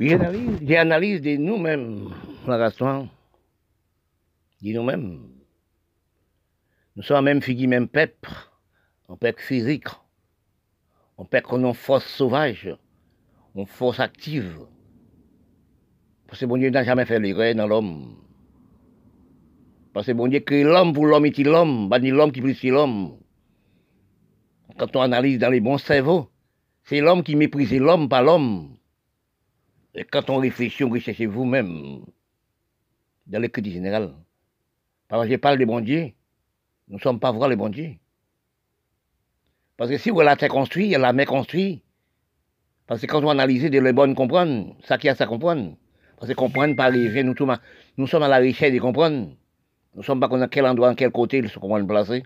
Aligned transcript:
J'analyse, 0.00 0.58
j'analyse 0.62 1.20
de 1.20 1.36
nous-mêmes, 1.36 2.08
la 2.46 2.70
noire. 2.80 3.06
De 4.62 4.72
nous-mêmes. 4.72 5.28
Nous 6.96 7.02
sommes 7.02 7.24
même 7.24 7.40
figure, 7.40 7.68
même 7.68 7.88
peuple, 7.88 8.30
un 9.08 9.16
peuple 9.16 9.42
physique, 9.42 9.86
un 11.18 11.24
peuple 11.24 11.46
qu'on 11.46 11.72
force 11.74 12.06
sauvage, 12.06 12.76
une 13.54 13.66
force 13.66 14.00
active. 14.00 14.58
Parce 16.26 16.40
que 16.40 16.46
bon 16.46 16.56
Dieu 16.56 16.70
n'a 16.70 16.84
jamais 16.84 17.04
fait 17.04 17.20
l'erreur 17.20 17.54
dans 17.54 17.66
l'homme. 17.66 18.16
Parce 19.92 20.06
que 20.06 20.12
bon 20.12 20.28
Dieu 20.28 20.40
crée 20.40 20.64
l'homme 20.64 20.92
pour 20.92 21.06
l'homme 21.06 21.26
et 21.26 21.30
l'homme, 21.30 21.88
pas 21.88 21.98
ni 21.98 22.10
l'homme 22.10 22.32
qui 22.32 22.40
plus 22.40 22.62
l'homme. 22.64 23.18
Quand 24.78 24.96
on 24.96 25.02
analyse 25.02 25.38
dans 25.38 25.50
les 25.50 25.60
bons 25.60 25.78
cerveaux, 25.78 26.28
c'est 26.84 27.00
l'homme 27.00 27.22
qui 27.22 27.36
méprise 27.36 27.72
l'homme, 27.74 28.08
pas 28.08 28.22
l'homme. 28.22 28.76
Et 29.94 30.04
quand 30.04 30.30
on 30.30 30.38
réfléchit, 30.38 30.84
on 30.84 30.90
recherche 30.90 31.20
vous-même, 31.20 32.04
dans 33.26 33.38
l'écriture 33.40 33.72
générale. 33.72 34.14
Parce 35.08 35.26
que 35.26 35.32
je 35.32 35.36
parle 35.36 35.58
des 35.58 35.66
dieux, 35.82 36.12
nous 36.88 36.96
ne 36.96 37.00
sommes 37.00 37.20
pas 37.20 37.30
voir 37.30 37.48
les 37.48 37.56
bons 37.56 37.68
dieux. 37.68 37.94
Parce 39.76 39.90
que 39.90 39.98
si 39.98 40.10
vous 40.10 40.20
la 40.20 40.36
terre 40.36 40.48
construite, 40.48 40.96
la 40.96 41.12
mer 41.12 41.26
construite. 41.26 41.82
Parce 42.86 43.00
que 43.00 43.06
quand 43.06 43.22
on 43.22 43.30
analyse 43.30 43.70
de 43.70 43.78
les 43.78 43.92
bonnes 43.92 44.14
comprendre, 44.14 44.74
ça 44.84 44.98
qui 44.98 45.08
a 45.08 45.14
ça 45.14 45.26
comprendre. 45.26 45.76
Parce 46.16 46.28
que 46.28 46.36
comprendre 46.36 46.76
par 46.76 46.90
les 46.90 47.22
nous, 47.22 47.34
nous 47.96 48.06
sommes 48.06 48.22
à 48.22 48.28
la 48.28 48.36
richesse 48.36 48.72
de 48.72 48.78
comprendre. 48.78 49.28
Nous 49.94 50.00
ne 50.00 50.02
sommes 50.02 50.20
pas 50.20 50.28
dans 50.28 50.48
quel 50.48 50.66
endroit, 50.66 50.90
en 50.90 50.94
quel 50.94 51.10
côté 51.10 51.38
ils 51.38 51.48
sont 51.48 51.60
comment 51.60 51.84
placer. 51.84 52.22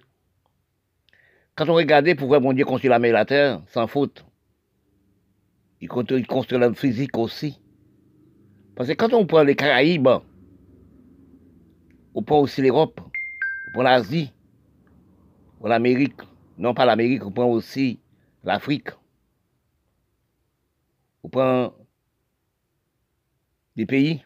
Quand 1.57 1.69
on 1.69 1.75
regarde 1.75 2.15
pourquoi 2.15 2.39
bon 2.39 2.53
Dieu 2.53 2.65
construit 2.65 2.91
la 2.91 2.99
et 2.99 3.11
la 3.11 3.25
terre, 3.25 3.63
sans 3.69 3.87
faute, 3.87 4.25
il 5.81 5.89
construit, 5.89 6.21
il 6.21 6.27
construit 6.27 6.59
physique 6.75 7.17
aussi. 7.19 7.61
Parce 8.75 8.89
que 8.89 8.95
quand 8.95 9.13
on 9.13 9.27
prend 9.27 9.43
les 9.43 9.57
Caraïbes, 9.57 10.09
on 12.15 12.23
prend 12.23 12.41
aussi 12.41 12.63
l'Europe, 12.63 13.01
on 13.69 13.73
prend 13.73 13.83
l'Asie, 13.83 14.33
on 15.57 15.61
prend 15.61 15.69
l'Amérique, 15.69 16.21
non 16.59 16.75
pas 16.75 16.85
l'Amérique, 16.85 17.25
on 17.25 17.33
prend 17.33 17.47
aussi 17.47 18.01
l'Afrique, 18.45 18.89
on 21.23 21.29
prend 21.29 21.75
des 23.77 23.87
pays. 23.87 24.23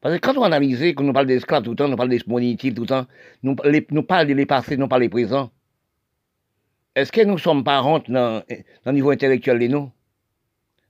Parce 0.00 0.14
que 0.14 0.20
quand 0.20 0.36
on 0.38 0.42
analyse, 0.42 0.80
quand 0.94 1.04
on 1.04 1.12
parle 1.12 1.26
d'esclaves 1.26 1.62
tout 1.62 1.70
le 1.70 1.76
temps, 1.76 1.92
on 1.92 1.96
parle 1.96 2.08
d'exponitifs 2.08 2.74
tout 2.74 2.82
le 2.82 2.86
temps, 2.86 3.06
nous, 3.42 3.54
nous 3.90 4.02
parlons 4.02 4.28
de 4.28 4.34
les 4.34 4.46
passés, 4.46 4.76
non 4.76 4.88
pas 4.88 4.98
les 4.98 5.08
présents. 5.08 5.50
Est-ce 6.96 7.12
que 7.12 7.20
nous 7.20 7.38
sommes 7.38 7.62
pas 7.62 7.82
honte 7.84 8.10
dans, 8.10 8.42
le 8.84 8.92
niveau 8.92 9.10
intellectuel 9.10 9.60
de 9.60 9.68
nous? 9.68 9.92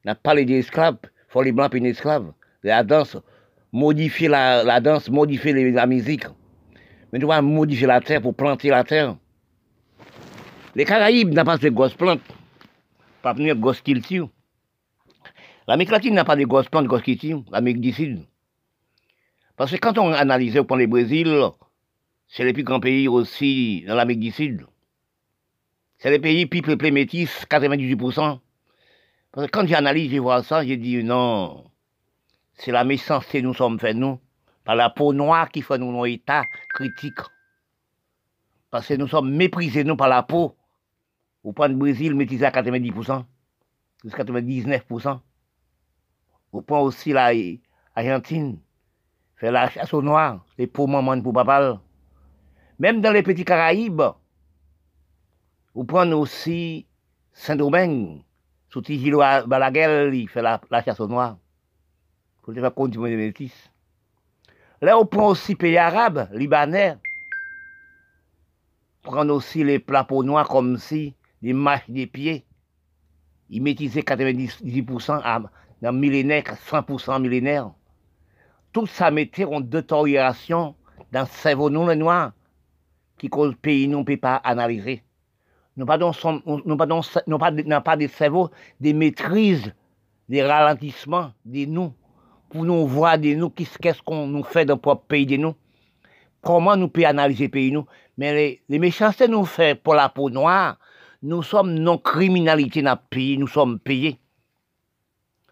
On 0.05 0.11
a 0.11 0.15
parlé 0.15 0.47
d'esclaves, 0.47 0.97
il 1.05 1.09
faut 1.29 1.43
les 1.43 1.53
blancs 1.53 1.75
et 1.75 1.81
les 1.81 1.91
esclaves. 1.91 2.33
La 2.63 2.83
danse, 2.83 3.19
modifier 3.71 4.29
la, 4.29 4.81
danse, 4.81 5.11
modifier 5.11 5.71
la 5.71 5.87
musique. 5.87 6.25
Mais 7.13 7.19
nous 7.19 7.29
devons 7.29 7.43
modifier 7.43 7.87
la 7.87 8.01
terre 8.01 8.23
pour 8.23 8.35
planter 8.35 8.71
la 8.71 8.83
terre. 8.83 9.17
Les 10.75 10.87
Caraïbes 10.87 11.35
n'ont 11.35 11.45
pas 11.45 11.59
de 11.59 11.69
grosses 11.69 11.95
plantes, 11.95 12.23
pas 13.21 13.35
de 13.35 13.53
grosses 13.53 13.83
cultures. 13.83 14.31
L'Amérique 15.69 15.91
latine 15.91 16.15
n'a 16.15 16.25
pas 16.25 16.37
de 16.37 16.45
grosses 16.45 16.69
plantes, 16.69 16.85
de 16.85 16.89
grosses 16.89 17.03
cultures, 17.03 17.45
l'Amérique 17.53 17.83
du 17.83 17.93
Sud. 17.93 18.25
Parce 19.57 19.71
que 19.71 19.77
quand 19.77 19.99
on 19.99 20.13
analyse, 20.13 20.57
on 20.59 20.65
prend 20.65 20.77
le 20.77 20.87
Brésil, 20.87 21.31
c'est 22.27 22.45
le 22.45 22.55
plus 22.55 22.65
grand 22.65 22.81
pays 22.81 23.07
aussi 23.07 23.85
dans 23.87 23.97
l'Amérique 23.97 24.21
du 24.21 24.31
Sud. 24.31 24.67
C'est 26.01 26.11
le 26.11 26.19
pays 26.19 26.47
plus 26.47 26.63
peuplé 26.63 26.91
métis, 26.91 27.45
98%. 27.51 28.41
Parce 29.33 29.47
que 29.47 29.51
quand 29.51 29.67
j'analyse, 29.67 30.11
je 30.11 30.17
vois 30.17 30.43
ça, 30.43 30.65
j'ai 30.65 30.79
dit 30.79 31.05
non, 31.05 31.71
c'est 32.55 32.73
la 32.73 32.85
méchanceté 32.85 33.43
nous 33.43 33.53
sommes 33.53 33.79
faits, 33.79 33.97
nous, 33.97 34.19
par 34.65 34.77
la 34.77 34.89
peau 34.89 35.13
noire 35.13 35.51
qui 35.51 35.61
fait 35.61 35.77
nous 35.77 35.93
nos 35.93 36.07
états 36.07 36.45
critiques. 36.73 37.21
Parce 38.71 38.87
que 38.87 38.95
nous 38.95 39.09
sommes 39.09 39.31
méprisés, 39.31 39.85
nous, 39.85 39.97
par 39.97 40.09
la 40.09 40.23
peau. 40.23 40.57
Vous 41.45 41.53
prenez 41.53 41.75
le 41.75 41.79
Brésil, 41.79 42.15
métisé 42.15 42.47
à 42.47 42.51
90%, 42.51 43.25
jusqu'à 44.03 44.25
99%. 44.25 45.21
Vous 46.53 46.63
prenez 46.63 46.83
aussi 46.83 47.13
l'Argentine, 47.13 48.59
fait 49.37 49.51
la 49.51 49.69
chasse 49.69 49.93
aux 49.93 50.03
noirs, 50.03 50.47
les 50.57 50.67
peaux 50.67 50.87
maman 50.87 51.21
pour 51.21 51.35
papa. 51.35 51.79
Même 52.79 53.03
dans 53.03 53.13
les 53.13 53.23
petits 53.23 53.45
Caraïbes, 53.45 54.01
vous 55.81 55.87
prenez 55.87 56.13
aussi 56.13 56.85
Saint-Domingue, 57.33 58.21
sous 58.69 58.83
Tigilo 58.83 59.21
Balaguer, 59.47 60.11
il 60.13 60.29
fait 60.29 60.43
la, 60.43 60.61
chasse 60.85 61.01
aux 61.01 61.09
noirs. 61.09 61.39
Pour 62.43 62.53
faire 62.53 62.75
continuer 62.75 63.09
les 63.09 63.17
métis. 63.17 63.71
Là, 64.83 64.99
on 64.99 65.07
prend 65.07 65.29
aussi 65.29 65.55
pays 65.55 65.79
arabes, 65.79 66.29
libanais. 66.33 66.99
On 69.07 69.11
prend 69.11 69.29
aussi 69.31 69.65
les 69.65 69.79
plats 69.79 70.05
peaux 70.05 70.23
noirs 70.23 70.49
comme 70.49 70.77
si 70.77 71.15
des 71.41 71.55
mâches 71.55 71.89
des 71.89 72.07
pieds. 72.07 72.45
Ils 73.49 73.63
métissaient 73.63 74.01
90% 74.01 75.23
à, 75.25 75.41
dans 75.81 75.93
millénaire, 75.95 76.45
100% 76.45 77.23
millénaire. 77.23 77.71
Tout 78.75 78.87
ça 78.87 79.11
mettait 79.11 79.47
en 79.47 79.61
détérioration 79.61 80.75
dans 81.11 81.23
le 81.23 81.27
cerveau 81.27 81.71
nous, 81.71 81.89
les 81.89 81.97
noirs, 81.97 82.33
qui 83.17 83.31
cause 83.31 83.55
pays 83.63 83.89
nous 83.89 84.01
ne 84.01 84.05
peut 84.05 84.19
pas 84.19 84.37
analyser 84.37 85.03
nous 85.81 86.77
n'avons 86.77 87.81
pas, 87.81 87.97
de 87.97 88.07
cerveau, 88.09 88.51
des 88.81 88.93
maîtrises, 88.93 89.73
des 90.29 90.43
ralentissements 90.43 91.33
de 91.45 91.65
nous, 91.65 91.93
pour 92.51 92.65
nous 92.65 92.87
voir 92.87 93.19
de 93.19 93.35
nous, 93.35 93.51
qu'est-ce 93.51 94.03
qu'on 94.03 94.27
nous 94.27 94.43
fait 94.43 94.65
dans 94.65 94.75
notre 94.75 94.83
propre 94.83 95.07
pays 95.07 95.27
de 95.27 95.37
nous, 95.37 95.55
comment 96.43 96.77
nous 96.77 96.89
pouvons 96.89 97.07
analyser 97.07 97.45
le 97.45 97.51
pays 97.51 97.73
nous? 97.73 97.87
Mais 98.19 98.35
les, 98.35 98.63
les 98.69 98.79
méchancetés 98.79 99.29
nous 99.29 99.45
fait 99.45 99.75
pour 99.75 99.95
la 99.95 100.09
peau 100.09 100.29
noire, 100.29 100.79
nous 101.23 101.43
sommes 101.43 101.75
non-criminalité 101.75 102.83
dans 102.83 102.93
le 102.93 102.99
pays, 103.09 103.39
nous 103.39 103.47
sommes 103.47 103.79
payés. 103.79 104.19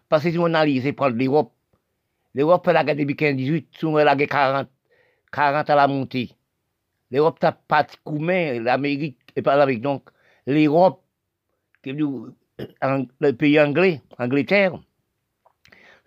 Parce 0.09 0.23
que 0.23 0.31
si 0.31 0.37
on 0.37 0.45
analyse, 0.45 0.83
l'Europe, 0.85 1.53
l'Europe 2.33 2.65
fait 2.65 2.73
la 2.73 2.83
guerre 2.83 2.95
depuis 2.95 3.15
15-18, 3.15 3.85
on 3.85 3.95
la 3.95 4.15
guerre 4.15 4.27
40, 4.27 4.67
40 5.31 5.69
à 5.69 5.75
la 5.75 5.87
montée. 5.87 6.31
L'Europe 7.11 7.41
n'a 7.41 7.51
pas 7.51 7.83
de 7.83 8.59
l'Amérique, 8.59 9.17
et 9.35 9.41
pas 9.41 9.55
l'Amérique, 9.55 9.81
donc 9.81 10.09
l'Europe, 10.53 11.03
le 11.85 13.31
pays 13.31 13.59
anglais, 13.59 14.01
Angleterre, 14.17 14.79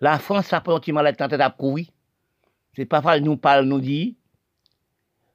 la 0.01 0.19
France 0.19 0.51
a 0.53 0.61
pratiquement 0.61 1.01
la 1.01 1.13
tête 1.13 1.33
à 1.33 1.49
courir. 1.49 1.87
C'est 2.75 2.85
pas 2.85 3.01
facile, 3.01 3.23
nous 3.23 3.37
parle, 3.37 3.65
nous 3.65 3.79
dit. 3.79 4.17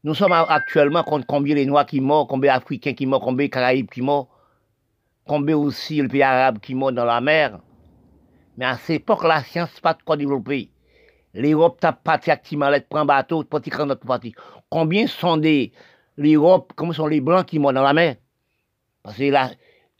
Nous 0.04 0.14
sommes 0.14 0.32
actuellement 0.32 1.02
contre 1.02 1.26
combien 1.26 1.54
les 1.54 1.66
Noirs 1.66 1.86
qui 1.86 2.00
meurent, 2.00 2.26
combien 2.26 2.54
Africains 2.54 2.94
qui 2.94 3.06
meurent, 3.06 3.20
combien 3.20 3.46
les 3.46 3.50
Caraïbes 3.50 3.88
qui 3.90 4.02
meurent, 4.02 4.28
combien 5.26 5.56
aussi 5.56 6.00
les 6.00 6.08
pays 6.08 6.22
arabes 6.22 6.58
qui 6.60 6.74
meurent 6.74 6.92
dans 6.92 7.04
la 7.04 7.20
mer. 7.20 7.60
Mais 8.56 8.64
à 8.64 8.76
cette 8.76 9.02
époque, 9.02 9.24
la 9.24 9.42
science 9.42 9.74
n'est 9.74 9.80
pas 9.80 9.94
trop 9.94 10.16
développée. 10.16 10.70
L'Europe 11.34 11.80
t'a 11.80 11.92
parti 11.92 12.30
activement, 12.30 12.68
elle 12.72 12.86
prend 12.86 13.04
bateau, 13.04 13.42
petit 13.44 13.70
notre 13.70 14.06
parti. 14.06 14.34
Combien 14.68 15.06
sont 15.06 15.36
des 15.36 15.72
l'Europe, 16.16 16.72
comment 16.76 16.92
sont 16.92 17.06
les 17.06 17.20
blancs 17.20 17.46
qui 17.46 17.58
meurent 17.58 17.72
dans 17.72 17.82
la 17.82 17.92
mer? 17.92 18.16
Parce 19.08 19.16
que 19.16 19.56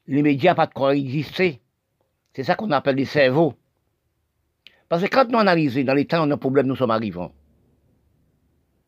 les 0.07 0.23
médias 0.23 0.55
pas 0.55 0.67
de 0.67 0.75
quoi 0.75 0.95
exister. 0.95 1.63
C'est 2.35 2.45
ça 2.45 2.57
qu'on 2.57 2.71
appelle 2.73 2.97
des 2.97 3.07
cerveaux. 3.07 3.55
Parce 4.87 5.03
que 5.03 5.09
quand 5.09 5.31
nous 5.31 5.39
analysons 5.39 5.83
dans 5.83 5.95
les 5.95 6.07
temps 6.07 6.25
où 6.25 6.27
nos 6.27 6.37
problèmes 6.37 6.67
nous 6.67 6.77
sommes 6.77 6.91
arrivants, 6.91 7.33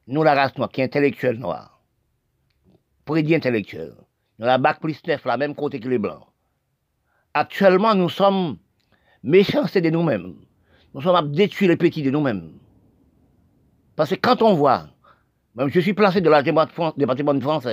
nous, 0.08 0.22
la 0.22 0.34
race 0.34 0.58
noire, 0.58 0.68
qui 0.68 0.82
est 0.82 0.84
intellectuelle 0.84 1.38
noire, 1.38 1.80
prédit 3.06 3.34
intellectuel, 3.34 3.94
nous 4.38 4.44
la 4.44 4.58
bac 4.58 4.78
plus 4.78 5.02
neuf, 5.06 5.24
la 5.24 5.38
même 5.38 5.54
côté 5.54 5.80
que 5.80 5.88
les 5.88 5.98
blancs. 5.98 6.26
Actuellement, 7.32 7.94
nous 7.94 8.10
sommes 8.10 8.58
méchancetés 9.22 9.80
de 9.80 9.88
nous-mêmes. 9.88 10.34
Nous 10.92 11.00
sommes 11.00 11.16
à 11.16 11.22
détruire 11.22 11.70
les 11.70 11.76
petits 11.78 12.02
de 12.02 12.10
nous-mêmes. 12.10 12.52
Parce 13.96 14.10
que 14.10 14.16
quand 14.16 14.42
on 14.42 14.52
voit, 14.52 14.88
même 15.54 15.70
je 15.70 15.80
suis 15.80 15.94
placé 15.94 16.20
dans 16.20 16.30
la 16.30 16.42
département 16.42 17.34
de 17.34 17.40
France, 17.40 17.66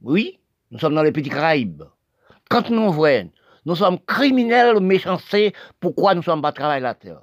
oui, 0.00 0.40
nous 0.72 0.78
sommes 0.78 0.94
dans 0.94 1.02
les 1.02 1.12
petits 1.12 1.28
Caraïbes. 1.28 1.84
Quand 2.48 2.70
nous 2.70 2.90
voyons, 2.90 3.30
nous 3.66 3.76
sommes 3.76 3.98
criminels, 4.00 4.80
méchancés, 4.80 5.52
pourquoi 5.78 6.14
nous 6.14 6.20
ne 6.20 6.24
sommes 6.24 6.42
pas 6.42 6.52
travailler 6.52 6.82
la 6.82 6.94
terre 6.94 7.22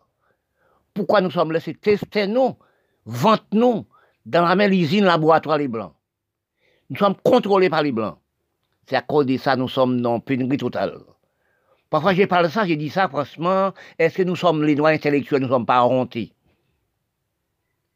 Pourquoi 0.94 1.19
nous 1.19 1.31
sommes 1.31 1.51
laissés 1.51 1.74
tester 1.74 2.28
nous, 2.28 2.56
vendre 3.06 3.44
nous, 3.51 3.86
dans 4.25 4.46
la 4.46 4.56
même 4.56 4.72
usine 4.72 5.06
laboratoire 5.06 5.57
les 5.57 5.68
Blancs? 5.68 5.94
Nous 6.92 6.98
sommes 6.98 7.16
contrôlés 7.16 7.69
par 7.69 7.81
les 7.81 7.92
Blancs. 7.92 8.19
C'est 8.86 8.96
à 8.96 9.01
cause 9.01 9.25
de 9.25 9.38
ça 9.38 9.56
nous 9.56 9.68
sommes 9.68 10.00
dans 10.00 10.19
pénurie 10.19 10.57
totale. 10.57 11.00
Parfois, 11.90 12.13
j'ai 12.13 12.28
parlé 12.28 12.50
de 12.50 12.54
ça, 12.54 12.68
j'ai 12.68 12.75
dit 12.75 12.90
ça, 12.90 13.10
franchement, 13.10 13.74
est-ce 13.98 14.18
que 14.18 14.24
nous 14.24 14.36
sommes 14.36 14.63
les 14.63 14.75
droits 14.75 14.90
intellectuels, 14.90 15.42
nous 15.42 15.48
ne 15.48 15.54
sommes 15.54 15.66
pas 15.66 15.84
hontés 15.84 16.34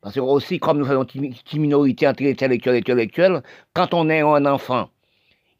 Parce 0.01 0.15
que 0.15 0.19
aussi, 0.19 0.59
comme 0.59 0.79
nous 0.79 0.85
faisons 0.85 1.05
une 1.13 1.61
minorité 1.61 2.07
entre 2.07 2.23
intellectuels 2.23 2.75
et 2.75 2.79
intellectuels, 2.79 3.43
quand 3.73 3.93
on 3.93 4.09
est 4.09 4.21
un 4.21 4.45
enfant, 4.47 4.89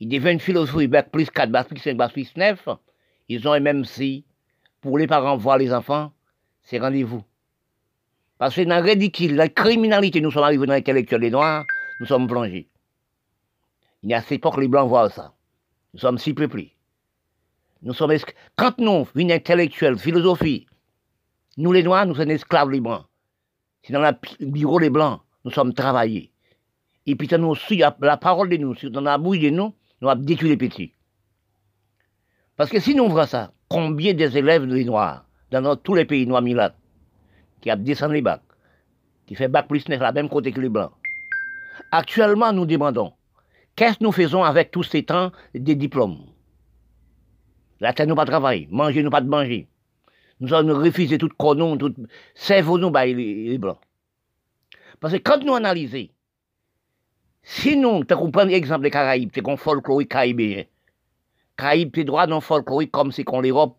ils 0.04 0.10
deviennent 0.10 0.42
philosophie, 0.42 0.88
bac 0.88 1.12
plus 1.12 1.30
4, 1.30 1.50
bac 1.50 1.70
plus 1.70 1.80
5, 1.80 1.96
bac 1.96 2.12
plus 2.12 2.36
9. 2.36 2.68
Ils 3.30 3.48
ont 3.48 3.84
si 3.86 4.26
pour 4.82 4.98
les 4.98 5.08
parents 5.08 5.38
voir 5.38 5.58
les 5.58 5.74
enfants, 5.74 6.12
c'est 6.62 6.78
rendez-vous. 6.78 7.24
Parce 8.38 8.54
que 8.54 8.62
dans 8.64 8.76
la 8.76 8.82
ridicule, 8.82 9.36
la 9.36 9.48
criminalité, 9.48 10.20
nous 10.20 10.30
sommes 10.30 10.44
arrivés 10.44 10.68
dans 10.68 10.74
l'intellectuel 10.74 11.22
des 11.22 11.30
Noirs, 11.32 11.64
nous 12.02 12.06
sommes 12.06 12.28
plongés. 12.28 12.68
Il 14.02 14.10
y 14.10 14.14
a 14.14 14.20
cette 14.20 14.34
époque, 14.34 14.58
les 14.58 14.68
Blancs 14.68 14.90
voient 14.90 15.10
ça. 15.10 15.34
Nous 15.94 16.02
sommes 16.02 16.18
si 16.18 16.34
peuplés. 16.34 16.76
Nous 17.82 17.94
sommes 17.94 18.14
Quand 18.58 18.78
nous, 18.80 19.08
une 19.16 19.32
intellectuelle, 19.32 19.98
philosophie, 19.98 20.68
nous 21.56 21.72
les 21.72 21.84
Noirs, 21.84 22.08
nous 22.08 22.16
sommes 22.16 22.32
esclaves 22.32 22.72
les 22.72 22.82
Blancs. 22.82 23.06
C'est 23.84 23.94
dans 23.94 24.02
le 24.02 24.48
bureau 24.48 24.82
des 24.82 24.90
Blancs, 24.90 25.22
nous 25.46 25.52
sommes 25.52 25.74
travaillés. 25.74 26.34
Et 27.06 27.16
puis, 27.16 27.30
nous 27.40 27.48
aussi, 27.48 27.78
la 27.78 28.18
parole 28.18 28.50
de 28.50 28.58
nous, 28.58 28.76
dans 28.90 29.00
la 29.00 29.18
bouche 29.18 29.40
de 29.40 29.50
nous, 29.50 29.74
nous 30.04 30.10
avons 30.10 30.22
détruit 30.22 30.50
les 30.50 30.58
petits. 30.58 30.92
Parce 32.58 32.70
que 32.70 32.82
si 32.82 32.94
nous 32.94 33.08
voyons 33.08 33.26
ça, 33.26 33.54
combien 33.70 34.14
des 34.14 34.38
élèves 34.38 34.68
des 34.68 34.84
Noirs, 34.84 35.26
dans 35.50 35.78
tous 35.78 35.96
les 35.96 36.04
pays 36.04 36.28
noirs 36.28 36.42
milat, 36.42 36.76
qui 37.62 37.70
a 37.70 37.78
descendu 37.78 38.16
les 38.16 38.22
bacs, 38.22 38.42
qui 39.26 39.36
fait 39.36 39.48
bac 39.48 39.66
plus 39.70 39.88
neuf 39.88 40.02
la 40.02 40.12
même 40.12 40.28
côté 40.28 40.52
que 40.52 40.60
les 40.60 40.68
Blancs. 40.68 40.92
Actuellement, 41.92 42.52
nous 42.52 42.66
demandons, 42.66 43.14
qu'est-ce 43.78 44.00
que 44.00 44.04
nous 44.04 44.12
faisons 44.12 44.44
avec 44.44 44.72
tous 44.72 44.84
ces 44.84 45.04
temps 45.04 45.32
des 45.56 45.76
diplômes? 45.76 46.26
La 47.80 47.94
terre 47.94 48.06
nous 48.06 48.16
pas 48.16 48.26
travailler, 48.26 48.68
manger 48.72 49.04
nous 49.04 49.10
pas 49.10 49.22
de 49.22 49.30
manger. 49.30 49.70
Nous 50.42 50.54
avons 50.54 50.78
refusé 50.78 51.18
tout 51.18 51.30
connon, 51.38 51.78
tout 51.78 51.96
cerveau 52.36 52.78
nous 52.78 52.92
les, 52.92 53.14
les 53.48 53.58
Blancs. 53.58 53.80
Parce 55.00 55.14
que 55.14 55.20
quand 55.20 55.42
nous 55.46 55.56
analysons, 55.56 56.10
si 57.44 57.76
nous, 57.76 58.06
tu 58.06 58.16
comprends 58.16 58.46
l'exemple 58.46 58.84
des 58.84 58.90
Caraïbes, 58.90 59.32
c'est 59.34 59.42
qu'on 59.42 59.58
folklorique 59.58 60.10
caribéen. 60.10 60.64
Caraïbes, 61.58 61.92
c'est 61.94 62.06
droit 62.06 62.26
non 62.26 62.40
folklorique 62.40 62.92
comme 62.92 63.12
c'est 63.12 63.26
qu'on 63.26 63.42
l'Europe. 63.42 63.78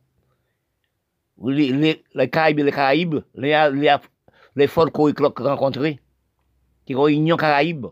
Les, 1.43 1.73
les, 1.73 2.05
les 2.15 2.31
Caraïbes 2.31 2.59
les 2.61 2.71
Caraïbes, 2.71 3.17
les, 3.35 3.71
les, 3.73 3.97
les 4.55 4.67
folkloriques 4.67 5.19
rencontrés. 5.19 5.99
C'est 6.87 6.95
qu'on 6.95 7.09
union 7.09 7.37
Caraïbe. 7.37 7.87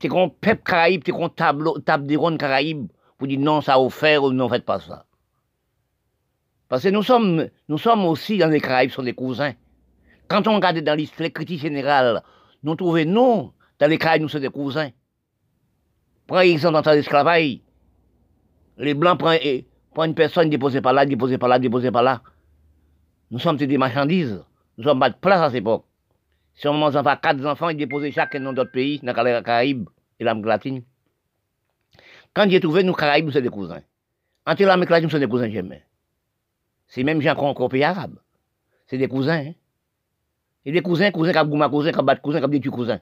C'est 0.00 0.08
qu'on 0.08 0.28
peuple 0.28 0.62
Caraïbe, 0.62 1.02
c'est 1.04 1.12
qu'on 1.12 1.30
table, 1.30 1.82
table 1.84 2.06
des 2.06 2.16
rondes 2.16 2.38
Caraïbes 2.38 2.86
pour 3.16 3.26
dire 3.26 3.40
non, 3.40 3.62
ça 3.62 3.74
a 3.74 3.78
offert 3.80 4.22
ou 4.22 4.32
non, 4.32 4.48
faites 4.48 4.64
pas 4.64 4.78
ça. 4.78 5.06
Parce 6.68 6.82
que 6.82 6.88
nous 6.88 7.02
sommes, 7.02 7.48
nous 7.68 7.78
sommes 7.78 8.04
aussi 8.04 8.36
dans 8.36 8.48
les 8.48 8.60
Caraïbes, 8.60 8.90
sont 8.90 9.02
des 9.02 9.14
cousins. 9.14 9.54
Quand 10.28 10.46
on 10.46 10.56
regarde 10.56 10.78
dans 10.80 10.94
l'histoire 10.94 11.32
critique 11.32 11.62
générale, 11.62 12.22
nous 12.62 12.74
trouvons 12.76 13.06
non, 13.06 13.52
dans 13.78 13.86
les 13.86 13.98
Caraïbes, 13.98 14.22
nous 14.22 14.28
sommes 14.28 14.42
des 14.42 14.48
cousins. 14.48 14.90
Par 16.26 16.40
exemple, 16.40 16.82
dans 16.82 16.92
l'esclavage, 16.92 17.58
les 18.76 18.94
Blancs 18.94 19.18
prennent, 19.18 19.62
prennent 19.94 20.10
une 20.10 20.14
personne, 20.14 20.50
déposée 20.50 20.80
par 20.80 20.92
là, 20.92 21.06
déposée 21.06 21.38
par 21.38 21.48
là, 21.48 21.58
déposée 21.58 21.90
par 21.90 22.02
là. 22.02 22.22
Nous 23.30 23.38
sommes 23.38 23.56
des 23.56 23.78
marchandises. 23.78 24.42
Nous 24.76 24.84
sommes 24.84 25.00
pas 25.00 25.10
de 25.10 25.16
place 25.16 25.40
à 25.40 25.48
cette 25.48 25.58
époque. 25.58 25.84
Si 26.54 26.66
on 26.66 26.74
mange 26.74 26.94
quatre 26.94 27.44
enfants, 27.46 27.68
ils 27.68 27.76
déposent 27.76 28.10
chacun 28.10 28.40
dans 28.40 28.52
d'autres 28.52 28.72
pays, 28.72 29.00
dans 29.02 29.12
les 29.22 29.42
Caraïbes 29.42 29.88
et 30.18 30.24
l'Amérique 30.24 30.46
latine. 30.46 30.82
Quand 32.34 32.48
j'ai 32.48 32.60
trouvé, 32.60 32.82
nous, 32.82 32.94
Caraïbes, 32.94 33.26
nous 33.26 33.32
sommes 33.32 33.42
des 33.42 33.48
cousins. 33.48 33.82
Entre 34.46 34.62
l'Amérique 34.64 34.90
latine, 34.90 35.06
nous 35.06 35.10
sommes 35.10 35.20
des 35.20 35.28
cousins 35.28 35.50
jamais. 35.50 35.84
C'est 36.88 37.04
même 37.04 37.20
gens 37.20 37.34
qui 37.34 37.62
ont 37.62 37.68
pays 37.68 37.84
arabe. 37.84 38.18
C'est 38.86 38.98
des 38.98 39.08
cousins. 39.08 39.46
Hein? 39.48 39.52
Des 40.64 40.82
cousins, 40.82 41.10
cousins, 41.10 41.32
qui 41.32 41.38
ont 41.38 41.70
cousins, 41.70 41.92
qui 41.92 41.98
ont 41.98 42.16
cousins, 42.22 42.40
qui 42.40 42.68
ont 42.68 42.72
cousins. 42.72 43.00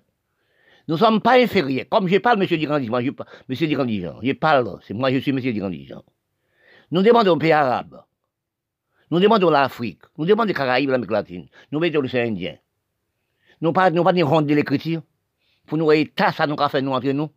Nous 0.88 0.94
ne 0.94 1.00
sommes 1.00 1.20
pas 1.20 1.40
inférieurs. 1.40 1.86
Comme 1.90 2.06
je 2.08 2.18
parle, 2.18 2.40
M. 2.40 2.46
Dirandijan, 2.46 3.00
je, 3.00 3.10
M. 3.10 3.68
Dirandijan, 3.68 4.20
je 4.22 4.32
parle, 4.32 4.78
c'est 4.86 4.94
moi, 4.94 5.12
je 5.12 5.18
suis 5.18 5.32
M. 5.32 5.40
Dirandijan. 5.40 6.04
Nous 6.92 7.02
demandons 7.02 7.32
aux 7.32 7.38
pays 7.38 7.52
arabes, 7.52 8.04
nous 9.10 9.18
demandons 9.18 9.50
l'Afrique, 9.50 10.02
nous 10.16 10.24
demandons 10.24 10.46
les 10.46 10.54
Caraïbes, 10.54 10.90
l'Amérique 10.90 11.10
latine, 11.10 11.48
nous 11.72 11.80
mettons 11.80 12.00
les 12.00 12.16
Indiens. 12.16 12.56
Nous 13.60 13.72
pas, 13.72 13.90
nous 13.90 14.04
pas 14.04 14.12
de 14.12 14.22
rendre 14.22 14.54
l'écriture, 14.54 15.02
pour 15.66 15.78
nous 15.78 15.90
état 15.90 16.30
ça 16.30 16.46
nous 16.46 16.56
fait 16.68 16.82
nous 16.82 16.92
entre 16.92 17.10
nous. 17.10 17.30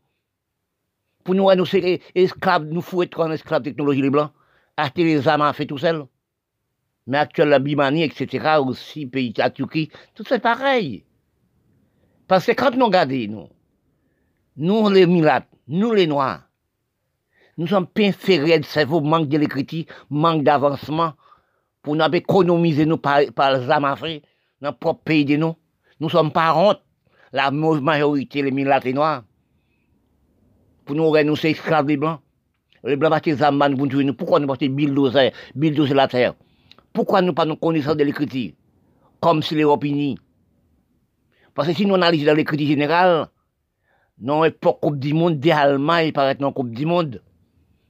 Pour 1.23 1.33
nous, 1.33 1.53
nous 1.55 1.65
ser 1.65 2.01
esclaves, 2.13 2.65
nous 2.65 2.81
fouetter 2.81 3.17
en 3.17 3.31
esclaves 3.31 3.63
technologie 3.63 4.01
les 4.01 4.09
blancs, 4.09 4.31
acheter 4.77 5.03
les 5.03 5.27
armes 5.27 5.51
fait 5.53 5.65
tout 5.65 5.77
seul. 5.77 6.05
Mais 7.07 7.17
actuellement, 7.17 7.51
la 7.51 7.59
Bimanie, 7.59 8.03
etc., 8.03 8.57
aussi, 8.63 9.07
pays, 9.07 9.33
la 9.35 9.49
Turquie, 9.49 9.89
tout 10.13 10.23
c'est 10.27 10.39
pareil. 10.39 11.03
Parce 12.29 12.45
que 12.45 12.51
quand 12.51 12.75
nous 12.75 12.85
regardons, 12.85 13.25
nous, 13.27 13.49
nous 14.55 14.89
les 14.91 15.07
milates, 15.07 15.47
nous 15.67 15.93
les 15.93 16.05
noirs, 16.05 16.43
nous 17.57 17.65
sommes 17.65 17.87
pas 17.87 18.11
de 18.11 18.63
cerveau, 18.63 19.01
manque 19.01 19.29
de 19.29 19.37
l'écriture, 19.39 19.85
manque 20.11 20.43
d'avancement, 20.43 21.13
pour 21.81 21.95
nous 21.95 22.05
économiser 22.13 22.85
nous 22.85 22.97
par, 22.97 23.21
par 23.35 23.57
les 23.57 23.71
âmes 23.71 23.81
dans 23.81 24.19
notre 24.61 24.77
propre 24.77 25.01
pays 25.05 25.25
de 25.25 25.37
nous. 25.37 25.55
Nous 25.99 26.09
sommes 26.09 26.31
pas 26.31 26.53
honte, 26.55 26.79
la 27.33 27.49
majorité, 27.49 28.43
les 28.43 28.51
milates 28.51 28.85
et 28.85 28.93
noirs. 28.93 29.23
Pour 30.85 30.95
nous, 30.95 31.11
sommes 31.35 31.49
esclaves 31.49 31.87
des 31.87 31.97
blancs. 31.97 32.19
Les 32.83 32.95
blancs 32.95 33.09
battent 33.09 33.25
les 33.25 33.41
âmes 33.41 33.75
pour 33.75 33.87
nous. 33.87 34.13
Pourquoi 34.13 34.39
nous 34.39 34.45
battons 34.45 34.67
bulldozer, 34.67 35.33
bulldozer 35.55 35.95
la 35.95 36.07
terre? 36.07 36.35
Pourquoi 36.93 37.23
nous 37.23 37.33
pas 37.33 37.45
nous 37.45 37.55
connaissons 37.55 37.95
de 37.95 38.03
l'écriture? 38.03 38.51
Comme 39.19 39.41
si 39.41 39.55
l'Europe 39.55 39.83
unie. 39.83 40.19
Parce 41.59 41.67
que 41.67 41.75
si 41.75 41.85
nous 41.85 41.95
analysons 41.95 42.25
dans 42.25 42.35
l'écriture 42.35 42.67
générale, 42.67 43.27
non, 44.17 44.49
pas 44.49 44.77
Coupe 44.81 44.97
du 44.97 45.13
Monde, 45.13 45.41
des 45.41 45.51
Allemagne 45.51 46.13
paraît 46.13 46.37
non 46.39 46.53
Coupe 46.53 46.69
du 46.69 46.85
Monde. 46.85 47.21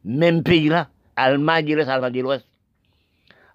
Même 0.04 0.42
pays 0.42 0.70
là, 0.70 0.90
Allemagne 1.16 1.68
de 1.68 1.76
l'Est, 1.76 1.88
Allemagne 1.88 2.14
de 2.14 2.22
l'Ouest. 2.22 2.48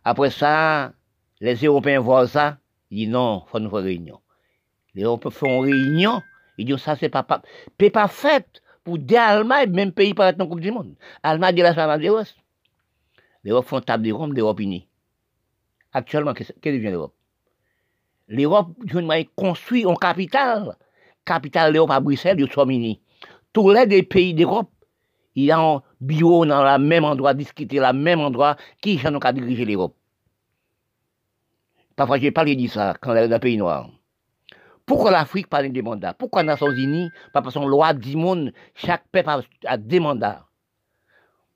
Après 0.05 0.31
ça, 0.31 0.93
les 1.41 1.57
Européens 1.57 1.99
voient 1.99 2.29
ça, 2.29 2.59
ils 2.93 2.99
disent 2.99 3.09
non, 3.09 3.43
il 3.45 3.51
faut 3.51 3.71
faire 3.71 3.83
réunion. 3.83 4.21
Les 4.95 5.03
Européens 5.03 5.33
font 5.33 5.59
réunion, 5.59 6.23
ils 6.59 6.65
disent 6.65 6.77
ça, 6.77 6.95
c'est 6.95 7.09
pas, 7.09 7.25
pas, 7.25 8.09
fait 8.09 8.63
pour 8.85 8.99
des 8.99 9.17
Allemands, 9.17 9.67
même 9.69 9.91
pays 9.91 10.15
paraît 10.15 10.37
non 10.39 10.47
Coupe 10.47 10.61
du 10.61 10.71
Monde. 10.71 10.95
Allemagne 11.25 11.57
de 11.57 11.63
l'Est, 11.63 11.77
Allemagne 11.77 12.03
de 12.03 12.07
l'Ouest. 12.07 12.37
L'Europe 13.43 13.67
font 13.67 13.81
table 13.81 14.05
de 14.05 14.13
Rome, 14.13 14.33
l'Europe 14.33 14.61
unie. 14.61 14.87
Actuellement, 15.93 16.35
qu'est-ce 16.35 16.53
que 16.53 16.69
devient 16.69 16.93
l'Europe? 16.93 17.17
L'Europe, 18.29 18.73
construit 19.37 19.85
en 19.85 19.95
capitale. 19.95 20.77
Capitale 21.25 21.73
l'Europe 21.73 21.91
à 21.91 22.01
Bruxelles, 22.01 22.39
sont 22.53 22.69
unis. 22.69 23.01
Tous 23.53 23.71
les 23.71 24.03
pays 24.03 24.35
d'Europe, 24.35 24.71
ils 25.35 25.53
ont 25.53 25.83
bureau 26.01 26.47
dans 26.47 26.63
le 26.63 26.79
même 26.79 27.05
endroit, 27.05 27.35
discuter 27.35 27.79
dans 27.79 27.93
le 27.93 27.99
même 27.99 28.21
endroit, 28.21 28.57
qui 28.81 28.99
j'en 28.99 29.19
qu'à 29.19 29.33
diriger 29.33 29.65
l'Europe. 29.65 29.97
Parfois, 31.97 32.19
j'ai 32.19 32.31
parlé 32.31 32.57
de 32.57 32.67
ça 32.67 32.95
quand 33.01 33.15
dans 33.15 33.29
le 33.29 33.39
pays 33.39 33.57
noir. 33.57 33.89
Pourquoi 34.87 35.11
l'Afrique 35.11 35.49
parle 35.49 35.71
des 35.71 35.83
mandats 35.83 36.13
Pourquoi 36.13 36.43
les 36.43 36.49
Nations 36.49 36.71
Unies, 36.71 37.11
par 37.33 37.51
son 37.51 37.67
loi 37.67 37.95
du 37.95 38.17
monde, 38.17 38.53
chaque 38.75 39.07
peuple 39.09 39.47
a 39.65 39.77
des 39.79 40.01
mandats? 40.01 40.47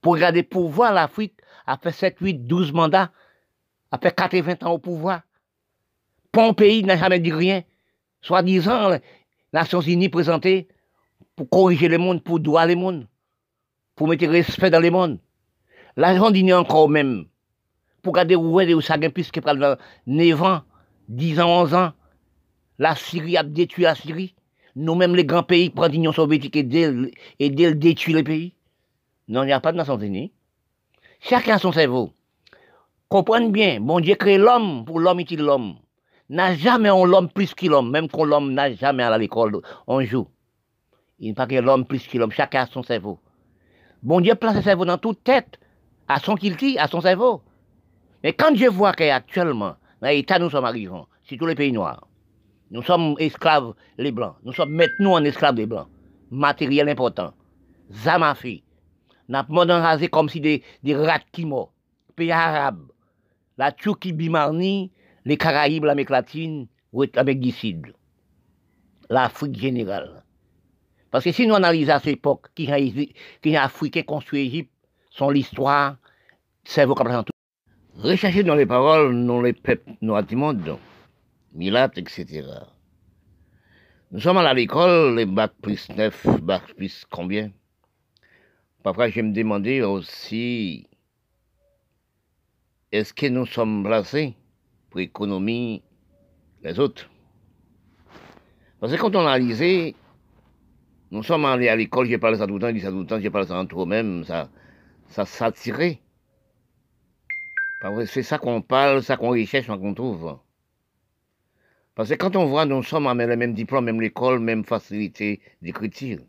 Pour 0.00 0.14
regarder 0.14 0.42
pouvoir, 0.42 0.92
l'Afrique 0.92 1.34
a 1.66 1.76
fait 1.76 1.92
7, 1.92 2.16
8, 2.20 2.46
12 2.46 2.72
mandats, 2.72 3.10
a 3.90 3.98
fait 3.98 4.14
80 4.14 4.54
ans 4.62 4.72
au 4.72 4.78
pouvoir 4.78 5.22
pays 6.54 6.83
n'a 6.85 6.97
jamais 6.97 7.21
dit 7.21 7.33
rien. 7.33 7.62
Soi-disant, 8.21 8.90
les 8.90 8.99
Nations 9.52 9.80
Unies 9.80 10.09
présentées 10.09 10.68
pour 11.37 11.49
corriger 11.49 11.88
le 11.88 11.99
monde, 11.99 12.23
pour 12.23 12.40
droit 12.40 12.66
le 12.66 12.75
monde, 12.75 13.07
pour 13.95 14.09
mettre 14.09 14.26
respect 14.26 14.71
dans 14.71 14.80
le 14.80 14.90
monde. 14.90 15.18
L'argent 15.97 16.30
dit 16.30 16.52
encore 16.52 16.88
même. 16.88 17.26
Pour 18.02 18.12
garder 18.12 18.37
où 18.37 18.61
est 18.61 18.75
où 18.75 18.80
ça 18.80 18.97
gagne 18.99 19.11
plus 19.11 19.30
que 19.30 19.40
9 20.07 20.42
ans, 20.42 20.62
10 21.09 21.40
ans, 21.40 21.62
11 21.62 21.75
ans. 21.75 21.92
La 22.78 22.95
Syrie 22.95 23.37
a 23.37 23.42
détruit 23.42 23.85
la 23.85 23.95
Syrie. 23.95 24.35
Nous-mêmes, 24.76 25.16
les 25.16 25.25
grands 25.25 25.42
pays, 25.42 25.71
prennent 25.71 25.92
l'Union 25.92 26.12
soviétique 26.12 26.57
et 26.57 26.62
d'elle 26.62 27.78
détruire 27.78 28.16
les 28.18 28.23
pays. 28.23 28.54
Non, 29.26 29.42
il 29.42 29.47
n'y 29.47 29.52
a 29.52 29.61
pas 29.61 29.73
de 29.73 29.76
Nations 29.76 29.99
Unies. 29.99 30.33
Chacun 31.21 31.57
a 31.57 31.59
son 31.59 31.73
cerveau. 31.73 32.12
Comprenez 33.09 33.49
bien, 33.50 33.80
bon 33.80 34.00
Dieu 34.00 34.14
crée 34.14 34.38
l'homme 34.38 34.85
pour 34.85 35.00
l'homme 35.00 35.21
est 35.21 35.30
l'homme 35.33 35.76
n'a 36.28 36.54
jamais 36.54 36.88
un 36.88 37.04
l'homme 37.04 37.28
plus 37.28 37.54
que 37.54 37.66
l'homme, 37.66 37.90
même 37.90 38.08
quand 38.08 38.25
l'homme 38.25 38.52
n'a 38.52 38.73
jamais 38.75 39.02
à 39.02 39.16
l'école, 39.16 39.61
on 39.87 40.02
joue. 40.02 40.28
Il 41.18 41.26
n'y 41.26 41.32
a 41.32 41.35
pas 41.35 41.47
que 41.47 41.54
l'homme 41.54 41.87
plus 41.87 42.06
que 42.06 42.18
l'homme, 42.18 42.30
chacun 42.30 42.62
a 42.62 42.66
son 42.66 42.82
cerveau. 42.82 43.18
Bon 44.02 44.20
Dieu 44.20 44.35
place 44.35 44.56
son 44.56 44.62
cerveau 44.62 44.85
dans 44.85 44.99
toute 44.99 45.25
tête, 45.25 45.58
à 46.06 46.20
son 46.20 46.35
kilti, 46.37 46.78
à 46.78 46.87
son 46.87 47.00
cerveau. 47.00 47.42
Mais 48.23 48.32
quand 48.32 48.54
je 48.54 48.66
vois 48.66 48.92
qu'actuellement, 48.92 49.76
dans 50.00 50.08
l'État 50.08 50.38
nous 50.38 50.50
sommes 50.50 50.64
arrivés, 50.64 50.92
c'est 51.28 51.37
tous 51.37 51.47
les 51.47 51.54
pays 51.54 51.73
noirs, 51.73 52.06
nous 52.70 52.82
sommes 52.82 53.14
esclaves 53.18 53.75
les 53.97 54.12
blancs, 54.12 54.37
nous 54.44 54.52
sommes 54.52 54.73
maintenant 54.73 55.14
en 55.14 55.25
esclaves 55.25 55.56
les 55.56 55.66
blancs, 55.66 55.88
matériel 56.30 56.88
important, 56.88 57.32
zamafi, 57.90 58.62
n'a 59.28 59.44
pas 59.44 59.64
rasé 59.64 60.08
comme 60.08 60.28
si 60.28 60.40
des, 60.40 60.62
des 60.82 60.94
rats 60.94 61.20
qui 61.32 61.44
morts, 61.44 61.73
pays 62.16 62.32
arabes, 62.32 62.90
la 63.56 63.73
Turquie 63.73 64.12
bimarnie, 64.12 64.92
les 65.28 65.37
Caraïbes, 65.37 65.85
l'Amérique 65.85 66.08
latine, 66.08 66.68
l'Amérique 67.14 67.40
du 67.40 67.50
Sud, 67.50 67.94
l'Afrique 69.11 69.58
générale. 69.61 70.25
Parce 71.11 71.23
que 71.23 71.32
si 71.32 71.47
nous 71.47 71.54
analysons 71.54 71.92
à 71.92 71.99
cette 71.99 72.14
époque, 72.14 72.47
qui 72.54 72.64
est 72.64 73.56
Africain 73.56 74.02
construit 74.04 74.44
l'Égypte, 74.44 74.73
son 75.11 75.28
l'histoire, 75.28 75.99
c'est 76.64 76.87
comme 76.87 77.25
tout. 77.25 77.32
rechercher 78.02 78.42
dans 78.42 78.54
les 78.54 78.64
paroles, 78.64 79.26
dans 79.26 79.42
les 79.42 79.52
peuples 79.52 79.92
noirs 80.00 80.23
du 80.23 80.35
monde, 80.35 80.78
Milat, 81.52 81.90
etc. 81.97 82.49
Nous 84.11 84.20
sommes 84.20 84.38
à 84.38 84.54
l'école, 84.54 85.14
les 85.14 85.26
bac 85.26 85.52
plus 85.61 85.90
9, 85.90 86.40
bac 86.40 86.62
plus 86.75 87.04
combien? 87.11 87.50
Parfois, 88.82 89.11
je 89.11 89.20
me 89.20 89.35
demandais 89.35 89.82
aussi, 89.82 90.88
est-ce 92.92 93.12
que 93.12 93.26
nous 93.26 93.44
sommes 93.44 93.85
placés 93.85 94.38
pour 94.90 95.00
économie 95.00 95.83
les 96.62 96.78
autres 96.78 97.09
Parce 98.80 98.92
que 98.92 98.99
quand 98.99 99.14
on 99.16 99.26
a 99.26 99.33
analysé, 99.33 99.95
nous 101.11 101.23
sommes 101.23 101.45
allés 101.45 101.68
à 101.68 101.76
l'école, 101.76 102.07
j'ai 102.07 102.18
parlé 102.18 102.38
ça 102.38 102.47
tout 102.47 102.54
le 102.54 102.61
temps, 102.61 102.73
j'ai 102.73 102.80
ça 102.80 102.90
tout 102.90 103.00
le 103.00 103.07
temps, 103.07 103.21
j'ai 103.21 103.30
parlé 103.30 103.47
ça 103.47 103.59
entre 103.59 103.83
eux-mêmes, 103.83 104.25
ça, 104.25 104.50
ça 105.09 105.25
s'attirait. 105.25 106.00
C'est 108.07 108.23
ça 108.23 108.38
qu'on 108.38 108.61
parle, 108.61 109.02
ça 109.02 109.16
qu'on 109.16 109.30
recherche, 109.30 109.68
qu'on 109.68 109.95
trouve. 109.95 110.38
Parce 111.95 112.11
que 112.11 112.14
quand 112.14 112.37
on 112.37 112.47
voit, 112.47 112.64
nous 112.64 112.83
sommes 112.83 113.07
avec 113.07 113.28
le 113.28 113.37
même 113.37 113.54
diplôme, 113.54 113.85
même 113.85 114.00
l'école, 114.00 114.40
même 114.40 114.64
facilité 114.64 115.40
d'écriture. 115.62 116.21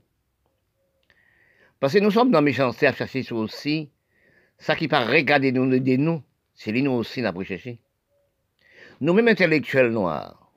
Parce 1.80 1.94
que 1.94 2.00
nous 2.00 2.12
sommes 2.12 2.32
dans 2.32 2.40
la 2.40 2.44
méchanceté 2.44 2.88
à 2.88 2.94
chercher 2.94 3.24
ça 3.24 3.36
aussi, 3.36 3.90
ça 4.58 4.76
qui 4.76 4.88
paraît 4.88 5.20
regarder 5.20 5.52
nous, 5.52 5.66
nous, 5.66 6.24
c'est 6.54 6.72
lui 6.72 6.84
nous 6.84 6.92
aussi 6.92 7.22
n'a 7.22 7.32
pas 7.32 7.44
cherché. 7.44 7.80
Nous-mêmes 9.02 9.30
intellectuels 9.30 9.92
noirs, 9.92 10.52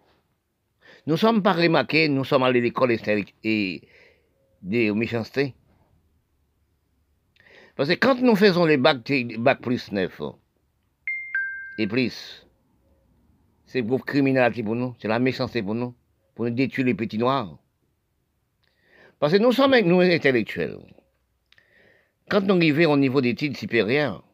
nous 1.06 1.16
sommes 1.16 1.42
pas 1.42 1.52
remarqués, 1.52 2.08
nous 2.08 2.24
sommes 2.24 2.42
allés 2.42 2.60
à 2.60 2.62
l'école 2.62 2.96
et 3.44 3.82
des 4.62 4.92
méchancetés. 4.92 5.54
Parce 7.76 7.88
que 7.88 7.94
quand 7.94 8.20
nous 8.20 8.36
faisons 8.36 8.64
les 8.64 8.76
bacs, 8.76 9.12
bacs 9.38 9.60
plus 9.60 9.92
9 9.92 10.22
et 11.78 11.86
plus, 11.86 12.46
c'est 13.66 13.82
pour 13.82 14.04
criminalité 14.04 14.62
pour 14.62 14.74
nous, 14.74 14.94
c'est 15.00 15.08
la 15.08 15.18
méchanceté 15.18 15.62
pour 15.62 15.74
nous, 15.74 15.94
pour 16.34 16.44
nous 16.44 16.50
détruire 16.50 16.86
les 16.86 16.94
petits 16.94 17.18
noirs. 17.18 17.58
Parce 19.18 19.32
que 19.32 19.38
nous 19.38 19.52
sommes 19.52 19.78
nous 19.80 20.00
intellectuels. 20.00 20.78
Quand 22.28 22.42
nous 22.42 22.56
arrivons 22.56 22.92
au 22.92 22.96
niveau 22.96 23.20
d'études 23.20 23.56
supérieures, 23.56 24.24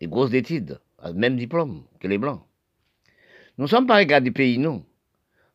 des 0.00 0.06
grosses 0.06 0.34
études, 0.34 0.80
le 1.04 1.12
même 1.12 1.36
diplôme 1.36 1.84
que 2.00 2.08
les 2.08 2.18
blancs, 2.18 2.42
nous 3.62 3.66
ne 3.66 3.70
sommes 3.70 3.86
pas 3.86 3.98
regardés 3.98 4.32
pays, 4.32 4.58
nous. 4.58 4.84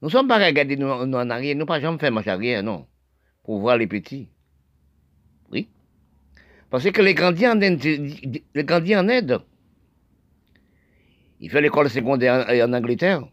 Nous 0.01 0.07
ne 0.07 0.09
sommes 0.09 0.29
pas 0.29 0.37
regardés 0.37 0.77
nous, 0.77 0.87
en 0.87 1.29
arrière, 1.29 1.57
nous 1.57 1.65
pas 1.65 1.81
jamais 1.81 1.97
fait 1.97 2.09
marche 2.09 2.27
arrière, 2.27 2.63
non, 2.63 2.87
pour 3.43 3.59
voir 3.59 3.75
les 3.75 3.85
petits. 3.85 4.29
Oui. 5.51 5.67
Parce 6.69 6.89
que 6.89 7.01
les 7.01 7.13
grands 7.13 7.33
en 7.33 7.59
aide, 7.59 7.83
les 7.83 8.95
en 8.95 9.09
aide, 9.09 9.39
il 11.41 11.51
fait 11.51 11.59
l'école 11.59 11.89
secondaire 11.89 12.45
en, 12.47 12.71
Angleterre. 12.71 13.27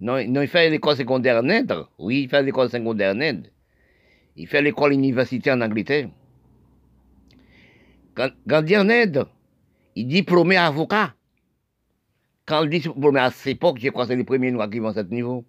Non, 0.00 0.22
non, 0.28 0.42
il 0.42 0.48
fait 0.48 0.68
l'école 0.68 0.96
secondaire 0.96 1.42
en 1.42 1.48
Inde. 1.48 1.86
Oui, 1.98 2.24
il 2.24 2.28
fait 2.28 2.42
l'école 2.42 2.68
secondaire 2.68 3.14
en 3.16 3.22
Inde. 3.22 3.46
Il 4.36 4.48
fait 4.48 4.60
l'école 4.60 4.92
universitaire 4.92 5.56
en 5.56 5.62
Angleterre. 5.62 6.10
Il 8.18 8.54
en 8.54 8.90
Inde, 8.90 9.26
il 9.96 10.06
diplômé 10.06 10.58
avocat. 10.58 11.14
Quand 12.50 12.64
il 12.64 12.70
dit 12.70 12.80
diplômé 12.80 13.20
à 13.20 13.30
cette 13.30 13.46
époque, 13.46 13.78
je 13.78 13.90
crois 13.90 14.06
que 14.06 14.08
c'est 14.08 14.16
les 14.16 14.24
premiers 14.24 14.50
noirs 14.50 14.68
qui 14.68 14.80
vont 14.80 14.88
à 14.88 14.94
ce 14.94 15.00
niveau. 15.02 15.44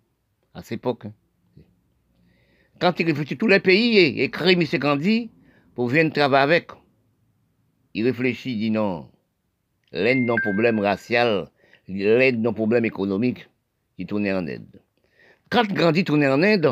À 0.54 0.62
cette 0.62 0.74
époque. 0.74 1.06
Hein. 1.08 1.14
Quand 2.80 3.00
il 3.00 3.08
réfléchit 3.08 3.38
tous 3.40 3.48
les 3.48 3.60
pays, 3.60 4.14
il 4.14 4.22
écrit 4.22 4.54
M. 4.54 4.64
Gandhi 4.80 5.32
pour 5.74 5.88
venir 5.88 6.14
travailler 6.14 6.44
avec. 6.44 6.70
Il 7.96 8.06
réfléchit, 8.06 8.52
il 8.52 8.60
dit 8.60 8.70
non 8.70 9.10
l'aide 9.92 10.28
d'un 10.28 10.36
problème 10.36 10.80
racial, 10.80 11.50
l'aide 11.88 12.40
d'un 12.40 12.54
problème 12.54 12.86
économique 12.86 13.50
qui 13.98 14.06
tournait 14.06 14.32
en 14.32 14.46
aide. 14.46 14.80
Quand 15.50 15.66
Gandhi 15.74 16.04
tournait 16.04 16.30
en 16.30 16.44
aide, 16.44 16.70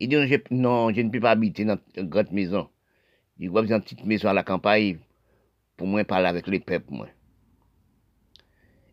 il 0.00 0.08
dit 0.08 0.16
non, 0.50 0.92
je 0.92 1.00
ne 1.00 1.10
peux 1.10 1.20
pas 1.20 1.30
habiter 1.30 1.64
dans 1.64 1.78
une 1.96 2.08
grande 2.08 2.32
maison. 2.32 2.68
Il 3.38 3.50
doit 3.50 3.62
une 3.62 3.80
petite 3.80 4.04
maison 4.04 4.30
à 4.30 4.32
la 4.32 4.42
campagne 4.42 4.98
pour 5.76 5.86
moi 5.86 6.02
parler 6.02 6.26
avec 6.26 6.48
les 6.48 6.58
peuples. 6.58 6.92
Moi. 6.92 7.06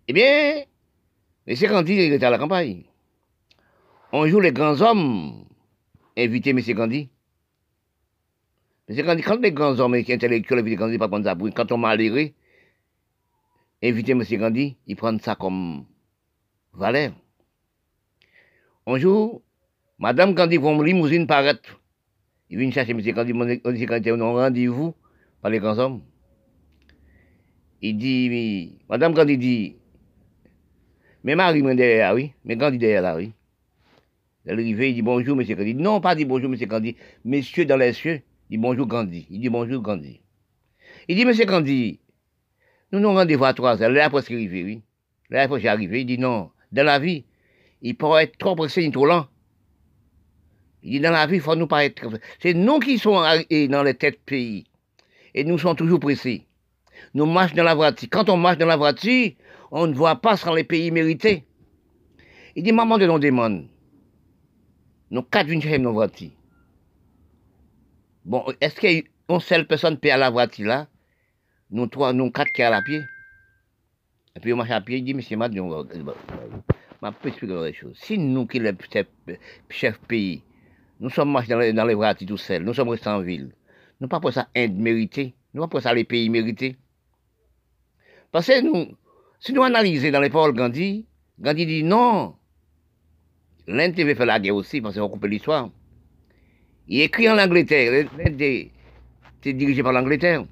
Eh 0.07 0.13
bien, 0.13 0.65
M. 1.47 1.55
Gandhi 1.55 1.93
était 1.93 2.25
à 2.25 2.29
la 2.29 2.37
campagne. 2.37 2.83
Un 4.11 4.27
jour, 4.27 4.41
les 4.41 4.51
grands 4.51 4.79
hommes 4.81 5.45
invitaient 6.17 6.49
M. 6.49 6.59
Gandhi. 6.59 7.09
M. 8.89 9.05
Gandhi, 9.05 9.21
quand 9.21 9.39
les 9.39 9.53
grands 9.53 9.79
hommes 9.79 9.93
intellectuels 9.93 10.59
invitent 10.59 10.77
Gandhi, 10.77 10.97
pas 10.97 11.07
comme 11.07 11.23
ça, 11.23 11.35
quand 11.55 11.71
on 11.71 11.77
m'a 11.77 11.89
allé, 11.89 12.35
inviter 13.81 14.11
M. 14.11 14.23
Gandhi, 14.23 14.77
il 14.87 14.95
prend 14.97 15.17
ça 15.19 15.35
comme 15.35 15.85
valeur. 16.73 17.13
Un 18.85 18.97
jour, 18.97 19.41
Madame 19.99 20.33
Gandhi 20.33 20.57
voit 20.57 20.73
une 20.73 20.83
limousine 20.83 21.27
paraître. 21.27 21.79
Il 22.49 22.57
vient 22.57 22.71
chercher 22.71 22.91
M. 22.91 22.99
Gandhi, 22.99 23.31
M. 23.31 23.85
Gandhi 23.85 24.09
a 24.09 24.13
un 24.13 24.21
rendez-vous 24.21 24.93
par 25.41 25.49
les 25.49 25.59
grands 25.59 25.79
hommes? 25.79 26.01
Il 27.81 27.97
dit, 27.97 28.77
Madame 28.89 29.13
Gandhi 29.13 29.37
dit, 29.37 29.77
mais 31.23 31.35
Marie 31.35 31.59
est 31.59 31.75
derrière, 31.75 32.13
oui, 32.13 32.33
mais 32.43 32.55
Gandhi 32.55 32.77
derrière 32.77 33.01
là, 33.01 33.15
oui. 33.15 33.31
Elle 34.45 34.59
arrive, 34.59 34.81
il 34.81 34.95
dit 34.95 35.01
bonjour, 35.01 35.39
M. 35.39 35.47
Gandhi. 35.47 35.73
Non, 35.73 36.01
pas 36.01 36.15
dit 36.15 36.25
bonjour, 36.25 36.51
M. 36.51 36.59
Gandhi. 36.67 36.95
Monsieur 37.23 37.65
dans 37.65 37.77
les 37.77 37.93
cieux, 37.93 38.21
il 38.49 38.57
dit 38.57 38.57
bonjour, 38.57 38.85
Gandhi. 38.87 39.25
Il 39.29 39.39
dit 39.39 39.49
bonjour, 39.49 39.81
Gandhi. 39.81 40.19
Il 41.07 41.15
dit, 41.15 41.21
M. 41.23 41.33
Gandhi, 41.45 41.99
nous 42.91 42.99
nous 42.99 43.13
rendez-vous 43.13 43.45
à 43.45 43.53
trois 43.53 43.81
heures. 43.81 43.89
Là, 43.89 44.09
presque 44.09 44.31
arrivé, 44.31 44.63
oui. 44.63 44.81
Là, 45.29 45.47
j'ai 45.57 45.67
arrivé. 45.67 46.01
Il 46.01 46.05
dit 46.05 46.17
non. 46.17 46.51
Dans 46.71 46.85
la 46.85 46.99
vie, 46.99 47.23
il 47.81 47.95
peut 47.95 48.19
être 48.19 48.37
trop 48.37 48.55
pressé 48.55 48.81
ni 48.81 48.91
trop 48.91 49.05
lent. 49.05 49.27
Il 50.83 50.91
dit 50.91 50.99
dans 50.99 51.11
la 51.11 51.25
vie, 51.25 51.35
il 51.35 51.41
faut 51.41 51.55
nous 51.55 51.67
pas 51.67 51.85
être. 51.85 52.07
C'est 52.39 52.53
nous 52.53 52.79
qui 52.79 52.97
sommes 52.97 53.23
dans 53.69 53.83
les 53.83 53.93
têtes 53.93 54.19
pays. 54.25 54.65
Et 55.33 55.43
nous 55.43 55.57
sommes 55.57 55.75
toujours 55.75 55.99
pressés. 55.99 56.45
Nous 57.13 57.25
marchons 57.25 57.55
dans 57.55 57.63
la 57.63 57.75
voiture. 57.75 58.07
Quand 58.11 58.29
on 58.29 58.37
marche 58.37 58.57
dans 58.57 58.65
la 58.65 58.77
voiture, 58.77 59.31
on 59.75 59.87
ne 59.87 59.93
voit 59.95 60.15
pas 60.17 60.37
sans 60.37 60.53
les 60.53 60.63
pays 60.63 60.91
mérités. 60.91 61.43
Il 62.55 62.63
dit, 62.63 62.71
maman 62.71 62.99
de 62.99 63.07
nos 63.07 63.17
demande. 63.17 63.67
Nous 65.09 65.23
quatre 65.23 65.49
une 65.49 65.77
nos 65.81 65.93
voitures. 65.93 66.29
Bon, 68.23 68.45
est-ce 68.61 68.79
qu'une 68.79 69.39
seule 69.39 69.65
personne 69.67 69.97
paye 69.97 70.11
à 70.11 70.17
la 70.17 70.29
voiture 70.29 70.67
là? 70.67 70.87
nous 71.71 71.87
trois, 71.87 72.13
nous 72.13 72.29
quatre 72.29 72.51
qui 72.53 72.61
à 72.61 72.69
la 72.69 72.83
pied. 72.83 73.01
Et 74.35 74.39
puis 74.39 74.53
on 74.53 74.57
marche 74.57 74.69
à 74.69 74.79
pied, 74.79 74.97
il 74.97 75.03
dit, 75.03 75.15
monsieur 75.15 75.37
Madion, 75.37 75.85
ma 77.01 77.11
peux 77.11 77.29
expliquer 77.29 77.63
les 77.63 77.73
choses. 77.73 77.97
Si 77.97 78.17
nous, 78.19 78.45
qui 78.45 78.59
sommes 78.59 79.37
chef 79.69 79.99
pays, 80.01 80.43
nous 80.99 81.09
sommes 81.09 81.31
marchés 81.31 81.49
dans 81.49 81.85
les, 81.85 81.95
dans 81.95 82.13
tout 82.27 82.37
seuls, 82.37 82.63
nous 82.63 82.75
sommes 82.75 82.89
restés 82.89 83.09
en 83.09 83.21
ville, 83.21 83.51
nous 83.99 84.07
pas 84.07 84.19
pour 84.19 84.31
ça 84.31 84.49
Inde 84.55 84.77
mérité, 84.77 85.33
nous 85.53 85.63
pas 85.63 85.67
pour 85.67 85.81
ça 85.81 85.95
les 85.95 86.03
pays 86.03 86.29
mérités. 86.29 86.77
Parce 88.31 88.47
que 88.47 88.61
nous, 88.61 88.95
si 89.43 89.51
nous 89.51 89.63
analysons 89.63 90.09
dans 90.09 90.21
les 90.21 90.29
paroles 90.29 90.53
Gandhi, 90.53 91.05
Gandhi 91.37 91.65
dit 91.65 91.83
non. 91.83 92.37
L'Inde 93.67 93.95
veut 93.95 94.15
faire 94.15 94.25
la 94.25 94.39
guerre 94.39 94.55
aussi, 94.55 94.79
parce 94.79 94.97
qu'on 94.97 95.09
coupe 95.09 95.25
l'histoire. 95.25 95.69
Il 96.87 97.01
écrit 97.01 97.29
en 97.29 97.37
Angleterre, 97.37 98.07
l'Inde 98.17 98.41
est 98.41 98.71
dirigé 99.53 99.83
par 99.83 99.91
l'Angleterre. 99.91 100.45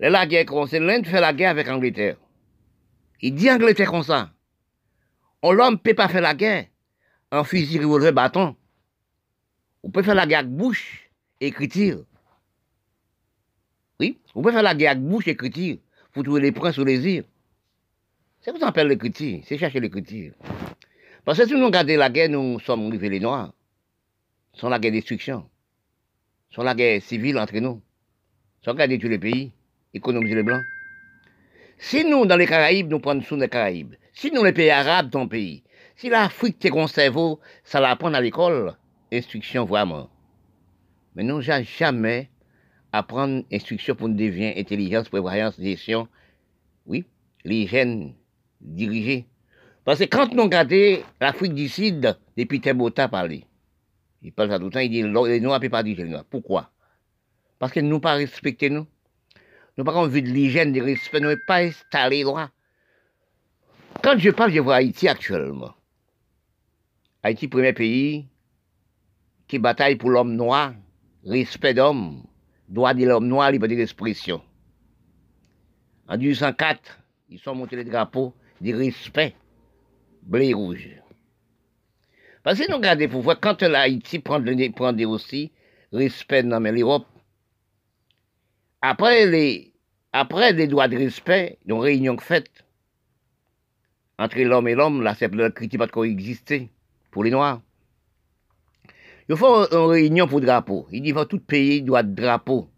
La 0.00 0.26
guerre 0.26 0.46
commence, 0.46 0.72
l'Inde 0.72 1.06
fait 1.06 1.20
la 1.20 1.32
guerre 1.32 1.50
avec 1.50 1.68
l'Angleterre. 1.68 2.16
Il 3.20 3.36
dit 3.36 3.48
Angleterre 3.48 3.92
comme 3.92 4.02
ça. 4.02 4.32
L'homme 5.44 5.74
ne 5.74 5.78
peut 5.78 5.94
pas 5.94 6.08
faire 6.08 6.22
la 6.22 6.34
guerre 6.34 6.66
en 7.30 7.44
fusil, 7.44 7.78
revolver, 7.78 8.12
bâton. 8.12 8.56
On 9.84 9.90
peut 9.92 10.02
faire 10.02 10.16
la 10.16 10.26
guerre 10.26 10.40
avec 10.40 10.50
bouche 10.50 11.08
écriture. 11.40 12.04
Oui, 14.00 14.18
on 14.34 14.42
peut 14.42 14.50
faire 14.50 14.62
la 14.62 14.74
guerre 14.74 14.92
avec 14.92 15.04
bouche 15.04 15.28
écriture 15.28 15.78
pour 16.12 16.22
trouver 16.22 16.40
les 16.40 16.52
points 16.52 16.72
sur 16.72 16.84
les 16.84 17.06
îles. 17.06 17.24
C'est 18.40 18.52
ce 18.52 18.58
qu'on 18.58 18.66
appelle 18.66 18.88
l'écriture, 18.88 19.40
c'est 19.44 19.58
chercher 19.58 19.80
l'écriture. 19.80 20.34
Parce 21.24 21.38
que 21.38 21.46
si 21.46 21.54
nous 21.54 21.66
regardons 21.66 21.96
la 21.96 22.10
guerre, 22.10 22.28
nous 22.28 22.58
sommes 22.60 22.88
arrivés 22.88 23.08
les 23.08 23.20
Noirs. 23.20 23.52
C'est 24.54 24.68
la 24.68 24.78
guerre 24.78 24.92
de 24.92 24.96
destruction. 24.96 25.48
C'est 26.54 26.62
la 26.62 26.74
guerre 26.74 27.00
civile 27.02 27.38
entre 27.38 27.58
nous. 27.58 27.80
Guerre 28.64 28.88
de 28.88 28.96
tous 28.96 29.08
les 29.08 29.18
pays 29.18 29.52
économiser 29.94 30.34
les 30.34 30.42
Blancs. 30.42 30.64
Si 31.78 32.04
nous, 32.04 32.26
dans 32.26 32.36
les 32.36 32.46
Caraïbes, 32.46 32.90
nous 32.90 33.00
prenons 33.00 33.22
sous 33.22 33.36
les 33.36 33.48
Caraïbes, 33.48 33.94
si 34.12 34.30
nous, 34.30 34.44
les 34.44 34.52
pays 34.52 34.70
arabes, 34.70 35.10
ton 35.10 35.26
pays, 35.26 35.62
si 35.96 36.08
l'Afrique 36.08 36.58
t'est 36.58 36.70
conservé, 36.70 37.34
ça 37.64 37.80
l'apprend 37.80 38.14
à 38.14 38.20
l'école, 38.20 38.74
instruction 39.12 39.64
vraiment. 39.64 40.08
Mais 41.14 41.22
nous, 41.22 41.40
jamais 41.40 42.30
apprendre 42.92 43.44
instruction 43.50 43.94
pour 43.94 44.08
nous 44.08 44.16
devenir 44.16 44.54
intelligence, 44.56 45.08
prévoyance, 45.08 45.58
gestion. 45.58 46.08
Oui, 46.86 47.04
l'hygiène 47.44 48.14
dirigée. 48.60 49.26
Parce 49.84 49.98
que 49.98 50.04
quand 50.04 50.32
nous 50.32 50.44
regardons 50.44 51.02
l'Afrique 51.20 51.54
du 51.54 51.68
Sud, 51.68 52.16
depuis 52.36 52.60
Tebota 52.60 53.08
parlé, 53.08 53.44
il 54.22 54.32
parle 54.32 54.50
ça 54.50 54.58
tout 54.58 54.66
le 54.66 54.70
temps, 54.70 54.80
il 54.80 54.90
dit 54.90 55.02
les 55.02 55.08
Noirs 55.08 55.26
ne 55.26 55.58
peuvent 55.58 55.70
pas 55.70 55.82
dire 55.82 55.96
les. 55.98 56.16
Pourquoi? 56.30 56.70
Parce 57.58 57.74
ne 57.76 57.82
nous 57.82 58.00
pas 58.00 58.14
respecté 58.14 58.70
nous. 58.70 58.86
nous 59.76 59.84
pas 59.84 60.06
vu 60.06 60.22
de 60.22 60.28
l'hygiène, 60.28 60.72
du 60.72 60.82
respect, 60.82 61.20
nous 61.20 61.34
pas 61.46 61.62
installé 61.62 62.22
droit. 62.22 62.50
Quand 64.02 64.18
je 64.18 64.30
parle, 64.30 64.52
je 64.52 64.60
vois 64.60 64.76
Haïti 64.76 65.08
actuellement. 65.08 65.74
Haïti, 67.22 67.48
premier 67.48 67.72
pays 67.72 68.28
qui 69.48 69.58
bataille 69.58 69.96
pour 69.96 70.10
l'homme 70.10 70.34
noir, 70.34 70.72
respect 71.24 71.74
d'homme, 71.74 72.24
droit 72.72 72.94
de 72.94 73.04
l'homme 73.04 73.28
noir, 73.28 73.50
liberté 73.50 73.76
d'expression. 73.76 74.42
En 76.08 76.16
1804, 76.16 76.98
ils 77.30 77.38
sont 77.38 77.54
montés 77.54 77.76
les 77.76 77.84
drapeaux 77.84 78.34
du 78.60 78.74
respect 78.74 79.34
et 80.34 80.54
rouge. 80.54 80.88
Parce 82.42 82.58
que 82.58 82.70
nous 82.70 82.76
regardons 82.76 83.08
pour 83.08 83.22
voir, 83.22 83.38
quand 83.38 83.62
l'Haïti 83.62 84.18
prend, 84.18 84.42
prend 84.74 84.96
aussi 85.04 85.52
respect 85.92 86.42
dans 86.42 86.60
l'Europe, 86.60 87.06
après 88.80 89.26
les, 89.26 89.72
après 90.12 90.52
les 90.52 90.66
droits 90.66 90.88
de 90.88 90.96
respect, 90.96 91.58
une 91.66 91.78
réunion 91.78 92.18
faite 92.18 92.64
entre 94.18 94.38
l'homme 94.40 94.68
et 94.68 94.74
l'homme, 94.74 95.02
là, 95.02 95.14
c'est 95.14 95.30
critique 95.54 95.78
pas 95.78 95.86
de 95.86 95.92
coexister 95.92 96.70
pour 97.10 97.24
les 97.24 97.30
Noirs. 97.30 97.60
Il 99.28 99.36
faut 99.36 99.66
une 99.70 99.90
réunion 99.90 100.26
pour 100.26 100.40
drapeau. 100.40 100.86
Il 100.90 101.02
dit 101.02 101.12
que 101.12 101.24
tout 101.24 101.38
pays 101.38 101.82
doit 101.82 102.02
drapeau. 102.02 102.68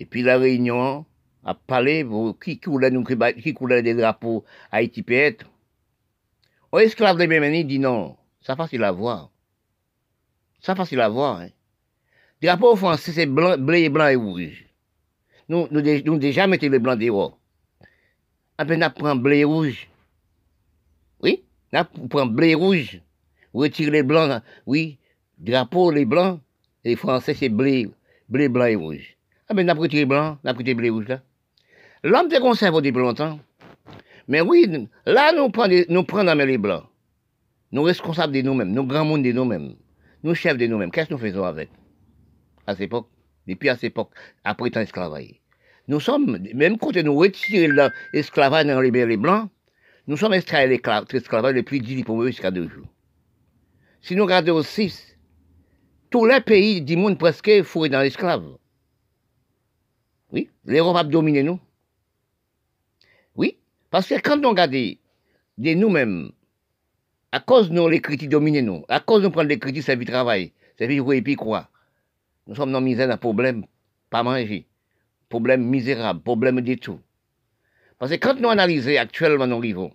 Et 0.00 0.06
puis 0.06 0.22
la 0.22 0.38
réunion 0.38 1.04
a 1.44 1.54
parlé 1.54 2.04
pour 2.04 2.38
qui 2.38 2.58
coulait, 2.58 3.82
des 3.82 3.94
drapeaux 3.94 4.44
Haïti 4.70 5.02
peut 5.02 5.14
être. 5.14 5.46
Au 6.70 6.78
esclave 6.78 7.18
de 7.18 7.26
Bémeni 7.26 7.64
dit 7.64 7.78
non, 7.78 8.16
ça 8.40 8.56
facile 8.56 8.84
à 8.84 8.92
voir. 8.92 9.30
Ça 10.60 10.74
facile 10.74 11.00
à 11.00 11.08
voir. 11.08 11.40
Hein. 11.40 11.48
Drapeau 12.40 12.76
français, 12.76 13.12
c'est 13.12 13.26
blanc, 13.26 13.56
bleu, 13.58 13.88
blanc 13.88 14.08
et 14.08 14.16
rouge. 14.16 14.66
Nous, 15.48 15.68
nous, 15.70 15.82
nous 15.82 16.18
déjà 16.18 16.46
mettons 16.46 16.68
le 16.68 16.78
blanc 16.78 16.96
dehors. 16.96 17.38
Après, 18.58 18.82
on 18.82 18.90
prend 18.90 19.16
bleu 19.16 19.34
et 19.34 19.44
rouge. 19.44 19.88
Oui, 21.22 21.44
on 21.72 22.08
prend 22.08 22.36
et 22.38 22.54
rouge. 22.54 23.00
Retire 23.52 23.90
les 23.90 24.02
blancs, 24.02 24.42
oui. 24.66 24.98
Drapeau, 25.42 25.90
les 25.90 26.04
blancs. 26.04 26.40
Les 26.84 26.94
français, 26.94 27.34
c'est 27.34 27.48
bleu, 27.48 27.90
bleu, 28.28 28.48
blanc 28.48 28.66
et 28.66 28.76
rouge. 28.76 29.16
Ah 29.48 29.54
ben, 29.54 29.66
on 29.66 29.72
a 29.72 29.74
pris 29.74 29.88
les 29.88 30.04
blancs, 30.04 30.38
on 30.44 30.48
a 30.48 30.54
pris 30.54 30.64
et 30.68 30.90
rouge 30.90 31.08
là. 31.08 31.20
L'homme 32.04 32.28
te 32.28 32.40
conserve 32.40 32.80
depuis 32.80 33.00
longtemps. 33.00 33.40
Mais 34.28 34.40
oui, 34.40 34.88
là, 35.04 35.32
nous 35.32 35.50
prenons, 35.50 35.84
nous 35.88 36.04
prenons 36.04 36.34
les 36.34 36.58
blancs. 36.58 36.84
Nous 37.72 37.82
responsables 37.82 38.32
de 38.32 38.42
nous-mêmes, 38.42 38.72
nous 38.72 38.84
grands 38.84 39.04
monde 39.04 39.24
de 39.24 39.32
nous-mêmes, 39.32 39.74
nous 40.22 40.34
chefs 40.34 40.58
de 40.58 40.66
nous-mêmes. 40.66 40.92
Qu'est-ce 40.92 41.08
que 41.08 41.14
nous 41.14 41.20
faisons 41.20 41.44
avec? 41.44 41.70
À 42.66 42.74
cette 42.74 42.82
époque, 42.82 43.08
depuis 43.48 43.68
à 43.68 43.74
cette 43.74 43.84
époque, 43.84 44.10
après 44.44 44.70
tant 44.70 44.80
esclavage. 44.80 45.40
Nous 45.88 45.98
sommes, 45.98 46.38
même 46.54 46.78
quand 46.78 46.94
nous 46.96 47.16
retirons 47.16 47.90
l'esclavage 48.12 48.66
dans 48.66 48.80
les 48.80 49.16
blancs, 49.16 49.48
nous 50.06 50.16
sommes 50.16 50.34
extraits 50.34 50.68
l'esclavage 50.68 51.54
le 51.54 51.62
plus 51.64 51.80
difficile 51.80 52.26
jusqu'à 52.26 52.50
deux 52.52 52.68
jours. 52.68 52.86
Si 54.00 54.14
nous 54.14 54.24
regardons 54.24 54.54
aussi, 54.54 54.92
tous 56.12 56.26
les 56.26 56.42
pays 56.42 56.82
du 56.82 56.94
monde 56.96 57.18
presque 57.18 57.62
fourrés 57.62 57.88
dans 57.88 58.02
l'esclave. 58.02 58.44
Oui, 60.30 60.50
l'Europe 60.66 60.96
a 60.96 61.04
dominé 61.04 61.42
nous. 61.42 61.58
Oui, 63.34 63.56
parce 63.90 64.06
que 64.06 64.20
quand 64.20 64.44
on 64.44 64.50
regarde 64.50 64.72
de 64.72 65.74
nous-mêmes, 65.74 66.30
à 67.32 67.40
cause 67.40 67.70
de 67.70 67.74
nous, 67.74 67.88
les 67.88 68.02
critiques 68.02 68.28
dominent 68.28 68.60
nous, 68.60 68.84
à 68.88 69.00
cause 69.00 69.22
de 69.22 69.26
nous 69.26 69.32
prendre 69.32 69.48
les 69.48 69.58
critiques, 69.58 69.84
c'est 69.84 69.96
vie 69.96 70.04
travail, 70.04 70.52
c'est 70.76 70.86
vie 70.86 71.00
et 71.14 71.22
puis 71.22 71.34
quoi. 71.34 71.70
Nous 72.46 72.54
sommes 72.56 72.72
dans 72.72 72.80
la 72.80 72.84
misère, 72.84 73.08
dans 73.08 73.16
problème, 73.16 73.64
pas 74.10 74.22
manger, 74.22 74.66
problème 75.30 75.64
misérable, 75.64 76.20
problème 76.20 76.60
de 76.60 76.74
tout. 76.74 77.00
Parce 77.98 78.12
que 78.12 78.16
quand 78.16 78.38
nous 78.38 78.50
analysons 78.50 78.98
actuellement 78.98 79.46
nos 79.46 79.62
niveaux, 79.62 79.92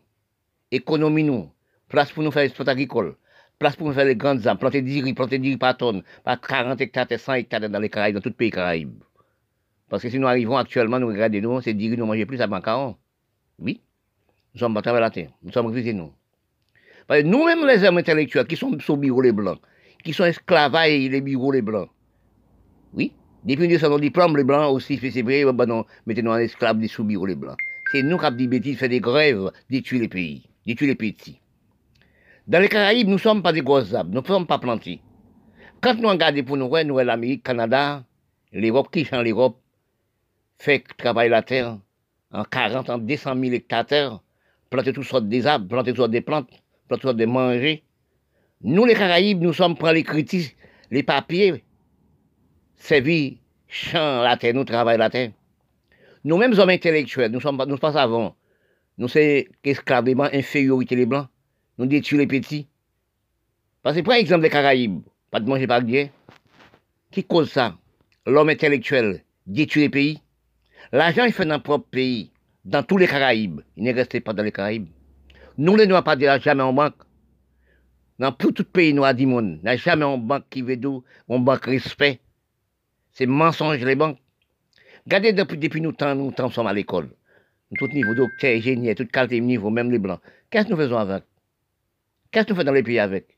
économie 0.72 1.24
nous, 1.24 1.52
place 1.89 2.12
pour 2.12 2.24
nous 2.24 2.32
faire 2.32 2.41
l'exploitation 2.41 2.76
agricole, 2.76 3.18
place 3.60 3.76
pour 3.76 3.88
nous 3.88 3.93
faire 3.93 4.06
les 4.06 4.15
grandes 4.15 4.46
arbres, 4.46 4.60
planter 4.60 4.82
10 4.82 5.04
riz, 5.04 5.13
planter 5.13 5.39
10 5.39 5.58
par 5.58 5.78
tonne, 5.78 6.04
par 6.24 6.39
40 6.39 6.80
hectares, 6.80 7.08
100 7.17 7.34
hectares 7.34 7.70
dans 7.70 7.80
les 7.80 7.89
Caraïbes, 7.89 8.15
dans 8.15 8.22
tout 8.22 8.30
le 8.30 8.36
pays 8.36 8.52
Caraïbes. 8.52 9.04
Parce 9.89 10.04
que 10.04 10.10
si 10.10 10.20
nous 10.20 10.28
arrivons 10.28 10.58
actuellement, 10.58 11.00
nous 11.00 11.08
regardons 11.08 11.41
nous, 11.41 11.62
c'est 11.62 11.74
10 11.74 11.91
riz, 11.91 11.98
nous 11.98 12.06
mangeons 12.06 12.26
plus 12.26 12.41
à 12.41 12.48
Bancaron. 12.48 12.96
Oui, 13.60 13.82
nous 14.54 14.60
sommes 14.60 14.78
à 14.78 15.00
la 15.00 15.10
terre, 15.10 15.32
nous 15.41 15.52
sommes 15.52 15.72
grisés, 15.72 15.93
nous. 15.93 16.12
Parce 17.08 17.22
que 17.22 17.26
nous-mêmes, 17.26 17.65
les 17.65 17.84
hommes 17.84 17.98
intellectuels, 17.98 18.46
qui 18.46 18.58
sont 18.58 18.78
sous 18.80 18.98
bureau 18.98 19.22
les 19.22 19.32
blancs, 19.32 19.60
qui 20.04 20.13
sont 20.13 20.26
esclavés 20.26 21.10
les 21.10 21.22
bureaux 21.22 21.52
les 21.52 21.62
blancs, 21.62 21.89
oui, 22.93 23.13
depuis 23.43 23.67
nous 23.67 23.80
sommes 23.80 24.00
diplôme 24.00 24.36
les 24.38 24.43
blancs 24.43 24.74
aussi, 24.74 24.98
c'est 24.98 25.22
vrai, 25.22 25.43
ben 25.52 25.65
non, 25.65 25.86
mettez-nous 26.06 26.32
en 26.32 26.38
esclaves 26.38 26.80
des 26.80 26.88
sous 26.88 27.04
bureaux 27.04 27.26
les 27.26 27.36
blancs. 27.36 27.58
C'est 27.91 28.04
nous 28.04 28.17
qui 28.17 28.26
avons 28.26 28.36
dit 28.36 28.48
bêtises, 28.48 28.78
fait 28.78 28.89
des 28.89 29.00
grèves, 29.00 29.52
détruire 29.70 30.02
les 30.02 30.10
pays, 30.10 30.50
détruire 30.65 30.89
les 30.89 30.96
petits. 30.96 31.39
Dans 32.48 32.62
les 32.62 32.70
Caraïbes, 32.70 33.08
nous 33.08 33.16
ne 33.16 33.20
sommes 33.20 33.44
pas 33.44 33.52
des 33.52 33.62
gros 33.62 33.94
arbres, 33.94 34.10
nous 34.14 34.22
ne 34.22 34.26
sommes 34.26 34.48
pas 34.48 34.58
plantés. 34.58 35.02
Quand 35.82 35.96
nous 35.96 36.08
regardons 36.08 36.44
pour 36.46 36.56
nous, 36.56 36.72
nous, 36.86 36.98
l'Amérique, 37.00 37.44
Canada, 37.44 38.06
l'Europe, 38.54 38.88
qui 38.90 39.04
change 39.04 39.26
l'Europe, 39.26 39.60
fait 40.58 40.82
travailler 40.98 41.30
la 41.30 41.42
terre, 41.42 41.78
en 42.32 42.46
40, 42.46 42.90
en 42.90 43.00
200 43.00 43.36
000 43.36 43.54
hectares, 43.54 44.24
planter 44.70 44.94
toutes 44.94 45.04
sortes 45.04 45.28
des 45.28 45.46
arbres, 45.46 45.68
planter 45.68 45.92
toutes 45.92 45.98
sortes 45.98 46.12
des 46.12 46.22
plantes, 46.22 46.48
planter 46.48 46.62
toutes 46.88 47.02
sortes 47.02 47.18
de 47.18 47.26
manger. 47.26 47.84
Nous, 48.62 48.86
les 48.86 48.94
Caraïbes, 48.96 49.42
nous 49.42 49.52
sommes 49.52 49.76
prêts 49.76 49.94
les 49.94 50.04
critiques, 50.04 50.56
les 50.90 51.04
papiers, 51.04 51.66
servir, 52.78 53.34
champ 53.68 54.22
la 54.24 54.38
terre, 54.38 54.54
nous 54.54 54.64
travaillons 54.64 55.00
la 55.00 55.10
terre. 55.10 55.32
Nous-mêmes, 56.24 56.58
hommes 56.58 56.70
intellectuels, 56.70 57.30
nous 57.30 57.42
sommes 57.42 57.62
nous 57.68 57.78
pas 57.78 57.92
savants. 57.92 58.38
Nous, 58.98 59.10
c'est 59.10 59.50
esclaves 59.66 60.08
infériorité 60.32 60.96
les 60.96 61.06
blancs. 61.06 61.28
Nous 61.78 61.86
détruisons 61.86 62.20
les 62.20 62.28
petits. 62.28 62.68
Parce 63.84 63.96
que, 63.96 64.02
par 64.02 64.16
exemple, 64.16 64.44
les 64.44 64.50
Caraïbes, 64.50 65.02
pas 65.32 65.40
de 65.40 65.48
manger 65.48 65.68
par 65.68 65.82
Dieu. 65.82 66.10
Qui 67.12 67.24
cause 67.24 67.52
ça? 67.52 67.78
L'homme 68.26 68.50
intellectuel 68.50 69.24
détruit 69.46 69.84
les 69.84 69.90
pays. 69.90 70.22
L'argent, 70.92 71.26
il 71.26 71.32
fait 71.32 71.46
dans 71.46 71.56
notre 71.56 71.63
propre 71.63 71.88
pays, 71.90 72.32
dans 72.66 72.84
tous 72.84 72.98
les 72.98 73.08
Caraïbes. 73.08 73.62
Il 73.76 73.84
n'est 73.84 73.92
resté 73.92 74.20
pas 74.20 74.34
dans 74.34 74.44
les 74.44 74.52
Caraïbes. 74.52 74.88
Nous, 75.58 75.76
les 75.76 75.88
Noirs, 75.88 76.04
pas 76.04 76.16
de 76.16 76.26
jamais 76.40 76.63
en 76.63 76.74
banque. 76.74 76.96
Dans 78.20 78.32
tout, 78.32 78.52
tout 78.52 78.63
pays 78.63 78.94
noir 78.94 79.13
du 79.13 79.28
monde, 79.28 79.60
il 79.62 79.63
n'y 79.63 79.70
a 79.70 79.78
jamais 79.78 80.04
en 80.04 80.18
banque 80.18 80.46
qui 80.50 80.63
veut 80.63 80.78
d'où, 80.78 81.04
en 81.28 81.40
banque 81.40 81.66
respect. 81.66 82.20
C'est 83.12 83.28
mensonge, 83.28 83.84
les 83.84 83.96
banques. 83.96 84.18
Regardez 85.06 85.34
depuis, 85.34 85.58
depuis 85.58 85.82
nous 85.82 85.92
temps, 85.92 86.16
nous 86.16 86.34
sommes 86.52 86.68
à 86.68 86.74
l'école. 86.74 87.10
Tout 87.78 87.88
niveau, 87.88 88.16
docteur, 88.16 88.56
ingénieur, 88.56 88.96
toute 88.96 89.12
qualité 89.12 89.40
niveau, 89.40 89.70
même 89.70 89.92
les 89.92 90.00
blancs. 90.00 90.20
Qu'est-ce 90.50 90.66
que 90.66 90.72
nous 90.72 90.78
faisons 90.78 90.98
avec? 90.98 91.24
Qu'est-ce 92.38 92.45
que 92.45 92.54
nous 92.54 92.58
faisons 92.58 92.67
dans 92.67 92.73
les 92.73 92.84
pays 92.84 93.00
avec? 93.00 93.36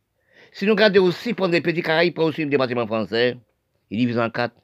Si 0.51 0.65
nous 0.65 0.73
regardons 0.73 1.05
aussi, 1.05 1.33
pour 1.33 1.47
les 1.47 1.62
petits 1.62 1.81
Caraïbes, 1.81 2.13
pour 2.13 2.25
aussi 2.25 2.43
le 2.43 2.49
département 2.49 2.85
français, 2.85 3.38
ils 3.89 3.97
divisent 3.97 4.19
en 4.19 4.29
quatre. 4.29 4.55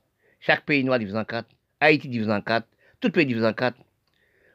Chaque 0.41 0.65
pays 0.65 0.84
noir 0.84 1.00
divise 1.00 1.15
en 1.15 1.24
quatre. 1.24 1.48
Haïti 1.80 2.10
divise 2.10 2.30
en 2.30 2.41
quatre 2.41 2.67
tout 3.00 3.12
pays 3.12 3.26
divisé 3.26 3.45
en 3.45 3.54
quatre. 3.54 3.78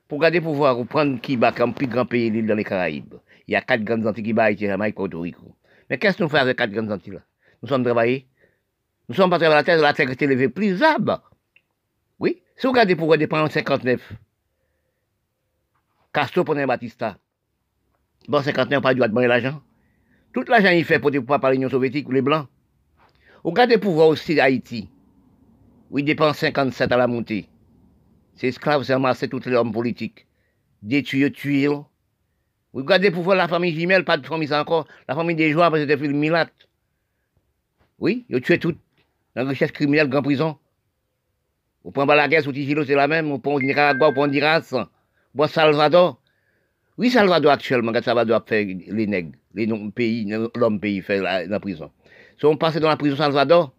Pour 0.06 0.20
garder 0.20 0.42
pouvoir, 0.42 0.76
vous 0.76 0.84
prendre 0.84 1.18
qui 1.22 1.38
comme 1.56 1.72
plus 1.72 1.86
grand 1.86 2.04
pays 2.04 2.30
dans 2.42 2.54
les 2.54 2.62
Caraïbes. 2.62 3.14
Il 3.48 3.52
y 3.52 3.56
a 3.56 3.62
quatre 3.62 3.82
grandes 3.82 4.06
Antilles 4.06 4.22
qui 4.22 4.34
battent 4.34 4.48
Haïti, 4.48 4.66
Jamaïque, 4.66 4.96
Porto 4.96 5.18
Rico. 5.18 5.56
Mais 5.88 5.96
qu'est-ce 5.96 6.18
que 6.18 6.24
nous 6.24 6.28
faisons 6.28 6.42
avec 6.42 6.58
quatre 6.58 6.72
grandes 6.72 6.92
Antilles 6.92 7.14
là? 7.14 7.20
Nous 7.62 7.68
sommes 7.70 7.82
travaillés. 7.82 8.26
Nous 9.08 9.14
sommes 9.14 9.30
pas 9.30 9.38
travaillés 9.38 9.60
la 9.60 9.64
terre, 9.64 9.80
la 9.80 9.94
terre 9.94 10.10
est 10.10 10.20
élevée 10.20 10.50
plus 10.50 10.78
bas. 10.98 11.22
Oui. 12.18 12.42
Si 12.56 12.66
vous 12.66 12.72
regardez 12.72 12.96
pour 12.96 13.16
dépendre 13.16 13.44
en 13.44 13.48
59, 13.48 14.12
Castro 16.12 16.44
prenait 16.44 16.66
Batista. 16.66 17.16
Bon, 18.28 18.42
59, 18.42 18.82
pas 18.82 18.92
du 18.92 19.00
droit 19.00 19.08
de 19.08 19.26
l'argent. 19.26 19.62
Tout 20.32 20.44
l'argent 20.48 20.70
il 20.70 20.84
fait 20.84 20.98
pour 20.98 21.10
par 21.40 21.50
l'Union 21.50 21.68
soviétique 21.68 22.08
ou 22.08 22.12
les 22.12 22.22
Blancs. 22.22 22.46
Regardez 23.42 23.78
pouvoir 23.78 24.08
aussi 24.08 24.34
d'Haïti. 24.34 24.88
Oui, 25.90 26.02
il 26.02 26.04
dépense 26.04 26.38
57 26.38 26.92
à 26.92 26.96
la 26.96 27.06
montée. 27.06 27.48
C'est 28.36 28.48
esclaves, 28.48 28.84
c'est 28.84 28.92
amassé 28.92 29.28
tous 29.28 29.44
les 29.46 29.54
hommes 29.54 29.72
politiques. 29.72 30.26
Détruire, 30.82 31.32
tuer. 31.32 31.68
Regardez 32.72 33.10
pour 33.10 33.22
voir 33.22 33.36
la 33.36 33.48
famille 33.48 33.74
Jimel, 33.74 34.04
pas 34.04 34.16
de 34.16 34.26
famille 34.26 34.52
encore. 34.54 34.86
La 35.08 35.14
famille 35.14 35.36
des 35.36 35.50
joueurs, 35.50 35.70
parce 35.70 35.82
que 35.82 35.90
c'était 35.90 36.06
le 36.06 36.14
Milat. 36.14 36.48
Oui, 37.98 38.24
ils 38.28 38.36
ont 38.36 38.40
tué 38.40 38.58
tout. 38.58 38.76
La 39.34 39.44
richesse 39.44 39.72
criminelle, 39.72 40.08
grand 40.08 40.22
prison. 40.22 40.58
Prenez 41.92 42.14
la 42.14 42.28
guerre 42.28 42.42
sous 42.42 42.52
Tigilo, 42.52 42.84
c'est 42.84 42.94
la 42.94 43.08
même. 43.08 43.28
Vous 43.28 43.38
prenez 43.38 43.66
Nicaragua, 43.66 44.08
vous 44.08 44.14
prenez 44.14 44.38
Honduras. 44.38 44.86
Vous 45.34 45.46
Salvador. 45.48 46.20
Oui, 46.98 47.10
Salvador 47.10 47.52
actuellement, 47.52 47.92
quand 47.92 48.04
Salvador 48.04 48.42
fait 48.46 48.64
les 48.64 49.06
nègres, 49.06 49.32
les 49.54 49.66
pays, 49.94 50.32
l'homme 50.54 50.80
pays 50.80 51.02
fait 51.02 51.20
la, 51.20 51.60
prison. 51.60 51.90
Si 52.38 52.46
on 52.46 52.56
passe 52.56 52.76
dans 52.76 52.88
la 52.88 52.96
prison 52.96 53.16
Salvador, 53.16 53.72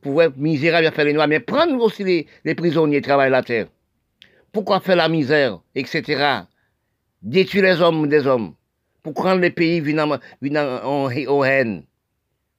pour 0.00 0.12
voir 0.12 0.28
misérable 0.36 0.90
faire 0.92 1.04
les 1.04 1.12
noirs, 1.12 1.28
mais 1.28 1.40
prendre 1.40 1.80
aussi 1.82 2.04
les, 2.04 2.26
les 2.44 2.54
prisonniers 2.54 3.00
travailler 3.00 3.30
la 3.30 3.42
terre. 3.42 3.66
Pourquoi 4.52 4.80
faire 4.80 4.96
la 4.96 5.08
misère, 5.08 5.60
etc. 5.74 6.42
Détruire 7.22 7.64
les 7.64 7.80
hommes 7.80 8.08
des 8.08 8.26
hommes. 8.26 8.54
Pour 9.02 9.14
prendre 9.14 9.40
les 9.40 9.50
pays 9.50 9.80
venant 9.80 10.18
en, 10.42 11.10
haine. 11.44 11.84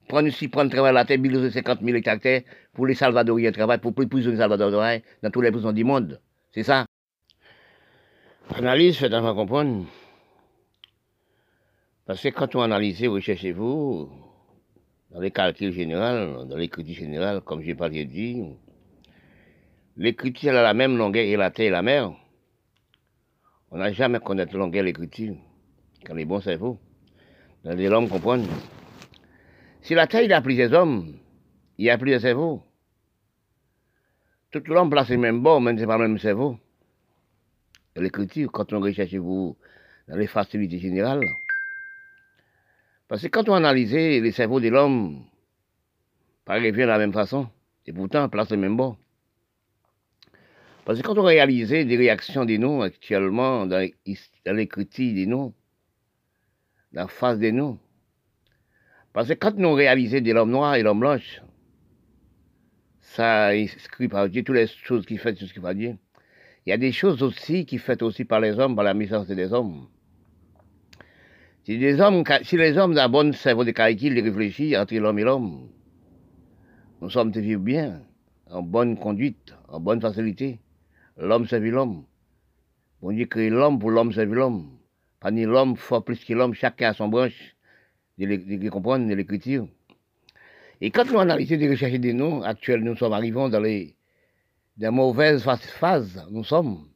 prendre 0.08 0.28
ici, 0.28 0.48
prendre 0.48 0.72
travail 0.72 0.93
la 0.93 1.06
terre, 1.06 1.17
50 1.17 1.80
000 1.82 1.98
hectares 1.98 2.43
pour 2.74 2.88
les 2.88 2.96
Salvadoriens 2.96 3.52
travaillent, 3.52 3.80
pour 3.80 3.93
les 3.98 4.08
prisonniers 4.08 4.38
Salvadoriens 4.38 5.00
dans 5.22 5.30
tous 5.30 5.41
les 5.41 5.52
prisons 5.52 5.72
du 5.72 5.84
monde. 5.84 6.20
C'est 6.54 6.63
ça. 6.63 6.86
Analyse, 8.56 8.98
faites-moi 8.98 9.34
comprendre. 9.34 9.86
Parce 12.08 12.24
que 12.24 12.30
quand 12.30 12.56
on 12.56 12.62
analyse, 12.62 13.06
recherchez-vous, 13.06 14.10
dans 15.12 15.20
les 15.20 15.30
calculs 15.30 15.74
généraux, 15.74 16.46
dans 16.46 16.56
l'écriture 16.56 16.96
générale, 16.96 17.41
comme 17.41 17.62
j'ai 17.62 17.76
pas 17.76 17.89
dit, 17.89 18.46
l'écriture 19.98 20.52
a 20.52 20.62
la 20.62 20.74
même 20.74 20.96
longueur 20.96 21.26
et 21.26 21.36
la 21.36 21.52
terre 21.52 21.65
et 21.65 21.70
la 21.70 21.82
mer. 21.82 22.13
On 23.72 23.78
n'a 23.78 23.91
jamais 23.91 24.22
connaître 24.22 24.54
la 24.54 24.60
longueur 24.60 24.86
l'écriture, 24.86 25.36
quand 26.06 26.13
les 26.13 26.24
bons 26.24 26.39
cerveaux, 26.39 26.78
dans 27.65 27.76
les 27.76 27.89
hommes 27.89 28.08
comprennent. 28.08 28.48
Si 29.82 29.93
la 29.93 30.08
terre 30.08 30.22
il 30.22 30.32
a 30.32 30.41
plusieurs 30.41 30.72
hommes, 30.72 31.17
il 31.78 31.89
a 31.89 31.98
plusieurs 31.98 32.22
cerveaux. 32.22 32.63
Tout 34.52 34.63
l'homme 34.67 34.89
place 34.89 35.10
le 35.10 35.17
même 35.17 35.43
bord, 35.43 35.60
même 35.60 35.78
c'est 35.78 35.86
pas 35.86 35.98
le 35.98 36.08
même 36.08 36.20
cerveau. 36.20 36.58
L'écriture, 37.98 38.50
quand 38.50 38.72
on 38.72 38.80
recherche 38.80 39.13
vous 39.15 39.58
dans 40.08 40.15
les 40.15 40.28
facilités 40.28 40.80
générales, 40.80 41.26
parce 43.08 43.22
que 43.22 43.28
quand 43.28 43.48
on 43.50 43.54
analyse 43.54 43.93
les 43.93 44.32
cerveaux 44.32 44.60
de 44.60 44.70
l'homme, 44.70 45.24
pas 46.46 46.56
revient 46.56 46.72
de 46.72 46.84
la 46.84 46.98
même 46.98 47.13
façon, 47.13 47.50
et 47.86 47.93
pourtant, 47.93 48.28
place 48.30 48.52
le 48.52 48.58
même 48.58 48.76
bord. 48.76 48.98
Parce 50.86 51.02
que 51.02 51.06
quand 51.06 51.17
on 51.17 51.24
réalise 51.24 51.70
des 51.70 51.98
réactions 51.98 52.46
de 52.46 52.56
nous 52.58 52.82
actuellement 52.82 53.65
dans 53.65 53.89
l'écriture 54.46 55.13
de 55.13 55.26
nous, 55.26 55.54
dans 56.93 57.02
la 57.02 57.08
face 57.08 57.39
de 57.39 57.50
nous, 57.50 57.78
parce 59.13 59.30
que 59.30 59.34
quand 59.34 59.56
nous 59.56 59.74
réalisons 59.74 60.22
de 60.22 60.32
l'homme 60.32 60.52
noir 60.52 60.76
et 60.76 60.84
l'homme 60.84 61.00
blanche, 61.00 61.41
ça 63.02 63.48
inscrit 63.48 64.08
par 64.08 64.30
Dieu 64.30 64.43
toutes 64.43 64.56
les 64.56 64.67
choses 64.67 65.06
qui 65.06 65.17
fait, 65.17 65.34
tout 65.34 65.46
ce 65.46 65.54
qui 65.54 65.60
va 65.60 65.74
Dieu. 65.74 65.98
Il 66.65 66.70
y 66.70 66.74
a 66.74 66.78
des 66.78 66.91
choses 66.91 67.24
aussi 67.24 67.65
qui 67.65 67.78
faites 67.78 68.02
aussi 68.02 68.26
par 68.26 68.41
les 68.41 68.60
hommes, 68.60 68.76
par 68.76 68.86
la 68.86 68.93
mission 68.93 69.24
des 69.24 69.54
hommes. 69.54 69.88
Si 71.67 71.77
les 71.77 71.99
hommes, 71.99 72.23
si 72.43 72.56
les 72.56 72.77
hommes 72.77 72.93
d'un 72.93 73.10
bon 73.10 73.34
cerveau 73.34 73.65
de 73.65 73.71
calcul, 73.71 74.17
réfléchir 74.17 74.80
entre 74.80 74.95
l'homme 74.95 75.19
et 75.19 75.23
l'homme, 75.23 75.67
nous 77.01 77.10
sommes 77.10 77.30
de 77.30 77.41
vivre 77.41 77.60
bien, 77.60 78.03
en 78.49 78.62
bonne 78.62 78.97
conduite, 78.97 79.53
en 79.67 79.82
bonne 79.82 79.99
facilité. 79.99 80.62
L'homme 81.17 81.45
servit 81.45 81.71
l'homme. 81.71 82.06
Bon 83.01 83.12
Dieu 83.12 83.25
crée 83.25 83.49
l'homme 83.49 83.80
pour 83.80 83.91
l'homme 83.91 84.13
servir 84.13 84.36
l'homme. 84.36 84.77
Pas 85.19 85.30
ni 85.30 85.43
l'homme 85.43 85.75
fort 85.75 86.06
plus 86.06 86.23
que 86.23 86.34
l'homme, 86.34 86.53
chacun 86.53 86.91
a 86.91 86.93
son 86.93 87.10
branche 87.10 87.58
de, 88.17 88.69
comprendre 88.69 89.06
de 89.06 89.13
l'écriture. 89.13 89.67
Et 90.80 90.89
quand 90.89 91.12
nous 91.12 91.19
analysons 91.19 91.58
des 91.58 91.69
recherches 91.69 91.99
des 91.99 92.13
noms 92.13 92.43
actuels, 92.43 92.82
nous 92.82 92.95
sommes 92.95 93.12
arrivés 93.12 93.49
dans 93.49 93.60
les, 93.60 93.93
des 94.77 94.89
mauvaises 94.89 95.43
phases, 95.43 96.25
nous 96.32 96.45
sommes. 96.45 96.88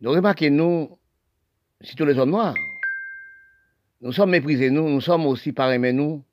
Nous 0.00 0.12
remarquons, 0.12 0.50
nous, 0.52 0.98
tous 1.96 2.04
les 2.04 2.16
hommes 2.16 2.30
noirs, 2.30 2.54
nous 4.02 4.12
sommes 4.12 4.30
méprisés, 4.30 4.70
nous, 4.70 4.88
nous 4.88 5.00
sommes 5.00 5.26
aussi 5.26 5.52
parrainés, 5.52 5.92
nous, 5.92 6.24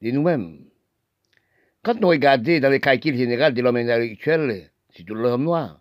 de 0.00 0.10
nous-mêmes. 0.12 0.60
Quand 1.82 2.00
nous 2.00 2.08
regardons 2.08 2.60
dans 2.60 2.70
les 2.70 2.78
calculs 2.78 3.16
généraux 3.16 3.50
de 3.50 3.60
l'homme 3.60 3.76
intellectuel, 3.76 4.70
les 4.96 5.10
hommes 5.10 5.44
noirs, 5.44 5.80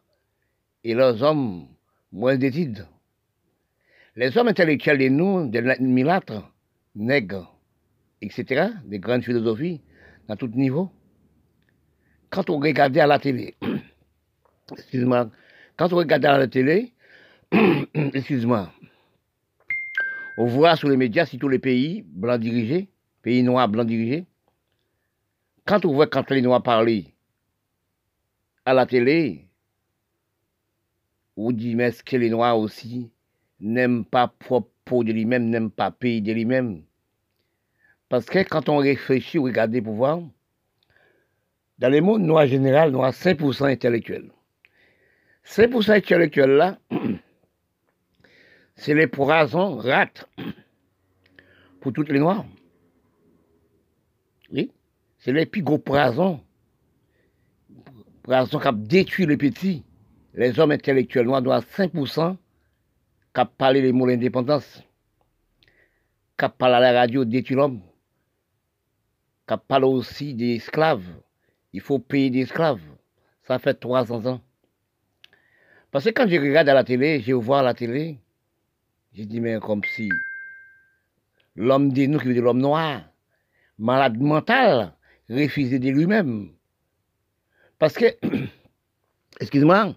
et 0.83 0.95
leurs 0.95 1.21
hommes 1.21 1.67
moins 2.11 2.37
d'études. 2.37 2.87
Les 4.15 4.35
hommes 4.35 4.47
intellectuels 4.47 4.97
de 4.97 5.09
nous, 5.09 5.47
des 5.47 5.61
milâtres, 5.79 6.51
nègres, 6.95 7.55
etc., 8.21 8.69
des 8.85 8.97
grandes 8.97 9.23
philosophies, 9.23 9.81
à 10.27 10.35
tout 10.35 10.47
niveau, 10.47 10.89
quand 12.31 12.49
on 12.49 12.59
regardait 12.59 12.99
à 12.99 13.07
la 13.07 13.19
télé, 13.19 13.55
excuse-moi, 14.71 15.29
quand 15.77 15.93
on 15.93 15.97
regardait 15.97 16.27
à 16.27 16.37
la 16.39 16.47
télé, 16.47 16.93
excuse-moi, 17.93 18.71
on 20.37 20.45
voit 20.45 20.75
sur 20.75 20.87
les 20.87 20.97
médias, 20.97 21.25
si 21.25 21.39
tous 21.39 21.49
les 21.49 21.59
pays 21.59 22.03
blancs 22.05 22.39
dirigés, 22.39 22.89
pays 23.23 23.41
noirs 23.41 23.67
blancs 23.67 23.87
dirigés, 23.87 24.25
quand 25.65 25.83
on 25.83 25.93
voit 25.93 26.07
quand 26.07 26.29
les 26.29 26.41
noirs 26.41 26.61
parlent 26.61 27.03
à 28.63 28.73
la 28.73 28.85
télé, 28.85 29.49
on 31.35 31.51
dit, 31.51 31.75
mais 31.75 31.85
est-ce 31.85 32.03
que 32.03 32.15
les 32.15 32.29
noirs 32.29 32.57
aussi 32.57 33.11
n'aiment 33.59 34.05
pas 34.05 34.27
propre 34.27 35.03
de 35.03 35.11
lui-même, 35.11 35.49
n'aiment 35.49 35.71
pas 35.71 35.91
pays 35.91 36.21
de 36.21 36.31
lui-même? 36.31 36.83
Parce 38.07 38.25
que 38.25 38.39
quand 38.43 38.69
on 38.69 38.77
réfléchit, 38.77 39.39
on 39.39 39.43
regarde 39.43 39.73
les 39.73 39.81
pouvoirs, 39.81 40.21
dans 41.79 41.89
le 41.89 42.01
monde 42.01 42.23
noir 42.23 42.47
général, 42.47 42.89
avons 42.89 43.09
5% 43.09 43.71
intellectuels. 43.71 44.31
5% 45.45 45.91
intellectuels 45.91 46.51
là, 46.51 46.79
c'est 48.77 48.93
les 48.93 49.07
poisons 49.07 49.77
rates 49.77 50.29
pour 51.81 51.91
toutes 51.91 52.09
les 52.09 52.19
noirs. 52.19 52.45
Oui, 54.51 54.71
c'est 55.17 55.33
les 55.33 55.45
plus 55.45 55.63
gros 55.63 55.79
poisons. 55.79 56.39
Poisons 58.23 58.59
qui 58.59 58.73
détruit 58.73 59.25
les 59.25 59.37
petits. 59.37 59.83
Les 60.33 60.59
hommes 60.59 60.71
intellectuels 60.71 61.25
noirs 61.25 61.41
doivent 61.41 61.65
5% 61.65 62.37
qui 63.33 63.41
parlé 63.57 63.81
les 63.81 63.91
mots 63.91 64.07
d'indépendance, 64.07 64.83
qui 66.39 66.45
parlé 66.57 66.75
à 66.75 66.79
la 66.79 66.99
radio 66.99 67.25
détruit 67.25 67.55
l'homme, 67.55 67.81
qui 69.47 69.55
parlé 69.67 69.85
aussi 69.85 70.33
des 70.33 70.55
esclaves. 70.55 71.07
Il 71.73 71.81
faut 71.81 71.99
payer 71.99 72.29
des 72.29 72.41
esclaves. 72.41 72.81
Ça 73.43 73.59
fait 73.59 73.73
300 73.73 74.25
ans. 74.27 74.41
Parce 75.89 76.05
que 76.05 76.09
quand 76.09 76.27
je 76.27 76.35
regarde 76.35 76.69
à 76.69 76.73
la 76.73 76.83
télé, 76.83 77.21
je 77.21 77.33
vois 77.33 77.59
à 77.59 77.63
la 77.63 77.73
télé, 77.73 78.19
j'ai 79.17 79.25
dit, 79.25 79.39
mais 79.39 79.57
comme 79.59 79.81
si 79.83 80.09
l'homme 81.55 81.91
de 81.91 82.05
nous, 82.05 82.19
qui 82.19 82.27
veut 82.27 82.35
dire 82.35 82.43
l'homme 82.43 82.61
noir, 82.61 83.01
malade 83.79 84.19
mental, 84.19 84.93
refusé 85.27 85.79
de 85.79 85.89
lui-même. 85.89 86.51
Parce 87.79 87.95
que, 87.95 88.05
excuse-moi, 89.41 89.95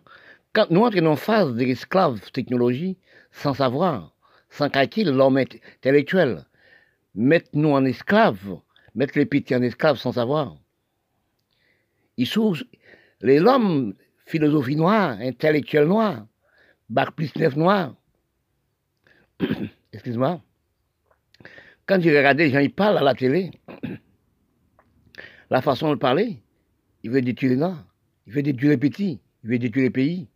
quand 0.54 0.70
nous 0.70 0.80
entrons 0.80 1.04
en 1.04 1.16
phase 1.16 1.52
de 1.52 1.64
l'esclave 1.64 2.18
technologie, 2.30 2.96
sans 3.30 3.52
savoir, 3.52 4.16
sans 4.48 4.70
calcul, 4.70 5.10
l'homme 5.10 5.36
intellectuel, 5.36 6.46
mettre 7.14 7.50
nous 7.52 7.72
en 7.72 7.84
esclave, 7.84 8.58
mettre 8.94 9.18
les 9.18 9.26
petits 9.26 9.54
en 9.54 9.60
esclave 9.60 9.98
sans 9.98 10.12
savoir. 10.12 10.56
Il 12.16 12.26
les 13.20 13.38
l'homme, 13.38 13.94
philosophie 14.24 14.76
noire, 14.76 15.18
intellectuel 15.20 15.84
noir, 15.84 16.26
bac 16.88 17.10
plus 17.10 17.36
neuf 17.36 17.54
noir, 17.54 17.94
excuse-moi, 19.92 20.40
quand 21.86 22.00
j'ai 22.00 22.16
regardé 22.16 22.44
les 22.44 22.50
gens, 22.50 22.60
ils 22.60 22.72
parlent 22.72 22.98
à 22.98 23.02
la 23.02 23.14
télé, 23.14 23.50
la 25.50 25.62
façon 25.62 25.90
de 25.90 25.96
parler, 25.96 26.38
il 27.02 27.10
veut 27.10 27.22
détruire 27.22 27.56
Noirs, 27.56 27.84
il 28.26 28.32
veut 28.32 28.42
détruire 28.42 28.70
les 28.70 28.76
petits, 28.76 29.20
il 29.44 29.50
veut 29.50 29.58
détruire 29.58 29.84
les 29.84 29.90
pays. 29.90 30.28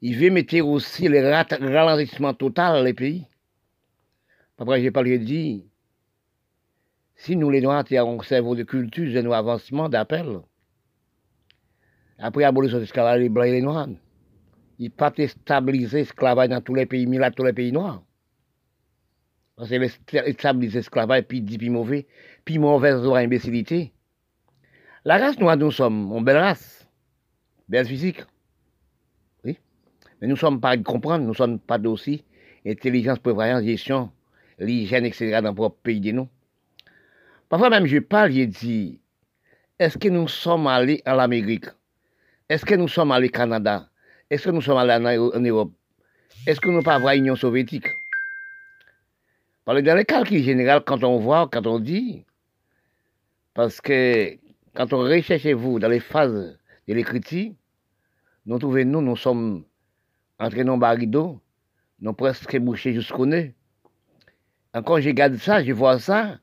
Il 0.00 0.18
veut 0.18 0.30
mettre 0.30 0.60
aussi 0.60 1.08
le 1.08 1.20
ralentissement 1.20 2.34
total 2.34 2.84
les 2.84 2.92
pays. 2.92 3.26
Après, 4.58 4.80
j'ai 4.82 4.90
parlé 4.90 5.18
de 5.18 5.62
si 7.16 7.36
nous 7.36 7.50
les 7.50 7.60
Noirs 7.60 7.84
avons 7.92 8.20
un 8.20 8.24
cerveau 8.24 8.54
de 8.54 8.64
culture, 8.64 9.10
j'ai 9.10 9.20
un 9.20 9.30
avancement 9.30 9.88
d'appel. 9.88 10.40
Après 12.18 12.42
l'abolition 12.42 12.76
de 12.76 12.82
l'esclavage, 12.82 13.20
les 13.20 13.28
Blancs 13.28 13.46
et 13.46 13.52
les 13.52 13.62
Noirs, 13.62 13.88
il 14.78 14.90
pas 14.90 15.12
stabiliser 15.26 15.98
l'esclavage 15.98 16.48
dans 16.48 16.60
tous 16.60 16.74
les 16.74 16.86
pays, 16.86 17.06
mais 17.06 17.18
là, 17.18 17.30
tous 17.30 17.44
les 17.44 17.52
pays 17.52 17.72
noirs. 17.72 18.02
Parce 19.56 19.70
que 19.70 20.32
stabiliser 20.32 20.78
l'esclavage, 20.78 21.22
puis 21.22 21.40
dit, 21.40 21.58
puis 21.58 21.70
mauvais, 21.70 22.06
puis 22.44 22.58
mauvaise 22.58 23.06
imbécilité. 23.06 23.92
La 25.04 25.18
race 25.18 25.38
noire, 25.38 25.56
nous 25.56 25.70
sommes 25.70 26.12
une 26.16 26.24
belle 26.24 26.38
race, 26.38 26.88
belle 27.68 27.86
physique. 27.86 28.24
Oui. 29.44 29.58
Mais 30.20 30.26
nous 30.26 30.34
ne 30.34 30.38
sommes 30.38 30.60
pas 30.60 30.76
de 30.76 30.82
comprendre, 30.82 31.24
nous 31.24 31.30
ne 31.30 31.36
sommes 31.36 31.58
pas 31.58 31.78
d'aussi 31.78 32.24
intelligence, 32.66 33.18
prévoyance, 33.18 33.64
gestion, 33.64 34.10
l'hygiène, 34.58 35.04
etc. 35.04 35.40
dans 35.42 35.54
propre 35.54 35.76
pays 35.82 36.00
de 36.00 36.12
nous. 36.12 36.28
Parfois 37.48 37.70
même, 37.70 37.86
je 37.86 37.98
parle, 37.98 38.32
je 38.32 38.44
dis, 38.44 39.00
est-ce 39.78 39.98
que 39.98 40.08
nous 40.08 40.28
sommes 40.28 40.66
allés 40.66 41.02
à 41.04 41.14
l'Amérique 41.14 41.66
Est-ce 42.48 42.64
que 42.64 42.74
nous 42.74 42.88
sommes 42.88 43.12
allés 43.12 43.28
au 43.28 43.32
Canada? 43.32 43.88
Est-ce 44.30 44.44
que 44.44 44.50
nous 44.50 44.62
sommes 44.62 44.78
allés 44.78 45.18
en 45.18 45.40
Europe? 45.40 45.72
Est-ce 46.46 46.60
que 46.60 46.68
nous 46.68 46.74
n'avons 46.74 46.84
pas 46.84 46.98
voir 46.98 47.14
l'Union 47.14 47.36
soviétique? 47.36 47.86
Parce 49.64 49.80
que 49.80 49.84
dans 49.84 49.94
les 49.94 50.04
calculs 50.04 50.42
généraux, 50.42 50.82
quand 50.84 51.02
on 51.04 51.18
voit, 51.18 51.48
quand 51.50 51.66
on 51.66 51.78
dit, 51.78 52.24
parce 53.54 53.80
que 53.80 54.36
quand 54.74 54.92
on 54.92 54.98
recherche 54.98 55.46
vous 55.46 55.78
dans 55.78 55.88
les 55.88 56.00
phases 56.00 56.58
de 56.88 56.94
l'écriture, 56.94 57.52
nous 58.46 58.58
trouvons, 58.58 58.84
nous, 58.84 59.00
nous 59.00 59.16
sommes 59.16 59.64
entrés 60.38 60.64
dans 60.64 60.76
barido, 60.76 61.40
nous 62.00 62.12
presque 62.12 62.58
bouchés 62.58 62.92
jusqu'au 62.92 63.24
nez. 63.24 63.54
Encore, 64.74 65.00
je 65.00 65.08
regarde 65.08 65.36
ça, 65.36 65.62
je 65.64 65.72
vois 65.72 65.98
ça, 65.98 66.38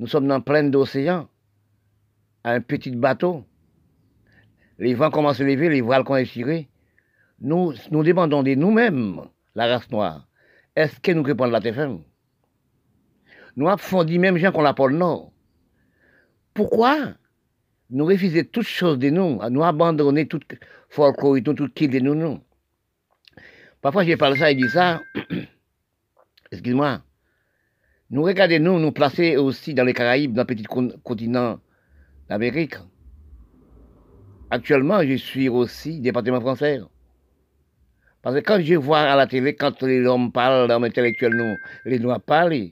Nous 0.00 0.08
sommes 0.08 0.26
dans 0.26 0.40
plein 0.40 0.64
d'océan, 0.64 1.28
un 2.42 2.60
petit 2.60 2.90
bateau. 2.90 3.44
Les 4.78 4.94
vents 4.94 5.10
commencent 5.10 5.40
à 5.40 5.44
lever, 5.44 5.68
les 5.68 5.82
voiles 5.82 6.02
commencent 6.02 6.28
à 6.28 6.32
tirer. 6.32 6.68
Nous, 7.44 7.74
nous 7.90 8.02
demandons 8.02 8.42
de 8.42 8.54
nous-mêmes, 8.54 9.20
la 9.54 9.66
race 9.66 9.90
noire, 9.90 10.26
est-ce 10.74 10.98
que 10.98 11.12
nous 11.12 11.22
répondons 11.22 11.50
la 11.50 11.60
TFM 11.60 12.00
Nous 13.56 13.68
avons 13.68 14.02
dit 14.02 14.18
même 14.18 14.38
gens 14.38 14.50
qu'on 14.50 14.62
l'appelle 14.62 14.96
non. 14.96 15.30
Pourquoi 16.54 16.96
nous 17.90 18.06
refuser 18.06 18.46
toutes 18.46 18.66
choses 18.66 18.98
de 18.98 19.10
nous, 19.10 19.38
nous 19.50 19.62
abandonner 19.62 20.26
toute 20.26 20.54
folklore, 20.88 21.36
tout 21.44 21.68
qui 21.74 21.86
de 21.86 21.98
nous, 21.98 22.14
nous 22.14 22.40
Parfois, 23.82 24.06
je 24.06 24.14
parle 24.14 24.38
ça 24.38 24.50
et 24.50 24.54
dis 24.54 24.70
ça, 24.70 25.02
excuse-moi, 26.50 27.02
nous 28.08 28.22
regardons 28.22 28.58
nous, 28.58 28.78
nous 28.78 28.92
placer 28.92 29.36
aussi 29.36 29.74
dans 29.74 29.84
les 29.84 29.92
Caraïbes, 29.92 30.32
dans 30.32 30.44
le 30.44 30.46
petit 30.46 30.64
continent 30.64 31.60
d'Amérique. 32.26 32.76
Actuellement, 34.48 35.02
je 35.02 35.16
suis 35.16 35.50
aussi 35.50 36.00
département 36.00 36.40
français. 36.40 36.80
Parce 38.24 38.36
que 38.36 38.40
quand 38.40 38.58
je 38.58 38.74
vois 38.74 39.00
à 39.00 39.16
la 39.16 39.26
télé, 39.26 39.54
quand 39.54 39.82
les 39.82 40.06
hommes 40.06 40.32
parlent, 40.32 40.66
les 40.66 40.86
intellectuels, 40.86 41.34
nous, 41.34 41.56
les 41.84 41.98
noirs 41.98 42.22
parlent 42.22 42.70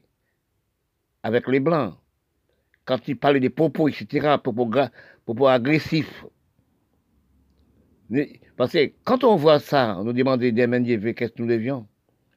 avec 1.23 1.47
les 1.47 1.61
blancs, 1.61 1.95
quand 2.87 3.07
ils 3.07 3.19
parlent 3.19 3.38
des 3.38 3.51
propos, 3.51 3.87
etc., 3.87 4.37
propos, 4.43 4.71
propos 5.27 5.47
agressifs. 5.49 6.25
Parce 8.57 8.73
que 8.73 8.93
quand 9.05 9.25
on 9.25 9.37
voit 9.37 9.59
ça, 9.59 9.99
on 9.99 10.05
nous 10.05 10.15
demande 10.15 10.41
des 10.41 10.55
qu'est-ce 11.15 11.33
que 11.33 11.43
nous 11.43 11.49
devions? 11.49 11.87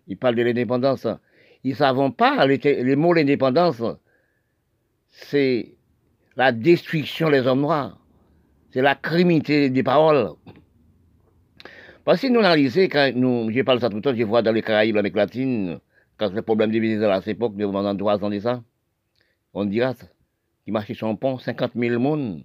Ils 0.07 0.17
parlent 0.17 0.35
de 0.35 0.43
l'indépendance. 0.43 1.07
Ils 1.63 1.71
ne 1.71 1.75
savent 1.75 2.11
pas, 2.11 2.45
les, 2.45 2.57
les 2.57 2.95
mots 2.97 3.13
l'indépendance, 3.13 3.81
c'est 5.09 5.73
la 6.35 6.51
destruction 6.51 7.29
des 7.29 7.47
hommes 7.47 7.61
noirs. 7.61 7.97
C'est 8.71 8.81
la 8.81 8.95
criminalité 8.95 9.69
des 9.69 9.83
paroles. 9.83 10.31
Parce 12.05 12.21
que 12.21 12.27
nous 12.27 12.39
analysons, 12.39 12.81
quand 12.83 13.11
nous, 13.15 13.51
je 13.51 13.61
parle 13.63 13.79
ça 13.81 13.89
tout 13.89 13.95
le 13.95 14.01
temps, 14.03 14.15
je 14.15 14.23
vois 14.23 14.43
dans 14.43 14.51
les 14.51 14.61
Caraïbes, 14.61 14.95
l'Amérique 14.95 15.15
latine, 15.15 15.79
quand 16.17 16.31
le 16.31 16.43
problème 16.43 16.69
des 16.71 16.79
visiteurs 16.79 17.11
à 17.11 17.19
cette 17.21 17.35
époque, 17.35 17.57
pendant 17.57 17.97
trois 17.97 18.23
ans 18.23 18.29
de 18.29 18.39
ça, 18.39 18.63
on 19.55 19.65
dira. 19.65 19.95
Qui 20.63 20.71
marchait 20.71 20.93
sur 20.93 21.07
un 21.07 21.15
pont, 21.15 21.39
50 21.39 21.71
000 21.75 21.99
monde. 21.99 22.43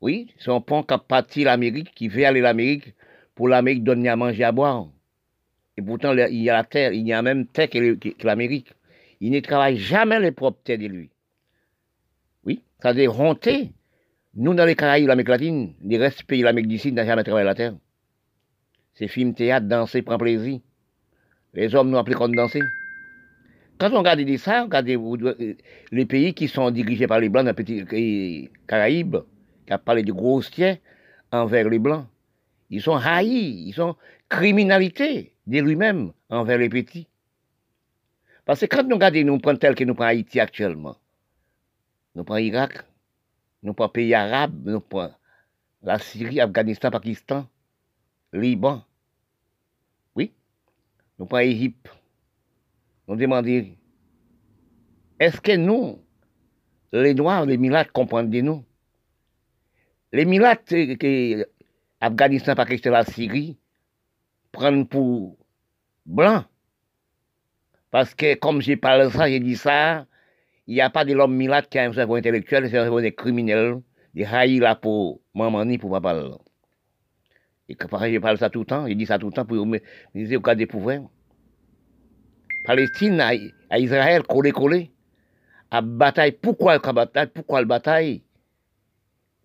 Oui, 0.00 0.32
c'est 0.38 0.50
un 0.50 0.60
pont 0.62 0.82
qui 0.82 0.94
a 0.94 0.98
parti 0.98 1.44
l'Amérique, 1.44 1.94
qui 1.94 2.08
veut 2.08 2.24
aller 2.24 2.40
l'Amérique, 2.40 2.94
pour 3.34 3.48
l'Amérique 3.48 3.84
donner 3.84 4.08
à 4.08 4.16
manger 4.16 4.44
à 4.44 4.52
boire. 4.52 4.88
Et 5.76 5.82
pourtant, 5.82 6.14
il 6.14 6.42
y 6.42 6.48
a 6.48 6.54
la 6.54 6.64
terre, 6.64 6.92
il 6.92 7.06
y 7.06 7.12
a 7.12 7.20
même 7.20 7.46
terre 7.46 7.68
que 7.68 8.26
l'Amérique. 8.26 8.72
Il 9.20 9.32
ne 9.32 9.40
travaille 9.40 9.76
jamais 9.76 10.18
les 10.20 10.32
propres 10.32 10.62
terres 10.64 10.78
de 10.78 10.86
lui. 10.86 11.10
Oui, 12.44 12.62
ça 12.80 12.90
a 12.90 13.08
honté. 13.08 13.72
Nous, 14.34 14.54
dans 14.54 14.64
les 14.64 14.76
Caraïbes, 14.76 15.08
l'Amérique 15.08 15.28
latine, 15.28 15.74
les 15.82 15.98
restes 15.98 16.24
pays 16.24 16.40
de 16.40 16.44
l'Amérique 16.44 16.68
d'ici 16.68 16.90
n'ont 16.90 17.04
jamais 17.04 17.22
travaillé 17.22 17.44
la 17.44 17.54
terre. 17.54 17.74
C'est 18.94 19.08
film, 19.08 19.34
théâtre, 19.34 19.66
danser, 19.66 20.02
prendre 20.02 20.20
plaisir. 20.20 20.60
Les 21.52 21.74
hommes 21.74 21.90
nous 21.90 21.98
appris 21.98 22.14
comme 22.14 22.34
danser. 22.34 22.60
Quand 23.78 23.90
on 23.92 23.98
regarde 23.98 24.36
ça, 24.36 24.62
on 24.62 24.64
regarde 24.64 24.88
euh, 24.88 25.54
les 25.90 26.06
pays 26.06 26.32
qui 26.32 26.46
sont 26.46 26.70
dirigés 26.70 27.06
par 27.06 27.18
les 27.18 27.28
Blancs 27.28 27.44
dans 27.44 27.50
les 27.50 27.54
petits 27.54 28.50
Caraïbes, 28.68 29.16
qui 29.66 29.72
a 29.72 29.78
parlé 29.78 30.02
de 30.02 30.12
grosses 30.12 30.50
tiens 30.50 30.78
envers 31.32 31.68
les 31.68 31.80
Blancs, 31.80 32.06
ils 32.70 32.80
sont 32.80 32.96
haïs, 32.96 33.66
ils 33.66 33.74
sont 33.74 33.96
criminalité 34.28 35.34
de 35.46 35.60
lui-même 35.60 36.12
envers 36.28 36.58
les 36.58 36.68
petits. 36.68 37.08
Parce 38.44 38.60
que 38.60 38.66
quand 38.66 38.84
nous 38.84 38.94
regardons, 38.94 39.24
nous 39.24 39.38
prenons 39.38 39.58
tel 39.58 39.74
que 39.74 39.84
nous 39.84 39.94
prenons 39.94 40.08
Haïti 40.08 40.38
actuellement, 40.38 40.96
nous 42.14 42.24
prenons 42.24 42.38
Irak, 42.38 42.84
nous 43.62 43.74
prenons 43.74 43.88
pays 43.88 44.14
arabes, 44.14 44.66
nous 44.66 44.80
prenons 44.80 45.12
la 45.82 45.98
Syrie, 45.98 46.40
Afghanistan, 46.40 46.90
Pakistan, 46.90 47.46
Liban. 48.34 48.82
Oui. 50.14 50.32
Nous 51.18 51.26
prenons 51.26 51.42
Égypte. 51.42 51.88
Nous 53.06 53.16
demandons, 53.16 53.76
est-ce 55.20 55.40
que 55.40 55.56
nous, 55.56 56.00
les 56.92 57.14
Noirs, 57.14 57.46
les 57.46 57.56
Milates, 57.56 57.92
comprennent 57.92 58.30
de 58.30 58.40
nous 58.40 58.64
Les 60.12 60.24
Milates, 60.24 60.66
que 60.66 61.48
Afghanistan, 62.00 62.54
Pakistan, 62.54 63.02
Syrie, 63.04 63.56
prennent 64.52 64.86
pour 64.86 65.36
blancs. 66.04 66.44
Parce 67.90 68.14
que, 68.14 68.34
comme 68.34 68.60
j'ai 68.60 68.76
parlé 68.76 69.08
ça, 69.10 69.28
j'ai 69.28 69.40
dit 69.40 69.56
ça, 69.56 70.06
il 70.66 70.74
n'y 70.74 70.80
a 70.80 70.90
pas 70.90 71.04
de 71.04 71.12
l'homme 71.12 71.36
Milate 71.36 71.68
qui 71.68 71.78
a 71.78 71.84
un 71.84 71.92
cerveau 71.92 72.16
intellectuel, 72.16 72.68
c'est 72.68 72.78
un 72.78 72.84
cerveau 72.84 73.00
des 73.00 73.14
criminels, 73.14 73.80
des 74.14 74.24
haïs 74.24 74.58
là 74.58 74.74
pour 74.74 75.20
maman 75.34 75.64
ni 75.64 75.78
pour 75.78 75.90
papa. 75.90 76.38
Et 77.68 77.74
que 77.74 77.86
pareil, 77.86 78.14
je 78.14 78.18
parle 78.18 78.38
ça 78.38 78.50
tout 78.50 78.60
le 78.60 78.66
temps, 78.66 78.86
je 78.86 78.92
dis 78.92 79.06
ça 79.06 79.18
tout 79.18 79.26
le 79.26 79.32
temps 79.32 79.44
pour 79.44 79.64
me 79.64 79.80
dire 80.14 80.38
au 80.38 80.42
cas 80.42 80.54
des 80.54 80.66
pouvoirs. 80.66 81.00
Palestine 82.64 83.20
à, 83.20 83.78
Israël, 83.78 84.22
collé, 84.22 84.52
collé, 84.52 84.90
à 85.70 85.80
bataille. 85.80 86.32
Pourquoi 86.32 86.78
la 86.78 86.92
bataille 86.92 87.28
Pourquoi 87.32 87.60
la 87.60 87.66
bataille? 87.66 88.22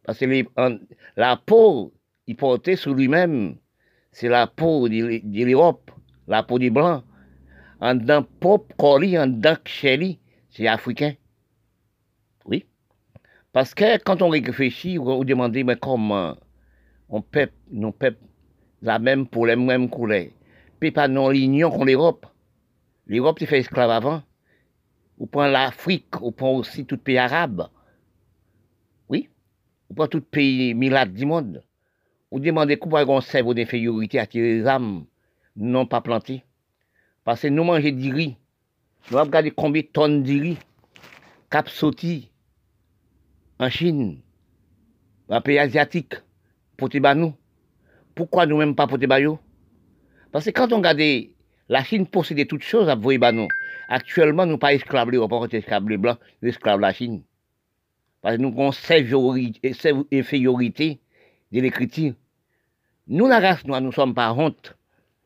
Parce 0.03 0.19
que 0.19 0.45
la 1.17 1.37
peau, 1.37 1.93
il 2.27 2.35
portait 2.35 2.75
sur 2.75 2.93
lui-même, 2.93 3.57
c'est 4.11 4.29
la 4.29 4.47
peau 4.47 4.89
de, 4.89 5.45
l'Europe, 5.45 5.91
la 6.27 6.43
peau 6.43 6.59
des 6.59 6.69
Blancs. 6.69 7.03
En 7.81 7.95
dedans, 7.95 8.25
pop, 8.41 8.73
coli, 8.77 9.17
en 9.17 9.27
dedans, 9.27 9.55
chéli, 9.65 10.19
c'est 10.49 10.67
africain. 10.67 11.13
Oui. 12.45 12.65
Parce 13.53 13.73
que 13.73 13.97
quand 14.03 14.21
on 14.21 14.29
réfléchit, 14.29 14.99
on 14.99 15.23
demande, 15.23 15.55
mais 15.55 15.77
comment 15.77 16.35
on 17.09 17.21
peut, 17.21 17.49
nous 17.71 17.91
peuple, 17.91 18.23
la 18.81 18.99
même 18.99 19.27
pour 19.27 19.45
les 19.45 19.55
mêmes 19.55 19.89
couleurs. 19.89 20.27
Puis 20.79 20.91
pas 20.91 21.07
non 21.07 21.29
l'union 21.29 21.69
contre 21.69 21.85
l'Europe. 21.85 22.25
L'Europe, 23.07 23.37
c'est 23.39 23.45
fait 23.45 23.59
esclave 23.59 23.89
avant. 23.89 24.21
On 25.19 25.27
prend 25.27 25.47
l'Afrique, 25.47 26.21
on 26.21 26.31
prend 26.31 26.53
aussi 26.53 26.85
tout 26.85 26.97
pays 26.97 27.17
arabe. 27.17 27.67
Oui. 29.09 29.29
On 29.89 29.95
prend 29.95 30.07
tout 30.07 30.21
pays 30.21 30.73
milade 30.73 31.13
du 31.13 31.25
monde. 31.25 31.63
On 32.31 32.39
demande 32.39 32.73
pourquoi 32.77 33.05
on 33.09 33.21
serve 33.21 33.53
d'infériorité 33.53 34.19
à 34.19 34.27
tirer 34.27 34.59
les 34.59 34.67
âmes 34.67 35.05
non 35.55 35.85
pas 35.85 36.01
plantées. 36.01 36.43
Parce 37.25 37.41
que 37.41 37.47
nous 37.47 37.63
mangeons 37.63 37.91
du 37.91 38.13
riz. 38.13 38.37
Nous 39.09 39.17
avons 39.17 39.27
regardé 39.27 39.51
combien 39.51 39.81
de 39.81 39.87
tonnes 39.87 40.23
de 40.23 40.39
riz 40.39 40.57
cap 41.49 41.67
sauti 41.67 42.29
en 43.59 43.69
Chine, 43.69 44.21
dans 45.27 45.37
un 45.37 45.41
pays 45.41 45.59
asiatique 45.59 46.15
pour 46.79 47.15
nous. 47.15 47.33
Pourquoi 48.15 48.45
nous-mêmes 48.45 48.75
pas 48.75 48.87
pour 48.87 48.97
Parce 50.31 50.45
que 50.45 50.49
quand 50.51 50.73
on 50.73 50.77
regarde, 50.77 51.01
la 51.69 51.83
Chine 51.83 52.07
possédait 52.07 52.45
toutes 52.45 52.63
choses 52.63 52.89
à 52.89 52.95
nous. 52.95 53.47
Actuellement, 53.87 54.45
nous 54.45 54.57
pas 54.57 54.73
esclaves, 54.73 55.09
on 55.13 55.27
pas 55.27 55.47
esclaves 55.51 55.83
blancs, 55.83 56.17
nous 56.41 56.49
esclaves 56.49 56.79
la 56.79 56.93
Chine. 56.93 57.21
Parce 58.21 58.37
que 58.37 58.41
nous 58.41 58.49
avons 58.49 58.71
cette 58.71 59.07
infériorité 60.11 60.99
de 61.51 61.61
l'écriture. 61.61 62.13
Nous, 63.07 63.27
la 63.27 63.39
race 63.39 63.65
noire, 63.65 63.81
nous 63.81 63.91
sommes 63.91 64.13
pas 64.13 64.33
honte, 64.33 64.75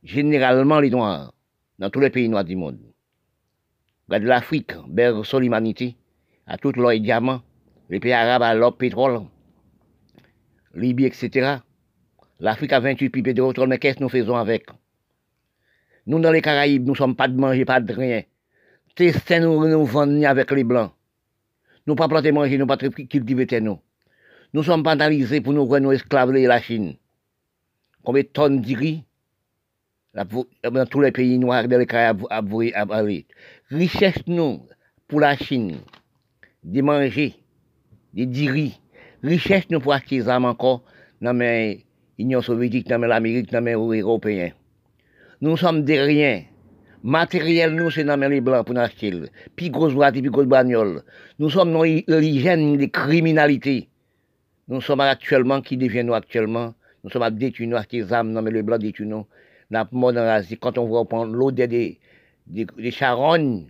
généralement 0.04 0.80
les 0.80 0.90
noirs, 0.90 1.34
dans 1.80 1.90
tous 1.90 2.00
les 2.00 2.10
pays 2.10 2.30
noirs 2.30 2.46
du 2.46 2.56
monde. 2.56 2.80
Regardez 4.08 4.28
l'Afrique, 4.28 4.74
berceau 4.88 5.40
l'humanité, 5.40 5.96
à 6.46 6.58
tout 6.58 6.72
l'or 6.74 6.92
et 6.92 7.00
diamant, 7.00 7.42
les 7.90 8.00
pays 8.00 8.14
arabes 8.14 8.44
à 8.44 8.54
l'or 8.54 8.78
pétrole, 8.78 9.22
Libye, 10.74 11.06
etc. 11.06 11.58
L'Afrique 12.40 12.74
a 12.74 12.80
28 12.80 13.10
pipes 13.10 13.30
de 13.30 13.42
pétrole, 13.42 13.70
mais 13.70 13.78
qu'est-ce 13.78 13.98
que 13.98 14.04
nous 14.04 14.10
faisons 14.10 14.36
avec? 14.36 14.66
Nous, 16.06 16.20
dans 16.20 16.32
les 16.32 16.42
Caraïbes, 16.42 16.86
nous 16.86 16.94
ne 16.94 16.98
sommes 16.98 17.16
pas 17.16 17.28
de 17.28 17.40
manger, 17.40 17.64
pas 17.64 17.80
de 17.80 17.94
rien. 17.94 18.24
Testez 18.96 19.40
nous, 19.40 19.66
nous 19.68 19.86
vendons 19.86 20.24
avec 20.24 20.52
les 20.52 20.64
Blancs. 20.64 20.92
Nous 21.88 21.96
pas 21.96 22.08
planter 22.08 22.32
manger, 22.32 22.58
nous 22.58 22.68
pas 22.68 22.78
cultiver 22.78 23.62
nous. 23.62 23.80
Nous 24.54 24.64
sommes 24.64 24.84
pas 24.84 24.92
analysés 24.92 25.42
pour 25.42 25.54
nous 25.54 25.66
nous 25.80 25.92
esclaves 25.92 26.32
de 26.32 26.48
la 26.48 26.62
Chine. 26.62 26.96
Combien 28.04 28.24
de 28.24 28.28
tonnes 28.28 28.62
de 28.62 28.76
riz 28.76 29.04
dans 30.14 30.86
tous 30.86 31.02
les 31.02 31.12
pays 31.12 31.40
noirs 31.40 31.68
dans 31.68 31.80
les 31.80 31.88
Caraïbes 31.88 32.26
à. 32.30 32.42
Richesse 33.72 34.28
nous 34.28 34.62
pour 35.08 35.22
la 35.22 35.36
Chine, 35.38 35.78
de 36.64 36.82
manger, 36.82 37.36
de 38.14 38.52
riz 38.52 38.80
richesse 39.24 39.70
nous 39.70 39.80
pour 39.80 39.94
armes 40.28 40.46
encore 40.46 40.84
dans 41.22 41.38
l'Union 42.18 42.42
soviétique, 42.42 42.88
dans 42.88 43.00
l'Amérique, 43.00 43.52
dans 43.52 43.64
les 43.64 44.02
Européens. 44.02 44.52
Nous 45.42 45.58
sommes 45.58 45.84
des 45.84 46.02
riens. 46.02 46.44
Matériel, 47.04 47.72
nous, 47.76 47.92
c'est 47.92 48.04
dans 48.04 48.18
les 48.18 48.40
Blancs 48.40 48.66
pour 48.66 48.76
nous 48.76 48.82
acheter. 48.82 49.12
Puis 49.56 49.70
grosse 49.70 49.94
boîte, 49.94 50.14
puis 50.14 50.22
grosse 50.24 50.46
bagnole. 50.46 51.04
Nous 51.38 51.50
sommes 51.50 51.74
dans 51.74 51.84
l'hygiène 51.84 52.78
des 52.78 52.90
criminalités. 52.90 53.90
Nous 54.70 54.80
sommes 54.80 55.02
actuellement, 55.02 55.62
qui 55.62 55.76
deviennent 55.76 56.14
actuellement 56.14 56.74
Nous 57.04 57.10
sommes 57.10 57.24
à 57.24 57.32
détruire, 57.32 57.84
des 57.90 58.14
armes, 58.14 58.34
dans 58.34 58.42
les 58.42 58.64
Blancs 58.64 58.80
détruire 58.80 59.10
nous. 59.10 59.26
Dans 59.70 59.86
dans 59.92 60.14
l'Asie, 60.14 60.58
quand 60.58 60.78
on 60.78 60.86
voit 60.86 61.06
l'odeur 61.26 61.68
des, 61.68 62.00
des, 62.48 62.66
des 62.78 62.92
charognes 62.92 63.68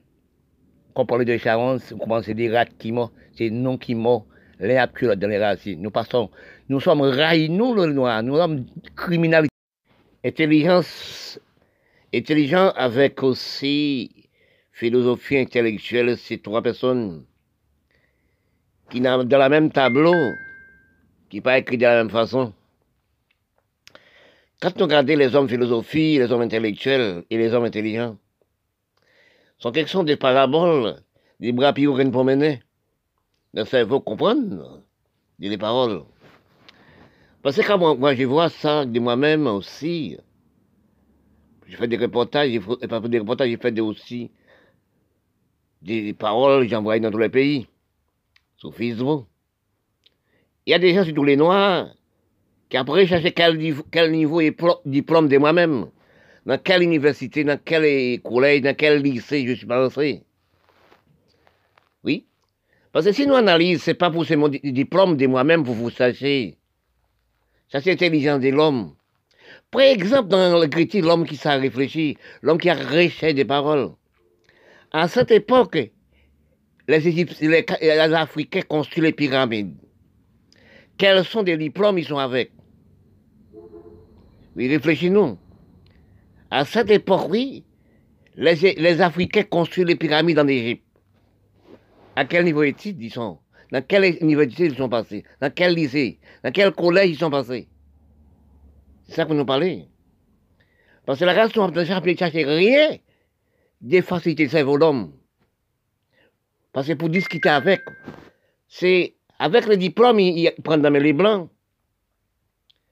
quand 0.93 1.03
on 1.03 1.05
parle 1.05 1.25
de 1.25 1.37
Charon, 1.37 1.79
c'est 2.23 2.33
des 2.33 2.55
rats 2.55 2.65
qui 2.65 2.91
morts, 2.91 3.11
c'est 3.35 3.49
nous 3.49 3.77
qui 3.77 3.95
morts, 3.95 4.25
les 4.63 4.77
abus 4.77 5.15
dans 5.15 5.27
les 5.27 5.37
racines. 5.37 5.81
Nous 5.81 5.91
passons, 5.91 6.29
nous 6.69 6.79
sommes 6.79 7.01
raillés, 7.01 7.49
nous, 7.49 7.73
le 7.73 7.87
noir, 7.87 8.23
nous 8.23 8.37
sommes 8.37 8.65
criminels. 8.95 9.47
Intelligence, 10.25 11.39
intelligent 12.13 12.71
avec 12.75 13.21
aussi 13.23 14.29
philosophie 14.71 15.37
intellectuelle, 15.37 16.17
c'est 16.17 16.41
trois 16.41 16.61
personnes 16.61 17.25
qui 18.89 19.01
n'ont 19.01 19.23
dans 19.23 19.43
le 19.43 19.49
même 19.49 19.71
tableau, 19.71 20.15
qui 21.29 21.41
pas 21.41 21.57
écrit 21.57 21.77
de 21.77 21.83
la 21.83 21.95
même 21.95 22.09
façon. 22.09 22.53
Quand 24.61 24.75
nous 24.77 24.85
regardons 24.85 25.17
les 25.17 25.35
hommes 25.35 25.49
philosophiques, 25.49 26.19
les 26.19 26.31
hommes 26.31 26.41
intellectuels 26.41 27.23
et 27.29 27.37
les 27.37 27.53
hommes 27.53 27.65
intelligents, 27.65 28.17
sont 29.59 30.03
des 30.03 30.15
paraboles, 30.15 30.95
des 31.39 31.51
bras 31.51 31.73
pour 31.73 31.99
promener. 32.11 32.62
Le 33.53 33.65
cerveau 33.65 33.99
comprendre 33.99 34.81
des 35.37 35.57
paroles. 35.57 36.03
Parce 37.41 37.57
que 37.57 37.61
quand 37.61 37.97
moi, 37.97 38.15
je 38.15 38.23
vois 38.23 38.49
ça 38.49 38.85
de 38.85 38.99
moi-même 38.99 39.47
aussi, 39.47 40.17
je 41.67 41.75
fais 41.75 41.87
des 41.87 41.97
reportages, 41.97 42.49
et 42.49 42.87
pas 42.87 42.99
des 43.01 43.19
reportages, 43.19 43.51
je 43.51 43.57
fais 43.57 43.79
aussi 43.79 44.31
des 45.81 46.13
paroles, 46.13 46.67
j'envoie 46.67 46.99
dans 46.99 47.11
tous 47.11 47.17
les 47.17 47.29
pays, 47.29 47.67
sur 48.57 48.73
Facebook. 48.73 49.27
Il 50.65 50.71
y 50.71 50.73
a 50.73 50.79
des 50.79 50.93
gens, 50.93 51.03
surtout 51.03 51.25
les 51.25 51.35
Noirs, 51.35 51.93
qui 52.69 52.77
après 52.77 53.05
chercher 53.05 53.33
quel, 53.33 53.59
quel 53.91 54.11
niveau 54.11 54.39
et 54.41 54.55
diplôme 54.85 55.27
de 55.27 55.37
moi-même, 55.37 55.87
dans 56.45 56.57
quelle 56.57 56.81
université, 56.81 57.43
dans 57.43 57.59
quel 57.63 58.21
collège, 58.21 58.61
dans 58.61 58.75
quel 58.75 59.01
lycée 59.01 59.45
je 59.45 59.53
suis 59.53 59.67
passé. 59.67 60.23
Parce 62.93 63.05
que 63.05 63.11
si 63.11 63.27
nous 63.27 63.33
analysons, 63.33 63.83
ce 63.83 63.91
n'est 63.91 63.95
pas 63.95 64.09
pour 64.09 64.25
ce 64.25 64.35
mon 64.35 64.47
diplôme 64.47 65.17
de 65.17 65.27
moi-même 65.27 65.63
pour 65.63 65.73
vous 65.73 65.89
sachiez. 65.89 66.57
Ça, 67.67 67.81
c'est 67.81 67.89
l'intelligence 67.89 68.39
de 68.39 68.49
l'homme. 68.49 68.93
Par 69.71 69.81
exemple, 69.81 70.29
dans 70.29 70.59
le 70.59 70.67
critique, 70.67 71.03
l'homme 71.03 71.25
qui 71.25 71.35
s'est 71.35 71.55
réfléchi, 71.55 72.15
l'homme 72.41 72.59
qui 72.59 72.69
a 72.69 72.75
recherché 72.75 73.33
des 73.33 73.43
paroles. 73.43 73.89
À 74.91 75.07
cette 75.07 75.31
époque, 75.31 75.79
les, 76.87 76.99
les 76.99 78.13
Africains 78.13 78.61
construisent 78.61 79.03
les 79.03 79.11
pyramides. 79.11 79.75
Quels 80.97 81.25
sont 81.25 81.43
des 81.43 81.57
diplômes 81.57 81.97
ils 81.97 82.05
sont 82.05 82.19
avec? 82.19 82.51
Oui, 84.55 84.69
réfléchis-nous. 84.69 85.37
À 86.51 86.65
cette 86.65 86.91
époque, 86.91 87.27
oui, 87.29 87.63
les, 88.35 89.01
Africains 89.01 89.43
construisent 89.43 89.87
les 89.87 89.95
pyramides 89.95 90.37
en 90.37 90.47
Égypte. 90.47 90.83
À 92.15 92.25
quel 92.25 92.45
niveau 92.45 92.63
études 92.63 93.01
ils 93.01 93.11
sont? 93.11 93.39
Dans 93.71 93.83
quel 93.85 94.17
niveau 94.23 94.45
d'études 94.45 94.71
ils 94.73 94.77
sont 94.77 94.89
passés? 94.89 95.23
Dans 95.41 95.51
quel 95.51 95.73
lycée? 95.73 96.19
Dans 96.43 96.51
quel 96.51 96.71
collège 96.71 97.09
ils 97.09 97.17
sont 97.17 97.31
passés? 97.31 97.67
C'est 99.05 99.15
ça 99.15 99.25
que 99.25 99.33
nous 99.33 99.45
parlons. 99.45 99.87
Parce 101.05 101.19
que 101.19 101.25
la 101.25 101.33
race, 101.33 101.57
on 101.57 101.67
ne 101.69 101.83
chercher 101.83 102.45
rien 102.45 102.97
des 103.81 104.01
facilités 104.01 104.47
cerveau 104.47 104.77
d'homme. 104.77 105.13
Parce 106.71 106.87
que 106.87 106.93
pour 106.93 107.09
discuter 107.09 107.49
avec, 107.49 107.81
c'est 108.67 109.15
avec 109.39 109.67
le 109.67 109.77
diplôme, 109.77 110.19
ils 110.19 110.51
prennent 110.63 110.81
dans 110.81 110.89
les 110.89 111.13
blancs 111.13 111.49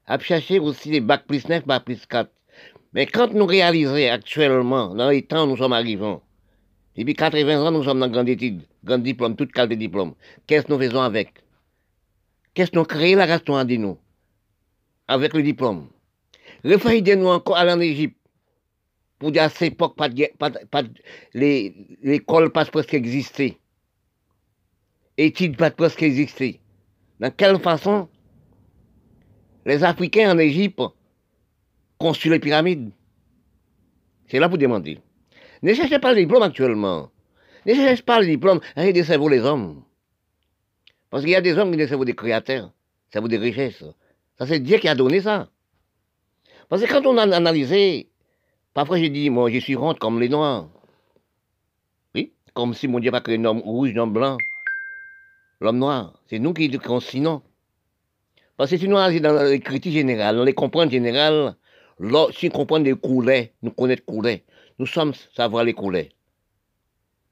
à 0.06 0.20
chercher 0.20 0.60
aussi 0.60 0.92
les 0.92 1.00
bacs 1.00 1.26
plus 1.26 1.48
9, 1.48 1.66
bacs 1.66 1.86
plus 1.86 2.06
4. 2.06 2.30
Mais 2.94 3.06
quand 3.06 3.34
nous 3.34 3.46
réalisons 3.46 4.12
actuellement, 4.12 4.94
dans 4.94 5.10
les 5.10 5.26
temps 5.26 5.46
où 5.46 5.52
nous 5.52 5.58
sommes 5.58 5.74
arrivés, 5.74 6.18
depuis 6.96 7.14
80 7.14 7.66
ans, 7.66 7.72
nous 7.72 7.84
sommes 7.84 8.00
dans 8.00 8.10
grande 8.10 8.30
étude, 8.30 8.64
grand 8.84 8.98
diplôme, 8.98 9.36
toute 9.36 9.52
qualité 9.54 9.76
de 9.76 9.80
diplôme. 9.80 10.14
Qu'est-ce 10.46 10.66
que 10.66 10.74
nous 10.74 10.80
faisons 10.80 11.02
avec? 11.02 11.34
Qu'est-ce 12.54 12.72
que 12.72 12.78
nous 12.78 12.84
créons 12.84 13.18
la 13.18 13.26
race 13.26 13.44
de 13.44 13.76
nous 13.78 13.98
Avec 15.08 15.34
le 15.34 15.42
diplôme? 15.42 15.88
Référez-nous 16.64 17.28
encore 17.28 17.58
à 17.58 17.66
en 17.66 17.80
Égypte. 17.80 18.18
Pour 19.20 19.32
dire 19.32 19.44
à 19.44 19.50
cette 19.50 19.74
époque, 19.74 19.96
pas, 19.96 20.10
pas, 20.40 20.84
l'école 21.34 22.52
pas 22.52 22.66
presque 22.66 22.94
exister. 22.94 23.58
Études 25.18 25.58
pas 25.58 25.72
presque 25.72 26.02
exister. 26.04 26.60
Dans 27.20 27.32
quelle 27.32 27.60
façon? 27.60 28.10
Les 29.66 29.84
Africains 29.84 30.32
en 30.32 30.40
Égypte 30.40 30.82
construisent 32.00 32.34
les 32.34 32.40
pyramides. 32.40 32.90
C'est 34.28 34.40
là 34.40 34.50
pour 34.50 34.58
demander. 34.58 35.00
Ne 35.64 35.74
cherchez 35.74 36.00
pas 36.00 36.14
le 36.14 36.22
diplôme 36.22 36.44
actuellement. 36.44 37.10
Ne 37.66 37.74
cherchez 37.74 38.04
pas 38.04 38.20
le 38.20 38.26
diplôme. 38.26 38.60
Arrêtez 38.76 39.02
de 39.02 39.06
cerveau 39.06 39.30
les 39.30 39.42
hommes. 39.42 39.84
Parce 41.10 41.24
qu'il 41.24 41.32
y 41.32 41.36
a 41.36 41.42
des 41.42 41.58
hommes 41.58 41.72
qui 41.72 41.78
ne 41.78 41.86
cerveau 41.86 42.06
des 42.06 42.16
créateurs, 42.16 42.72
cerveau 43.12 43.28
des 43.28 43.38
richesses. 43.38 43.84
Ça, 44.38 44.48
c'est 44.48 44.60
Dieu 44.60 44.78
qui 44.78 44.88
a 44.88 44.96
donné 44.96 45.22
ça. 45.22 45.50
Parce 46.70 46.82
que 46.82 46.92
quand 46.92 47.06
on 47.06 47.18
a 47.18 47.24
analysé, 47.36 48.10
parfois 48.74 48.98
j'ai 48.98 49.10
dit, 49.10 49.30
moi, 49.30 49.52
je 49.52 49.60
suis 49.60 49.76
honte 49.76 50.00
comme 50.00 50.20
les 50.20 50.30
noirs. 50.30 50.70
Oui, 52.16 52.32
comme 52.54 52.74
si 52.74 52.88
mon 52.88 53.00
Dieu 53.00 53.12
pas 53.12 53.20
créé 53.22 53.38
un 53.38 53.46
homme 53.46 53.60
rouge, 53.60 53.92
un 53.94 53.98
homme 53.98 54.14
blanc. 54.14 54.38
L'homme 55.60 55.78
noir, 55.78 56.20
c'est 56.28 56.40
nous 56.40 56.54
qui 56.54 56.72
sinon. 57.02 57.44
Parce 58.58 58.72
que 58.72 58.78
si 58.78 58.88
nous 58.88 58.96
dans 58.96 59.44
les 59.44 59.60
critiques 59.60 59.94
générales, 59.94 60.38
dans 60.38 60.44
les 60.44 60.54
compréhensions 60.54 60.92
générales, 60.92 61.56
si 62.34 62.46
nous 62.46 62.52
comprenons 62.52 62.84
des 62.84 62.96
couleurs, 62.96 63.46
nous 63.62 63.72
connaissons 63.72 64.02
les 64.08 64.14
couleurs, 64.14 64.38
nous 64.82 64.88
sommes 64.88 65.14
savoir 65.36 65.64
les 65.64 65.76
couleurs. 65.76 66.06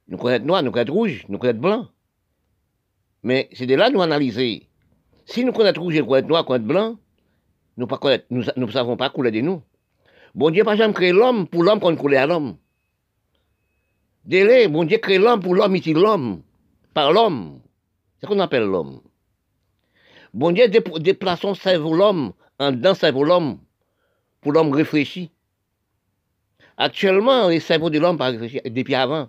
Nous 0.08 0.20
connaissons 0.20 0.46
noir, 0.46 0.62
nous 0.62 0.72
connaissons 0.72 0.94
rouge, 0.94 1.26
nous 1.30 1.40
connaissons 1.40 1.62
blanc. 1.62 1.88
Mais 3.24 3.50
c'est 3.54 3.66
de 3.66 3.74
là 3.74 3.90
nous 3.90 4.04
analyser. 4.04 4.70
Si 5.26 5.44
nous 5.44 5.52
connaissons 5.52 5.82
rouge, 5.82 5.98
nous 5.98 6.06
connaissons 6.06 6.28
noir, 6.28 6.44
nous 6.44 6.48
connaissons 6.48 6.68
blanc, 6.68 6.98
nous 8.30 8.68
ne 8.68 8.72
savons 8.72 8.98
pas 8.98 9.10
couler 9.10 9.32
de 9.32 9.42
nous. 9.42 9.64
Bon 10.36 10.52
Dieu 10.52 10.64
pas 10.64 10.76
jamais 10.76 10.94
créé 10.94 11.12
l'homme 11.12 11.48
pour 11.48 11.64
l'homme 11.64 11.80
qu'on 11.80 11.96
coulait 11.96 12.18
à 12.18 12.28
l'homme. 12.28 12.56
Délai, 14.26 14.68
bon 14.68 14.84
Dieu 14.84 15.00
crée 15.00 15.18
l'homme 15.18 15.42
pour 15.42 15.56
l'homme, 15.56 15.76
ici 15.76 15.94
l'homme, 15.94 16.44
par 16.94 17.12
l'homme. 17.12 17.62
C'est 18.20 18.28
ce 18.28 18.32
qu'on 18.32 18.40
appelle 18.40 18.66
l'homme. 18.66 19.02
Bon 20.36 20.52
Dieu 20.52 20.68
déplace 20.68 21.40
son 21.40 21.56
cerveau 21.56 21.96
l'homme, 21.96 22.34
en 22.60 22.72
dedans 22.74 22.94
cerveau 22.94 23.24
l'homme, 23.24 23.58
pour 24.40 24.52
l'homme 24.52 24.72
réfléchir. 24.72 25.30
Actuellement, 26.82 27.50
le 27.50 27.60
cerveau 27.60 27.89
de 27.89 28.00
l'homme 28.00 28.18
depuis 28.18 28.96
avant. 28.96 29.28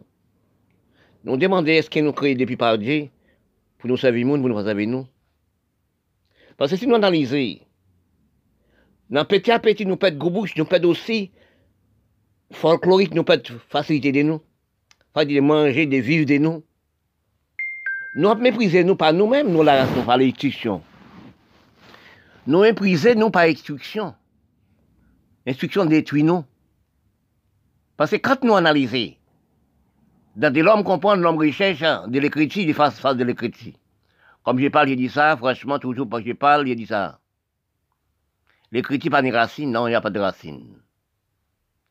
Nous 1.24 1.36
demandons 1.36 1.66
est-ce 1.66 1.90
qu'il 1.90 2.04
nous 2.04 2.12
crée 2.12 2.36
depuis 2.36 2.56
par 2.56 2.78
Dieu, 2.78 3.08
pour 3.76 3.90
nous 3.90 3.96
servir 3.96 4.24
pour 4.24 4.38
nous 4.38 4.64
servir 4.64 4.86
nous? 4.86 5.04
Parce 6.56 6.70
que 6.70 6.76
si 6.76 6.86
nous 6.86 6.94
analysons, 6.94 7.58
dans 9.10 9.24
petit 9.24 9.50
à 9.50 9.58
petit, 9.58 9.84
nous 9.84 9.96
perdons 9.96 10.18
gros 10.18 10.30
bouche, 10.30 10.54
nous 10.56 10.64
perdons 10.64 10.90
aussi 10.90 11.32
folklorique, 12.52 13.14
nous 13.14 13.24
perdons 13.24 13.58
facilité 13.68 14.12
de 14.12 14.22
nous, 14.22 14.40
facilité 15.12 15.40
de 15.40 15.44
manger, 15.44 15.86
de 15.86 15.96
vivre 15.96 16.26
de 16.26 16.38
nous. 16.38 16.62
Nous 18.14 18.32
méprisons 18.36 18.84
nous 18.84 18.94
par 18.94 19.12
nous-mêmes, 19.12 19.50
nous 19.50 19.64
la 19.64 19.84
raison, 19.84 20.04
par 20.04 20.18
l'institution. 20.18 20.82
Nous 22.46 22.60
méprisons 22.60 23.16
nous 23.16 23.30
par 23.30 23.42
instruction. 23.42 24.14
Instruction 25.48 25.84
détruit 25.84 26.22
nous. 26.22 26.44
Parce 28.00 28.12
que 28.12 28.16
quand 28.16 28.42
nous 28.44 28.54
analysons, 28.54 29.14
dans 30.34 30.50
de 30.50 30.62
l'homme 30.62 30.84
comprend, 30.84 31.16
l'homme 31.16 31.36
recherche 31.36 31.80
de 31.80 32.18
l'écriture, 32.18 32.66
de 32.66 32.72
face 32.72 32.98
face 32.98 33.14
de 33.14 33.24
l'écriture. 33.24 33.74
Comme 34.42 34.58
je 34.58 34.68
parle, 34.68 34.88
j'ai 34.88 34.96
dit 34.96 35.10
ça, 35.10 35.36
franchement, 35.36 35.78
toujours 35.78 36.08
quand 36.08 36.22
je 36.24 36.32
parle, 36.32 36.66
j'ai 36.66 36.74
dit 36.74 36.86
ça. 36.86 37.20
L'écriture 38.72 39.10
pas 39.10 39.20
de 39.20 39.30
racine, 39.30 39.70
non, 39.70 39.86
il 39.86 39.90
n'y 39.90 39.96
a 39.96 40.00
pas 40.00 40.08
de 40.08 40.18
racine. 40.18 40.78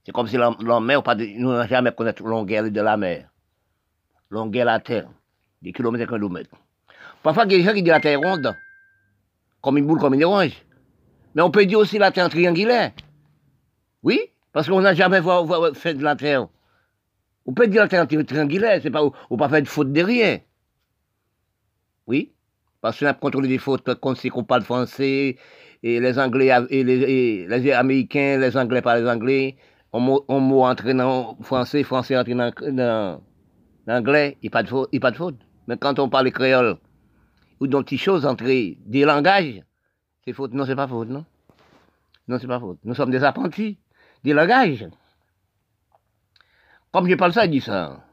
C'est 0.04 0.12
comme 0.12 0.26
si 0.26 0.36
l'homme 0.36 0.84
mer, 0.84 1.04
nous 1.38 1.52
n'avons 1.52 1.68
jamais 1.68 1.92
connaître 1.92 2.24
la 2.24 2.30
longueur 2.32 2.72
de 2.72 2.82
la 2.82 2.98
mer. 2.98 3.30
Longueur 4.32 4.66
de 4.66 4.72
la 4.72 4.80
terre, 4.80 5.10
des 5.62 5.74
kilomètres 5.74 6.12
et 6.12 6.16
kilomètres. 6.16 6.56
Parfois, 7.22 7.46
il 7.46 7.52
y 7.52 7.54
a 7.54 7.58
des 7.60 7.64
gens 7.66 7.74
qui 7.74 7.84
disent 7.84 7.92
la 7.92 8.00
terre 8.00 8.20
ronde 8.20 8.58
comme 9.62 9.78
une 9.78 9.86
boule, 9.86 10.00
comme 10.00 10.16
une 10.16 10.24
orange. 10.24 10.66
Mais 11.36 11.44
on 11.44 11.52
peut 11.52 11.68
dire 11.68 11.78
aussi 11.78 12.00
la 12.00 12.10
terre 12.10 12.30
triangulaire. 12.30 12.94
Oui, 14.02 14.20
parce 14.54 14.68
qu'on 14.68 14.82
n'a 14.82 14.94
jamais 14.94 15.22
fait 15.74 15.94
de 15.94 16.04
la 16.04 16.16
terre. 16.16 16.48
On 17.46 17.54
peut 17.54 17.68
dire 17.68 17.82
la 17.84 17.88
terre 17.88 18.08
triangulaire, 18.08 18.80
c'est 18.82 18.92
pas, 18.92 19.02
on 19.30 19.38
pas 19.38 19.50
fait 19.50 19.62
de 19.62 19.68
faute 19.68 19.92
de 19.92 20.02
rien. 20.02 20.40
Oui, 22.08 22.34
parce 22.82 23.00
qu'on 23.00 23.06
a 23.06 23.14
contrôlé 23.14 23.48
des 23.48 23.58
fautes 23.58 23.84
quand 24.00 24.16
c'est 24.16 24.30
qu'on 24.30 24.44
parle 24.44 24.64
français, 24.64 25.38
et 25.82 26.00
les 26.00 26.20
Anglais, 26.20 26.52
et 26.70 26.84
les, 26.84 27.72
Américains, 27.72 28.38
les 28.38 28.58
Anglais 28.58 28.82
par 28.82 28.98
les 28.98 29.08
Anglais, 29.08 29.58
on 29.94 30.00
mot 30.02 30.64
entré 30.64 30.94
dans 30.94 31.38
français, 31.42 31.84
français 31.84 32.18
entré 32.18 32.36
dans, 32.36 33.22
l'anglais, 33.88 34.38
il 34.42 34.46
n'y 34.46 34.50
a 34.50 34.52
pas 35.02 35.12
de 35.12 35.18
faute. 35.18 35.38
Mais 35.68 35.78
quand 35.78 36.00
on 36.00 36.10
parle 36.10 36.32
créole, 36.32 36.78
ou 37.60 37.68
petites 37.68 38.00
choses 38.00 38.26
entre 38.26 38.46
des 38.46 39.06
langages, 39.06 39.64
c'est 40.26 40.34
faute. 40.34 40.54
Non, 40.54 40.66
c'est 40.66 40.76
pas 40.76 40.88
faute, 40.88 41.10
non. 41.10 41.26
Non, 42.28 42.38
c'est 42.40 42.48
pas 42.48 42.60
faute. 42.60 42.80
Nous 42.84 42.94
sommes 42.94 43.12
des 43.12 43.24
apprentis 43.24 43.78
des 44.24 44.34
langages. 44.34 44.88
Comme 46.92 47.08
je 47.08 47.16
parle 47.16 47.34
ça, 47.34 47.46
il 47.46 47.52
dit 47.52 47.62
ça. 47.62 48.04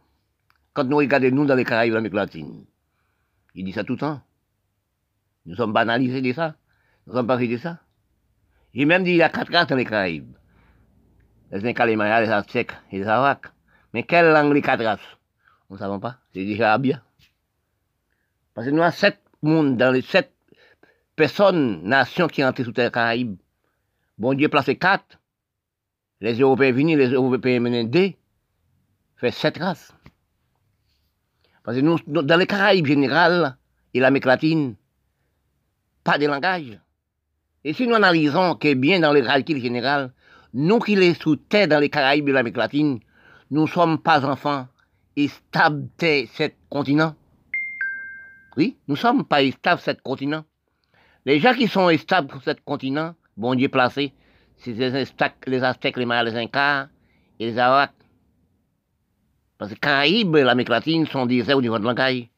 quand 0.74 0.84
nous 0.84 0.96
regardons 0.98 1.30
nous 1.30 1.46
dans 1.46 1.54
les 1.54 1.64
Caraïbes, 1.64 1.94
l'Amérique 1.94 2.14
latine, 2.14 2.64
il 3.54 3.64
dit 3.64 3.72
ça 3.72 3.84
tout 3.84 3.94
le 3.94 3.98
temps. 3.98 4.20
Nous 5.46 5.54
sommes 5.56 5.72
banalisés 5.72 6.20
de 6.20 6.32
ça. 6.32 6.56
Nous 7.06 7.14
sommes 7.14 7.26
pas 7.26 7.36
de 7.38 7.56
ça. 7.56 7.78
J'ai 8.74 8.84
même 8.84 9.04
dit 9.04 9.12
il 9.12 9.16
y 9.16 9.22
a 9.22 9.30
quatre 9.30 9.52
races 9.52 9.68
dans 9.68 9.76
les 9.76 9.84
Caraïbes. 9.84 10.36
Les 11.50 11.64
Incas, 11.64 11.86
les 11.86 11.96
Mayas, 11.96 12.20
les 12.20 12.30
Aztèques 12.30 12.72
et 12.90 12.98
les 12.98 13.06
Arawaks. 13.06 13.46
Mais 13.94 14.02
quelle 14.02 14.32
langue 14.32 14.52
les 14.52 14.60
quatre 14.60 14.84
races? 14.84 15.00
Nous 15.70 15.76
ne 15.76 15.80
savons 15.80 16.00
pas. 16.00 16.18
C'est 16.34 16.44
déjà 16.44 16.76
bien. 16.76 17.00
Parce 18.52 18.66
que 18.66 18.72
nous 18.72 18.82
avons 18.82 18.92
sept 18.92 19.20
mondes 19.42 19.76
dans 19.76 19.92
les 19.92 20.02
sept 20.02 20.32
personnes, 21.14 21.82
nations 21.84 22.26
qui 22.26 22.44
entrent 22.44 22.64
sous 22.64 22.72
les 22.76 22.90
Caraïbes. 22.90 23.36
Bon 24.18 24.34
Dieu 24.34 24.48
placé 24.48 24.76
quatre. 24.76 25.18
Les 26.20 26.38
Européens 26.38 26.72
venus, 26.72 26.96
les 26.96 27.10
Européens 27.10 27.60
menés. 27.60 28.16
Fait 29.16 29.30
sept 29.30 29.58
races. 29.58 29.92
Parce 31.62 31.76
que 31.76 31.82
nous, 31.82 31.98
dans 32.06 32.36
les 32.36 32.46
Caraïbes 32.46 32.86
générales 32.86 33.56
et 33.92 34.00
l'Amérique 34.00 34.26
latine, 34.26 34.76
pas 36.04 36.18
de 36.18 36.26
langage. 36.26 36.78
Et 37.64 37.72
si 37.72 37.86
nous 37.86 37.96
analysons 37.96 38.54
que 38.54 38.74
bien 38.74 39.00
dans 39.00 39.12
les 39.12 39.22
calculs 39.22 39.60
général, 39.60 40.12
nous 40.54 40.78
qui 40.78 40.94
les 40.94 41.14
sous 41.14 41.36
terre 41.36 41.66
dans 41.66 41.80
les 41.80 41.90
Caraïbes 41.90 42.28
et 42.28 42.32
l'Amérique 42.32 42.56
latine, 42.56 43.00
nous 43.50 43.62
ne 43.62 43.66
sommes 43.66 43.98
pas 43.98 44.24
enfants 44.24 44.68
et 45.16 45.28
stables 45.28 45.88
de 45.98 46.26
ce 46.32 46.50
continent. 46.70 47.14
Oui, 48.56 48.76
nous 48.86 48.94
ne 48.94 49.00
sommes 49.00 49.24
pas 49.24 49.44
stables 49.50 49.80
de 49.80 49.84
ce 49.84 50.02
continent. 50.02 50.44
Les 51.24 51.40
gens 51.40 51.54
qui 51.54 51.66
sont 51.66 51.90
stables 51.98 52.30
sur 52.30 52.42
ce 52.42 52.50
continent, 52.64 53.14
bon 53.36 53.54
Dieu 53.54 53.68
placé, 53.68 54.12
c'est 54.56 54.72
les 54.72 55.04
les, 55.46 55.62
Aztèques, 55.62 55.96
les 55.96 56.06
Mayas, 56.06 56.24
les 56.24 56.36
Incas 56.36 56.88
et 57.38 57.46
les 57.46 57.58
Arawaks. 57.58 57.92
Parce 59.58 59.72
que 59.72 59.78
Caraïbes 59.78 60.36
et 60.36 60.42
l'Amérique 60.42 60.68
latine 60.68 61.06
sont 61.06 61.26
des 61.26 61.52
au 61.52 61.62
niveau 61.62 61.78
de 61.78 61.84
langage. 61.84 62.28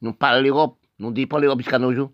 Nous 0.00 0.12
parlons 0.12 0.42
l'Europe, 0.42 0.78
nous 0.98 1.12
dépendons 1.12 1.42
l'Europe 1.42 1.60
jusqu'à 1.60 1.78
nos 1.78 1.92
jours. 1.92 2.12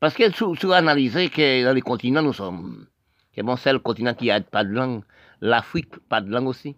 Parce 0.00 0.14
que 0.14 0.30
si 0.30 0.72
analyser 0.72 1.28
que 1.28 1.64
dans 1.64 1.72
les 1.72 1.80
continents, 1.80 2.22
nous 2.22 2.32
sommes, 2.32 2.86
c'est 3.34 3.42
bon, 3.42 3.56
c'est 3.56 3.72
le 3.72 3.78
continent 3.78 4.14
qui 4.14 4.26
n'a 4.26 4.40
pas 4.40 4.64
de 4.64 4.70
langue. 4.70 5.02
L'Afrique, 5.40 5.96
pas 6.08 6.20
de 6.20 6.30
langue 6.30 6.48
aussi. 6.48 6.76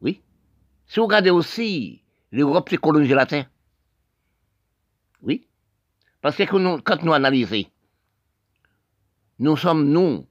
Oui. 0.00 0.22
Si 0.86 0.98
vous 0.98 1.06
regardez 1.06 1.30
aussi, 1.30 2.02
l'Europe, 2.32 2.68
c'est 2.70 2.78
coloniser 2.78 3.14
la 3.14 3.26
terre. 3.26 3.50
Oui. 5.22 5.46
Parce 6.20 6.36
que 6.36 6.44
quand 6.80 7.02
nous 7.02 7.12
analysons, 7.12 7.64
nous 9.38 9.56
sommes, 9.56 9.88
nous, 9.88 10.26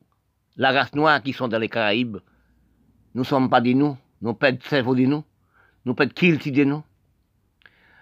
la 0.58 0.72
race 0.72 0.93
noire 0.93 1.22
qui 1.22 1.34
sont 1.34 1.47
dans 1.47 1.60
les 1.60 1.70
Caraïbes, 1.70 2.18
nous 3.14 3.22
ne 3.22 3.26
sommes 3.26 3.49
pas 3.49 3.62
des 3.62 3.74
nous. 3.74 3.97
Nous 4.22 4.34
pas 4.34 4.51
de 4.51 4.64
cerveau 4.64 4.95
de 4.95 5.06
nous. 5.06 5.24
Nous 5.86 5.93
pas 5.93 6.06
de 6.06 6.14
kilti 6.14 6.51
de 6.51 6.64
nous. 6.64 6.84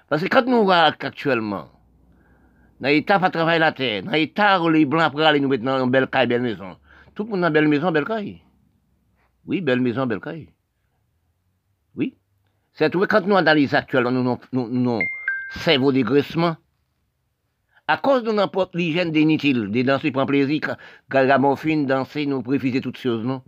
Parce 0.07 0.21
que 0.21 0.27
quand 0.27 0.45
nous 0.45 0.63
voyons 0.63 0.93
actuellement, 0.99 1.69
dans 2.79 2.89
l'état 2.89 3.19
pas 3.19 3.29
travailler 3.29 3.59
la 3.59 3.71
terre, 3.71 4.03
dans 4.03 4.11
l'état 4.11 4.61
où 4.61 4.69
les 4.69 4.85
blancs 4.85 5.11
pour 5.11 5.21
aller 5.21 5.39
nous 5.39 5.49
mettre 5.49 5.63
dans 5.63 5.83
une 5.83 5.89
belle 5.89 6.41
maison. 6.41 6.77
Tout 7.15 7.23
le 7.23 7.29
monde 7.29 7.41
dans 7.41 7.51
belle 7.51 7.67
maison, 7.67 7.91
belle 7.91 8.05
caille. 8.05 8.41
Oui, 9.45 9.61
belle 9.61 9.81
maison, 9.81 10.05
belle 10.05 10.19
caille. 10.19 10.49
Oui. 11.95 12.15
C'est 12.73 12.89
tout 12.89 13.05
quand 13.07 13.25
nous 13.25 13.35
analysons 13.35 13.77
actuellement 13.77 14.11
nous, 14.11 14.39
nous, 14.53 14.69
nous, 14.69 14.99
cerveau 15.55 15.91
dégraissement, 15.91 16.55
à 17.91 17.97
cause 17.97 18.23
de 18.23 18.31
n'importe 18.31 18.73
l'hygiène 18.73 19.13
inutile, 19.13 19.69
des 19.69 19.83
danser 19.83 20.11
prendre 20.11 20.27
plaisir, 20.27 20.61
quand 21.09 21.23
la 21.23 21.37
morphine, 21.37 21.85
danser, 21.85 22.25
nous 22.25 22.41
préfiser 22.41 22.79
toutes 22.79 22.97
choses, 22.97 23.25
non? 23.25 23.41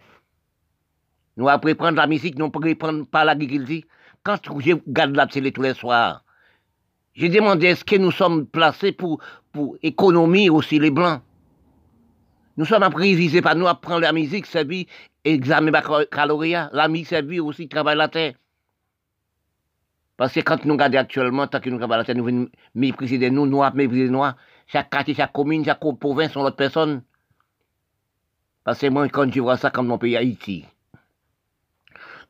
Nous 1.37 1.47
après 1.47 1.75
prendre 1.75 1.95
la 1.95 2.07
musique, 2.07 2.37
nous 2.37 2.49
prendre 2.49 3.05
pas 3.05 3.23
l'agriculture. 3.23 3.83
Quand 4.21 4.35
je 4.43 4.73
regarde 4.73 5.15
la 5.15 5.27
télé 5.27 5.53
tous 5.53 5.61
les 5.61 5.73
soirs, 5.73 6.25
j'ai 7.13 7.29
demandé 7.29 7.67
est-ce 7.67 7.85
que 7.85 7.95
nous 7.95 8.11
sommes 8.11 8.45
placés 8.45 8.91
pour, 8.91 9.21
pour 9.53 9.77
économie 9.81 10.49
aussi 10.49 10.77
les 10.77 10.91
blancs? 10.91 11.21
Nous 12.57 12.65
sommes 12.65 12.89
prévisés 12.89 13.41
par 13.41 13.55
nous 13.55 13.67
à 13.67 13.75
prendre 13.75 14.01
la 14.01 14.11
musique, 14.11 14.45
c'est 14.45 14.67
vie, 14.67 14.87
examen 15.23 15.71
baccalauréat. 15.71 16.69
La 16.73 16.89
musique, 16.89 17.07
c'est 17.07 17.25
vie 17.25 17.39
aussi, 17.39 17.69
travail 17.69 17.95
la 17.95 18.09
terre. 18.09 18.33
Parce 20.17 20.33
que 20.33 20.41
quand 20.41 20.63
nous 20.65 20.73
regardons 20.73 20.99
actuellement, 20.99 21.47
tant 21.47 21.59
que 21.59 21.69
nous 21.69 21.79
terre, 21.79 22.15
nous 22.15 22.23
venons 22.23 22.49
mépriser 22.75 23.29
nous, 23.29 23.47
noirs, 23.47 23.73
mépriser 23.73 24.05
des 24.05 24.09
noirs. 24.11 24.35
Chaque 24.67 24.89
quartier, 24.89 25.15
chaque 25.15 25.33
commune, 25.33 25.65
chaque 25.65 25.79
province 25.99 26.33
sont 26.33 26.43
l'autre 26.43 26.55
personne. 26.55 27.03
Parce 28.63 28.79
que 28.79 28.87
moi, 28.87 29.07
quand 29.09 29.31
je 29.31 29.41
vois 29.41 29.57
ça 29.57 29.71
comme 29.71 29.87
mon 29.87 29.97
pays 29.97 30.15
Haïti, 30.15 30.65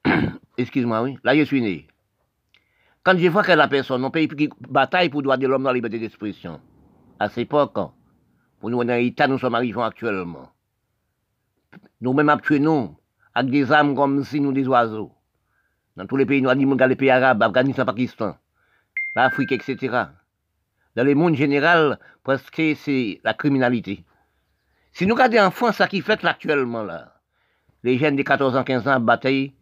excuse-moi, 0.58 1.02
oui, 1.04 1.18
là 1.24 1.36
je 1.36 1.44
suis 1.44 1.62
né. 1.62 1.88
Quand 3.04 3.18
je 3.18 3.28
vois 3.28 3.44
que 3.44 3.52
la 3.52 3.68
personne, 3.68 4.02
mon 4.02 4.12
pays 4.12 4.30
qui 4.30 4.50
bataille 4.62 5.10
pour 5.10 5.22
droit 5.22 5.38
de 5.38 5.46
l'homme 5.46 5.64
dans 5.64 5.70
la 5.70 5.76
liberté 5.76 6.00
d'expression, 6.00 6.62
à 7.20 7.28
cette 7.28 7.40
époque, 7.40 7.78
pour 8.60 8.70
nous, 8.70 8.84
dans 8.84 8.96
l'état, 8.96 9.28
nous 9.28 9.38
sommes 9.38 9.56
arrivés 9.56 9.82
actuellement. 9.82 10.50
Nous-mêmes, 12.00 12.30
actuellement, 12.30 12.98
avec 13.36 13.52
des 13.52 13.72
âmes 13.74 13.94
comme 13.94 14.24
si 14.24 14.40
nous 14.40 14.54
des 14.54 14.68
oiseaux. 14.68 15.12
Dans 15.96 16.06
tous 16.06 16.18
les 16.18 16.26
pays 16.26 16.41
noirs, 16.41 16.56
les 16.56 16.96
pays 16.96 17.10
arabes, 17.10 17.44
Afghanistan, 17.44 17.86
Pakistan, 17.86 18.38
l'Afrique, 19.16 19.52
etc. 19.52 20.06
Dans 20.96 21.04
le 21.04 21.16
monde 21.16 21.36
général, 21.36 22.00
presque 22.24 22.62
c'est 22.76 23.20
la 23.24 23.34
criminalité. 23.34 24.04
Si 24.91 25.06
nous 25.08 25.16
regardons 25.16 25.39
en 25.39 25.52
France, 25.52 25.78
ce 25.78 25.84
qui 25.84 26.02
fait 26.02 26.24
actuellement 26.26 26.84
là, 26.84 27.14
les 27.84 27.98
jeunes 27.98 28.16
de 28.16 28.24
14 28.24 28.56
ans, 28.56 28.64
15 28.64 28.88
ans 28.88 29.00
bataillent, 29.00 29.54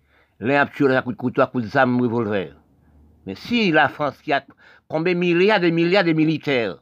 L'un 0.42 0.62
a 0.62 0.66
tué 0.66 0.96
à 0.96 1.04
coup 1.04 1.12
de 1.12 1.18
couteau, 1.18 1.42
à 1.42 1.48
coup 1.48 1.62
de 1.62 1.68
zame, 1.68 2.02
revolver. 2.02 2.56
Mais 3.28 3.36
si 3.36 3.72
la 3.72 3.90
France 3.90 4.18
a 4.32 4.44
combien 4.88 5.14
de 5.14 5.20
milliards 5.20 5.60
de 5.60 5.70
milliards 5.70 6.04
de 6.04 6.14
militaires, 6.14 6.80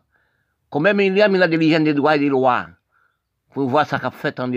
combien 0.70 0.93
de 0.93 1.00
milliards 1.00 1.28
de 1.28 1.34
milliards 1.34 1.50
de 1.50 1.58
légendes 1.58 1.84
des 1.84 1.93
droits 1.93 2.16
et 2.16 2.20
des 2.20 2.30
lois, 2.30 2.68
pour 3.52 3.68
voir 3.68 3.86
ce 3.86 3.97
qu'a 3.97 4.12
fait 4.12 4.39
en, 4.39 4.50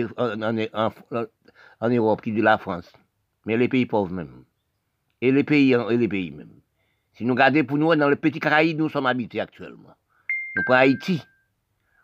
en, 1.81 1.89
Europe, 1.89 2.21
qui 2.21 2.31
dit 2.31 2.41
la 2.41 2.57
France. 2.57 2.93
Mais 3.45 3.57
les 3.57 3.67
pays 3.67 3.85
pauvres 3.85 4.13
même. 4.13 4.45
Et 5.23 5.31
les 5.31 5.45
pays, 5.45 5.71
et 5.71 5.97
les 5.97 6.07
pays 6.09 6.31
même. 6.31 6.49
Si 7.13 7.23
nous 7.23 7.33
regardons 7.33 7.63
pour 7.63 7.77
nous, 7.77 7.95
dans 7.95 8.09
le 8.09 8.17
petit 8.17 8.41
Caraïbe, 8.41 8.79
nous 8.79 8.89
sommes 8.89 9.05
habités 9.05 9.39
actuellement. 9.39 9.95
Nous 10.53 10.63
prenons 10.65 10.79
Haïti. 10.79 11.23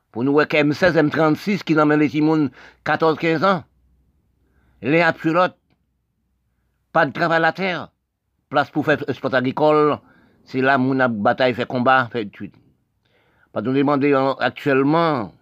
Pour 0.10 0.24
nous, 0.24 0.40
M16, 0.40 0.94
M36 0.94 1.64
qui 1.64 1.78
emmène 1.78 2.00
les 2.00 2.08
Simons 2.08 2.50
14-15 2.86 3.44
ans. 3.44 3.64
Les 4.82 5.04
l'autre 5.26 5.58
pas 6.94 7.06
de 7.06 7.12
travail 7.12 7.36
à 7.36 7.40
la 7.42 7.52
terre. 7.52 7.90
Place 8.48 8.72
pour 8.72 8.86
faire 8.86 9.04
sport 9.10 9.36
agricole, 9.36 9.98
c'est 10.46 10.62
là 10.62 10.80
où 10.80 10.84
on 10.84 11.00
a 11.02 11.10
bataille, 11.10 11.54
fait 11.54 11.68
combat, 11.68 12.08
fait. 12.10 12.32
Pas 13.52 13.62
nous 13.62 13.74
demander 13.74 14.14
actuellement 14.40 15.34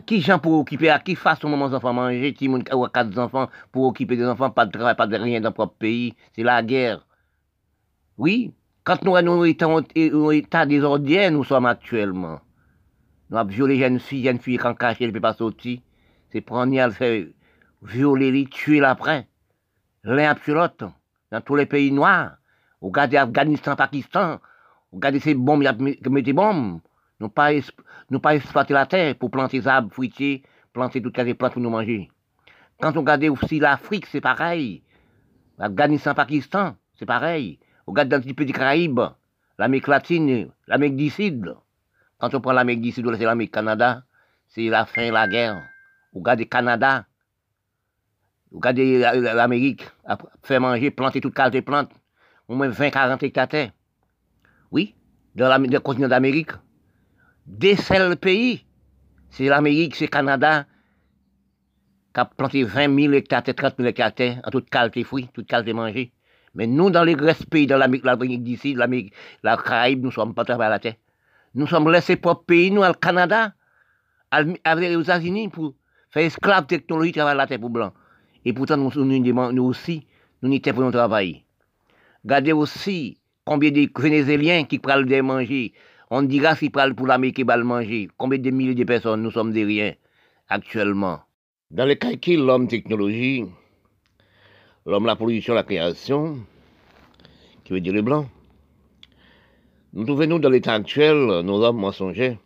qui 0.00 0.20
gens 0.20 0.38
pour 0.38 0.58
occuper, 0.60 0.90
à 0.90 0.98
qui 0.98 1.16
moment 1.44 1.68
des 1.68 1.74
enfants 1.74 1.92
manger, 1.92 2.32
qui 2.34 2.48
ou 2.48 2.86
quatre 2.88 3.18
enfants 3.18 3.48
pour 3.70 3.84
occuper 3.84 4.16
des 4.16 4.26
enfants, 4.26 4.50
pas 4.50 4.66
de 4.66 4.72
travail, 4.72 4.96
pas 4.96 5.06
de 5.06 5.16
rien 5.16 5.40
dans 5.40 5.50
le 5.50 5.54
propre 5.54 5.76
pays, 5.78 6.14
c'est 6.34 6.42
la 6.42 6.62
guerre. 6.62 7.06
Oui, 8.16 8.54
quand 8.84 9.02
nous 9.04 9.16
sommes 9.16 9.28
en 9.28 10.30
état 10.30 10.66
désordre, 10.66 11.28
nous 11.30 11.44
sommes 11.44 11.66
actuellement. 11.66 12.40
Nous 13.30 13.36
avons 13.36 13.50
violé 13.50 13.78
jeunes 13.78 14.00
filles, 14.00 14.24
jeunes 14.24 14.40
filles 14.40 14.58
quand 14.58 14.74
cachées, 14.74 15.04
elles 15.04 15.10
ne 15.10 15.12
peuvent 15.12 15.22
pas 15.22 15.34
sortir. 15.34 15.78
C'est 16.30 16.40
prendre, 16.40 16.92
faire 16.92 17.26
violer, 17.82 18.46
tuer 18.50 18.80
l'après 18.80 19.26
l'un 20.04 20.30
après 20.30 20.52
l'autre, 20.52 20.90
dans 21.30 21.40
tous 21.40 21.56
les 21.56 21.66
pays 21.66 21.92
noirs. 21.92 22.36
Regardez 22.80 23.16
Afghanistan, 23.16 23.76
Pakistan, 23.76 24.40
regardez 24.92 25.20
ces 25.20 25.34
bombes, 25.34 25.62
il 25.62 25.66
y 25.66 25.68
a 25.68 26.22
des 26.22 26.32
bombes. 26.32 26.80
Nous 27.22 27.28
pas, 27.28 27.52
nous 28.10 28.18
pas 28.18 28.34
exploiter 28.34 28.74
la 28.74 28.84
terre 28.84 29.14
pour 29.14 29.30
planter 29.30 29.60
des 29.60 29.68
arbres 29.68 29.92
fruitiers, 29.92 30.42
planter 30.72 31.00
toutes 31.00 31.18
les 31.18 31.34
plantes 31.34 31.52
pour 31.52 31.62
nous 31.62 31.70
manger. 31.70 32.10
Quand 32.80 32.96
on 32.96 33.00
regarde 33.00 33.22
aussi 33.26 33.60
l'Afrique, 33.60 34.06
c'est 34.06 34.20
pareil. 34.20 34.82
Afghanistan, 35.56 36.14
Pakistan, 36.14 36.74
c'est 36.98 37.06
pareil. 37.06 37.60
Regarde 37.86 38.08
dans 38.08 38.20
le 38.26 38.34
petit 38.34 38.52
Caraïbes, 38.52 39.02
l'Amérique 39.56 39.86
latine, 39.86 40.50
l'Amérique 40.66 40.96
du 40.96 41.10
Sud. 41.10 41.54
Quand 42.18 42.34
on 42.34 42.40
prend 42.40 42.52
l'Amérique 42.52 42.80
du 42.80 42.90
Sud, 42.90 43.06
c'est 43.16 43.24
l'Amérique 43.24 43.54
Canada, 43.54 44.02
c'est 44.48 44.68
la 44.68 44.84
fin 44.84 45.06
de 45.06 45.12
la 45.12 45.28
guerre. 45.28 45.62
Regardez 46.12 46.46
Canada, 46.46 47.06
Regardez 48.52 48.98
l'Amérique, 48.98 49.88
faire 50.42 50.60
manger, 50.60 50.90
planter 50.90 51.20
toute 51.20 51.34
qualité 51.34 51.60
de 51.60 51.64
plantes, 51.64 51.92
au 52.48 52.56
moins 52.56 52.68
20-40 52.68 53.24
hectares. 53.24 53.70
Oui, 54.72 54.96
dans 55.36 55.56
le 55.62 55.78
continent 55.78 56.08
d'Amérique. 56.08 56.50
Des 57.52 57.76
seuls 57.76 58.16
pays, 58.16 58.64
c'est 59.28 59.44
l'Amérique, 59.44 59.94
c'est 59.94 60.06
le 60.06 60.10
Canada, 60.10 60.64
qui 62.14 62.20
a 62.20 62.24
planté 62.24 62.64
20 62.64 62.98
000 62.98 63.12
hectares, 63.12 63.42
30 63.42 63.74
000 63.76 63.88
hectares, 63.90 64.40
en 64.42 64.50
toute 64.50 64.70
qualité 64.70 65.04
fruits, 65.04 65.28
toute 65.34 65.46
qualité 65.46 65.74
manger. 65.74 66.12
Mais 66.54 66.66
nous, 66.66 66.88
dans 66.88 67.04
les 67.04 67.14
grands 67.14 67.34
pays, 67.50 67.66
dans 67.66 67.76
l'Amérique 67.76 68.42
d'ici, 68.42 68.72
l'Amérique, 68.72 69.12
la 69.42 69.58
Caraïbe, 69.58 70.00
nous 70.00 70.08
ne 70.08 70.12
sommes 70.12 70.32
pas 70.32 70.46
travaillés 70.46 70.68
à 70.68 70.70
la 70.70 70.78
terre. 70.78 70.94
Nous 71.54 71.66
sommes 71.66 71.92
laissés 71.92 72.16
pour 72.16 72.42
pays, 72.46 72.70
nous, 72.70 72.82
au 72.82 72.92
Canada, 72.94 73.52
avec 74.30 74.58
les 74.64 74.98
États-Unis, 74.98 75.50
pour 75.50 75.74
faire 76.08 76.24
esclave 76.24 76.64
technologie, 76.66 77.12
travailler 77.12 77.36
la 77.36 77.46
terre 77.46 77.60
pour 77.60 77.68
blanc. 77.68 77.92
Et 78.46 78.54
pourtant, 78.54 78.78
nous, 78.78 78.90
nous, 78.94 79.52
nous 79.52 79.64
aussi, 79.64 80.06
nous 80.40 80.48
n'étions 80.48 80.72
pas 80.72 80.90
travailler. 80.90 81.44
Regardez 82.24 82.52
aussi 82.52 83.18
combien 83.44 83.70
de 83.70 83.90
Vénézuéliens 83.94 84.64
qui 84.64 84.78
prennent 84.78 85.04
des 85.04 85.20
manger. 85.20 85.74
On 86.14 86.20
dira 86.20 86.54
s'ils 86.54 86.70
prennent 86.70 86.94
pour 86.94 87.06
l'Amérique 87.06 87.36
qui 87.36 87.42
le 87.42 87.64
manger. 87.64 88.06
Combien 88.18 88.38
de 88.38 88.50
milliers 88.50 88.74
de 88.74 88.84
personnes, 88.84 89.22
nous 89.22 89.30
sommes 89.30 89.50
des 89.50 89.64
riens 89.64 89.94
actuellement? 90.46 91.22
Dans 91.70 91.86
le 91.86 91.94
calcul, 91.94 92.44
l'homme 92.44 92.68
technologie, 92.68 93.46
l'homme 94.84 95.06
la 95.06 95.16
production, 95.16 95.54
la 95.54 95.62
création, 95.62 96.44
qui 97.64 97.72
veut 97.72 97.80
dire 97.80 97.94
le 97.94 98.02
blanc. 98.02 98.28
Nous 99.94 100.04
trouvons-nous 100.04 100.38
dans 100.38 100.50
l'état 100.50 100.74
actuel, 100.74 101.16
nos 101.16 101.64
hommes 101.64 101.78
mensongers? 101.78 102.38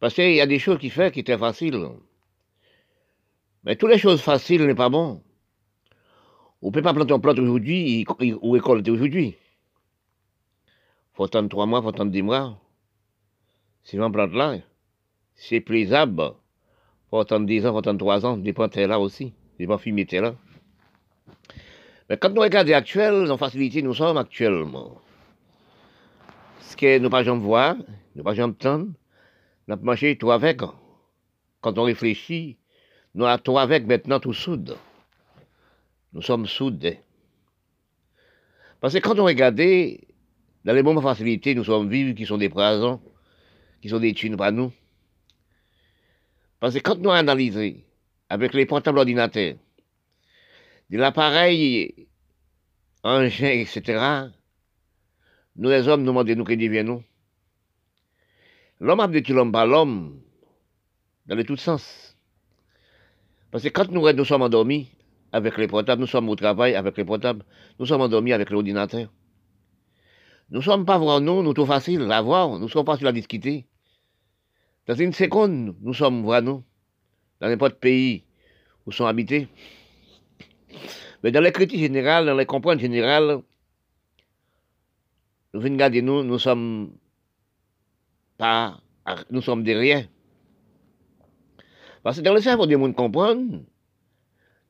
Parce 0.00 0.14
qu'il 0.14 0.34
y 0.34 0.40
a 0.40 0.46
des 0.48 0.58
choses 0.58 0.80
qui 0.80 0.90
font 0.90 1.10
qui 1.12 1.20
étaient 1.20 1.38
faciles. 1.38 1.90
Mais 3.62 3.76
toutes 3.76 3.90
les 3.90 3.98
choses 3.98 4.20
faciles 4.20 4.66
n'est 4.66 4.74
pas 4.74 4.88
bon. 4.88 5.22
On 6.60 6.70
ne 6.70 6.72
peut 6.72 6.82
pas 6.82 6.92
planter 6.92 7.14
un 7.14 7.20
plant 7.20 7.38
aujourd'hui 7.38 8.04
ou 8.42 8.50
récolter 8.50 8.90
aujourd'hui? 8.90 9.36
Faut 11.18 11.24
attendre 11.24 11.48
trois 11.48 11.66
mois, 11.66 11.82
faut 11.82 11.88
attendre 11.88 12.12
dix 12.12 12.22
mois. 12.22 12.56
Si 13.82 13.98
on 13.98 14.08
plante 14.12 14.34
là, 14.34 14.54
c'est 15.34 15.58
plaisable. 15.58 16.34
Faut 17.10 17.18
attendre 17.18 17.44
dix 17.44 17.66
ans, 17.66 17.72
faut 17.72 17.78
attendre 17.78 17.98
trois 17.98 18.24
ans, 18.24 18.36
dépend 18.36 18.68
là 18.72 19.00
aussi, 19.00 19.32
dépend 19.58 19.78
fumer 19.78 20.06
là. 20.12 20.36
Mais 22.08 22.18
quand 22.18 22.30
nous 22.30 22.40
regardons 22.40 22.72
actuel, 22.72 23.32
en 23.32 23.36
facilité, 23.36 23.82
nous 23.82 23.94
sommes 23.94 24.16
actuellement. 24.16 25.00
Ce 26.60 26.76
que 26.76 27.00
nous 27.00 27.10
pas 27.10 27.24
jamais 27.24 27.40
voir, 27.40 27.74
nous 28.14 28.22
pas 28.22 28.34
jamais 28.34 28.52
entendre, 28.52 28.86
nous 29.66 29.74
avons 29.74 29.84
mangé 29.84 30.16
tout 30.16 30.30
avec. 30.30 30.60
Quand 31.60 31.78
on 31.78 31.82
réfléchit, 31.82 32.58
nous 33.16 33.24
avons 33.24 33.42
tout 33.42 33.58
avec 33.58 33.88
maintenant 33.88 34.20
tout 34.20 34.34
soude. 34.34 34.76
Nous 36.12 36.22
sommes 36.22 36.46
soudés. 36.46 37.00
Parce 38.80 38.94
que 38.94 39.00
quand 39.00 39.18
on 39.18 39.24
regarde, 39.24 39.60
dans 40.64 40.72
les 40.72 40.82
moments 40.82 41.00
de 41.00 41.06
facilité, 41.06 41.54
nous 41.54 41.64
sommes 41.64 41.88
vivants 41.88 42.14
qui 42.14 42.26
sont 42.26 42.38
des 42.38 42.48
présents, 42.48 43.00
qui 43.80 43.88
sont 43.88 44.00
des 44.00 44.12
thunes 44.14 44.36
pas 44.36 44.50
nous. 44.50 44.72
Parce 46.60 46.74
que 46.74 46.80
quand 46.80 46.98
nous 46.98 47.10
analysons 47.10 47.76
avec 48.28 48.54
les 48.54 48.66
portables 48.66 48.98
ordinateurs, 48.98 49.54
de 50.90 50.98
l'appareil, 50.98 52.08
engin, 53.02 53.50
etc., 53.50 54.26
nous 55.56 55.68
les 55.70 55.88
hommes 55.88 56.02
nous 56.02 56.06
demandons 56.08 56.36
nous 56.36 56.44
que 56.44 56.52
deviennent-nous. 56.52 57.02
L'homme 58.80 59.00
a 59.00 59.08
dit 59.08 59.32
l'homme 59.32 59.52
par 59.52 59.66
l'homme, 59.66 60.20
dans 61.26 61.34
les 61.34 61.44
tous 61.44 61.56
sens. 61.56 62.16
Parce 63.50 63.64
que 63.64 63.68
quand 63.68 63.90
nous 63.90 64.24
sommes 64.24 64.42
endormis, 64.42 64.88
avec 65.32 65.58
les 65.58 65.66
portables, 65.66 66.00
nous 66.00 66.06
sommes 66.06 66.28
au 66.28 66.36
travail 66.36 66.74
avec 66.74 66.96
les 66.96 67.04
portables, 67.04 67.44
nous 67.78 67.86
sommes 67.86 68.00
endormis 68.00 68.32
avec 68.32 68.50
l'ordinateur. 68.50 69.08
Nous 70.50 70.58
ne 70.58 70.64
sommes 70.64 70.86
pas 70.86 70.98
vraiment 70.98 71.20
nous, 71.20 71.42
nous, 71.42 71.52
tout 71.52 71.66
facile 71.66 72.10
à 72.10 72.22
voir, 72.22 72.58
nous 72.58 72.68
sommes 72.68 72.86
faciles 72.86 73.06
à 73.06 73.12
discuter. 73.12 73.66
Dans 74.86 74.94
une 74.94 75.12
seconde, 75.12 75.76
nous 75.80 75.92
sommes 75.92 76.24
vraiment 76.24 76.64
dans 77.40 77.48
n'importe 77.48 77.74
pays 77.74 78.24
où 78.86 78.92
sont 78.92 79.04
habités. 79.04 79.48
Mais 81.22 81.30
dans 81.30 81.42
les 81.42 81.52
critiques 81.52 81.80
générales, 81.80 82.24
dans 82.24 82.34
les 82.34 82.46
comprendre 82.46 82.80
générales, 82.80 83.42
nous 85.52 85.60
venons 85.60 86.02
nous, 86.02 86.22
nous 86.22 86.38
sommes 86.38 86.92
pas, 88.38 88.80
nous 89.30 89.42
sommes 89.42 89.64
derrière. 89.64 90.06
Parce 92.02 92.18
que 92.18 92.22
dans 92.22 92.32
le 92.32 92.40
cerveau 92.40 92.66
des 92.66 92.76
monde 92.76 92.94
comprendre, 92.94 93.60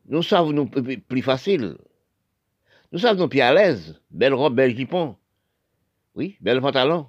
nous 0.06 0.22
savons 0.22 0.52
nous 0.52 0.66
plus 0.66 1.22
facile. 1.22 1.76
Nous 2.90 2.98
savons 2.98 3.20
nous 3.20 3.28
plus 3.28 3.40
à 3.40 3.52
l'aise. 3.52 4.00
Belle 4.10 4.34
robe, 4.34 4.56
belle 4.56 4.76
jupon. 4.76 5.16
Oui, 6.18 6.36
bel 6.40 6.60
pantalon, 6.60 7.06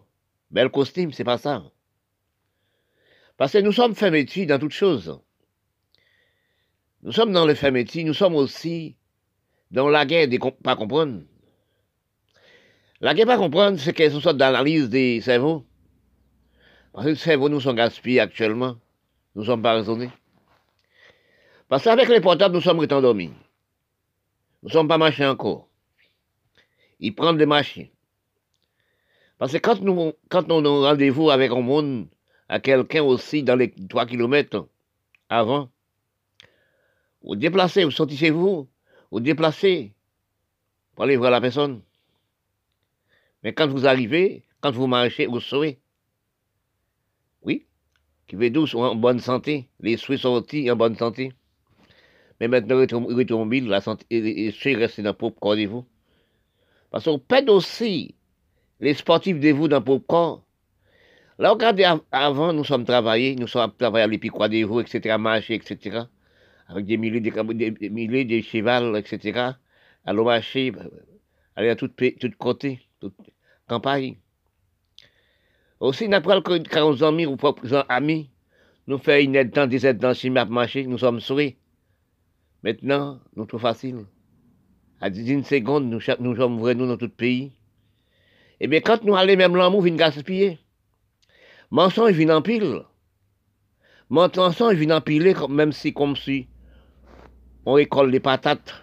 bel 0.52 0.70
costume, 0.70 1.12
c'est 1.12 1.24
pas 1.24 1.40
ça. 1.40 1.64
Parce 3.38 3.54
que 3.54 3.58
nous 3.58 3.72
sommes 3.72 3.96
faits 3.96 4.12
métiers 4.12 4.46
dans 4.46 4.60
toutes 4.60 4.72
choses. 4.72 5.20
Nous 7.02 7.12
sommes 7.12 7.32
dans 7.32 7.48
le 7.48 7.56
fait 7.56 7.72
métier, 7.72 8.04
nous 8.04 8.14
sommes 8.14 8.36
aussi 8.36 8.98
dans 9.72 9.90
la 9.90 10.06
guerre 10.06 10.28
des 10.28 10.38
pas 10.38 10.76
comprendre. 10.76 11.24
La 13.02 13.16
guerre 13.16 13.26
pas 13.26 13.40
comprendre, 13.40 13.80
c'est 13.80 13.94
qu'elles 13.94 14.12
sont 14.12 14.34
d'analyse 14.34 14.90
des 14.90 15.22
cerveaux. 15.22 15.66
Parce 16.94 17.06
que 17.06 17.10
les 17.10 17.16
cerveaux 17.16 17.50
nous 17.50 17.62
sont 17.62 17.74
gaspillés 17.74 18.20
actuellement. 18.20 18.78
Nous 19.34 19.46
sommes 19.46 19.64
pas 19.64 19.74
raisonnés. 19.74 20.12
Parce 21.68 21.84
qu'avec 21.84 22.10
les 22.10 22.22
portables, 22.22 22.54
nous 22.54 22.62
sommes 22.62 22.80
endormis. 22.82 23.34
Nous 24.62 24.70
ne 24.70 24.72
sommes 24.72 24.88
pas 24.88 25.00
marchés 25.00 25.26
encore. 25.26 25.68
Ils 27.00 27.16
prennent 27.16 27.38
des 27.38 27.48
machines. 27.48 27.90
Parce 29.40 29.54
que 29.54 29.58
quand 29.58 29.82
nous, 29.82 30.14
quand 30.30 30.52
on 30.52 30.64
a 30.66 30.90
rendez-vous 30.90 31.32
avec 31.32 31.52
un 31.52 31.62
monde, 31.62 32.08
à 32.50 32.60
quelqu'un 32.60 33.04
aussi 33.04 33.42
dans 33.42 33.56
les 33.56 33.72
3 33.72 34.06
kilomètres 34.06 34.68
avant, 35.30 35.70
vous 37.24 37.36
déplacez, 37.36 37.86
vous 37.86 37.92
sortez 37.92 38.16
chez 38.16 38.32
vous, 38.32 38.68
déplacez 39.14 39.94
pour 40.94 41.06
aller 41.06 41.16
voir 41.16 41.32
la 41.32 41.40
personne. 41.40 41.82
Mais 43.44 43.54
quand 43.54 43.68
vous 43.68 43.88
arrivez, 43.88 44.44
quand 44.60 44.72
vous 44.72 44.88
marchez, 44.88 45.26
vous 45.26 45.40
sauvez. 45.40 45.80
Oui, 47.42 47.66
qui 48.28 48.36
veut 48.36 48.50
dire 48.50 48.76
en 48.76 48.96
bonne 48.96 49.20
santé, 49.20 49.70
les 49.80 49.96
souhaits 49.96 50.20
sortis 50.20 50.70
en 50.70 50.76
bonne 50.76 50.98
santé. 50.98 51.32
Mais 52.42 52.50
maintenant, 52.50 52.78
retombé, 52.78 53.62
la 53.62 53.80
santé, 53.80 54.06
et 54.10 54.76
rester 54.76 55.02
dans 55.02 55.12
le 55.12 55.16
propre 55.16 55.40
corps 55.40 55.56
de 55.56 55.66
vous. 55.66 55.86
Parce 56.90 57.06
qu'on 57.06 57.20
pète 57.20 57.50
aussi 57.50 58.16
les 58.80 58.94
sportifs 58.94 59.40
de 59.40 59.50
vous 59.50 59.68
dans 59.68 59.82
propre 59.82 60.06
corps. 60.06 60.44
Là, 61.38 61.52
regardez, 61.52 61.90
avant, 62.12 62.54
nous 62.54 62.64
sommes 62.64 62.86
travaillés, 62.86 63.36
nous 63.36 63.48
sommes 63.48 63.72
travaillés 63.78 64.04
à 64.04 64.08
l'épicois 64.08 64.50
de 64.50 64.64
vous, 64.66 64.82
etc., 64.82 65.18
marcher, 65.18 65.56
etc., 65.56 66.02
avec 66.68 66.86
des 66.86 66.98
milliers 66.98 67.22
de, 67.22 67.70
des 67.70 67.90
milliers 67.90 68.26
de 68.26 68.42
chevals, 68.42 68.96
etc., 68.98 69.52
à 70.06 70.14
marcher, 70.14 70.74
aller 71.56 71.70
à 71.70 71.76
tout, 71.76 71.88
tout 71.88 72.32
côté, 72.38 72.80
toute 73.00 73.16
campagne. 73.68 74.18
Aussi, 75.80 76.10
n'après 76.10 76.42
que 76.42 76.58
40 76.58 77.02
amis 77.04 77.26
ou 77.26 77.38
propres 77.38 77.86
amis, 77.88 78.30
nous 78.88 78.98
faisons 78.98 79.24
une 79.24 79.36
aide 79.36 79.52
dans 79.52 79.68
des 79.68 79.86
aides 79.86 80.00
dans 80.00 80.10
le 80.10 80.46
marché, 80.46 80.86
nous 80.86 80.98
sommes 80.98 81.22
sauvés. 81.22 81.58
Maintenant, 82.64 83.20
nous 83.36 83.46
trop 83.46 83.60
facile. 83.60 84.06
À 85.00 85.10
10 85.10 85.44
secondes, 85.44 85.90
nous, 85.90 86.02
sommes 86.02 86.60
vrais, 86.60 86.76
dans 86.76 86.98
tout 86.98 87.06
le 87.06 87.12
pays. 87.12 87.54
Eh 88.60 88.68
bien, 88.68 88.82
quand 88.82 89.04
nous 89.04 89.16
allons 89.16 89.36
même 89.38 89.56
l'amour, 89.56 89.82
vient 89.82 89.96
gaspiller. 89.96 90.60
Mensonge 91.72 92.14
vient 92.14 92.36
en 92.36 92.42
pile. 92.42 92.84
Mensonge 94.10 94.76
vient 94.76 94.98
empiler, 94.98 95.34
même 95.50 95.72
si, 95.72 95.94
comme 95.94 96.16
si, 96.16 96.48
on 97.66 97.74
récolte 97.74 98.12
les 98.12 98.20
patates. 98.20 98.74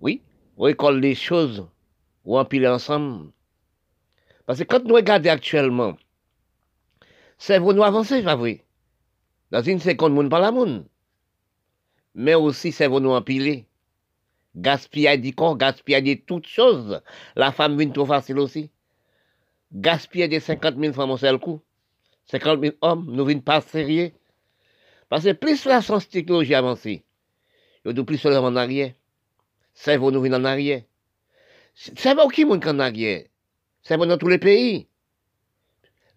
Oui, 0.00 0.22
on 0.56 0.64
récolte 0.64 1.00
les 1.00 1.14
choses, 1.14 1.68
on 2.24 2.38
empile 2.38 2.66
ensemble. 2.66 3.30
Parce 4.46 4.60
que 4.60 4.64
quand 4.64 4.84
nous 4.84 4.94
regardons 4.94 5.30
actuellement, 5.30 5.96
c'est 7.36 7.58
vous 7.58 7.72
nous 7.72 7.82
avancer, 7.82 8.22
pas 8.22 8.36
vrai? 8.36 8.64
Dans 9.50 9.62
une 9.62 9.78
seconde, 9.78 10.14
nous 10.14 10.22
ne 10.22 10.28
parle 10.28 10.54
monde 10.54 10.84
mais 12.18 12.34
aussi 12.34 12.72
c'est 12.72 12.88
nous 12.88 13.10
empiler. 13.10 13.66
Gaspiller 14.58 15.18
du 15.18 15.32
corps, 15.34 15.56
gaspiller 15.56 16.02
de 16.02 16.20
toutes 16.20 16.48
choses. 16.48 17.00
La 17.36 17.52
femme 17.52 17.78
vient 17.78 17.90
trop 17.90 18.06
facile 18.06 18.40
aussi. 18.40 18.70
Gaspiller 19.72 20.26
de 20.26 20.40
50 20.40 20.76
000 20.76 20.92
femmes 20.92 21.12
au 21.12 21.16
seul 21.16 21.38
coup. 21.38 21.60
50 22.26 22.60
000 22.60 22.74
hommes, 22.80 23.06
nous 23.08 23.24
venons 23.24 23.40
pas 23.40 23.60
sérieux. 23.60 24.10
Parce 25.08 25.24
que 25.24 25.32
plus 25.32 25.64
la 25.64 25.80
science 25.80 26.08
technologie 26.08 26.54
avancée, 26.54 27.04
il 27.84 27.96
y 27.96 28.00
a 28.00 28.04
plus 28.04 28.18
seulement 28.18 28.48
en 28.48 28.56
arrière. 28.56 28.92
Cerveau 29.74 30.10
nous 30.10 30.20
vient 30.20 30.34
en 30.34 30.44
arrière. 30.44 30.82
Cerveau 31.74 32.26
qui 32.28 32.44
monte 32.44 32.66
en 32.66 32.80
arrière? 32.80 33.24
Cerveau 33.82 34.06
dans 34.06 34.18
tous 34.18 34.28
les 34.28 34.38
pays. 34.38 34.88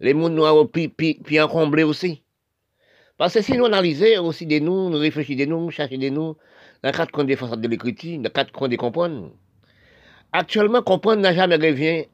Les 0.00 0.14
mondes 0.14 0.34
nous 0.34 0.64
puis, 0.66 0.88
puis, 0.88 1.20
puis 1.22 1.40
encomblés 1.40 1.84
aussi. 1.84 2.24
Parce 3.16 3.34
que 3.34 3.42
si 3.42 3.52
nous 3.52 3.66
analysons 3.66 4.26
aussi 4.26 4.46
de 4.46 4.58
nous, 4.58 4.90
nous 4.90 4.98
réfléchissons 4.98 5.38
de 5.38 5.44
nous, 5.44 5.60
nous 5.60 5.70
cherchons 5.70 5.96
de 5.96 6.08
nous, 6.08 6.36
dans 6.82 6.90
le 6.90 6.96
cadre 6.96 7.24
des 7.24 7.36
façades 7.36 7.60
de 7.60 7.68
l'écriture, 7.68 8.16
dans 8.18 8.24
le 8.24 8.28
cadre 8.30 8.68
de 8.68 8.76
comprendre. 8.76 9.30
Actuellement, 10.32 10.82
comprendre 10.82 11.22
n'a 11.22 11.34
jamais 11.34 11.56
revient 11.56 12.06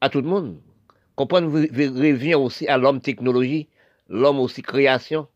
à 0.00 0.08
tout 0.08 0.20
le 0.20 0.28
monde. 0.28 0.60
Comprendre 1.14 1.50
revient 1.50 2.34
aussi 2.34 2.66
à 2.68 2.78
l'homme 2.78 3.00
technologie, 3.00 3.68
l'homme 4.08 4.40
aussi 4.40 4.62
création, 4.62 5.28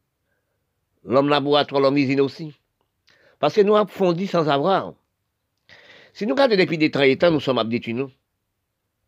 l'homme 1.05 1.29
laboratoire, 1.29 1.83
l'homme 1.83 1.99
usine 1.99 2.21
aussi. 2.21 2.55
Parce 3.39 3.55
que 3.55 3.61
nous 3.61 3.77
avons 3.77 3.89
fondi 3.89 4.27
sans 4.27 4.49
avoir. 4.49 4.95
Si 6.15 6.27
nous 6.27 6.35
regardons 6.35 6.57
depuis 6.57 6.79
des 6.79 6.91
30 6.91 7.25
ans, 7.25 7.31
nous 7.33 7.41
sommes 7.41 7.59
abdétus, 7.59 7.95
nous, 7.95 8.11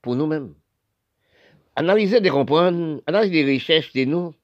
pour 0.02 0.16
nous-mêmes. 0.16 0.54
Analyser 1.76 2.20
de 2.20 2.28
comprendre, 2.28 3.00
analyser 3.06 3.44
des 3.44 3.54
recherches 3.54 3.92
de 3.92 4.04
nous, 4.04 4.34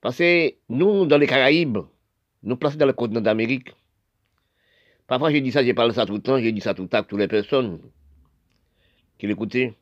parce 0.00 0.18
que 0.18 0.54
nous, 0.68 1.06
dans 1.06 1.18
les 1.18 1.26
Caraïbes, 1.26 1.78
nous 2.42 2.56
plaçons 2.56 2.76
dans 2.76 2.86
le 2.86 2.92
continent 2.92 3.20
d'Amérique. 3.20 3.74
Parfois, 5.06 5.30
j'ai 5.30 5.40
dit 5.40 5.52
ça, 5.52 5.64
j'ai 5.64 5.74
parlé 5.74 5.94
ça 5.94 6.06
tout 6.06 6.14
le 6.14 6.20
temps, 6.20 6.38
j'ai 6.38 6.52
dit 6.52 6.60
ça 6.60 6.74
tout 6.74 6.82
le 6.82 6.88
temps 6.88 6.98
à 6.98 7.02
toutes 7.02 7.18
les 7.18 7.28
personnes 7.28 7.80
qui 9.18 9.26
l'écoutaient. 9.26 9.74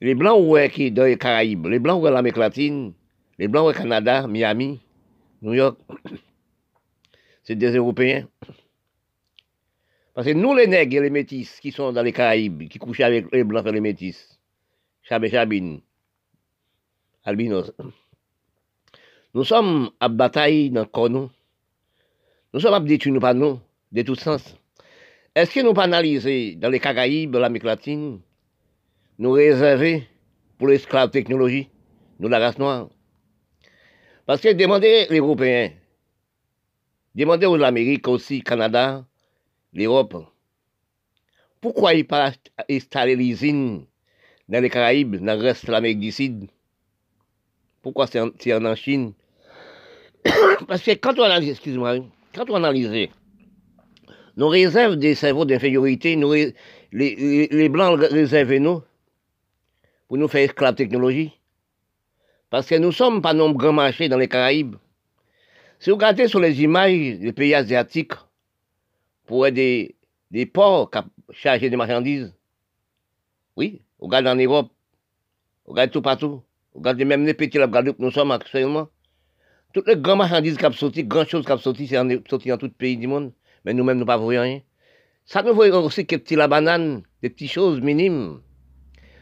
Les 0.00 0.14
Blancs, 0.14 0.42
ouais, 0.48 0.68
qui 0.70 0.90
dans 0.90 1.04
les 1.04 1.16
Caraïbes, 1.16 1.66
les 1.66 1.78
Blancs, 1.78 2.02
ouais, 2.02 2.10
l'Amérique 2.10 2.38
latine, 2.38 2.92
les 3.38 3.46
Blancs, 3.46 3.66
ouais, 3.66 3.74
Canada, 3.74 4.26
Miami, 4.26 4.80
New 5.42 5.54
York, 5.54 5.78
c'est 7.44 7.54
des 7.54 7.76
Européens. 7.76 8.26
Parce 10.14 10.26
que 10.26 10.32
nous, 10.32 10.54
les 10.54 10.66
nègres 10.66 10.96
et 10.96 11.00
les 11.00 11.10
métis 11.10 11.60
qui 11.60 11.72
sont 11.72 11.92
dans 11.92 12.02
les 12.02 12.12
Caraïbes, 12.12 12.68
qui 12.68 12.78
couchent 12.78 13.00
avec 13.00 13.30
les 13.32 13.44
Blancs 13.44 13.66
et 13.66 13.72
les 13.72 13.80
métis, 13.80 14.40
Chabé 15.02 15.30
Chabine, 15.30 15.80
Albinos, 17.24 17.72
nous 19.34 19.44
sommes 19.44 19.90
à 19.98 20.08
bataille 20.08 20.70
dans 20.70 20.80
le 20.82 20.86
corps, 20.86 21.08
nous. 21.08 21.30
Sommes 22.58 22.74
à 22.74 22.80
détruire 22.80 23.18
pas 23.20 23.32
nous, 23.32 23.58
de 23.90 24.02
tout 24.02 24.14
sens. 24.14 24.56
Est-ce 25.34 25.54
que 25.54 25.60
nous 25.60 25.72
pas 25.72 25.84
analyser 25.84 26.56
dans 26.56 26.68
les 26.68 26.80
Caraïbes, 26.80 27.36
l'Amérique 27.36 27.64
latine, 27.64 28.20
nous 29.18 29.32
réserver 29.32 30.06
pour 30.58 30.68
l'esclave 30.68 31.10
technologie, 31.10 31.70
nous 32.20 32.28
la 32.28 32.38
race 32.38 32.58
noire? 32.58 32.90
Parce 34.26 34.42
que 34.42 34.52
demandez 34.52 35.06
les 35.08 35.18
Européens, 35.18 35.70
demandez 37.14 37.46
aux 37.46 37.62
Amériques 37.62 38.08
aussi, 38.08 38.42
Canada, 38.42 39.06
l'Europe, 39.72 40.26
pourquoi 41.62 41.94
ils 41.94 42.06
pas 42.06 42.32
installer 42.68 43.16
l'usine 43.16 43.86
dans 44.48 44.62
les 44.62 44.68
Caraïbes, 44.68 45.16
dans 45.16 45.38
le 45.38 45.42
reste 45.42 45.64
de 45.66 45.72
l'Amérique 45.72 46.00
du 46.00 46.12
Sud? 46.12 46.48
Pourquoi 47.80 48.06
c'est 48.06 48.20
en, 48.20 48.74
Chine? 48.74 49.14
Parce 50.68 50.82
que 50.82 50.92
quand 50.92 51.18
on 51.18 51.24
analyse, 51.24 51.50
excuse-moi, 51.50 51.96
quand 52.34 52.48
on 52.50 52.56
analyse 52.56 53.08
nos 54.36 54.48
réserves 54.48 54.96
des 54.96 55.14
cerveaux 55.14 55.44
d'infériorité, 55.44 56.16
les, 56.16 56.54
les, 56.92 57.48
les, 57.50 57.68
Blancs 57.68 58.00
réservent 58.00 58.54
nous 58.54 58.82
pour 60.08 60.16
nous 60.16 60.28
faire 60.28 60.42
esclaves 60.44 60.74
technologie. 60.74 61.32
Parce 62.50 62.66
que 62.66 62.74
nous 62.76 62.88
ne 62.88 62.92
sommes 62.92 63.22
pas 63.22 63.34
nombreux 63.34 63.72
marchés 63.72 64.08
dans 64.08 64.18
les 64.18 64.28
Caraïbes. 64.28 64.76
Si 65.78 65.90
vous 65.90 65.96
regardez 65.96 66.28
sur 66.28 66.40
les 66.40 66.62
images 66.62 67.18
des 67.18 67.32
pays 67.32 67.54
asiatiques, 67.54 68.12
pour 69.26 69.50
des, 69.50 69.96
des 70.30 70.46
ports 70.46 70.90
chargés 71.30 71.70
de 71.70 71.76
marchandises, 71.76 72.34
oui, 73.56 73.82
vous 73.98 74.06
regardez 74.06 74.28
en 74.28 74.36
Europe, 74.36 74.68
vous 75.64 75.72
regardez 75.72 75.92
tout 75.92 76.02
partout, 76.02 76.42
vous 76.74 76.80
regardez 76.80 77.04
même 77.04 77.24
les 77.24 77.34
petits 77.34 77.58
laboratoires 77.58 77.96
que 77.96 78.02
nous 78.02 78.10
sommes 78.10 78.30
actuellement, 78.30 78.88
toutes 79.72 79.88
les 79.88 79.96
grandes 79.96 80.18
marchandises 80.18 80.56
qui 80.56 80.64
sont 80.64 80.72
sorties, 80.72 81.04
grandes 81.04 81.28
choses 81.28 81.44
qui 81.44 81.52
sont 81.52 81.58
sorties, 81.58 81.86
c'est 81.88 82.28
sorti 82.28 82.48
dans 82.48 82.58
tout 82.58 82.66
le 82.66 82.72
pays 82.72 82.96
du 82.96 83.06
monde, 83.06 83.32
mais 83.64 83.74
nous-mêmes, 83.74 83.98
nous 83.98 84.04
ne 84.04 84.16
voyons 84.16 84.42
rien. 84.42 84.60
Ça 85.24 85.42
nous 85.42 85.54
voit 85.54 85.68
aussi 85.68 86.06
quelques 86.06 86.24
petits 86.24 86.36
la 86.36 86.48
banane, 86.48 87.02
des 87.22 87.30
petites 87.30 87.52
choses 87.52 87.80
minimes, 87.80 88.40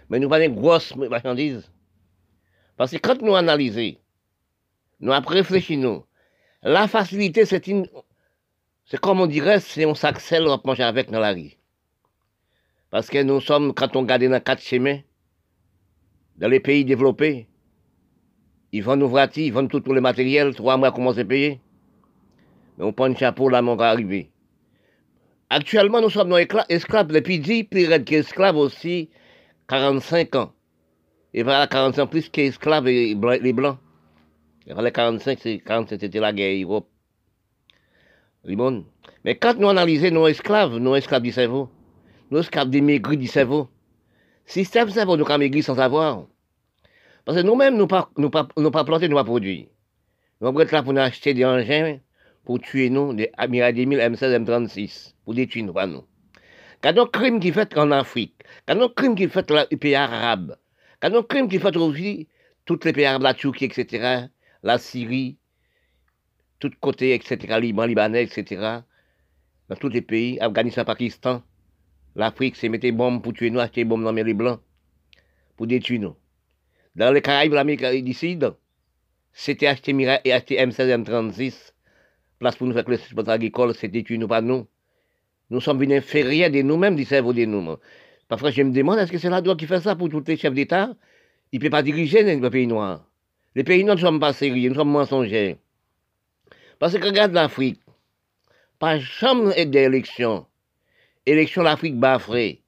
mais 0.09 0.18
nous 0.18 0.28
pas 0.28 0.38
des 0.38 0.48
grosses 0.48 0.94
marchandises. 0.96 1.70
Parce 2.76 2.90
que 2.92 2.96
quand 2.96 3.20
nous 3.22 3.36
analysons, 3.36 3.96
nous 5.01 5.12
après 5.12 5.36
réfléchissons, 5.36 6.05
la 6.62 6.88
facilité, 6.88 7.44
c'est 7.44 7.66
une, 7.66 7.86
c'est 8.86 9.01
comme 9.01 9.20
on 9.20 9.26
dirait, 9.26 9.61
c'est 9.61 9.84
on 9.84 9.94
s'accèle, 9.94 10.46
on 10.46 10.61
manger 10.64 10.82
avec 10.82 11.11
dans 11.11 11.20
la 11.20 11.32
rue. 11.32 11.53
Parce 12.90 13.09
que 13.09 13.22
nous 13.22 13.40
sommes, 13.40 13.72
quand 13.72 13.94
on 13.96 14.01
regarde 14.01 14.24
dans 14.24 14.40
quatre 14.40 14.62
chemins, 14.62 15.01
dans 16.36 16.48
les 16.48 16.61
pays 16.61 16.84
développés, 16.84 17.49
ils 18.73 18.83
vendent 18.83 19.01
nous 19.01 19.16
ils 19.37 19.53
vendent 19.53 19.71
tout, 19.71 19.83
le 19.93 20.01
matériel, 20.01 20.55
trois 20.55 20.77
mois 20.77 20.93
comment 20.93 21.12
c'est 21.12 21.25
payé. 21.25 21.61
Mais 22.79 22.85
on 22.85 22.93
prend 22.93 23.07
un 23.07 23.14
chapeau 23.14 23.49
là, 23.49 23.62
on 23.62 23.77
va 23.77 23.91
arriver. 23.91 24.31
Actuellement, 25.51 26.01
nous 26.01 26.11
sommes 26.11 26.29
nos 26.29 26.39
esclaves 26.39 27.09
depuis 27.09 27.41
10 27.41 27.64
périodes 27.64 28.05
qu'esclaves 28.05 28.57
aussi, 28.57 29.11
45 29.68 30.37
ans. 30.37 30.53
Et 31.35 31.43
voilà 31.43 31.66
45 31.66 32.07
plus 32.07 32.29
qu'esclaves 32.29 32.87
les 32.87 33.14
blancs. 33.14 33.79
Et 34.66 34.73
voilà 34.73 34.91
45, 34.91 35.39
c'est 35.41 35.59
47, 35.59 36.01
c'était 36.01 36.21
la 36.21 36.33
guerre 36.33 36.64
Europe. 36.64 36.89
Mais 39.25 39.37
quand 39.37 39.59
nous 39.59 39.68
analysons 39.68 40.11
nos 40.11 40.29
esclaves, 40.29 40.77
nos 40.77 40.95
esclaves 40.95 41.23
du 41.23 41.33
cerveau, 41.33 41.68
nos 42.31 42.41
esclaves 42.41 42.71
des 42.71 42.81
maigris 42.81 43.16
du 43.16 43.27
cerveau, 43.27 43.68
système 44.47 44.89
cerveau 44.91 45.16
nous 45.16 45.25
avons 45.27 45.39
maigri 45.39 45.62
sans 45.62 45.75
savoir. 45.75 46.25
Parce 47.25 47.39
que 47.39 47.43
nous-mêmes, 47.43 47.77
nous 47.77 47.87
pas, 47.87 48.11
nous 48.16 48.31
pas, 48.31 48.45
pas 48.45 48.85
planter, 48.85 49.09
nous 49.09 49.16
pas 49.16 49.25
produire. 49.25 49.66
Nous 50.41 50.47
sommes 50.49 50.59
là 50.59 50.83
pour 50.83 50.93
nous 50.93 51.01
acheter 51.01 51.35
des 51.35 51.45
engins 51.45 51.99
pour 52.45 52.61
tuer 52.61 52.91
nous, 52.91 53.12
des 53.12 53.31
Amiral 53.37 53.75
2000, 53.75 53.99
M16, 53.99 54.45
M36, 54.45 55.14
pour 55.25 55.35
détruire 55.35 55.66
nous, 55.66 55.73
pas 55.73 55.87
nous. 55.87 56.05
Quand 56.83 56.95
nos 56.95 57.07
crimes 57.07 57.41
qui 57.41 57.53
fait 57.53 57.77
en 57.77 57.91
Afrique, 57.91 58.43
quand 58.66 58.75
nos 58.75 58.89
crimes 58.89 59.14
qui 59.14 59.29
fait 59.29 59.51
les 59.71 59.77
pays 59.77 59.95
arabes, 59.95 60.57
quand 61.01 61.11
nos 61.11 61.23
crimes 61.23 61.49
qui 61.49 61.59
fait 61.59 61.77
aussi 61.77 62.29
tous 62.64 62.81
les 62.85 62.93
pays 62.93 63.05
arabes, 63.05 63.23
la 63.23 63.35
Turquie, 63.35 63.66
etc., 63.66 64.27
la 64.62 64.79
Syrie, 64.79 65.39
tous 66.59 66.73
côtés, 66.81 67.14
etc., 67.14 67.59
Liban, 67.61 67.87
Libanais, 67.87 68.25
etc., 68.25 68.81
dans 69.68 69.77
tous 69.77 69.89
les 69.89 70.03
pays, 70.03 70.41
Afghanistan, 70.41 70.85
Pakistan, 70.85 71.43
l'Afrique, 72.16 72.57
c'est 72.57 72.68
mettre 72.68 72.83
des 72.83 72.93
bombes 72.93 73.23
pour 73.23 73.35
tuer 73.35 73.51
nous, 73.51 73.61
acheter 73.61 73.83
des 73.83 73.89
bombes 73.89 74.03
dans 74.03 74.12
les 74.12 74.35
blancs, 74.35 74.61
pour 75.57 75.66
détruire 75.66 76.01
nous. 76.01 76.16
Dans 76.97 77.12
les 77.12 77.22
Caraïbes, 77.22 77.53
l'Amérique 77.53 78.05
du 78.05 78.12
Sud, 78.12 78.53
c'était 79.32 79.74
Mira 79.93 80.18
et 80.24 80.32
acheter 80.32 80.57
M16, 80.57 81.05
M36, 81.05 81.72
place 82.38 82.57
pour 82.57 82.66
nous 82.66 82.74
faire 82.74 82.84
que 82.84 82.91
le 82.91 82.97
support 82.97 83.28
agricole, 83.28 83.74
c'est 83.74 83.88
détruire 83.88 84.18
nous, 84.18 84.28
pas 84.28 84.41
nous. 84.41 84.66
Nous 85.51 85.61
sommes 85.61 85.78
venus 85.78 85.99
inférieurs 85.99 86.51
de 86.51 86.62
nous-mêmes, 86.62 86.97
du 86.97 87.05
cerveau 87.05 87.32
de 87.32 87.45
nous. 87.45 87.76
Parfois, 88.28 88.51
je 88.51 88.62
me 88.62 88.72
demande, 88.72 88.99
est-ce 88.99 89.12
que 89.12 89.18
c'est 89.18 89.30
la 89.30 89.41
droite 89.41 89.59
qui 89.59 89.66
fait 89.66 89.80
ça 89.80 89.95
pour 89.95 90.09
tous 90.09 90.24
les 90.26 90.36
chefs 90.36 90.55
d'État? 90.55 90.95
Il 91.53 91.59
ne 91.59 91.64
peut 91.64 91.70
pas 91.70 91.82
diriger 91.82 92.22
les 92.22 92.51
pays 92.51 92.66
noirs. 92.66 93.05
Les 93.55 93.64
pays 93.64 93.84
noirs 93.84 93.97
ne 93.97 94.01
sont 94.01 94.18
pas 94.18 94.32
sérieux, 94.32 94.68
nous 94.68 94.76
sommes 94.76 94.91
mensongers. 94.91 95.59
Parce 96.78 96.97
que 96.97 97.05
regarde 97.05 97.32
l'Afrique, 97.32 97.80
pas 98.78 98.99
jamais 98.99 99.66
d'élection. 99.66 100.47
Élection 101.26 101.62
l'Afrique 101.62 101.99
baffrée. 101.99 102.62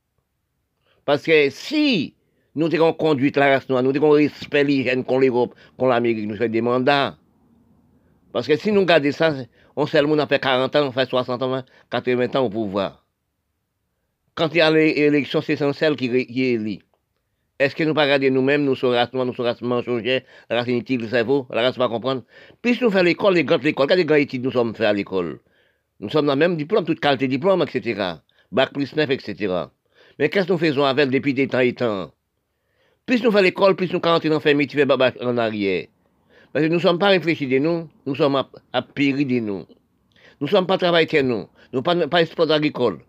Parce 1.05 1.23
que 1.23 1.51
si 1.51 2.15
nous 2.55 2.75
avons 2.75 2.93
conduit 2.93 3.33
la 3.35 3.55
race 3.55 3.69
noire, 3.69 3.83
nous 3.83 3.97
avons 3.97 4.11
respect 4.11 4.65
l'hygiène 4.65 5.05
qu'on 5.05 5.19
l'Europe, 5.19 5.55
qu'on 5.79 5.87
l'Amérique, 5.87 6.29
nous 6.29 6.37
fait 6.37 6.49
des 6.49 6.61
mandats. 6.61 7.17
Parce 8.33 8.47
que 8.47 8.57
si 8.57 8.73
nous 8.73 8.81
regardons 8.81 9.13
ça, 9.13 9.35
on 9.77 9.87
monde 10.07 10.21
a 10.21 10.27
fait 10.27 10.39
40 10.39 10.77
ans, 10.77 10.89
on 10.89 10.93
fait 10.93 11.09
60 11.09 11.43
ans, 11.43 11.63
80 11.91 12.37
ans 12.37 12.45
au 12.45 12.51
pouvoir. 12.51 13.05
Quand 14.35 14.49
il 14.55 14.59
y 14.59 14.61
a 14.61 14.71
l'élection, 14.71 15.43
c'est 15.43 15.55
essentiel 15.55 15.97
qui, 15.97 16.09
qui 16.27 16.43
est 16.43 16.53
élu. 16.53 16.79
Est-ce 17.59 17.77
que 17.77 17.85
nous 17.85 17.95
pas 17.95 18.03
regarder 18.03 18.31
nous-mêmes, 18.31 18.65
nous 18.65 18.75
sommes 18.75 18.95
race 18.95 19.13
noire, 19.13 19.25
nous 19.25 19.35
sommes 19.35 19.47
race 19.47 19.61
mensongère, 19.63 20.23
la 20.51 20.57
race 20.57 20.69
inutile, 20.69 21.03
le 21.03 21.09
cerveau, 21.09 21.47
la 21.51 21.63
race 21.63 21.77
pas 21.77 21.89
comprendre 21.89 22.23
Puis 22.61 22.79
nous 22.81 22.91
faisons 22.91 23.05
l'école, 23.05 23.35
les 23.35 23.45
grandes 23.45 23.63
l'école, 23.63 23.87
quelles 23.87 24.05
grandes 24.05 24.19
études 24.19 24.43
nous 24.43 24.51
sommes 24.51 24.75
faits 24.75 24.87
à 24.87 24.93
l'école 24.93 25.39
Nous 26.01 26.09
sommes 26.09 26.27
dans 26.27 26.33
le 26.33 26.39
même 26.39 26.57
diplôme, 26.57 26.85
toute 26.85 26.99
qualité 26.99 27.29
de 27.29 27.33
diplôme, 27.33 27.63
etc. 27.63 28.15
Bac 28.51 28.73
plus 28.73 28.97
9, 28.97 29.11
etc. 29.11 29.67
Mais 30.19 30.29
qu'est-ce 30.29 30.47
que 30.47 30.53
nous 30.53 30.59
faisons 30.59 30.85
avec 30.85 31.11
depuis 31.11 31.35
des 31.35 31.47
temps 31.47 31.61
et 31.61 31.75
temps? 31.75 32.11
Plus 33.13 33.23
nous 33.23 33.31
faisons 33.31 33.45
l'école, 33.45 33.77
plus 33.77 33.93
nous 33.93 34.01
quand 34.01 34.25
dans 34.25 34.41
famille, 34.41 34.67
tu 34.67 34.79
fais 34.79 34.91
en 34.91 35.37
arrière. 35.37 35.87
Parce 36.51 36.65
que 36.65 36.71
nous 36.71 36.77
ne 36.77 36.81
sommes 36.81 36.99
pas 36.99 37.09
réfléchis 37.09 37.47
de 37.47 37.59
nous, 37.59 37.87
nous 38.07 38.15
sommes 38.15 38.37
à, 38.37 38.49
à 38.73 38.81
de 38.81 39.39
nous. 39.39 39.67
Nous 40.41 40.47
ne 40.47 40.47
sommes 40.47 40.67
pas 40.67 40.79
travailleurs 40.79 41.23
nous, 41.23 41.47
nous 41.75 41.81
ne 41.83 41.85
sommes 41.85 42.09
pas, 42.09 42.25
pas 42.25 42.55
agricole. 42.55 43.01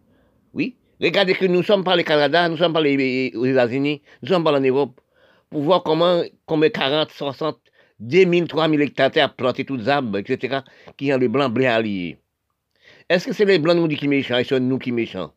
Oui, 0.53 0.75
Regardez 1.01 1.35
que 1.35 1.45
nous 1.45 1.59
ne 1.59 1.63
sommes 1.63 1.85
pas 1.85 1.95
le 1.95 2.03
Canada, 2.03 2.49
nous 2.49 2.55
ne 2.55 2.59
sommes 2.59 2.73
pas 2.73 2.81
les, 2.81 3.27
États-Unis, 3.27 4.01
nous 4.21 4.27
ne 4.27 4.33
sommes 4.33 4.43
pas 4.43 4.51
en 4.51 4.59
Europe, 4.59 4.99
pour 5.49 5.61
voir 5.61 5.83
comment, 5.83 6.21
comment 6.47 6.67
40, 6.69 7.09
60, 7.09 7.57
2000, 8.01 8.49
3000 8.49 8.81
hectares 8.81 9.11
à 9.15 9.29
planter 9.29 9.63
toutes 9.63 9.79
les 9.79 9.87
arbres, 9.87 10.17
etc., 10.17 10.57
qui 10.97 11.13
ont 11.13 11.17
les 11.17 11.29
blancs 11.29 11.53
blancs 11.53 11.67
alliés. 11.67 12.17
Est-ce 13.07 13.27
que 13.27 13.33
c'est 13.33 13.45
les 13.45 13.57
blancs 13.57 13.77
nous 13.77 13.87
qui 13.87 13.95
sont 13.95 14.09
méchants 14.09 14.37
et 14.37 14.43
c'est 14.43 14.59
nous 14.59 14.79
qui 14.79 14.91
méchants? 14.91 15.31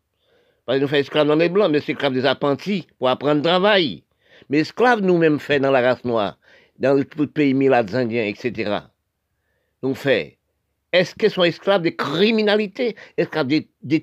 Parce 0.65 0.79
que 0.79 0.83
nous 0.83 0.89
faisons 0.89 1.03
esclaves 1.03 1.29
dans 1.29 1.37
les 1.37 1.49
blancs, 1.49 1.71
mais 1.71 1.79
c'est 1.79 1.93
esclaves 1.93 2.15
des 2.15 2.27
apprentis 2.27 2.89
pour 2.99 3.09
apprendre 3.09 3.37
le 3.37 3.43
travail. 3.43 4.03
Mais 4.49 4.59
esclaves 4.59 5.01
nous-mêmes 5.01 5.41
faits 5.41 5.63
dans 5.63 5.71
la 5.71 5.81
race 5.81 6.05
noire, 6.05 6.39
dans 6.79 6.95
le 6.95 7.27
pays 7.27 7.55
milades 7.55 7.95
indiens, 7.95 8.25
etc. 8.25 8.81
Nous 9.83 9.95
faisons 9.95 10.37
est-ce 10.97 11.15
qu'ils 11.15 11.31
sont 11.31 11.45
esclaves 11.45 11.83
de 11.83 11.91
criminalité, 11.91 12.97
esclaves 13.19 13.49
de, 13.49 13.65
de 13.83 13.99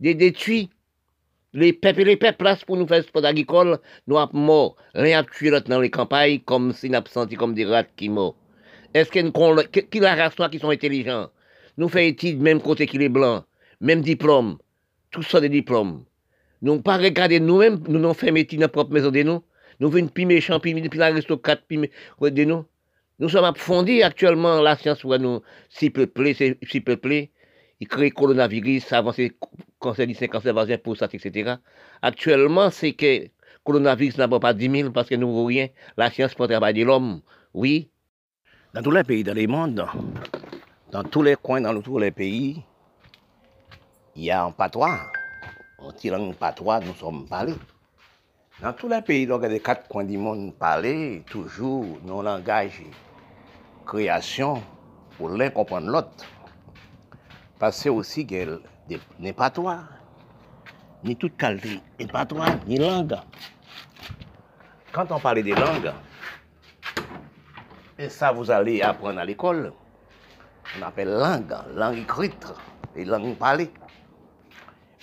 de, 0.00 0.12
détruits 0.12 0.70
Les 1.52 1.74
peuples 1.74 2.04
les 2.04 2.16
peuples, 2.16 2.38
place 2.38 2.64
pour 2.64 2.78
nous 2.78 2.86
faire 2.86 3.02
sport 3.02 3.26
agricole, 3.26 3.78
nous 4.06 4.16
avons 4.16 4.38
mort, 4.38 4.76
rien 4.94 5.22
tué 5.22 5.50
dans 5.50 5.80
les 5.80 5.90
campagnes, 5.90 6.40
comme 6.40 6.72
si 6.72 6.88
nous 6.88 6.98
senti 7.10 7.34
comme 7.34 7.52
des 7.52 7.66
rats 7.66 7.84
qui 7.84 8.08
morts. 8.08 8.36
Est-ce 8.94 9.10
que 9.10 9.80
qui 9.80 10.00
la 10.00 10.14
race 10.14 10.34
qui 10.50 10.58
sont 10.58 10.70
intelligents 10.70 11.28
Nous 11.76 11.90
faisons 11.90 12.06
études 12.06 12.40
même 12.40 12.62
côté 12.62 12.86
qu'il 12.86 13.02
est 13.02 13.10
blanc, 13.10 13.44
même 13.82 14.00
diplôme, 14.00 14.56
tout 15.10 15.22
ça 15.22 15.40
des 15.40 15.50
diplômes. 15.50 16.04
Nous 16.62 16.82
pas 16.82 16.98
regarder 16.98 17.40
nous-mêmes, 17.40 17.80
nous 17.88 17.98
n'avons 17.98 18.14
fait 18.14 18.30
dans 18.30 18.58
notre 18.58 18.72
propre 18.72 18.92
maison 18.92 19.10
de 19.10 19.22
nous. 19.22 19.42
Nous 19.80 19.88
venons 19.88 20.08
plus 20.08 20.26
méchants, 20.26 20.60
puis 20.60 20.74
l'aristocrate, 20.94 21.62
puis 21.66 21.90
de 22.20 22.44
nous. 22.44 22.64
Nous 23.18 23.28
sommes 23.28 23.44
approfondis 23.44 24.02
actuellement 24.02 24.60
la 24.60 24.76
science 24.76 25.00
pour 25.00 25.18
nous, 25.18 25.40
plaît, 26.14 26.34
s'il 26.34 26.84
peut 26.84 26.96
plaît. 26.96 27.30
il 27.80 27.88
crée 27.88 28.10
coronavirus, 28.10 28.92
avancé 28.92 29.32
cancer 29.78 30.06
du 30.06 30.14
sein, 30.14 30.26
cancer 30.26 30.52
vagin, 30.52 30.78
prostate, 30.78 31.14
etc. 31.14 31.54
Actuellement, 32.02 32.70
c'est 32.70 32.92
que 32.92 33.28
coronavirus 33.64 34.18
n'a 34.18 34.28
pas 34.28 34.52
10 34.52 34.70
000 34.70 34.90
parce 34.90 35.08
que 35.08 35.14
nous 35.14 35.28
ne 35.28 35.46
rien. 35.46 35.68
La 35.96 36.10
science 36.10 36.34
pour 36.34 36.46
travailler 36.46 36.82
de 36.82 36.86
l'homme, 36.86 37.22
oui. 37.54 37.90
Dans 38.74 38.82
tous 38.82 38.90
les 38.90 39.04
pays 39.04 39.24
dans 39.24 39.34
le 39.34 39.46
monde, 39.46 39.86
dans 40.92 41.04
tous 41.04 41.22
les 41.22 41.36
coins, 41.36 41.60
dans 41.60 41.80
tous 41.80 41.98
les 41.98 42.10
pays, 42.10 42.62
il 44.14 44.24
y 44.24 44.30
a 44.30 44.44
un 44.44 44.52
patois. 44.52 45.10
En 45.82 45.92
tirant 45.92 46.30
un 46.30 46.32
patois, 46.32 46.80
nous 46.80 46.94
sommes 46.94 47.26
parlés. 47.26 47.54
Dans 48.60 48.74
tous 48.74 48.88
les 48.88 49.00
pays, 49.00 49.26
donc, 49.26 49.42
les 49.42 49.60
quatre 49.60 49.88
coins 49.88 50.04
du 50.04 50.18
monde 50.18 50.54
parler, 50.54 51.24
toujours, 51.30 51.86
nos 52.04 52.20
langages, 52.22 52.82
création, 53.86 54.62
pour 55.16 55.30
l'un 55.30 55.48
comprendre 55.48 55.86
l'autre. 55.88 56.26
Parce 57.58 57.82
que 57.82 57.88
aussi, 57.88 58.26
il 58.30 58.60
n'est 59.18 59.32
pas 59.32 59.48
toi, 59.48 59.84
ni 61.02 61.16
toute 61.16 61.38
qualité, 61.38 61.80
n'est 61.98 62.06
pas 62.06 62.26
toi, 62.26 62.44
ni 62.66 62.76
langue. 62.76 63.16
Quand 64.92 65.10
on 65.10 65.18
parle 65.18 65.42
des 65.42 65.54
langues, 65.54 65.92
et 67.98 68.10
ça 68.10 68.32
vous 68.32 68.50
allez 68.50 68.82
apprendre 68.82 69.20
à 69.20 69.24
l'école, 69.24 69.72
on 70.78 70.82
appelle 70.82 71.08
langue, 71.08 71.54
langue 71.74 71.98
écrite 71.98 72.52
et 72.94 73.04
langue 73.06 73.36
parlée. 73.36 73.70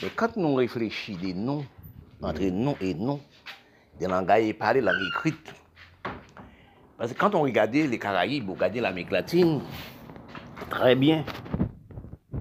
Mais 0.01 0.09
quand 0.15 0.37
nous 0.37 0.53
réfléchissons 0.53 1.19
des 1.19 1.33
noms, 1.33 1.65
entre 2.21 2.43
nom 2.43 2.75
et 2.79 2.93
nom, 2.93 3.19
des 3.99 4.05
langages 4.05 4.53
parlés, 4.53 4.79
langue 4.79 5.01
écrite, 5.09 5.55
parce 6.97 7.13
que 7.13 7.17
quand 7.17 7.33
on 7.33 7.41
regardait 7.41 7.87
les 7.87 7.97
Caraïbes, 7.97 8.47
on 8.47 8.53
regardait 8.53 8.79
l'Amérique 8.79 9.09
latine, 9.09 9.61
très 10.69 10.95
bien. 10.95 11.25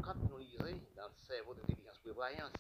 Quand 0.03 0.15
nous 0.31 0.37
lisons 0.37 0.79
dans 0.97 1.09
le 1.09 1.17
cerveau 1.27 1.55
de 1.55 1.61
l'intelligence 1.61 1.99
prévoyance, 2.03 2.53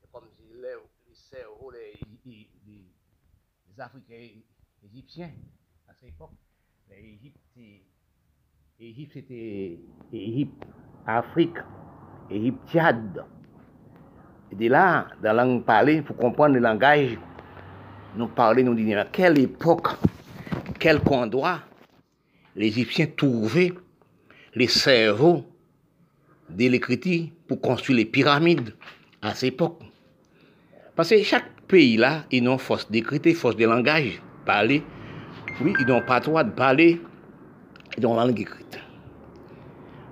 c'est 0.00 0.10
comme 0.10 0.28
si 0.34 0.42
les, 0.54 0.76
les 1.06 1.14
cerveaux 1.14 1.70
des, 1.70 1.92
Africains 3.76 4.40
égyptiens 4.82 5.30
à 5.88 5.92
cette 5.94 6.08
époque, 6.08 6.30
l'Égypte, 6.88 7.38
Égypte 8.78 9.12
c'était 9.12 9.78
Égypte, 10.12 10.62
Afrique. 11.06 11.58
Et 12.30 12.52
de 14.58 14.68
là, 14.68 15.06
dans 15.22 15.32
la 15.32 15.44
langue 15.44 15.64
parlée, 15.64 16.02
pour 16.02 16.16
comprendre 16.16 16.54
le 16.54 16.60
langage, 16.60 17.18
nous 18.16 18.28
parler, 18.28 18.62
nous 18.62 18.74
disons, 18.74 18.98
à 18.98 19.04
quelle 19.04 19.38
époque 19.38 19.88
quel 20.78 21.00
endroit 21.10 21.60
les 22.56 22.66
Égyptiens 22.66 23.06
trouvaient 23.16 23.72
les 24.54 24.68
cerveaux 24.68 25.44
de 26.48 26.68
l'écriture 26.68 27.28
pour 27.48 27.60
construire 27.60 27.98
les 27.98 28.04
pyramides 28.04 28.74
à 29.22 29.34
cette 29.34 29.54
époque. 29.54 29.80
Parce 30.94 31.08
que 31.08 31.22
chaque 31.22 31.62
pays 31.66 31.96
là, 31.96 32.24
ils 32.30 32.46
ont 32.48 32.58
force 32.58 32.90
d'écriture, 32.90 33.34
force 33.34 33.56
de 33.56 33.64
langage, 33.64 34.20
parler. 34.44 34.82
Oui, 35.60 35.72
ils 35.80 35.86
n'ont 35.86 36.02
pas 36.02 36.20
le 36.20 36.26
droit 36.26 36.44
de 36.44 36.50
parler, 36.50 37.00
ils 37.96 38.06
ont 38.06 38.14
langue 38.14 38.38
écrite. 38.38 38.78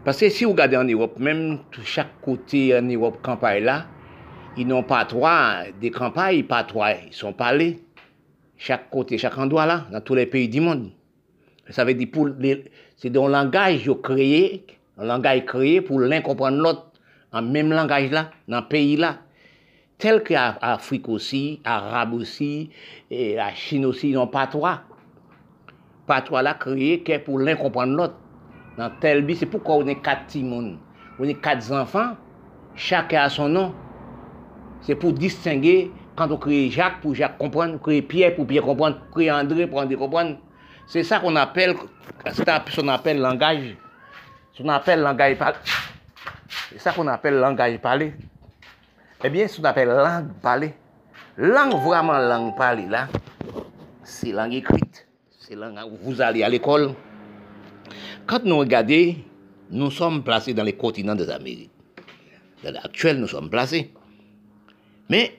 Parce 0.05 0.19
que 0.19 0.29
si 0.31 0.45
vous 0.45 0.53
regardez 0.53 0.77
en 0.77 0.85
Europe, 0.85 1.19
même 1.19 1.59
chaque 1.85 2.21
côté 2.23 2.77
en 2.77 2.83
Europe, 2.83 3.21
campagne 3.23 3.65
là, 3.65 3.87
ils 4.57 4.67
n'ont 4.67 4.83
pas 4.83 5.05
droit 5.05 5.63
des 5.81 5.91
campagnes, 5.91 6.45
pas 6.45 6.63
droit, 6.63 6.91
ils 7.07 7.13
sont 7.13 7.33
parlés 7.33 7.83
chaque 8.63 8.91
côté, 8.91 9.19
chaque 9.19 9.37
endroit 9.39 9.67
là, 9.67 9.87
dans 9.91 10.01
tous 10.01 10.15
les 10.15 10.27
pays 10.27 10.49
du 10.49 10.61
monde. 10.61 10.91
Ça 11.71 11.85
veut 11.85 11.95
dire 11.95 12.09
pour 12.13 12.29
c'est 12.97 13.17
un 13.17 13.29
langage 13.29 13.91
créé, 14.03 14.65
un 14.99 15.05
langage 15.05 15.45
créé 15.47 15.81
pour 15.81 15.99
l'un 15.99 16.21
comprendre 16.21 16.59
l'autre, 16.59 16.93
en 17.33 17.43
même 17.43 17.71
langage 17.71 18.11
là, 18.11 18.31
dans 18.47 18.61
le 18.61 18.69
pays 18.69 18.97
là. 18.97 19.19
Tel 19.99 20.23
qu'Afrique 20.23 21.09
aussi, 21.09 21.61
Arabe 21.65 22.15
aussi, 22.15 22.71
et 23.11 23.37
la 23.37 23.55
Chine 23.55 23.85
aussi, 23.85 24.11
ils 24.11 24.19
ont 24.19 24.27
patois. 24.27 24.83
Patois 26.07 26.43
là 26.43 26.55
créé 26.55 26.99
pour 27.25 27.39
l'un 27.39 27.57
comprendre 27.57 27.95
l'autre. 27.95 28.15
Dans 28.77 28.91
tel 29.01 29.25
but, 29.25 29.37
c'est 29.37 29.47
pourquoi 29.47 29.77
on 29.77 29.87
est 29.87 30.01
quatre 30.01 30.27
timons. 30.27 30.79
On 31.19 31.25
est 31.25 31.41
quatre 31.41 31.73
enfants, 31.73 32.17
chacun 32.75 33.23
a 33.23 33.29
son 33.29 33.49
nom. 33.49 33.75
Se 34.83 34.97
pou 34.99 35.15
distingue, 35.15 35.93
kando 36.19 36.39
kreye 36.43 36.71
Jacques 36.71 37.01
pou 37.03 37.15
Jacques 37.15 37.39
kompran, 37.39 37.77
kreye 37.83 38.03
Pierre 38.03 38.35
pou 38.37 38.49
Pierre 38.49 38.67
kompran, 38.67 38.99
kreye 39.15 39.31
André 39.31 39.69
pou 39.71 39.83
André 39.83 39.99
kompran. 40.01 40.35
Se 40.91 41.05
sa 41.07 41.21
kon 41.23 41.39
apel, 41.39 41.77
son 42.75 42.91
apel 42.91 43.23
langaj, 43.23 43.73
son 44.59 44.73
apel 44.75 45.05
langaj 45.07 45.37
pale, 45.39 45.63
se 46.73 46.83
sa 46.83 46.93
kon 46.97 47.09
apel 47.13 47.39
langaj 47.41 47.79
pale, 47.83 48.11
ebyen 49.23 49.47
eh 49.47 49.53
son 49.53 49.71
apel 49.71 49.95
lang 49.95 50.35
pale, 50.43 50.73
lang 51.39 51.71
vwaman 51.71 52.27
lang 52.29 52.51
pale 52.59 52.89
la, 52.91 53.07
se 54.03 54.35
lang 54.35 54.53
ekwit, 54.59 55.07
se 55.39 55.55
lang 55.55 55.79
vous 56.03 56.21
ale 56.21 56.43
al 56.43 56.59
ekol. 56.59 56.91
Kant 58.27 58.45
nou 58.47 58.67
gade, 58.67 59.01
nou 59.71 59.95
som 59.95 60.21
plase 60.27 60.53
dan 60.55 60.67
le 60.67 60.75
kontinant 60.79 61.19
des 61.19 61.31
Amerik. 61.31 61.71
Dan 62.63 62.77
aktuel 62.83 63.19
nou 63.19 63.31
som 63.31 63.49
plase. 63.51 63.87
Mais 65.09 65.39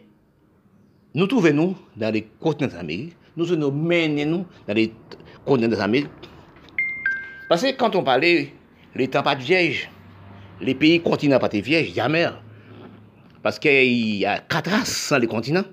nous 1.14 1.28
trouvons-nous 1.28 1.76
dans 1.95 2.14
les 2.14 2.24
continents 2.39 2.70
d'Amérique, 2.70 3.16
nous 3.36 3.55
nous 3.55 3.72
menons 3.72 4.45
dans 4.68 4.74
les 4.74 4.93
continents 5.45 5.76
d'Amérique. 5.78 6.09
Parce 7.49 7.61
que 7.61 7.72
quand 7.76 7.95
on 7.95 8.03
parlait, 8.03 8.53
les 8.95 9.07
temps 9.07 9.24
pas 9.24 9.36
de 9.36 9.41
vierge, 9.41 9.89
les 10.61 10.76
pays 10.76 11.01
continents 11.01 11.39
pas 11.39 11.49
de 11.49 11.59
vierge, 11.59 11.93
jamais. 11.93 12.28
Parce 13.41 13.59
qu'il 13.59 14.18
y 14.18 14.26
a 14.26 14.39
quatre 14.39 14.72
races 14.72 15.09
dans 15.11 15.18
les 15.18 15.28
continents. 15.28 15.66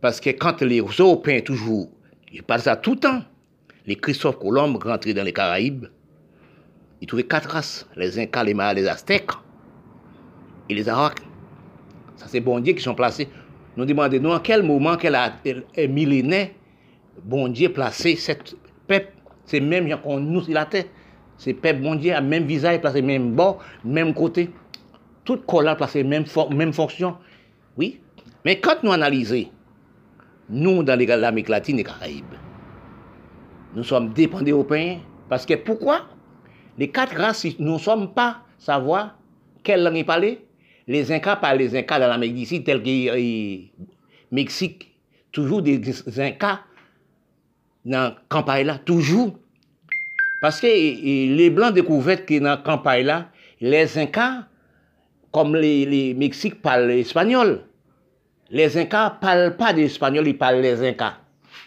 Parce 0.00 0.20
que 0.20 0.30
quand 0.30 0.62
les 0.62 0.78
Européens, 0.78 1.40
toujours, 1.40 1.88
ils 2.32 2.42
parlent 2.42 2.60
ça 2.60 2.76
tout 2.76 2.92
le 2.92 3.00
temps, 3.00 3.22
les 3.86 3.96
Christophe 3.96 4.38
Colomb 4.38 4.78
rentraient 4.78 5.14
dans 5.14 5.24
les 5.24 5.32
Caraïbes, 5.32 5.86
ils 7.00 7.06
trouvaient 7.06 7.24
quatre 7.24 7.50
races, 7.50 7.86
les 7.96 8.18
Incas, 8.18 8.44
les 8.44 8.54
Mayas, 8.54 8.74
les 8.74 8.86
Aztèques 8.86 9.30
et 10.68 10.74
les 10.74 10.88
Arawaks. 10.88 11.25
Ça, 12.16 12.26
c'est 12.28 12.40
bon 12.40 12.60
Dieu 12.60 12.72
qui 12.72 12.82
sont 12.82 12.94
placés 12.94 13.28
nous 13.76 13.84
demandons 13.84 14.20
nous 14.20 14.30
en 14.30 14.40
quel 14.40 14.62
moment 14.62 14.96
qu'elle 14.96 15.14
a 15.14 15.32
millénaire, 15.76 16.48
bon 17.22 17.48
Dieu 17.48 17.70
placé 17.70 18.16
cette 18.16 18.56
peuple, 18.86 19.12
c'est 19.44 19.60
même 19.60 19.88
qu'on 20.00 20.18
nous 20.18 20.42
sur 20.42 20.54
la 20.54 20.64
terre. 20.64 20.84
C'est 21.36 21.52
peuple 21.52 21.80
bon 21.80 21.94
Dieu 21.94 22.14
a 22.14 22.22
même 22.22 22.44
visage 22.44 22.80
placé 22.80 23.02
même 23.02 23.32
bord, 23.32 23.62
même 23.84 24.14
côté. 24.14 24.50
Tout 25.24 25.38
corps 25.38 25.76
placé 25.76 26.02
même, 26.02 26.24
même 26.50 26.72
fonction. 26.72 27.16
Oui. 27.76 28.00
Mais 28.44 28.58
quand 28.60 28.82
nous 28.82 28.92
analysons, 28.92 29.50
nous 30.48 30.82
dans 30.82 30.98
l'Amérique 30.98 31.48
latine 31.48 31.78
et 31.78 31.84
Caraïbes, 31.84 32.24
nous 33.74 33.84
sommes 33.84 34.12
dépendants 34.14 34.52
européens. 34.52 35.00
Parce 35.28 35.44
que 35.44 35.54
pourquoi? 35.54 36.06
Les 36.78 36.88
quatre 36.88 37.16
races, 37.16 37.46
nous 37.58 37.74
ne 37.74 37.78
sommes 37.78 38.14
pas 38.14 38.38
savoir 38.58 39.18
quelle 39.62 39.82
langue 39.82 39.96
est 39.96 40.04
parlée 40.04 40.45
les 40.86 41.12
Incas 41.12 41.36
par 41.36 41.54
les 41.54 41.76
Incas 41.76 41.98
dans 41.98 42.08
l'Amérique 42.08 42.34
d'ici, 42.34 42.64
tel 42.64 42.82
que 42.82 42.88
le 42.88 43.60
Mexique, 44.30 44.92
toujours 45.32 45.62
des 45.62 45.80
Incas 46.18 46.60
dans 47.84 48.02
la 48.02 48.16
campagne 48.28 48.66
là, 48.66 48.78
toujours. 48.78 49.38
Parce 50.40 50.60
que 50.60 50.66
les 50.66 51.50
Blancs 51.50 51.74
découvrent 51.74 52.24
que 52.24 52.38
dans 52.38 52.50
la 52.50 52.56
campagne 52.58 53.06
là, 53.06 53.30
les 53.60 53.98
Incas, 53.98 54.44
comme 55.32 55.56
les, 55.56 55.86
les 55.86 56.14
Mexiques 56.14 56.60
parlent 56.60 56.88
l'espagnol, 56.88 57.62
les 58.50 58.76
Incas 58.78 59.14
ne 59.14 59.20
parlent 59.20 59.56
pas 59.56 59.72
d'espagnol, 59.72 60.26
ils 60.26 60.38
parlent 60.38 60.60
les 60.60 60.86
Incas. 60.86 61.18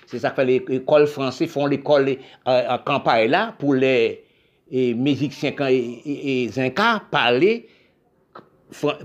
C'est 0.06 0.20
ça 0.20 0.32
que 0.32 0.42
les 0.42 0.64
écoles 0.70 1.08
françaises 1.08 1.50
font 1.50 1.66
l'école 1.68 2.18
en 2.46 2.78
campagne 2.80 3.30
là 3.30 3.54
pour 3.60 3.76
les, 3.76 4.24
Mexicains 4.72 5.68
et, 5.68 6.02
les 6.06 6.60
Incas 6.60 7.02
parler 7.12 7.68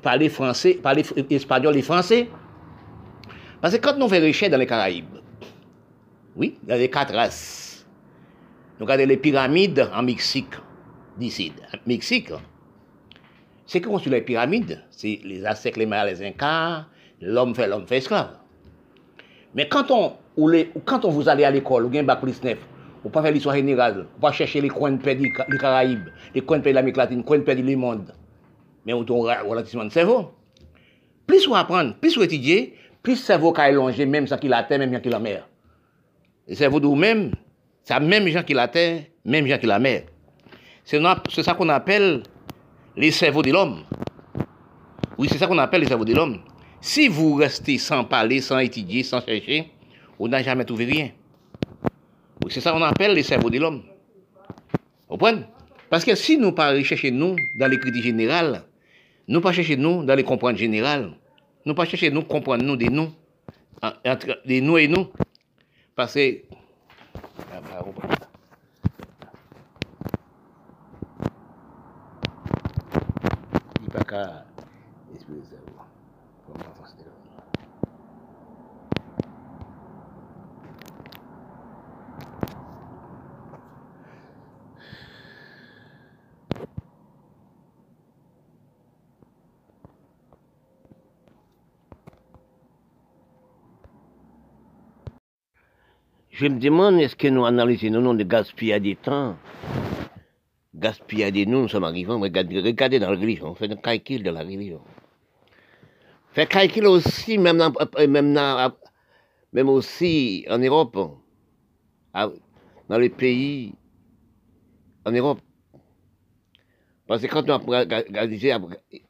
parler 0.03 0.29
français, 0.29 0.75
parler 0.75 1.05
espagnol 1.31 1.77
et 1.77 1.83
français. 1.83 2.29
Parce 3.61 3.77
que 3.77 3.81
quand 3.81 3.97
nous 3.97 4.09
faisons 4.09 4.51
dans 4.51 4.59
les 4.59 4.67
Caraïbes, 4.67 5.17
oui, 6.37 6.59
dans 6.63 6.75
les 6.75 6.91
quatre 6.91 7.15
races, 7.15 7.87
nous 8.79 8.87
regardons 8.87 9.07
les 9.07 9.17
pyramides 9.17 9.89
en 9.95 10.03
Mexique, 10.03 10.55
d'ici, 11.17 11.53
Mexique, 11.87 12.31
c'est 13.67 13.81
que 13.81 13.89
construit 13.89 14.13
les 14.13 14.21
pyramides, 14.21 14.83
c'est 14.91 15.21
les 15.25 15.45
Aztèques, 15.47 15.77
les 15.77 15.87
Mayas, 15.87 16.07
les 16.07 16.27
Incas, 16.27 16.87
l'homme 17.21 17.55
fait 17.55 17.67
l'homme 17.67 17.87
fait 17.87 17.99
esclave. 17.99 18.37
Mais 19.55 19.69
quand 19.69 19.91
on, 19.91 20.15
ou 20.37 20.49
les, 20.49 20.71
quand 20.85 21.05
on 21.05 21.11
vous 21.11 21.29
allez 21.29 21.45
à 21.45 21.51
l'école, 21.51 21.87
ou 21.87 21.97
un 21.97 22.03
bac 22.03 22.21
plus 22.21 22.43
neuf, 22.43 22.59
on 23.05 23.11
pas 23.11 23.23
faire 23.23 23.33
l'histoire 23.33 23.55
générale, 23.55 24.07
on 24.19 24.21
va 24.21 24.33
chercher 24.33 24.61
les 24.61 24.69
coins 24.69 24.93
de 24.93 25.01
pays 25.01 25.17
des 25.17 25.59
Caraïbes, 25.59 26.09
les 26.35 26.41
coins 26.41 26.59
de 26.59 26.63
pays 26.65 26.73
de 26.73 26.77
l'Amérique 26.77 26.97
latine, 26.97 27.19
les 27.19 27.25
coins 27.25 27.39
de 27.39 27.45
pays 27.45 27.63
du 27.63 27.77
monde 27.77 28.13
mais 28.85 28.93
on 28.93 29.27
a 29.27 29.43
relativement 29.43 29.85
de 29.85 29.91
cerveau. 29.91 30.33
Plus 31.27 31.47
on 31.49 31.55
apprend, 31.55 31.93
plus 31.93 32.17
on 32.19 32.23
étudie, 32.23 32.73
plus 33.03 33.13
le 33.13 33.19
cerveau 33.19 33.55
est 33.55 33.61
allongé, 33.61 34.07
même 34.07 34.27
sans 34.27 34.39
qu'il 34.39 34.53
a 34.53 34.63
terre, 34.63 34.79
même 34.79 34.93
sans 34.93 35.01
qu'il 35.01 35.15
a 35.15 35.19
mer. 35.19 35.49
Le 36.47 36.55
cerveau 36.55 36.81
de 36.81 36.87
vous-même, 36.87 37.33
c'est 37.83 37.99
même 38.01 38.27
gens 38.29 38.43
qui 38.43 38.55
la 38.55 38.69
terre, 38.69 39.05
même 39.25 39.47
gens 39.47 39.59
qui 39.59 39.67
la 39.67 39.79
mer. 39.79 40.03
C'est 40.85 41.01
ça 41.43 41.55
qu'on 41.55 41.69
appelle 41.71 42.23
les 42.97 43.11
cerveaux 43.11 43.43
de 43.43 43.51
l'homme. 43.51 43.85
Oui, 45.17 45.29
c'est 45.31 45.39
ça 45.39 45.47
qu'on 45.47 45.59
appelle 45.59 45.81
les 45.83 45.87
cerveaux 45.87 46.05
de 46.05 46.15
l'homme. 46.15 46.41
Si 46.81 47.09
vous 47.09 47.35
restez 47.37 47.79
sans 47.79 48.05
parler, 48.05 48.43
sans 48.43 48.59
étudier, 48.59 49.03
sans 49.03 49.25
chercher, 49.25 49.71
vous 50.19 50.29
n'avez 50.29 50.45
jamais 50.45 50.65
trouvé 50.65 50.85
rien. 50.85 51.11
Oui, 52.45 52.51
c'est 52.51 52.61
ça 52.61 52.73
qu'on 52.73 52.83
appelle 52.83 53.15
les 53.15 53.23
cerveaux 53.23 53.49
de 53.49 53.59
l'homme. 53.59 53.83
Vous 55.09 55.17
comprenez? 55.17 55.43
Parce 55.89 56.05
que 56.05 56.15
si 56.15 56.37
nous 56.37 56.51
ne 56.51 56.83
chercher 56.83 57.11
nous 57.11 57.37
dans 57.59 57.69
les 57.69 57.79
critiques 57.79 58.05
générales, 58.05 58.65
nous 59.29 59.41
pas 59.41 59.53
chercher 59.53 59.77
nous 59.77 60.05
dans 60.05 60.15
les 60.15 60.25
comprendre 60.25 60.59
générales, 60.59 61.13
nous 61.65 61.75
pas 61.75 61.85
chercher 61.85 62.11
nous 62.11 62.23
comprendre 62.23 62.65
nous 62.65 62.77
des 62.77 62.89
nous, 62.91 63.11
entre 63.83 64.41
des 64.47 64.61
nous 64.61 64.79
et 64.79 64.89
nous, 64.89 65.09
parce 65.95 66.15
que 66.15 66.43
ka 74.05 74.44
esprit 74.44 74.44
Je 96.45 96.51
me 96.51 96.61
demande, 96.61 97.01
est-ce 97.01 97.17
que 97.17 97.29
nous 97.29 97.47
analysons 97.47 97.89
nom 98.03 98.13
de 98.13 98.23
gaspillage 98.23 98.83
des 98.83 98.97
temps? 98.97 99.35
Gaspiller 100.75 101.47
nous, 101.47 101.63
nous 101.63 101.69
sommes 101.69 101.85
arrivés, 101.85 102.13
regardez 102.13 102.99
dans 102.99 103.13
la 103.13 103.19
religion, 103.19 103.47
on 103.47 103.55
fait 103.55 103.73
un 103.73 103.77
calcul 103.77 104.23
de 104.23 104.29
la 104.29 104.41
religion. 104.41 104.83
Fait 106.33 106.47
calcul 106.47 106.87
aussi, 106.87 107.39
même, 107.39 107.57
dans, 107.57 107.73
euh, 107.99 108.07
même, 108.07 108.39
même 109.55 109.69
aussi 109.71 110.45
en 110.51 110.59
Europe, 110.59 110.99
dans 112.13 112.99
les 112.99 113.09
pays 113.09 113.73
en 115.07 115.13
Europe. 115.13 115.41
Parce 117.07 117.23
que 117.23 117.27
quand 117.29 117.49
on 117.49 117.57
regarde 117.57 118.05
les 118.13 119.01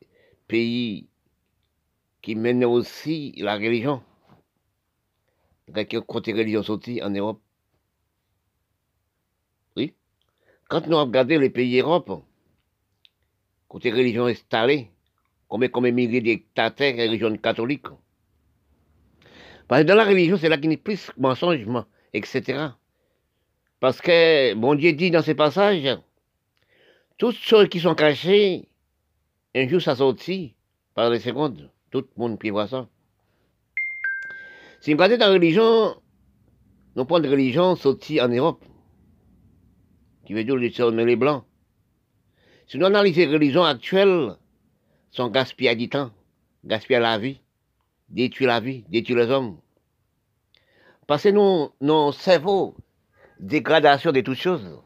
pays 0.46 1.08
qui 2.22 2.36
mènent 2.36 2.64
aussi 2.64 3.34
la 3.38 3.56
religion, 3.56 4.04
religion 5.68 6.62
en 7.02 7.10
Europe, 7.10 7.40
Quand 10.68 10.86
nous 10.86 10.98
regardons 10.98 11.38
les 11.38 11.50
pays 11.50 11.76
d'Europe, 11.76 12.24
côté 13.68 13.90
religion 13.92 14.26
installée, 14.26 14.90
combien, 15.46 15.68
combien 15.68 15.92
milliers 15.92 16.46
et 16.56 17.06
religion 17.06 17.36
catholique. 17.36 17.86
Parce 19.68 19.82
que 19.82 19.86
dans 19.86 19.94
la 19.94 20.04
religion, 20.04 20.36
c'est 20.36 20.48
là 20.48 20.56
qu'il 20.58 20.70
y 20.70 20.74
a 20.74 20.78
plus 20.78 21.10
de 21.16 21.22
mensonges, 21.22 21.66
etc. 22.12 22.70
Parce 23.78 24.00
que 24.00 24.54
bon 24.54 24.74
Dieu 24.74 24.92
dit 24.94 25.10
dans 25.10 25.22
ces 25.22 25.34
passages, 25.34 25.98
toutes 27.18 27.36
choses 27.36 27.68
qui 27.68 27.80
sont 27.80 27.94
cachées, 27.94 28.68
un 29.54 29.68
jour 29.68 29.80
ça 29.80 29.96
sortit 29.96 30.56
par 30.94 31.10
les 31.10 31.20
secondes. 31.20 31.70
Tout 31.90 32.00
le 32.16 32.20
monde 32.20 32.38
peut 32.38 32.50
voir 32.50 32.68
ça. 32.68 32.88
Vous 34.86 34.92
regardez 34.92 35.16
dans 35.16 35.28
la 35.28 35.32
religion, 35.32 35.96
nous 36.94 37.06
prenons 37.06 37.24
de 37.24 37.30
religion 37.30 37.74
sortie 37.74 38.20
en 38.20 38.28
Europe 38.28 38.62
qui 40.26 40.34
veut 40.34 40.44
dire 40.44 40.56
les 40.56 40.70
les 41.04 41.16
blancs. 41.16 41.44
Si 42.66 42.76
nous 42.76 42.84
analysons 42.84 43.20
les 43.20 43.26
religions 43.26 43.64
actuelles, 43.64 44.36
sont 45.10 45.28
gaspillées 45.28 45.74
du 45.74 45.88
temps, 45.88 46.10
gaspillent 46.64 47.00
la 47.00 47.18
vie, 47.18 47.40
détruisent 48.10 48.46
la 48.46 48.60
vie, 48.60 48.84
détruisent 48.90 49.16
les 49.16 49.30
hommes. 49.30 49.58
Parce 51.06 51.22
que 51.22 51.30
nos 51.30 52.12
cerveaux, 52.12 52.74
dégradation 53.40 54.12
de 54.12 54.20
toutes 54.20 54.36
choses. 54.36 54.80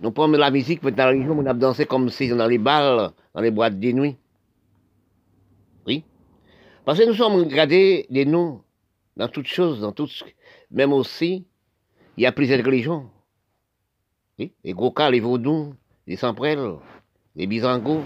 Nous 0.00 0.10
prenons 0.10 0.38
la 0.38 0.50
musique, 0.50 0.82
dans 0.82 0.96
la 0.96 1.08
religion, 1.08 1.38
on 1.38 1.44
a 1.44 1.52
dansé 1.52 1.84
comme 1.84 2.08
si 2.08 2.28
dans 2.28 2.46
les 2.46 2.58
balles, 2.58 3.10
dans 3.34 3.40
les 3.42 3.50
boîtes 3.50 3.78
de 3.78 3.92
nuit. 3.92 4.16
Parce 6.88 7.00
que 7.00 7.04
nous 7.04 7.12
sommes 7.12 7.34
regardés 7.34 8.06
de 8.08 8.24
nous, 8.24 8.62
dans 9.14 9.28
toutes 9.28 9.46
choses, 9.46 9.82
dans 9.82 9.92
toutes, 9.92 10.24
même 10.70 10.94
aussi, 10.94 11.46
il 12.16 12.22
y 12.22 12.24
a 12.24 12.32
plusieurs 12.32 12.64
religions. 12.64 13.10
Oui, 14.38 14.54
les 14.64 14.72
Goka, 14.72 15.10
les 15.10 15.20
Vaudous, 15.20 15.74
les 16.06 16.16
Samprel, 16.16 16.58
les 17.36 17.46
Bizangos. 17.46 18.04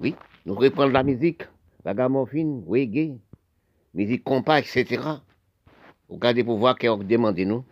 Oui, 0.00 0.14
nous 0.46 0.54
reprenons 0.54 0.90
la 0.90 1.02
musique, 1.02 1.42
la 1.84 1.92
gamophine, 1.92 2.64
reggae, 2.66 3.18
musique 3.92 4.24
compas, 4.24 4.60
etc. 4.60 5.02
Regardez 6.08 6.44
pour 6.44 6.56
voir 6.56 6.78
qu'on 6.78 6.96
demande 6.96 7.38
nous. 7.40 7.62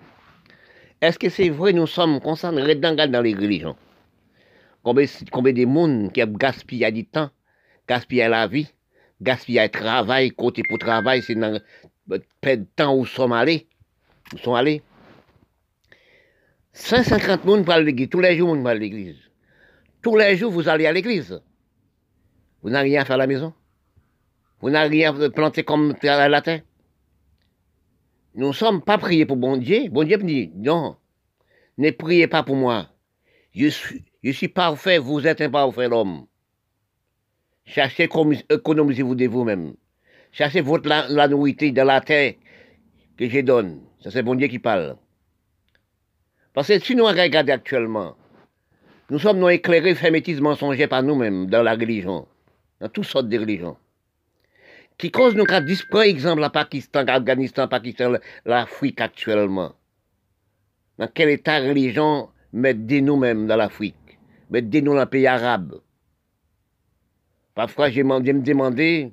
Est-ce 1.01 1.19
que 1.19 1.31
c'est 1.31 1.49
vrai 1.49 1.73
nous 1.73 1.87
sommes 1.87 2.21
concernés 2.21 2.75
dans 2.75 3.23
les 3.23 3.35
religions? 3.35 3.77
Combien, 4.83 5.07
combien 5.31 5.55
de 5.55 5.65
monde 5.65 6.13
qui 6.13 6.21
a 6.21 6.27
gaspillé 6.27 6.93
du 6.93 7.07
temps, 7.07 7.31
gaspillé 7.89 8.29
la 8.29 8.47
vie, 8.47 8.69
gaspillé 9.23 9.63
le 9.63 9.69
travail, 9.69 10.31
côté 10.31 10.63
pour 10.69 10.79
travail, 10.79 11.23
c'est 11.23 11.35
dans 11.35 11.61
de 12.09 12.67
temps 12.77 12.95
où 12.95 13.01
nous 13.01 13.07
sommes 13.07 13.33
allés. 13.33 13.67
Nous 14.33 14.39
sommes 14.39 14.55
allés. 14.55 14.83
150 16.73 17.43
personnes 17.43 17.71
à 17.71 17.81
l'église. 17.81 18.09
Tous 18.09 18.21
les 18.21 18.37
jours, 18.37 18.55
vous 18.55 18.69
à 18.69 18.75
l'église. 18.75 19.19
Tous 20.03 20.17
les 20.17 20.37
jours, 20.37 20.51
vous 20.51 20.69
allez 20.69 20.87
à 20.87 20.93
l'église. 20.93 21.41
Vous 22.63 22.71
n'avez 22.71 22.91
rien 22.91 23.03
à 23.03 23.05
faire 23.05 23.15
à 23.15 23.19
la 23.19 23.27
maison. 23.27 23.53
Vous 24.61 24.71
n'avez 24.71 24.89
rien 24.89 25.21
à 25.21 25.31
planter 25.31 25.65
comme 25.65 25.95
à 26.03 26.29
la 26.29 26.41
terre. 26.41 26.63
Nous 28.35 28.49
ne 28.49 28.53
sommes 28.53 28.83
pas 28.83 28.99
priés 28.99 29.27
pour 29.27 29.37
bon 29.37 29.57
Dieu. 29.57 29.89
Bon 29.91 30.05
Dieu 30.05 30.17
me 30.17 30.25
dit, 30.25 30.51
non, 30.55 30.97
ne 31.79 31.91
priez 31.91 32.29
pas 32.29 32.43
pour 32.43 32.57
moi. 32.57 32.89
Je 33.55 33.69
suis, 33.69 34.49
parfait, 34.49 34.99
vous 34.99 35.27
êtes 35.27 35.41
imparfait 35.41 35.89
l'homme. 35.89 36.27
Cherchez, 37.65 38.09
économisez-vous 38.51 39.15
de 39.15 39.27
vous-même. 39.27 39.75
Cherchez 40.33 40.61
votre 40.61 40.89
la, 40.89 41.07
de 41.09 41.83
la 41.83 42.01
terre 42.01 42.35
que 43.17 43.29
je 43.29 43.41
donne. 43.41 43.83
Ça, 44.01 44.11
c'est 44.11 44.23
bon 44.23 44.35
Dieu 44.35 44.49
qui 44.49 44.59
parle. 44.59 44.97
Parce 46.55 46.69
que 46.69 46.79
si 46.81 46.95
nous 46.95 47.05
regardons 47.05 47.53
actuellement, 47.53 48.17
nous 49.11 49.19
sommes 49.19 49.39
nous 49.39 49.49
éclairés, 49.49 49.95
fermétisme 49.95 50.43
mensonger 50.43 50.87
par 50.87 51.03
nous-mêmes 51.03 51.47
dans 51.47 51.63
la 51.63 51.75
religion, 51.75 52.27
dans 52.81 52.89
toutes 52.89 53.05
sortes 53.05 53.29
de 53.29 53.39
religions. 53.39 53.77
Qui 54.99 55.11
cause 55.11 55.35
nous 55.35 55.45
qu'à 55.45 55.61
par 55.91 56.03
exemple, 56.03 56.41
la 56.41 56.51
Pakistan, 56.51 57.05
l'Afghanistan, 57.05 57.69
Pakistan, 57.69 58.15
l'Afrique 58.45 59.01
actuellement. 59.01 59.73
Dans 60.99 61.09
quel 61.09 61.31
état 61.31 61.59
religion 61.59 62.29
met 62.53 62.75
nous-mêmes 62.75 63.47
dans 63.47 63.57
l'Afrique, 63.57 64.19
met 64.51 64.63
nous 64.63 64.95
dans 64.95 65.01
le 65.01 65.07
pays 65.07 65.27
arabe. 65.27 65.81
Parfois, 67.55 67.91
je 67.91 68.01
me 68.03 68.21
demandé, 68.21 69.13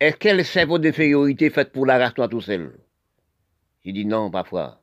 est-ce 0.00 0.16
que 0.16 0.28
le 0.28 0.42
cerveau 0.42 0.78
de 0.78 0.90
féorité 0.90 1.50
fait 1.50 1.70
pour 1.70 1.86
la 1.86 1.98
race 1.98 2.14
tout 2.30 2.40
seul? 2.40 2.72
J'ai 3.84 3.92
dit 3.92 4.04
non, 4.04 4.30
parfois. 4.30 4.82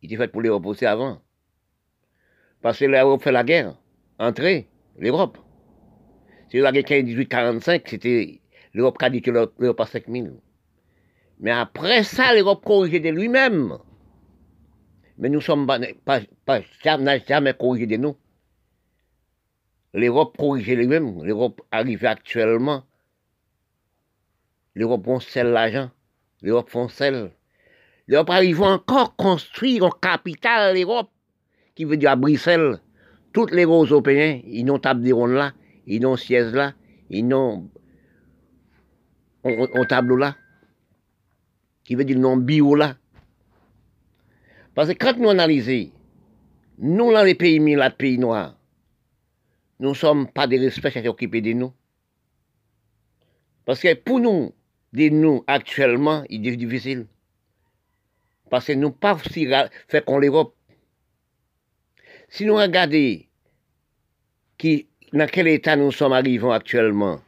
Il 0.00 0.06
était 0.06 0.16
fait 0.16 0.28
pour 0.28 0.40
l'Europe 0.40 0.66
aussi 0.66 0.86
avant. 0.86 1.20
Parce 2.62 2.78
que 2.78 2.86
l'Europe 2.86 3.22
fait 3.22 3.32
la 3.32 3.44
guerre. 3.44 3.76
Entrer, 4.18 4.68
l'Europe. 4.98 5.38
C'est 6.50 6.60
la 6.60 6.72
guerre 6.72 6.84
1845, 7.04 7.82
c'était 7.86 8.40
l'Europe 8.72 8.96
qui 8.98 9.04
a 9.04 9.10
dit 9.10 9.22
que 9.22 9.30
l'Europe 9.30 9.80
a 9.80 9.86
5000. 9.86 10.32
Mais 11.40 11.50
après 11.50 12.04
ça, 12.04 12.34
l'Europe 12.34 12.64
corrigé 12.64 13.00
de 13.00 13.10
lui-même. 13.10 13.76
Mais 15.18 15.28
nous 15.28 15.40
sommes 15.40 15.66
pas, 15.66 16.20
pas, 16.46 16.60
jamais, 16.82 17.22
jamais 17.26 17.54
corrigé 17.54 17.86
de 17.86 17.96
nous. 17.96 18.16
L'Europe 19.94 20.36
corrigé 20.36 20.74
lui-même. 20.74 21.22
L'Europe 21.22 21.62
arrive 21.70 22.04
actuellement. 22.04 22.82
L'Europe 24.74 25.04
foncelle 25.04 25.52
l'argent. 25.52 25.90
L'Europe 26.42 26.68
foncelle 26.68 27.30
L'Europe 28.06 28.30
arrive 28.30 28.60
encore 28.60 29.16
construire 29.16 29.84
une 29.84 29.90
capitale 30.00 30.76
l'Europe, 30.76 31.08
qui 31.74 31.84
veut 31.84 31.96
dire 31.96 32.10
à 32.10 32.16
Bruxelles. 32.16 32.80
Toutes 33.32 33.52
les 33.52 33.64
Européens, 33.64 34.40
ils 34.44 34.64
n'ont 34.64 34.78
table 34.78 35.02
de 35.02 35.32
là, 35.32 35.52
ils 35.86 36.02
n'ont 36.02 36.16
siège 36.16 36.52
là, 36.52 36.74
ils 37.08 37.26
n'ont 37.26 37.70
un 39.44 39.84
tableau 39.88 40.16
là, 40.16 40.36
qui 41.84 41.94
veut 41.94 42.04
dire 42.04 42.18
non 42.18 42.36
bio 42.36 42.74
là. 42.74 42.96
Parce 44.74 44.88
que 44.88 44.94
quand 44.94 45.16
nous 45.16 45.30
analysons, 45.30 45.90
nous, 46.78 47.12
dans 47.12 47.22
les 47.22 47.34
pays 47.34 47.60
mis 47.60 47.76
pays 47.96 48.18
noirs, 48.18 48.56
nous 49.80 49.90
ne 49.90 49.94
sommes 49.94 50.28
pas 50.28 50.46
des 50.46 50.58
respects 50.58 50.96
à 50.96 51.02
s'occuper 51.02 51.40
de 51.40 51.52
nous. 51.52 51.72
Parce 53.64 53.80
que 53.80 53.94
pour 53.94 54.20
nous, 54.20 54.52
de 54.92 55.08
nous 55.08 55.42
actuellement, 55.46 56.24
il 56.28 56.46
est 56.46 56.56
difficile. 56.56 57.06
Parce 58.50 58.66
que 58.66 58.72
nous 58.72 58.90
pas 58.90 59.18
si 59.32 59.48
fait 59.88 60.04
qu'on 60.04 60.18
l'Europe. 60.18 60.54
Si 62.28 62.44
nous 62.44 62.56
regardons 62.56 63.20
qui, 64.58 64.86
dans 65.12 65.26
quel 65.26 65.48
état 65.48 65.76
nous 65.76 65.92
sommes 65.92 66.12
arrivés 66.12 66.50
actuellement. 66.50 67.20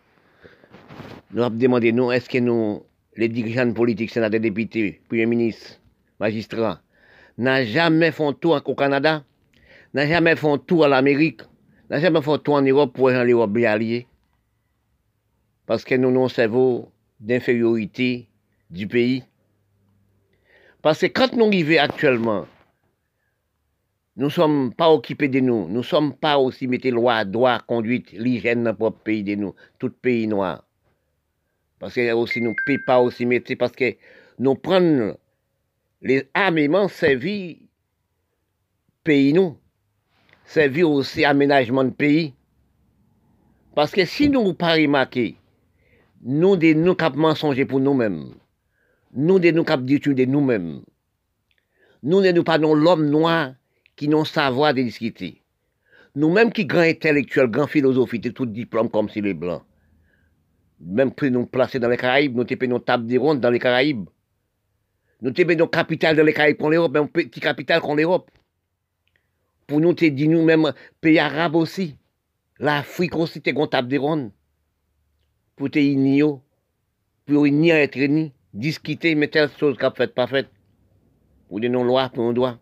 Nous 1.33 1.43
avons 1.43 1.57
demandé, 1.57 1.93
nous, 1.93 2.13
est-ce 2.13 2.29
que 2.29 2.39
nous, 2.39 2.83
les 3.17 3.29
dirigeants 3.29 3.73
politiques, 3.73 4.11
sénateurs, 4.11 4.41
députés, 4.41 5.01
premiers 5.09 5.27
ministres, 5.27 5.81
magistrats, 6.21 6.81
n'ont 7.39 7.65
jamais 7.65 8.13
fait 8.13 8.25
un 8.25 8.33
tour 8.33 8.61
au 8.65 8.75
Canada, 8.75 9.25
n'ont 9.93 10.07
jamais 10.07 10.37
fait 10.37 10.49
un 10.49 10.59
tour 10.59 10.87
en 10.87 10.93
Amérique, 10.93 11.43
fait 11.89 12.07
un 12.07 12.39
tour 12.39 12.55
en 12.55 12.63
Europe 12.63 12.95
pour 12.95 13.09
aller 13.09 13.35
bien 13.49 13.73
alliée. 13.73 14.07
Parce 15.67 15.85
que 15.85 15.95
nous, 15.95 16.11
nous 16.11 16.29
cerveau 16.29 16.91
d'infériorité 17.21 18.29
du 18.71 18.87
pays. 18.87 19.25
Parce 20.83 21.01
que 21.01 21.07
quand 21.07 21.33
nous 21.33 21.51
vivons 21.51 21.79
actuellement, 21.81 22.47
nous 24.17 24.27
ne 24.27 24.31
sommes 24.31 24.73
pas 24.73 24.91
occupés 24.91 25.29
de 25.29 25.41
nous. 25.41 25.69
Nous 25.69 25.79
ne 25.79 25.83
sommes 25.83 26.15
pas 26.15 26.39
aussi 26.39 26.67
mettez 26.67 26.91
loi, 26.91 27.25
droit, 27.25 27.59
conduite, 27.61 28.13
l'hygiène 28.13 28.65
dans 28.65 28.77
notre 28.79 28.99
pays 28.99 29.23
de 29.23 29.35
nous, 29.35 29.55
tout 29.79 29.91
pays 29.91 30.27
noir. 30.27 30.65
Parce 31.79 31.95
que 31.95 32.41
nous 32.41 32.55
ne 32.55 32.77
pas 32.87 33.01
aussi 33.01 33.27
mettre, 33.27 33.55
parce 33.55 33.73
que 33.73 33.97
nous 34.39 34.55
prenons 34.55 35.17
les 36.01 36.29
armements 36.33 36.89
servis 36.89 37.69
pays 39.05 39.33
nous, 39.33 39.59
servis 40.47 40.85
aussi 40.85 41.25
aménagement 41.25 41.85
de 41.85 41.91
pays. 41.91 42.35
Parce 43.75 43.91
que 43.93 44.05
si 44.07 44.31
nous 44.31 44.55
pas 44.55 44.75
remarquer, 44.75 45.37
nous 46.23 46.57
de 46.57 46.73
nous 46.73 46.95
cap 46.95 47.15
mensonger 47.15 47.67
pour 47.67 47.81
nous-mêmes, 47.81 48.31
nous 49.13 49.39
de 49.39 49.51
nous 49.51 49.65
cap 49.65 49.85
de 49.85 50.25
nous-mêmes, 50.25 50.81
nous 52.03 52.21
ne 52.21 52.31
nous 52.33 52.45
pas 52.45 52.57
l'homme 52.59 53.11
noir 53.11 53.55
qui 53.97 54.09
n'ont 54.09 54.25
savoir 54.25 54.73
de 54.73 54.83
discuter. 54.83 55.43
Nous-mêmes 56.15 56.53
qui 56.53 56.65
grands 56.65 56.81
intellectuels, 56.81 57.49
grands 57.49 57.67
philosophes, 57.67 58.15
tout 58.35 58.47
diplôme 58.47 58.89
comme 58.89 59.09
si 59.11 59.21
les 59.21 59.35
blancs. 59.35 59.63
Même 60.81 61.13
pour 61.13 61.29
nous 61.31 61.47
placer 61.47 61.79
dans 61.79 61.89
les 61.89 61.97
Caraïbes, 61.97 62.35
nous 62.35 62.45
avons 62.49 62.69
nos 62.69 62.79
tables 62.79 63.07
de 63.07 63.19
ronde 63.19 63.41
dans 63.41 63.51
les 63.51 63.59
Caraïbes. 63.59 64.09
Nous 65.21 65.33
avons 65.37 65.57
nos 65.57 65.69
capitales 65.69 66.17
dans 66.17 66.25
les 66.25 66.33
Caraïbes 66.33 66.57
qu'on 66.57 66.69
l'Europe, 66.69 66.93
même 66.93 67.09
petit 67.09 67.41
capital 67.41 67.81
qu'on 67.81 67.95
l'Europe. 67.95 68.31
Pour 69.67 69.81
nous, 69.81 69.95
tu 69.95 70.11
dit 70.11 70.29
nous-mêmes, 70.29 70.73
pays 71.01 71.19
arabes 71.19 71.57
aussi. 71.57 71.97
L'Afrique 72.59 73.17
aussi, 73.17 73.43
tu 73.43 73.51
une 73.51 73.69
table 73.69 73.89
de 73.89 73.99
ronde. 73.99 74.31
Pour 75.57 75.71
te 75.71 75.79
ignorer, 75.79 76.41
pour 77.27 77.47
ni 77.47 77.71
être 77.71 77.99
ni, 77.99 78.33
discuter, 78.53 79.15
mais 79.15 79.29
telle 79.29 79.51
chose 79.59 79.77
qu'a 79.77 79.91
fait, 79.91 80.15
pas 80.15 80.27
fait. 80.27 80.49
Pour 81.49 81.61
des 81.61 81.69
non-lois, 81.69 82.11
pour 82.11 82.25
nos 82.25 82.33
droits 82.33 82.59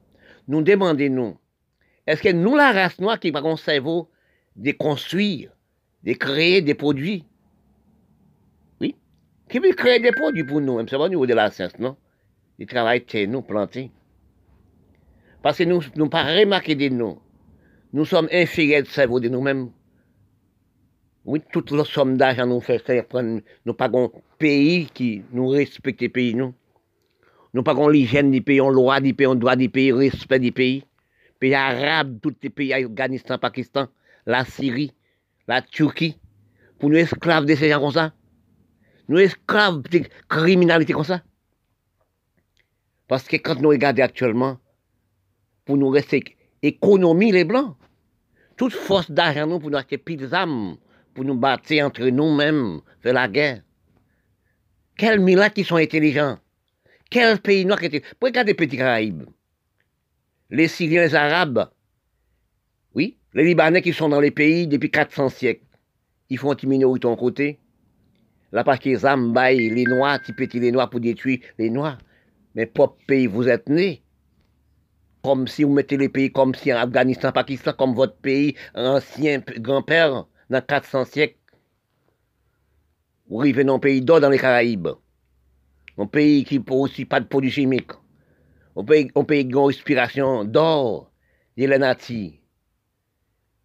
nous 0.49 0.63
demandons, 0.63 1.37
est-ce 2.07 2.23
que 2.23 2.33
nous, 2.33 2.57
la 2.57 2.73
race 2.73 3.01
noire, 3.01 3.19
qui 3.19 3.33
avons 3.35 3.53
un 3.53 3.57
cerveau 3.57 4.11
de 4.57 4.73
construire, 4.73 5.51
de 6.03 6.13
créer 6.13 6.61
des 6.61 6.75
produits? 6.75 7.25
Oui 8.81 8.95
Qui 9.49 9.59
veut 9.59 9.73
créer 9.73 10.01
des 10.01 10.13
produits 10.13 10.45
pour 10.45 10.61
nous? 10.61 10.79
C'est 10.81 10.97
pas 10.97 11.05
au 11.05 11.09
niveau 11.09 11.27
de 11.27 11.35
la 11.35 11.51
science, 11.51 11.79
non? 11.79 11.97
Ils 12.59 12.67
travaillent 12.67 13.05
chez 13.07 13.27
nous, 13.27 13.43
plantés. 13.43 13.91
Parce 15.45 15.59
que 15.59 15.65
nous 15.65 15.83
ne 15.95 16.09
pas 16.09 16.23
remarquer 16.23 16.75
de 16.75 16.89
nous. 16.89 17.19
Nous 17.93 18.07
sommes 18.07 18.29
inférieurs 18.33 18.85
de 18.85 18.89
cerveau 18.89 19.21
de 19.21 19.29
nous-mêmes. 19.29 19.73
Oui, 21.27 21.43
toute 21.53 21.71
la 21.71 21.85
somme 21.85 22.17
d'argent 22.17 22.47
nous 22.47 22.63
fait 22.63 22.79
faire 22.79 23.07
prendre, 23.07 23.43
pas 23.77 23.91
un 23.93 24.09
pays 24.39 24.87
qui 24.95 25.23
nous 25.33 25.49
respecte 25.49 26.09
pays, 26.09 26.35
nous. 26.35 26.55
Nous 27.53 27.63
pas 27.63 27.75
l'hygiène 27.91 28.31
du 28.31 28.41
pays, 28.41 28.63
on 28.63 28.71
loi 28.71 29.01
du 29.01 29.13
pays, 29.13 29.27
on 29.27 29.35
droit 29.35 29.55
du 29.55 29.69
pays, 29.69 29.93
respect 29.93 30.39
du 30.39 30.51
pays. 30.51 30.83
Pays 31.39 31.55
arabes, 31.55 32.21
tous 32.23 32.35
les 32.43 32.49
pays, 32.49 32.73
Afghanistan, 32.73 33.37
Pakistan, 33.37 33.89
la 34.25 34.47
Syrie, 34.47 34.95
la 35.47 35.61
Turquie, 35.61 36.17
pour 36.79 36.89
nous 36.89 36.97
esclaves 36.97 37.45
de 37.45 37.55
ces 37.55 37.69
gens 37.69 37.81
comme 37.81 37.93
ça. 37.93 38.15
Nous 39.09 39.19
esclaves 39.19 39.83
de 39.91 40.05
criminalité 40.27 40.95
comme 40.95 41.05
ça. 41.05 41.23
Parce 43.09 43.29
que 43.29 43.37
quand 43.37 43.61
nous 43.61 43.69
regardons 43.69 44.05
actuellement, 44.05 44.59
pour 45.65 45.77
nous 45.77 45.89
rester 45.89 46.23
économie 46.63 47.33
les 47.33 47.45
blancs, 47.45 47.77
toute 48.57 48.73
force 48.73 49.11
d'argent 49.11 49.47
nous 49.47 49.59
pour 49.59 49.71
nous 49.71 49.77
acheter 49.77 49.99
plus 49.99 50.17
d'armes, 50.17 50.77
pour 51.15 51.25
nous 51.25 51.37
battre 51.37 51.73
entre 51.83 52.05
nous-mêmes, 52.07 52.81
faire 53.03 53.15
la 53.15 53.29
guerre. 53.29 53.63
Quels 54.97 55.21
miracles 55.21 55.55
qui 55.55 55.65
sont 55.65 55.77
intelligents? 55.77 56.39
Quel 57.11 57.39
pays 57.41 57.65
noir 57.65 57.81
qui 57.81 57.87
était. 57.87 58.03
Regardez 58.21 58.55
petits 58.55 58.77
Caraïbes. 58.77 59.25
Les 60.51 60.69
Syriens, 60.69 61.03
les 61.03 61.15
Arabes. 61.15 61.69
Oui, 62.95 63.17
les 63.35 63.45
Libanais 63.45 63.83
qui 63.83 63.93
sont 63.93 64.09
dans 64.09 64.21
les 64.21 64.31
pays 64.31 64.69
depuis 64.69 64.91
400 64.91 65.29
siècles. 65.31 65.65
Ils 66.31 66.39
font 66.39 66.55
une 66.55 66.69
minorité 66.69 67.07
en 67.07 67.17
côté. 67.17 67.59
Là, 68.53 68.63
parce 68.63 68.79
qu'ils 68.79 69.01
les 69.01 69.85
Noirs, 69.85 70.21
petit 70.21 70.33
petit 70.33 70.61
les 70.61 70.71
Noirs 70.71 70.89
pour 70.89 71.01
détruire 71.01 71.41
les 71.59 71.71
Noirs. 71.71 71.99
Mais 72.55 72.67
propre 72.67 72.99
pays, 73.07 73.27
vous 73.27 73.49
êtes 73.49 73.69
nés. 73.69 74.04
Comme 75.25 75.49
si 75.49 75.65
vous 75.65 75.73
mettez 75.73 75.97
les 75.97 76.11
pays 76.11 76.31
comme 76.31 76.55
si 76.55 76.71
en 76.71 76.77
Afghanistan, 76.77 77.33
Pakistan, 77.33 77.73
comme 77.73 77.95
votre 77.95 78.17
pays, 78.17 78.55
ancien 78.75 79.43
grand-père, 79.57 80.27
dans 80.51 80.61
400 80.61 81.07
siècles. 81.07 81.39
Vous 83.31 83.41
arrivez 83.41 83.65
dans 83.65 83.77
un 83.77 83.79
pays 83.79 84.03
d'or 84.03 84.21
dans 84.21 84.29
les 84.29 84.39
Caraïbes 84.39 84.89
un 85.97 86.07
pays 86.07 86.45
qui 86.45 86.59
n'a 86.59 86.75
aussi 86.75 87.05
pas 87.05 87.21
de 87.21 87.27
produits 87.27 87.51
chimiques, 87.51 87.93
un 88.77 88.85
pays, 88.85 89.09
qui 89.09 89.13
a 89.17 89.41
une 89.41 89.57
respiration 89.57 90.45
d'or, 90.45 91.11
de 91.57 91.67
la 91.67 91.79
nature. 91.79 92.33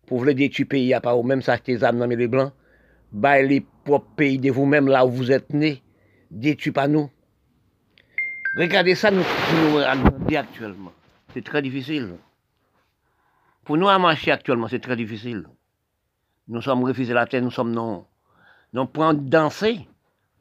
Pour 0.06 0.24
le 0.24 0.34
détruire 0.34 0.68
pays, 0.68 0.94
à 0.94 1.02
part 1.02 1.22
même 1.24 1.42
s'acheter 1.42 1.76
des 1.76 1.84
âmes 1.84 2.00
dans 2.00 2.06
les 2.06 2.28
blancs, 2.28 2.54
bah 3.12 3.42
les 3.42 3.66
propres 3.84 4.16
pays 4.16 4.38
de 4.38 4.52
vous-même 4.52 4.88
là 4.88 5.06
où 5.06 5.10
vous 5.10 5.32
êtes 5.32 5.52
nés, 5.52 5.84
détruisez 6.32 6.72
pas 6.72 6.88
nous. 6.88 7.10
Regardez 8.58 8.96
ça, 8.96 9.12
nous, 9.12 9.24
nous 9.24 9.78
actuellement. 10.36 10.94
C'est 11.34 11.44
très 11.44 11.62
difficile. 11.62 12.18
Pour 13.64 13.78
nous 13.78 13.88
à 13.88 14.00
marcher 14.00 14.32
actuellement, 14.32 14.68
c'est 14.68 14.80
très 14.80 14.96
difficile. 14.96 15.48
Nous 16.48 16.62
sommes 16.62 16.84
refusés 16.84 17.14
la 17.14 17.28
terre, 17.28 17.44
nous 17.44 17.52
sommes 17.52 17.72
non. 17.72 18.08
Nous 18.74 18.86
prenons 18.88 19.14
danser. 19.14 19.88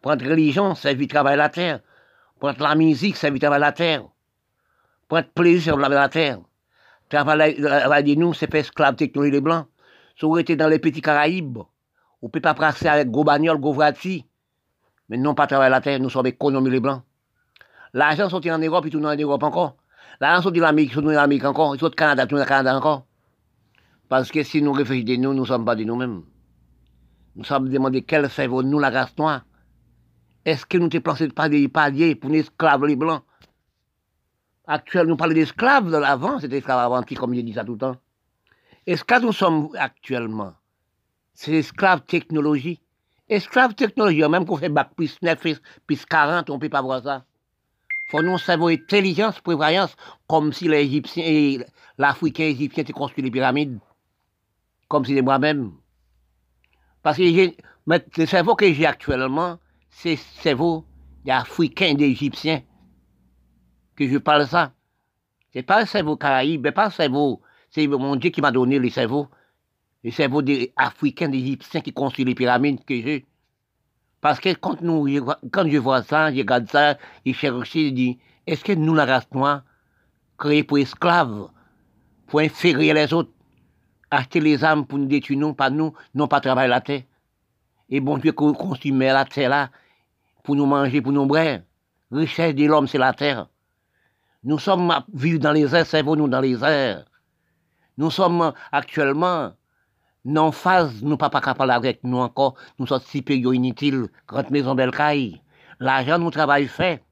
Prendre 0.00 0.24
religion, 0.24 0.74
c'est 0.74 0.94
vite 0.94 1.10
travailler 1.10 1.36
la 1.36 1.50
terre. 1.50 1.80
Prendre 2.40 2.62
la 2.62 2.74
musique, 2.74 3.16
c'est 3.16 3.30
vite 3.30 3.42
travailler 3.42 3.60
la 3.60 3.72
terre. 3.72 4.04
Prendre 5.08 5.28
plaisir, 5.28 5.76
c'est 5.78 5.88
la 5.88 6.08
terre. 6.08 6.38
Travailler 7.10 8.16
nous, 8.16 8.32
c'est 8.32 8.50
faire 8.50 8.60
esclave 8.60 8.96
technologie 8.96 9.32
des 9.32 9.40
Blancs. 9.42 9.66
Si 10.18 10.24
vous 10.24 10.38
étiez 10.38 10.56
dans 10.56 10.68
les 10.68 10.78
petits 10.78 11.02
Caraïbes, 11.02 11.58
vous 11.58 11.64
ne 12.22 12.28
pouvez 12.28 12.40
pas 12.40 12.54
passer 12.54 12.88
avec 12.88 13.10
gros 13.10 13.24
bagnoles, 13.24 13.60
gros 13.60 13.76
Mais 15.08 15.16
non 15.18 15.34
pas 15.34 15.46
travailler 15.46 15.70
la 15.70 15.80
terre, 15.82 16.00
nous 16.00 16.10
sommes 16.10 16.26
économies 16.26 16.70
les 16.70 16.80
Blancs. 16.80 17.02
L'argent 17.92 18.30
sorti 18.30 18.50
en 18.50 18.58
Europe, 18.58 18.84
il 18.86 18.92
tourne 18.92 19.06
en 19.06 19.16
Europe 19.16 19.42
encore. 19.42 19.76
L'argent 20.20 20.42
sorti 20.42 20.58
de 20.58 20.64
l'Amérique, 20.64 20.90
il 20.90 20.94
tourne 20.94 21.14
en 21.14 21.18
Amérique 21.18 21.44
encore. 21.44 21.74
Il 21.74 21.78
sorti 21.78 21.94
au 21.94 21.96
Canada, 21.96 22.26
tourne 22.26 22.42
au 22.42 22.44
Canada 22.44 22.76
encore. 22.76 23.06
Parce 24.08 24.30
que 24.30 24.42
si 24.42 24.62
nous 24.62 24.72
réfléchissons 24.72 25.06
de 25.06 25.16
nous, 25.16 25.34
nous 25.34 25.42
ne 25.42 25.46
sommes 25.46 25.64
pas 25.64 25.76
de 25.76 25.84
nous-mêmes. 25.84 26.22
Nous 27.36 27.44
sommes 27.44 27.68
demandés 27.68 28.02
quel 28.02 28.28
cerveau 28.28 28.62
nous, 28.62 28.78
la 28.78 28.90
race 28.90 29.16
noire. 29.16 29.42
Est-ce 30.44 30.66
que 30.66 30.78
nous 30.78 30.88
ne 30.92 30.98
pensons 30.98 31.28
pas 31.28 31.48
des 31.48 31.68
paliers 31.68 32.14
pour 32.14 32.30
les 32.30 32.40
esclaves 32.40 32.84
les 32.86 32.96
blancs? 32.96 33.22
Actuellement, 34.66 35.10
nous 35.10 35.16
parlons 35.16 35.34
d'esclaves 35.34 35.90
de 35.90 35.96
l'avant, 35.96 36.40
c'était 36.40 36.58
esclaves 36.58 36.78
avant 36.78 37.02
comme 37.02 37.34
je 37.34 37.40
dis 37.40 37.52
ça 37.52 37.64
tout 37.64 37.72
le 37.72 37.78
temps. 37.78 37.96
Est-ce 38.86 39.04
que 39.04 39.20
nous 39.20 39.32
sommes 39.32 39.68
actuellement 39.78 40.54
C'est 41.34 41.52
esclaves 41.52 42.02
technologie? 42.02 42.80
Esclaves 43.28 43.74
technologie, 43.74 44.26
même 44.28 44.46
qu'on 44.46 44.56
fait 44.56 44.70
bac 44.70 44.90
plus 44.96 45.18
9, 45.20 45.60
plus 45.86 46.04
40, 46.06 46.48
on 46.50 46.54
ne 46.54 46.58
peut 46.58 46.70
pas 46.70 46.82
voir 46.82 47.02
ça. 47.02 47.24
Faut 48.10 48.22
nous 48.22 48.38
savoir 48.38 48.70
intelligence, 48.70 49.40
prévoyance, 49.40 49.94
comme 50.26 50.52
si 50.52 50.66
les 50.66 50.82
Égyptiens 50.82 51.24
et 51.26 51.60
l'Africain 51.98 52.44
égyptien 52.44 52.84
construit 52.84 53.22
les 53.22 53.30
pyramides. 53.30 53.78
Comme 54.88 55.04
si 55.04 55.10
c'était 55.10 55.22
moi-même. 55.22 55.72
Parce 57.02 57.18
que 57.18 57.54
le 57.86 58.26
cerveau 58.26 58.54
que 58.54 58.72
j'ai 58.72 58.86
actuellement, 58.86 59.58
c'est 59.90 60.16
cerveau 60.16 60.86
d'Africains, 61.24 61.94
d'Égyptiens 61.94 62.62
que 63.94 64.08
je 64.08 64.16
parle 64.16 64.46
ça. 64.46 64.72
C'est 65.52 65.62
pas 65.62 65.80
le 65.80 65.86
cerveau 65.86 66.16
caraïbe, 66.16 66.62
mais 66.62 66.72
pas 66.72 66.86
le 66.86 66.92
cerveau. 66.92 67.42
C'est 67.70 67.86
mon 67.86 68.16
Dieu 68.16 68.30
qui 68.30 68.40
m'a 68.40 68.52
donné 68.52 68.78
le 68.78 68.88
cerveau. 68.88 69.28
Le 70.02 70.10
cerveau 70.10 70.40
des 70.40 70.72
Africains, 70.76 71.28
d'Égyptiens 71.28 71.80
qui 71.80 71.92
construisent 71.92 72.26
les 72.26 72.34
pyramides 72.34 72.84
que 72.84 72.94
j'ai. 72.94 73.26
Parce 74.20 74.40
que 74.40 74.52
quand, 74.54 74.80
nous, 74.80 75.06
quand 75.52 75.68
je 75.68 75.78
vois 75.78 76.02
ça, 76.02 76.32
je 76.32 76.38
regarde 76.38 76.68
ça, 76.68 76.96
je 77.24 77.32
cherche, 77.32 77.72
je 77.72 77.90
dis, 77.90 78.18
est-ce 78.46 78.64
que 78.64 78.72
nous, 78.72 78.94
la 78.94 79.04
race 79.04 79.28
noire, 79.32 79.62
pour 80.36 80.78
esclaves, 80.78 81.48
pour 82.26 82.40
inférieur 82.40 82.94
les 82.94 83.12
autres, 83.12 83.30
acheter 84.10 84.40
les 84.40 84.64
âmes 84.64 84.86
pour 84.86 84.98
nous 84.98 85.06
détruire, 85.06 85.38
non 85.38 85.54
pas 85.54 85.70
nous, 85.70 85.92
non 86.14 86.26
pas 86.26 86.40
travailler 86.40 86.68
la 86.68 86.80
terre? 86.80 87.02
Et 87.90 88.00
bon 88.00 88.18
Dieu 88.18 88.32
construit 88.32 88.92
la 88.92 89.24
terre 89.24 89.50
là, 89.50 89.70
pour 90.42 90.56
nous 90.56 90.66
manger, 90.66 91.00
pour 91.00 91.12
nous 91.12 91.26
boire. 91.26 91.58
Richesse 92.10 92.54
de 92.54 92.64
l'homme, 92.64 92.88
c'est 92.88 92.98
la 92.98 93.12
terre. 93.12 93.48
Nous 94.44 94.58
sommes 94.58 94.92
vivus 95.12 95.38
dans 95.38 95.52
les 95.52 95.74
airs, 95.74 95.86
cerveau 95.86 96.16
nous 96.16 96.28
dans 96.28 96.40
les 96.40 96.62
airs. 96.64 97.04
Nous 97.96 98.10
sommes 98.10 98.52
actuellement 98.72 99.52
non 100.24 100.52
phase, 100.52 101.02
nous 101.02 101.16
pas 101.16 101.30
pas 101.30 101.40
parler 101.40 101.72
avec 101.72 102.00
nous 102.04 102.18
encore, 102.18 102.54
nous 102.78 102.86
sommes 102.86 103.00
si 103.04 103.22
payés 103.22 103.54
inutiles, 103.54 104.08
grande 104.26 104.50
maison 104.50 104.74
belle. 104.74 104.90
L'argent, 105.80 106.18
nous 106.18 106.30
travail 106.30 106.66
fait, 106.66 107.02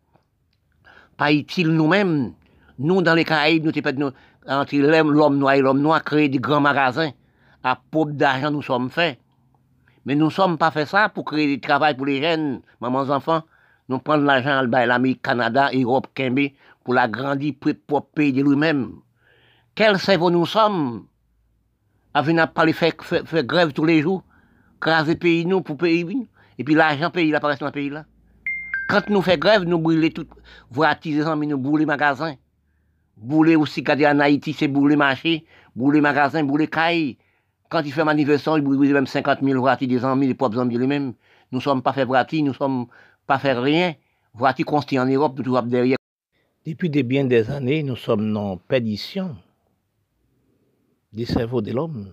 pas 1.16 1.32
utile 1.32 1.68
nous-mêmes. 1.68 2.34
Nous, 2.78 3.00
dans 3.00 3.14
les 3.14 3.24
Caraïbes, 3.24 3.64
nous, 3.64 3.72
nous 3.96 4.12
entre 4.48 4.76
l'homme 4.76 5.38
noir 5.38 5.54
et 5.54 5.61
l'homme 5.61 5.80
noir, 5.80 6.02
créer 6.04 6.28
des 6.28 6.38
grands 6.38 6.61
magasins. 6.61 7.12
À 7.62 7.80
pauvre 7.90 8.12
d'argent, 8.12 8.50
nous 8.50 8.62
sommes 8.62 8.90
faits. 8.90 9.18
Mais 10.04 10.14
nous 10.14 10.26
ne 10.26 10.30
sommes 10.30 10.59
pas 10.59 10.70
fait 10.70 10.86
ça 10.86 11.09
pour 11.09 11.24
créer 11.24 11.46
du 11.46 11.61
travail 11.61 11.96
pour 11.96 12.07
les 12.07 12.20
jeunes, 12.20 12.61
mamans, 12.80 13.11
enfants. 13.11 13.42
Nous 13.88 13.98
prenons 13.98 14.24
l'argent 14.24 14.59
à 14.72 14.86
l'Amérique, 14.86 15.22
Canada, 15.22 15.70
Europe, 15.72 16.09
Kembe, 16.14 16.50
pour 16.84 16.94
l'agrandir 16.94 17.54
pour 17.86 18.07
pays 18.11 18.32
de 18.32 18.42
lui-même. 18.42 18.96
Quel 19.74 19.98
cerveau 19.98 20.30
nous 20.30 20.46
sommes? 20.46 21.07
À 22.16 22.22
venir 22.22 22.50
parler, 22.50 22.72
faire, 22.72 22.94
faire, 23.02 23.44
grève 23.44 23.74
tous 23.74 23.84
les 23.84 24.00
jours, 24.00 24.22
craser 24.80 25.16
pays 25.16 25.44
nous 25.44 25.60
pour 25.60 25.76
pays, 25.76 26.26
et 26.56 26.64
puis 26.64 26.74
l'argent 26.74 27.10
pays 27.10 27.34
apparaît 27.34 27.58
dans 27.60 27.66
le 27.66 27.72
pays 27.72 27.90
là. 27.90 28.06
Quand 28.88 29.06
nous 29.10 29.20
faisons 29.20 29.36
grève, 29.36 29.62
nous 29.64 29.78
brûlons 29.78 30.08
tout, 30.08 30.26
voitures, 30.70 31.36
nous 31.36 31.58
brûlons 31.58 31.76
les 31.76 31.84
magasins. 31.84 32.36
Brûler 33.18 33.54
aussi, 33.54 33.84
quand 33.84 34.00
en 34.00 34.20
Haïti, 34.20 34.54
c'est 34.54 34.66
brûler 34.66 34.96
marché, 34.96 35.44
brûler 35.74 36.00
magasins, 36.00 36.42
brûler 36.42 36.68
cailles. 36.68 37.18
Quand 37.68 37.82
il 37.84 37.92
fait 37.92 38.00
un 38.00 38.08
anniversaire, 38.08 38.56
il 38.56 38.64
brûle 38.64 38.94
même 38.94 39.06
50 39.06 39.40
000 39.42 39.60
voitures 39.60 39.88
des 39.88 40.02
amis, 40.02 40.26
les 40.26 40.34
propres 40.34 40.58
amis 40.58 40.78
lui-même. 40.78 41.12
Nous 41.52 41.58
ne 41.58 41.62
sommes 41.62 41.82
pas 41.82 41.92
fait 41.92 42.06
voitures, 42.06 42.44
nous 42.44 42.52
ne 42.52 42.56
sommes 42.56 42.86
pas 43.26 43.38
fait 43.38 43.52
rien. 43.52 43.94
Voitures 44.32 44.64
construites 44.64 45.00
en 45.00 45.06
Europe, 45.06 45.38
tout 45.42 45.60
derrière. 45.66 45.98
Depuis 46.66 46.88
des 46.88 47.02
bien 47.02 47.24
des 47.26 47.50
années, 47.50 47.82
nous 47.82 47.96
sommes 47.96 48.34
en 48.38 48.56
pédition 48.56 49.36
des 51.16 51.24
cerveaux 51.24 51.62
de 51.62 51.72
l'homme. 51.72 52.10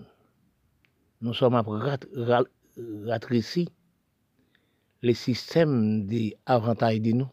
Nous 1.20 1.34
sommes 1.34 1.62
ratrici 3.06 3.68
les 5.02 5.14
systèmes 5.14 6.08
d'avantages 6.08 7.02
de 7.02 7.12
nous. 7.12 7.28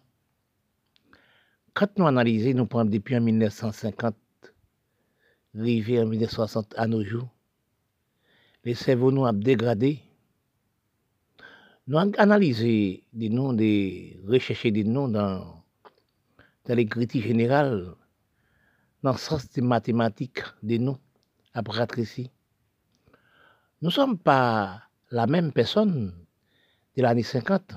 Quand 1.73 1.97
nous 1.97 2.07
analysons, 2.07 2.55
nous 2.55 2.67
prenons 2.67 2.91
depuis 2.91 3.21
1950, 3.21 4.17
arrivé 5.57 6.01
en 6.01 6.07
1960 6.07 6.75
à 6.77 6.89
nos 6.89 7.05
jours, 7.05 7.29
les 8.65 8.75
cerveaux 8.75 9.13
nous 9.13 9.23
ont 9.23 9.33
dégradé. 9.33 10.01
Nous 11.87 11.99
avons 11.99 12.13
analysé 12.19 13.05
des 13.13 13.29
noms, 13.29 13.53
des 13.53 14.19
des 14.25 14.85
noms 14.85 15.09
dans, 15.09 15.63
dans 16.65 16.75
les 16.75 16.87
critiques 16.87 17.23
générales, 17.23 17.95
dans 19.05 19.13
le 19.13 19.19
sens 19.19 19.49
des 19.51 19.63
mathématiques 19.63 20.43
des 20.65 20.81
noms 20.81 20.99
après 21.55 21.87
ici. 21.99 22.31
Nous 23.83 23.89
ne 23.89 23.93
sommes 23.93 24.19
pas 24.19 24.83
la 25.11 25.27
même 25.27 25.53
personne 25.53 26.13
de 26.97 27.03
l'année 27.03 27.23
50, 27.23 27.75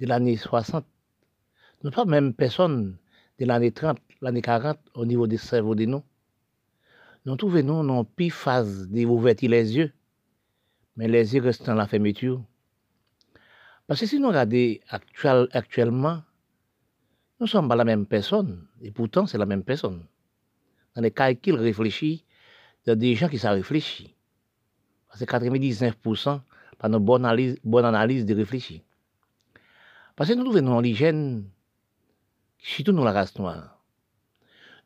de 0.00 0.06
l'année 0.06 0.36
60. 0.36 0.84
Nous 1.82 1.90
ne 1.90 1.94
sommes 1.94 2.06
pas 2.06 2.14
la 2.14 2.20
même 2.20 2.34
personne 2.34 2.98
de 3.38 3.44
l'année 3.46 3.72
30, 3.72 3.98
l'année 4.20 4.42
40 4.42 4.78
au 4.94 5.06
niveau 5.06 5.26
des 5.26 5.38
cerveaux 5.38 5.74
de 5.74 5.84
nous. 5.84 6.02
Nous 7.24 7.36
trouvons 7.36 7.84
dans 7.84 8.04
pire 8.04 8.34
phase 8.34 8.88
d'ouvrir 8.88 9.36
les 9.42 9.76
yeux, 9.76 9.92
mais 10.96 11.06
les 11.06 11.34
yeux 11.34 11.42
restent 11.42 11.66
dans 11.66 11.74
la 11.74 11.86
fermeture. 11.86 12.42
Parce 13.86 14.00
que 14.00 14.06
si 14.06 14.18
nous 14.18 14.28
regardons 14.28 14.74
actuel, 14.88 15.48
actuellement, 15.52 16.22
nous 17.38 17.46
ne 17.46 17.48
sommes 17.48 17.68
pas 17.68 17.76
la 17.76 17.84
même 17.84 18.06
personne, 18.06 18.66
et 18.80 18.90
pourtant 18.90 19.26
c'est 19.26 19.38
la 19.38 19.46
même 19.46 19.62
personne. 19.62 20.04
Dans 20.94 21.02
les 21.02 21.10
calculs 21.10 21.54
réfléchis, 21.54 22.24
il 22.84 22.90
y 22.90 22.92
a 22.92 22.96
des 22.96 23.14
gens 23.14 23.28
qui 23.28 23.38
savent 23.38 23.54
réfléchir. 23.56 24.10
Parce 25.08 25.20
que 25.20 25.24
99% 25.24 26.40
par 26.78 26.90
nos 26.90 27.00
bonne 27.00 27.24
analyse, 27.24 28.24
de 28.24 28.34
réfléchir. 28.34 28.80
Parce 30.16 30.28
que 30.30 30.34
nous 30.34 30.44
trouvons 30.44 30.80
l'hygiène, 30.80 31.48
surtout 32.58 32.92
nous 32.92 33.04
la 33.04 33.12
race 33.12 33.38
noire. 33.38 33.78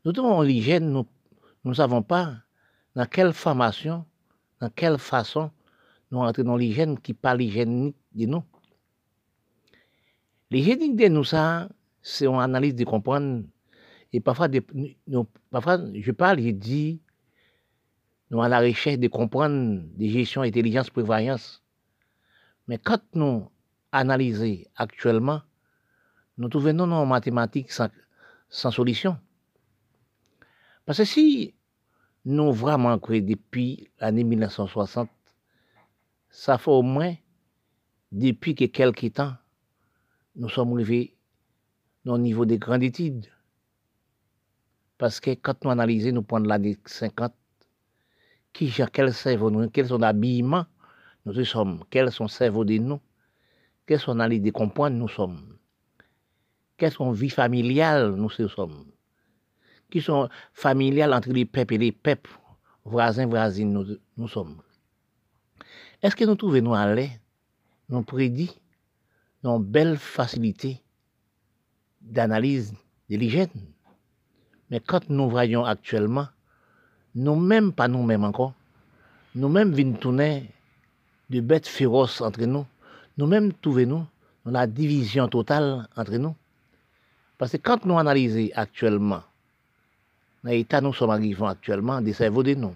Nous 0.05 0.13
trouvons 0.13 0.43
l'hygiène, 0.43 0.91
nous 0.93 1.07
ne 1.65 1.75
savons 1.75 2.03
pas 2.03 2.35
dans 2.95 3.07
quelle 3.07 3.33
formation, 3.33 4.05
dans 4.61 4.71
quelle 4.71 4.99
façon 4.99 5.51
nous 6.11 6.19
entrons 6.19 6.45
dans 6.45 6.57
l'hygiène 6.57 6.99
qui 6.99 7.15
parle 7.15 7.39
l'hygiène 7.39 7.93
de 8.15 8.27
nous. 8.27 8.45
L'hygiène 10.51 10.95
de 10.95 11.09
nous, 11.09 11.25
ça, 11.25 11.69
c'est 12.03 12.27
une 12.27 12.39
analyse 12.41 12.75
de 12.75 12.85
comprendre. 12.85 13.43
Et 14.13 14.21
parfois, 14.21 14.49
parfois 15.51 15.81
je 15.93 16.11
parle, 16.13 16.41
je 16.41 16.51
dis, 16.51 17.01
nous 18.31 18.43
à 18.43 18.49
la 18.49 18.61
recherche 18.61 18.99
de 18.99 19.09
comprendre 19.09 19.83
des 19.97 20.09
gestions 20.09 20.43
intelligence 20.43 20.91
prévoyance. 20.91 21.63
Mais 22.67 22.79
quand 22.79 23.01
nous 23.15 23.49
analysons 23.93 24.65
actuellement, 24.75 25.43
nous 26.39 26.49
trouvons 26.49 26.79
en 26.79 27.07
mathématiques 27.07 27.71
sans, 27.71 27.89
sans, 28.49 28.71
solution. 28.71 29.19
Parce 30.85 30.99
que 30.99 31.05
si 31.05 31.55
nous 32.25 32.53
vraiment 32.53 32.99
créé 32.99 33.21
depuis 33.21 33.89
l'année 34.01 34.25
1960, 34.25 35.09
ça 36.29 36.59
fait 36.59 36.71
au 36.71 36.83
moins 36.83 37.15
depuis 38.13 38.55
que 38.55 38.65
quelques 38.65 39.15
temps, 39.15 39.35
nous 40.35 40.49
sommes 40.49 40.75
arrivés 40.75 41.15
au 42.05 42.19
niveau 42.19 42.45
des 42.45 42.59
grandes 42.59 42.83
études. 42.83 43.27
Parce 44.99 45.21
que 45.21 45.31
quand 45.35 45.65
nous 45.65 45.71
analysons, 45.71 46.13
nous 46.13 46.23
prenons 46.23 46.49
l'année 46.49 46.77
50, 46.85 47.33
qui, 48.57 48.73
quel 48.91 49.13
cerveau 49.13 49.51
nous, 49.51 49.69
quel 49.69 49.87
son 49.87 50.01
habillement 50.01 50.65
nous 51.27 51.45
sommes, 51.45 51.85
quels 51.91 52.11
sont 52.11 52.27
cerveau 52.27 52.65
de 52.65 52.79
nous, 52.79 53.01
quels 53.85 54.01
sont 54.01 54.15
les 54.15 54.41
de 54.41 54.51
comprendre 54.51 54.97
nous 54.97 55.09
sommes, 55.09 55.59
quelles 56.79 56.93
sont 56.93 57.13
vie 57.13 57.29
familiale 57.29 58.15
nous 58.15 58.31
sommes, 58.31 58.87
qui 59.91 60.01
sont 60.01 60.31
familiales 60.55 61.13
entre 61.13 61.33
les 61.33 61.45
peuples 61.45 61.75
et 61.75 61.79
les 61.79 61.93
peuples, 61.93 62.31
voisins, 62.87 63.27
voisines 63.27 63.99
nous, 64.17 64.29
sommes. 64.29 64.63
Est-ce 66.03 66.17
que 66.17 66.25
nous 66.25 66.37
trouvons 66.37 66.63
nous 66.63 66.95
l'aise, 66.95 67.21
nous 67.91 68.03
prédit, 68.05 68.59
nos 69.45 69.59
belles 69.59 69.99
facilités 69.99 70.83
d'analyse 72.01 72.73
l'hygiène? 73.11 73.51
Mais 74.71 74.81
quand 74.81 75.11
nous 75.11 75.29
voyons 75.29 75.67
actuellement, 75.67 76.29
nous-mêmes, 77.17 77.73
pas 77.73 77.89
nous-mêmes 77.89 78.25
encore, 78.25 78.53
nous-mêmes 79.35 79.73
venons 79.73 79.97
tourner 79.97 80.51
de 81.31 81.41
bêtes 81.41 81.67
féroces 81.67 82.21
entre 82.21 82.45
nous. 82.45 82.67
Nous-mêmes 83.17 83.53
trouvons-nous 83.55 84.05
dans 84.45 84.51
la 84.51 84.67
division 84.67 85.27
totale 85.27 85.89
entre 85.97 86.17
nous. 86.17 86.37
Parce 87.39 87.53
que 87.53 87.57
quand 87.57 87.85
nous 87.87 87.99
analysons 87.99 88.51
actuellement, 88.55 89.23
dans 90.45 90.51
l'état 90.51 90.81
nous 90.81 90.93
sommes 90.93 91.11
arrivés 91.11 91.47
actuellement, 91.47 92.01
des 92.01 92.13
cerveaux 92.13 92.43
de 92.43 92.55
nous, 92.55 92.75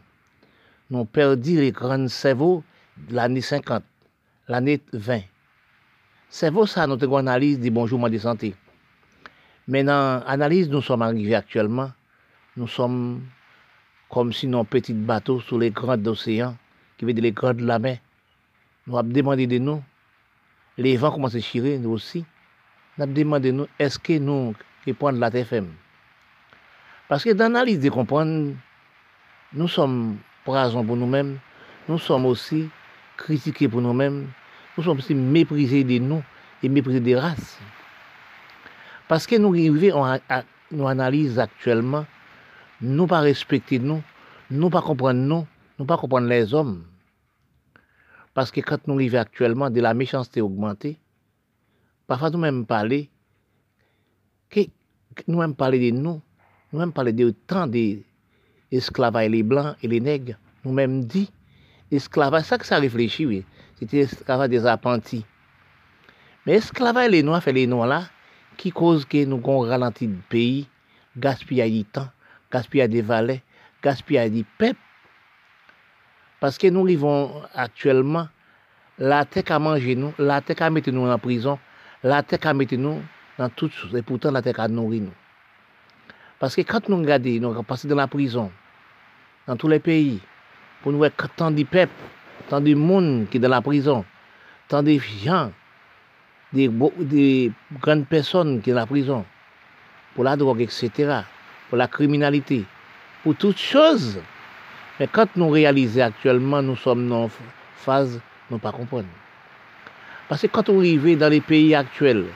nous 0.90 1.04
perdu 1.04 1.60
les 1.60 1.70
grands 1.70 2.08
cerveaux 2.08 2.64
de 2.96 3.14
l'année 3.14 3.42
50, 3.42 3.82
l'année 4.48 4.80
20. 4.92 5.20
Cerveau, 6.30 6.66
ça, 6.66 6.86
notre 6.86 7.12
analyse 7.16 7.58
des 7.58 7.70
bonjours 7.70 8.08
de 8.08 8.18
santé. 8.18 8.54
Mais 9.68 9.84
dans 9.84 10.24
l'analyse 10.26 10.68
nous 10.70 10.80
sommes 10.80 11.02
arrivés 11.02 11.34
actuellement, 11.34 11.90
nous 12.56 12.68
sommes 12.68 13.20
comme 14.10 14.32
si 14.32 14.46
nos 14.46 14.64
petits 14.64 14.92
bateaux 14.92 15.40
sur 15.40 15.58
les 15.58 15.70
grands 15.70 16.04
océans, 16.06 16.56
qui 16.98 17.04
veut 17.04 17.12
dire 17.12 17.22
les 17.22 17.32
grands 17.32 17.54
de 17.54 17.64
la 17.64 17.78
mer, 17.78 17.98
nous 18.86 18.98
avons 18.98 19.08
demandé 19.08 19.46
de 19.46 19.58
nous, 19.58 19.82
les 20.76 20.96
vents 20.96 21.12
commencent 21.12 21.36
à 21.36 21.40
chirer, 21.40 21.78
nous 21.78 21.90
aussi, 21.90 22.24
nous 22.98 23.04
avons 23.04 23.12
demandé 23.12 23.52
de 23.52 23.56
nous, 23.56 23.66
est-ce 23.78 23.98
que 23.98 24.18
nous, 24.18 24.54
qui 24.84 24.92
prenons 24.92 25.18
la 25.18 25.30
TFM 25.30 25.68
Parce 27.08 27.22
que 27.22 27.30
dans 27.30 27.52
l'analyse 27.52 27.80
de 27.80 27.88
comprendre, 27.88 28.54
nous 29.52 29.68
sommes 29.68 30.18
poisons 30.44 30.84
pour 30.84 30.96
nous-mêmes, 30.96 31.38
nous 31.88 31.98
sommes 31.98 32.26
aussi 32.26 32.68
critiqués 33.16 33.68
pour 33.68 33.80
nous-mêmes, 33.80 34.28
nous 34.76 34.82
sommes 34.82 34.98
aussi 34.98 35.14
méprisés 35.14 35.84
de 35.84 35.98
nous 35.98 36.22
et 36.62 36.68
méprisés 36.68 37.00
des 37.00 37.16
races. 37.16 37.58
Parce 39.06 39.26
que 39.26 39.36
nous 39.36 39.50
arrivons 39.50 40.04
à, 40.04 40.18
nous 40.70 40.86
analyse 40.86 41.38
actuellement 41.38 42.06
nous 42.82 43.06
pas 43.06 43.20
respecter 43.20 43.78
nous, 43.78 44.02
nous 44.50 44.70
pas 44.70 44.82
comprendre 44.82 45.20
nous, 45.20 45.46
nous 45.78 45.84
pas 45.84 45.96
comprendre 45.96 46.28
les 46.28 46.54
hommes. 46.54 46.84
Parce 48.34 48.50
que 48.50 48.60
quand 48.60 48.86
nous 48.86 48.96
vivons 48.96 49.18
actuellement 49.18 49.70
de 49.70 49.80
la 49.80 49.92
méchanceté 49.94 50.40
augmentée, 50.40 50.98
parfois 52.06 52.30
nous 52.30 52.38
même 52.38 52.64
parler, 52.64 53.10
que, 54.48 54.60
nous 55.28 55.38
même 55.38 55.54
parler 55.54 55.90
de 55.90 55.96
nous, 55.96 56.22
nous 56.72 56.78
même 56.78 56.92
parler 56.92 57.12
de 57.12 57.30
tant 57.46 57.66
d'esclaves 57.66 59.18
les 59.28 59.42
blancs 59.42 59.76
et 59.82 59.88
les 59.88 60.00
nègres, 60.00 60.36
nous 60.64 60.72
même 60.72 61.04
dit, 61.04 61.30
esclavage, 61.90 62.44
ça 62.44 62.58
que 62.58 62.66
ça 62.66 62.78
réfléchit, 62.78 63.26
oui, 63.26 63.44
c'était 63.78 63.98
esclavage 63.98 64.48
des 64.48 64.64
apprentis. 64.66 65.24
Mais 66.46 66.54
esclavage 66.54 67.10
les 67.10 67.22
noirs, 67.22 67.42
fait 67.42 67.52
les 67.52 67.66
noirs 67.66 67.88
là, 67.88 68.04
qui 68.56 68.70
cause 68.70 69.04
que 69.04 69.24
nous 69.24 69.38
avons 69.38 69.60
ralenti 69.60 70.06
le 70.06 70.16
pays, 70.28 70.68
gaspillé 71.16 71.68
du 71.70 71.84
temps, 71.84 72.08
gaspillage 72.52 72.90
des 72.90 73.02
valets, 73.02 73.42
gaspillage 73.82 74.30
des 74.30 74.44
peuples. 74.58 74.78
Parce 76.40 76.56
que 76.56 76.68
nous 76.68 76.84
vivons 76.84 77.42
actuellement, 77.54 78.28
la 78.98 79.24
tête 79.24 79.50
à 79.50 79.58
manger 79.58 79.94
nous, 79.94 80.12
la 80.18 80.40
tête 80.40 80.62
à 80.62 80.70
mettre 80.70 80.90
nous 80.90 81.06
en 81.06 81.18
prison, 81.18 81.58
la 82.02 82.22
tête 82.22 82.46
à 82.46 82.54
mettre 82.54 82.76
nous 82.76 83.02
dans 83.38 83.48
toutes 83.48 83.72
choses, 83.72 83.94
et 83.94 84.02
pourtant 84.02 84.30
la 84.30 84.42
tête 84.42 84.58
à 84.58 84.68
nourrir 84.68 85.02
nous. 85.02 85.12
Parce 86.38 86.56
que 86.56 86.62
quand 86.62 86.88
nous 86.88 86.98
regardons, 86.98 87.54
nous 87.54 87.62
passons 87.62 87.88
dans 87.88 87.96
la 87.96 88.06
prison, 88.06 88.50
dans 89.46 89.56
tous 89.56 89.68
les 89.68 89.80
pays, 89.80 90.20
pour 90.82 90.92
nous 90.92 90.98
voir 90.98 91.10
tant 91.36 91.50
de 91.50 91.62
peuples, 91.64 91.92
tant 92.48 92.60
de 92.60 92.74
monde 92.74 93.26
qui 93.30 93.36
est 93.36 93.40
dans 93.40 93.48
la 93.48 93.60
prison, 93.60 94.04
tant 94.68 94.82
de 94.82 94.98
gens, 94.98 95.52
des, 96.52 96.70
des 97.00 97.52
grandes 97.80 98.06
personnes 98.06 98.60
qui 98.60 98.70
sont 98.70 98.74
dans 98.74 98.80
la 98.80 98.86
prison, 98.86 99.24
pour 100.14 100.24
la 100.24 100.36
drogue, 100.36 100.62
etc., 100.62 101.22
pour 101.70 101.78
la 101.78 101.86
criminalité, 101.86 102.64
pour 103.22 103.34
toutes 103.36 103.58
choses. 103.58 104.20
Mais 104.98 105.06
quand 105.06 105.28
nous 105.36 105.48
réalisons 105.48 106.02
actuellement, 106.02 106.60
nous 106.60 106.76
sommes 106.76 107.08
dans 107.08 107.30
phase, 107.76 108.20
nous 108.50 108.56
ne 108.56 108.60
pas 108.60 108.72
comprendre. 108.72 109.06
Parce 110.28 110.42
que 110.42 110.48
quand 110.48 110.68
on 110.68 110.78
arrive 110.78 111.16
dans 111.16 111.28
les 111.30 111.40
pays 111.40 111.74
actuels, 111.74 112.26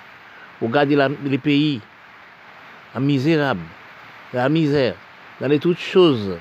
vous 0.60 0.68
regardez 0.68 0.94
la- 0.96 1.10
les 1.24 1.38
pays 1.38 1.80
en 2.94 3.00
misérable, 3.00 3.60
la 4.32 4.48
misère, 4.48 4.94
dans 5.40 5.48
les 5.48 5.58
toutes 5.58 5.78
choses, 5.80 6.38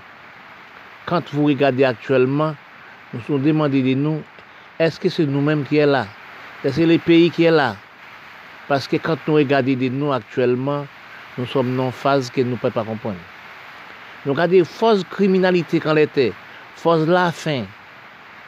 quand 1.06 1.24
vous 1.34 1.45
regardez 1.45 1.84
actuellement, 1.84 2.56
nous 3.14 3.20
nous 3.28 3.40
demandons 3.40 3.82
de 3.82 3.94
nous, 3.95 4.24
est-ce 4.80 4.99
que 4.99 5.10
c'est 5.10 5.26
nous-mêmes 5.26 5.65
qui 5.65 5.78
est 5.78 5.86
là? 5.86 6.06
Est-ce 6.64 6.76
que 6.76 6.82
c'est 6.82 6.86
les 6.86 6.99
pays 6.99 7.30
qui 7.30 7.44
est 7.44 7.52
là? 7.52 7.76
Parce 8.68 8.88
que 8.88 8.95
quand 8.98 9.18
nous 9.28 9.34
regardons 9.34 9.74
de 9.76 9.90
nous 9.90 10.14
actuellement, 10.14 10.88
nous 11.38 11.46
sommes 11.46 11.76
dans 11.76 11.88
une 11.88 11.92
phase 11.92 12.30
que 12.30 12.42
nous 12.42 12.52
ne 12.52 12.56
pouvons 12.56 12.72
pas 12.72 12.84
comprendre. 12.84 13.18
Nous 14.26 14.34
regardons 14.34 14.64
force 14.64 15.04
criminalité 15.04 15.80
quand 15.80 15.96
était, 15.96 16.34
force 16.76 17.06
la 17.08 17.32
faim. 17.32 17.66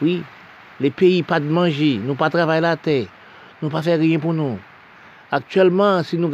Oui, 0.02 0.24
les 0.80 0.91
pays 0.91 1.24
pas 1.24 1.40
de 1.40 1.45
manger, 1.45 1.99
nous 2.03 2.16
pas 2.16 2.30
travailler 2.30 2.62
la 2.62 2.78
terre, 2.78 3.07
nous 3.62 3.70
pas 3.70 3.82
faire 3.82 3.99
rien 3.99 4.20
pour 4.20 4.34
nous. 4.34 4.60
Actuellement, 5.32 6.03
si 6.03 6.18
nous 6.18 6.32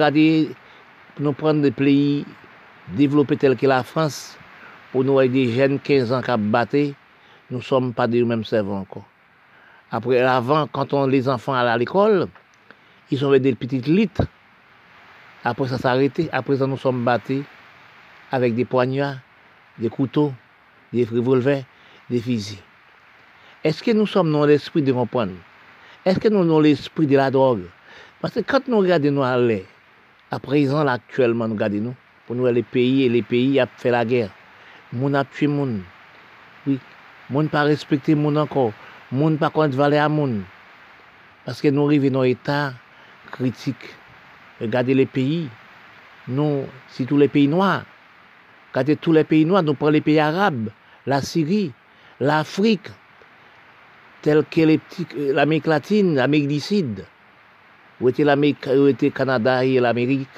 nous 1.20 1.34
prenons 1.34 1.62
des 1.62 1.72
pays 1.72 2.26
développés 2.90 3.38
tels 3.38 3.56
que 3.56 3.68
la 3.68 3.84
France, 3.84 4.38
pour 4.92 5.04
nous 5.04 5.20
avec 5.20 5.32
des 5.32 5.52
jeunes 5.52 5.80
15 5.80 6.12
ans 6.12 6.22
qui 6.22 6.32
battent, 6.38 6.96
nous 7.50 7.58
ne 7.58 7.64
sommes 7.64 7.94
pas 7.94 8.08
des 8.08 8.24
mêmes 8.24 8.44
cerveaux 8.44 8.74
encore. 8.74 9.06
Après, 9.92 10.22
avant, 10.22 10.68
quand 10.68 10.94
on, 10.94 11.06
les 11.06 11.28
enfants 11.28 11.54
allaient 11.54 11.70
à 11.70 11.78
l'école, 11.78 12.28
ils 13.10 13.26
ont 13.26 13.38
des 13.38 13.56
petites 13.56 13.88
litres. 13.88 14.24
Après, 15.44 15.68
ça 15.68 15.78
s'est 15.78 15.88
arrêté. 15.88 16.30
Après 16.32 16.58
ça, 16.58 16.68
nous 16.68 16.78
sommes 16.78 17.04
battus 17.04 17.44
avec 18.32 18.56
des 18.56 18.66
poignards, 18.66 19.18
des 19.78 19.90
couteaux, 19.90 20.34
des 20.94 21.04
revolvers, 21.04 21.64
des 22.10 22.20
fusils. 22.20 22.60
Est-ce 23.64 23.84
que 23.84 23.92
nous 23.92 24.08
sommes 24.08 24.32
dans 24.32 24.46
l'esprit 24.46 24.82
de 24.82 24.92
comprendre? 24.92 25.34
Est-ce 26.06 26.20
que 26.20 26.28
nous 26.30 26.40
sommes 26.40 26.48
dans 26.48 26.60
l'esprit 26.60 27.08
de 27.08 27.16
la 27.16 27.30
drogue? 27.30 27.64
Parce 28.20 28.36
que 28.36 28.40
quand 28.42 28.68
nous 28.68 28.80
regardons 28.80 29.12
nous 29.12 29.24
aller, 29.24 29.66
à 30.30 30.40
présent, 30.40 30.86
actuellement, 30.88 31.48
nous 31.48 31.56
regardons 31.56 31.82
nous, 31.82 31.96
pour 32.26 32.36
nous 32.36 32.46
les 32.46 32.64
pays 32.64 33.04
et 33.04 33.10
les 33.10 33.22
pays 33.22 33.60
a 33.60 33.68
fait 33.68 33.92
la 33.92 34.06
guerre. 34.06 34.30
Moun 34.94 35.16
a 35.16 35.24
tué 35.26 35.48
moun. 35.48 35.84
Oui. 36.68 36.80
Moun 37.30 37.50
pas 37.50 37.64
respecté 37.64 38.14
moun 38.14 38.38
encore. 38.38 38.74
Moun 39.12 39.38
pas 39.38 39.50
contre 39.50 39.76
valeur 39.76 40.06
à 40.06 40.10
moun. 40.10 40.44
Parce 41.46 41.62
que 41.62 41.68
nous 41.70 41.86
arrivons 41.86 42.12
dans 42.12 42.22
un 42.22 42.26
état 42.26 42.74
critique. 43.32 43.96
Regardez 44.62 44.94
les 44.94 45.08
pays. 45.08 45.50
Nous, 46.28 46.66
si 46.90 47.06
tous 47.06 47.18
les 47.18 47.28
pays 47.28 47.48
noirs, 47.48 47.84
regardez 48.72 48.96
tous 48.96 49.12
les 49.12 49.24
pays 49.24 49.44
noirs, 49.44 49.64
nous 49.64 49.74
prenons 49.74 49.92
les 49.92 50.02
pays 50.02 50.20
arabes, 50.20 50.70
la 51.08 51.22
Syrie, 51.22 51.72
l'Afrique, 52.20 52.90
tels 54.22 54.46
que 54.50 54.62
euh, 54.62 55.34
l'Amérique 55.34 55.66
latine, 55.66 56.16
l'Amérique 56.16 56.48
du 56.48 56.60
Sud, 56.60 57.06
où 58.00 58.10
était 58.10 58.24
l'Amérique, 58.24 58.68
où 58.68 58.88
était 58.88 59.08
le 59.08 59.12
Canada 59.12 59.66
et 59.66 59.80
l'Amérique, 59.80 60.30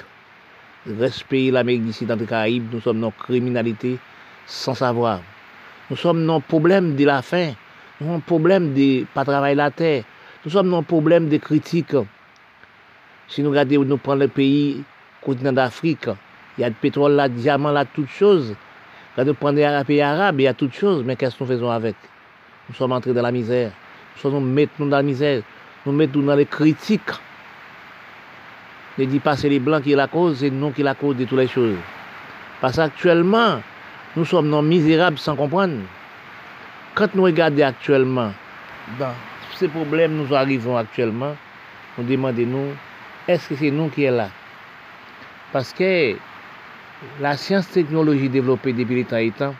respect 0.86 1.50
l'Amérique 1.50 1.84
du 1.84 1.92
Sud 1.92 2.08
dans 2.08 2.16
les 2.16 2.24
Caraïbes, 2.24 2.72
nous 2.72 2.80
sommes 2.80 3.00
dans 3.00 3.12
la 3.16 3.24
criminalité 3.24 3.98
sans 4.46 4.74
savoir. 4.74 5.20
Nous 5.90 5.96
sommes 5.96 6.24
dans 6.26 6.36
le 6.36 6.42
problème 6.42 6.96
de 6.96 7.04
la 7.04 7.20
faim, 7.20 7.52
nous 8.00 8.06
sommes 8.06 8.08
dans 8.08 8.14
le 8.16 8.20
problème 8.22 8.72
de 8.72 9.00
ne 9.00 9.04
pas 9.04 9.24
travailler 9.24 9.54
la 9.54 9.70
terre, 9.70 10.04
nous 10.44 10.50
sommes 10.50 10.70
dans 10.70 10.80
le 10.80 10.84
problème 10.84 11.28
des 11.28 11.38
critiques. 11.38 11.94
Si 13.28 13.42
nous 13.42 13.50
regardons, 13.50 13.84
nous 13.84 13.96
prenons 13.96 14.20
le 14.20 14.28
pays, 14.28 14.82
continent 15.20 15.52
d'Afrique, 15.52 16.08
il 16.56 16.60
y 16.60 16.64
a 16.64 16.70
du 16.70 16.76
pétrole 16.76 17.12
là, 17.12 17.28
du 17.28 17.36
diamant 17.36 17.72
là, 17.72 17.84
toutes 17.84 18.08
choses. 18.08 18.54
Quand 19.16 19.24
nous 19.24 19.34
prenons 19.34 19.56
les 19.56 19.84
pays 19.84 20.02
arabes, 20.02 20.40
il 20.40 20.44
y 20.44 20.48
a 20.48 20.54
toutes 20.54 20.74
choses, 20.74 21.02
mais 21.04 21.16
qu'est-ce 21.16 21.36
que 21.36 21.44
nous 21.44 21.50
faisons 21.50 21.70
avec? 21.70 21.96
Nous 22.68 22.74
sommes 22.74 22.92
entrés 22.92 23.12
dans 23.12 23.22
la 23.22 23.32
misère. 23.32 23.70
Nous 24.16 24.30
sommes 24.30 24.54
nous 24.78 24.88
dans 24.88 24.96
la 24.96 25.02
misère, 25.02 25.42
nous 25.84 25.92
mettons 25.92 26.20
dans 26.20 26.36
les 26.36 26.46
critiques. 26.46 27.00
Ne 28.96 29.06
dis 29.06 29.18
pas 29.18 29.36
c'est 29.36 29.48
les 29.48 29.58
blancs 29.58 29.82
qui 29.82 29.92
est 29.92 29.96
la 29.96 30.06
cause, 30.06 30.38
c'est 30.38 30.50
nous 30.50 30.70
qui 30.70 30.82
est 30.82 30.84
la 30.84 30.94
cause 30.94 31.16
de 31.16 31.24
toutes 31.24 31.38
les 31.38 31.48
choses. 31.48 31.76
Parce 32.60 32.76
qu'actuellement, 32.76 33.60
nous 34.16 34.24
sommes 34.24 34.48
non 34.48 34.62
misérables 34.62 35.18
sans 35.18 35.34
comprendre. 35.34 35.82
Quand 36.94 37.12
nous 37.14 37.24
regardons 37.24 37.64
actuellement, 37.64 38.32
dans 38.98 39.14
ces 39.56 39.68
problèmes 39.68 40.14
nous 40.14 40.32
arrivons 40.32 40.76
actuellement, 40.76 41.34
nous 41.98 42.04
demandons-nous, 42.04 42.68
est-ce 43.28 43.48
que 43.48 43.56
c'est 43.56 43.70
nous 43.70 43.88
qui 43.88 44.04
est 44.04 44.10
là? 44.10 44.28
Parce 45.52 45.72
que 45.72 46.16
la 47.20 47.36
science-technologie 47.36 48.28
développée 48.28 48.72
depuis 48.72 49.04
les 49.10 49.30
temps 49.30 49.54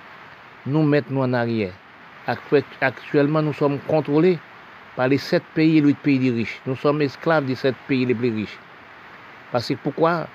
nous 0.67 0.83
met 0.83 1.03
nous 1.11 1.23
en 1.23 1.33
arrière. 1.33 1.73
Actu- 2.27 2.65
Actuellement, 2.81 3.43
nous 3.43 3.53
sommes 3.53 3.79
contrôlés 3.81 4.39
par 4.97 5.09
les 5.09 5.19
sept 5.19 5.43
pays 5.55 5.79
et 5.79 5.81
les 5.81 5.89
huit 5.89 5.99
pays 5.99 6.19
les 6.19 6.31
riches. 6.31 6.61
Nous 6.67 6.77
sommes 6.77 7.03
esclaves 7.03 7.45
des 7.45 7.55
sept 7.55 7.75
pays 7.87 8.07
les 8.07 8.15
plus 8.15 8.33
riches. 8.35 8.59
Parce 9.53 9.69
que 9.69 9.75
pourquoi? 9.75 10.27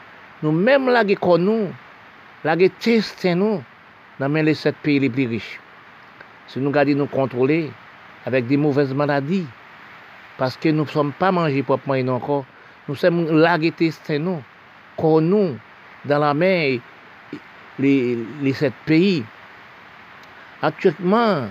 Nous-mêmes, 0.44 0.88
là, 0.90 1.04
que 1.04 1.38
nous, 1.38 1.68
là, 2.44 2.56
nous, 3.36 3.64
dans 4.20 4.34
les 4.34 4.54
sept 4.54 4.76
pays 4.78 5.00
les 5.00 5.10
plus 5.10 5.28
riches. 5.28 5.60
Si 6.48 6.60
nous 6.60 6.72
gardons 6.72 6.96
nous 6.96 7.06
contrôler 7.06 7.70
avec 8.26 8.48
des 8.48 8.58
mauvaises 8.58 8.94
maladies, 8.94 9.46
parce 10.38 10.56
que 10.58 10.70
nous 10.70 10.84
ne 10.84 10.90
sommes 10.90 11.12
pas 11.12 11.32
mangés 11.32 11.64
proprement 11.64 11.96
et 11.96 12.04
non 12.04 12.16
encore, 12.16 12.46
nous 12.90 12.96
sommes 12.96 13.40
là, 13.40 13.60
testons 13.78 14.20
nous, 14.20 14.42
qu'on 14.98 15.22
nous, 15.22 15.60
dans 16.06 16.18
la 16.18 16.34
mer, 16.34 16.80
les, 17.78 18.18
sept 18.54 18.74
pays. 18.84 19.24
Actuellement, 20.60 21.44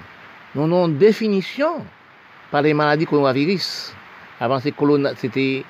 nous 0.57 0.65
avons 0.65 0.89
une 0.89 0.99
définition 0.99 1.87
par 2.51 2.63
les 2.63 2.75
maladies 2.75 3.07
coronavirus. 3.07 3.95
Avant, 4.41 4.59
c'était 4.59 5.65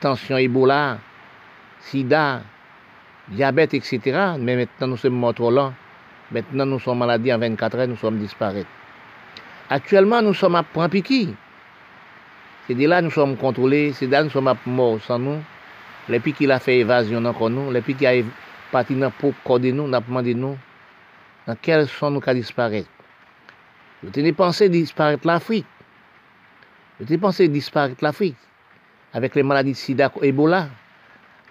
tension, 0.00 0.38
Ebola, 0.38 0.98
sida, 1.78 2.42
diabète, 3.28 3.74
etc. 3.74 4.00
Mais 4.40 4.56
maintenant, 4.56 4.88
nous 4.88 4.96
sommes 4.96 5.14
morts 5.14 5.52
lents. 5.52 5.72
Maintenant, 6.32 6.66
nous 6.66 6.80
sommes 6.80 6.98
maladies 6.98 7.32
en 7.32 7.38
24 7.38 7.78
heures, 7.78 7.86
nous 7.86 7.96
sommes 7.96 8.18
disparus. 8.18 8.66
Actuellement, 9.70 10.20
nous 10.20 10.34
sommes 10.34 10.56
à 10.56 10.64
point 10.64 10.88
piqui. 10.88 11.32
C'est 12.66 12.74
de 12.74 12.86
là 12.86 13.02
nous 13.02 13.10
sommes 13.10 13.36
contrôlés, 13.36 13.92
c'est 13.92 14.06
de 14.06 14.12
là 14.12 14.22
nous 14.24 14.30
sommes 14.30 14.48
à 14.48 14.56
mort 14.66 15.00
sans 15.02 15.18
nous. 15.18 15.42
Les 16.08 16.20
piqui 16.20 16.46
qui 16.46 16.50
a 16.50 16.58
fait 16.58 16.78
évasion 16.78 17.24
encore 17.24 17.50
nous, 17.50 17.70
les 17.70 17.80
piqui 17.80 18.00
qui 18.00 18.06
a 18.06 18.22
parti 18.72 18.94
dans 18.94 19.10
pour 19.10 19.34
corps 19.44 19.60
nous, 19.60 19.86
n'a 19.86 20.00
demandé 20.00 20.34
nous, 20.34 20.56
dans 21.46 21.56
quel 21.60 21.86
sont 21.88 22.10
nous 22.10 22.20
qu'à 22.20 22.34
disparaître. 22.34 22.88
Vous 24.02 24.10
tenez 24.10 24.32
pensé 24.32 24.68
disparaître 24.68 25.26
l'Afrique. 25.26 25.66
Vous 26.98 27.06
tenez 27.06 27.18
pensé 27.18 27.48
disparaître 27.48 28.02
l'Afrique 28.02 28.36
avec 29.14 29.34
les 29.34 29.42
maladies 29.42 29.72
de 29.72 29.76
sida, 29.76 30.10
Ebola. 30.20 30.68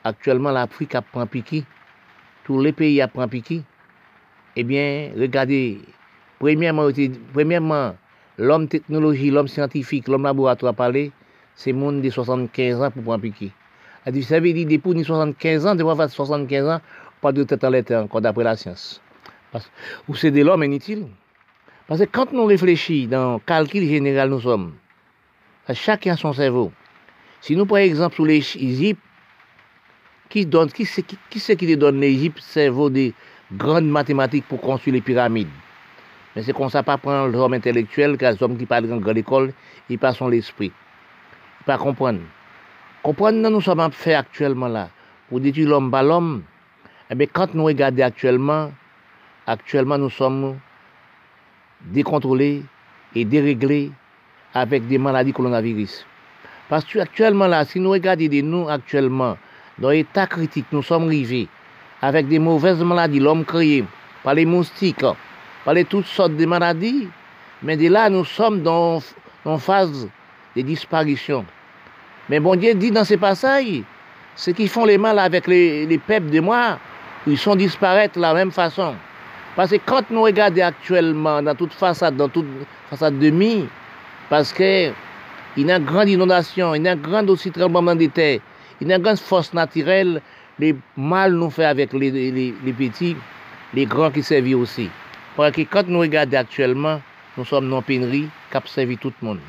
Actuellement, 0.04 0.52
l'Afrique 0.52 0.96
apprend 0.96 1.26
piqué. 1.26 1.64
Tous 2.44 2.60
les 2.60 2.74
pays 2.74 3.02
apprennent 3.02 3.30
piqué. 3.30 3.64
Eh 4.56 4.64
bien, 4.64 5.12
regardez, 5.18 5.80
premièrement, 6.40 6.90
premièrement 7.34 7.96
l'homme 8.38 8.68
technologie, 8.68 9.32
l'homme 9.32 9.48
scientifique, 9.48 10.08
l'homme 10.08 10.24
laboratoire 10.24 10.74
parler, 10.74 11.12
c'est 11.56 11.74
monde 11.74 12.02
de 12.02 12.10
75 12.10 12.82
ans 12.82 12.92
pour 12.92 13.04
prendre 13.04 13.22
piqué. 13.22 13.52
A 14.06 14.12
dit, 14.12 14.24
ça 14.24 14.40
veut 14.40 14.54
dire, 14.54 14.68
ni 14.68 15.04
75 15.04 15.66
ans, 15.66 15.76
devant 15.76 15.96
faire 15.96 16.10
75 16.10 16.68
ans, 16.68 16.82
pas 17.22 17.32
de 17.32 17.44
tête 17.44 17.64
en 17.64 17.70
l'été 17.70 17.96
encore 17.96 18.22
d'après 18.22 18.44
la 18.44 18.58
science. 18.58 19.02
Ou 20.08 20.16
c'est 20.16 20.32
de 20.32 20.42
l'homme 20.42 20.64
inutile. 20.64 21.08
Parce 21.88 22.02
que 22.02 22.06
quand 22.06 22.32
nous 22.34 22.46
réfléchissons 22.46 23.10
dans 23.10 23.34
le 23.34 23.40
calcul 23.40 23.88
général, 23.88 24.30
nous 24.30 24.42
sommes, 24.42 24.74
chacun 25.74 26.16
son 26.16 26.34
cerveau. 26.34 26.72
Si 27.40 27.56
nous, 27.56 27.66
par 27.66 27.78
exemple, 27.78 28.16
sur 28.16 28.26
l'Égypte, 28.26 29.02
qui, 30.30 30.46
donne, 30.46 30.72
qui, 30.72 30.86
c'est, 30.86 31.04
qui, 31.04 31.18
qui 31.30 31.40
c'est 31.40 31.56
qui 31.56 31.78
donne 31.78 32.00
l'Égypte 32.00 32.40
cerveau 32.40 32.90
des 32.90 33.14
grandes 33.52 33.88
mathématiques 33.90 34.48
pour 34.48 34.60
construire 34.60 34.96
les 34.96 35.02
pyramides? 35.02 35.48
Mais 36.36 36.42
c'est 36.42 36.54
comme 36.54 36.70
ça, 36.70 36.84
pas 36.84 36.98
prendre 36.98 37.32
l'homme 37.32 37.54
intellectuel, 37.54 38.18
car 38.18 38.34
l'homme 38.40 38.58
qui 38.58 38.66
parle 38.66 38.88
dans 38.88 38.98
grande 38.98 39.18
école, 39.18 39.54
il 39.90 40.00
passe 40.00 40.18
son 40.18 40.28
l'esprit. 40.28 40.72
Il 41.62 41.64
pas 41.66 41.78
comprendre. 41.78 42.20
Comprendre, 43.04 43.50
nous, 43.50 43.62
sommes 43.62 43.80
à 43.80 43.90
faire 43.92 44.20
actuellement 44.20 44.68
là, 44.68 44.90
pour 45.30 45.40
détruire 45.40 45.70
l'homme 45.70 45.92
par 45.92 46.04
l'homme. 46.04 46.44
Eh 47.10 47.16
bien, 47.16 47.28
quand 47.32 47.54
nous 47.54 47.66
regardons 47.66 48.04
actuellement, 48.04 48.72
actuellement, 49.46 49.98
nous 49.98 50.10
sommes 50.10 50.58
décontrôlés, 51.82 52.64
et 53.16 53.26
déréglé 53.26 53.92
avec 54.54 54.88
des 54.88 54.98
maladies 54.98 55.34
coronavirus. 55.34 56.06
Parce 56.70 56.86
que 56.86 57.00
actuellement 57.00 57.48
là, 57.48 57.66
si 57.66 57.80
nous 57.80 57.92
regardons 57.92 58.28
de 58.28 58.42
nous 58.42 58.70
actuellement, 58.70 59.38
dans 59.78 59.90
l'état 59.90 60.28
critique, 60.28 60.66
nous 60.72 60.84
sommes 60.84 61.06
arrivés 61.06 61.48
avec 62.02 62.28
des 62.28 62.40
mauvaises 62.40 62.84
maladies, 62.84 63.20
l'homme 63.20 63.46
créé 63.46 63.84
par 64.24 64.34
les 64.34 64.46
moustiques, 64.46 65.06
par 65.66 65.74
les 65.74 65.86
toutes 65.86 66.06
sortes 66.06 66.36
de 66.36 66.46
maladies, 66.46 67.08
mais 67.62 67.78
de 67.78 67.90
là, 67.90 68.10
nous 68.10 68.26
sommes 68.26 68.62
dans 68.62 69.02
une 69.46 69.60
phase 69.60 70.08
de 70.56 70.62
disparition. 70.62 71.46
Mais 72.30 72.40
bon 72.40 72.56
Dieu 72.56 72.74
dit 72.74 72.92
dans 72.92 73.04
ces 73.04 73.18
passages, 73.18 73.84
ceux 74.36 74.54
qui 74.54 74.68
font 74.68 74.86
les 74.86 74.98
mal 74.98 75.20
avec 75.20 75.48
les, 75.48 75.86
les 75.86 75.98
peuples 75.98 76.30
de 76.30 76.40
moi, 76.40 76.80
ils 77.28 77.38
sont 77.38 77.56
disparaître 77.56 78.16
de 78.16 78.22
la 78.22 78.34
même 78.34 78.52
façon. 78.52 78.96
Parce 79.56 79.72
que 79.72 79.78
quand 79.86 80.10
nous 80.10 80.24
regardons 80.24 80.64
actuellement 80.64 81.42
dans 81.42 81.56
toute 81.56 81.74
façade, 81.74 82.18
dans 82.18 82.30
toute 82.30 82.48
façade 82.90 83.20
demi, 83.20 83.68
parce 84.30 84.52
que 84.52 84.92
il 85.56 85.68
y 85.68 85.72
a 85.72 85.78
une 85.78 85.86
grande 85.86 86.10
inondation, 86.10 86.74
il 86.74 86.84
y 86.84 86.88
a 86.88 86.94
un 86.94 86.96
grand 86.96 87.28
aussi 87.30 87.52
tremblement 87.52 87.96
de 87.96 88.08
terre, 88.08 88.40
il 88.82 88.88
y 88.88 88.92
a 88.92 88.96
une 88.96 89.02
grande 89.04 89.20
force 89.20 89.54
naturelle, 89.54 90.22
les 90.58 90.76
mal 90.98 91.34
nous 91.34 91.50
fait 91.50 91.66
avec 91.66 91.94
les, 91.94 92.10
les, 92.10 92.54
les 92.64 92.74
petits, 92.74 93.16
les 93.74 93.86
grands 93.86 94.10
qui 94.10 94.24
servent 94.24 94.56
aussi. 94.56 94.90
Parce 95.36 95.52
que 95.52 95.62
quand 95.62 95.88
nous 95.88 96.00
regardons 96.00 96.38
actuellement, 96.38 97.02
nous 97.38 97.46
sommes 97.46 97.70
dans 97.70 97.82
pénurie 97.82 98.28
qui 98.52 98.72
servi 98.72 98.98
tout 98.98 99.12
le 99.22 99.28
monde. 99.28 99.40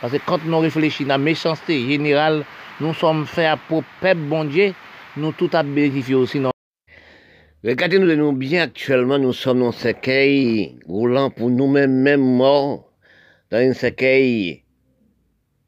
Parce 0.00 0.12
que 0.12 0.18
quand 0.24 0.44
nous 0.44 0.58
réfléchissons 0.58 1.10
à 1.10 1.14
la 1.14 1.18
méchanceté 1.18 1.86
générale, 1.88 2.44
nous 2.80 2.94
sommes 2.94 3.26
faits 3.26 3.58
pour 3.68 3.82
peuple 4.00 4.20
bon 4.20 4.44
Dieu, 4.44 4.74
nous 5.16 5.32
tout 5.32 5.50
à 5.52 5.62
bénéficier 5.62 6.14
aussi. 6.14 6.40
Regardez-nous 7.64 8.06
de 8.06 8.14
nous 8.14 8.32
bien 8.32 8.62
actuellement, 8.62 9.18
nous 9.18 9.32
sommes 9.32 9.60
dans 9.60 9.68
un 9.68 9.72
cercueil 9.72 10.78
roulant 10.86 11.30
pour 11.30 11.50
nous-mêmes, 11.50 11.94
même 11.94 12.20
morts, 12.20 12.92
dans 13.50 13.58
un 13.58 13.72
cercueil, 13.72 14.62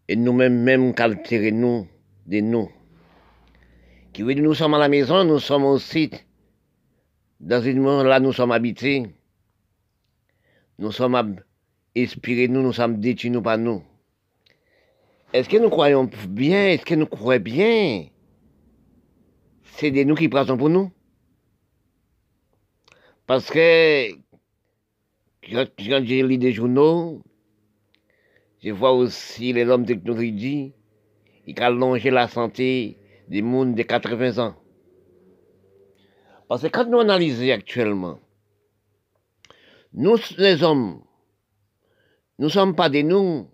et 0.09 0.17
nous-mêmes, 0.17 0.63
même 0.63 0.95
caltérer 0.95 1.51
nous, 1.51 1.89
de 2.27 2.41
nous. 2.41 2.71
Qui 4.13 4.23
veut 4.23 4.35
dire 4.35 4.45
nous 4.45 4.55
sommes 4.55 4.75
à 4.75 4.79
la 4.79 4.89
maison, 4.89 5.25
nous 5.25 5.39
sommes 5.39 5.65
aussi 5.65 6.11
dans 7.41 7.63
une 7.63 7.81
monde 7.81 8.07
là, 8.07 8.21
nous 8.21 8.33
sommes 8.33 8.53
habités. 8.53 9.07
Nous 10.79 10.93
sommes 10.93 11.41
inspirés, 11.97 12.49
nous, 12.49 12.63
nous 12.63 12.73
sommes 12.73 13.01
détruits, 13.01 13.31
nous, 13.31 13.43
pas 13.43 13.57
nous. 13.57 13.83
Est-ce 15.33 15.49
que 15.49 15.57
nous 15.57 15.71
croyons 15.71 16.09
bien? 16.29 16.69
Est-ce 16.69 16.85
que 16.85 16.95
nous 16.95 17.07
croyons 17.07 17.43
bien? 17.43 18.07
C'est 19.63 19.91
de 19.91 20.03
nous 20.05 20.15
qui 20.15 20.29
prêtons 20.29 20.57
pour 20.57 20.69
nous. 20.69 20.91
Parce 23.27 23.51
que 23.51 24.11
quand, 25.51 25.67
quand 25.79 26.03
j'ai 26.05 26.23
lu 26.23 26.39
des 26.39 26.53
journaux, 26.53 27.23
je 28.63 28.71
vois 28.71 28.93
aussi 28.93 29.53
les 29.53 29.65
hommes 29.65 29.87
technologie 29.87 30.75
qui 31.45 31.55
allongent 31.61 32.05
la 32.05 32.29
santé 32.29 32.99
des 33.29 33.43
mondes 33.43 33.75
de 33.75 33.83
80 33.83 34.39
ans. 34.39 34.55
Parce 36.49 36.63
que 36.63 36.69
quand 36.69 36.87
nous 36.87 37.01
analysons 37.01 37.53
actuellement, 37.53 38.21
nous, 39.93 40.17
les 40.39 40.63
hommes, 40.63 41.03
nous 42.39 42.47
ne 42.47 42.51
sommes 42.51 42.75
pas 42.75 42.89
des 42.89 43.03
nous, 43.03 43.49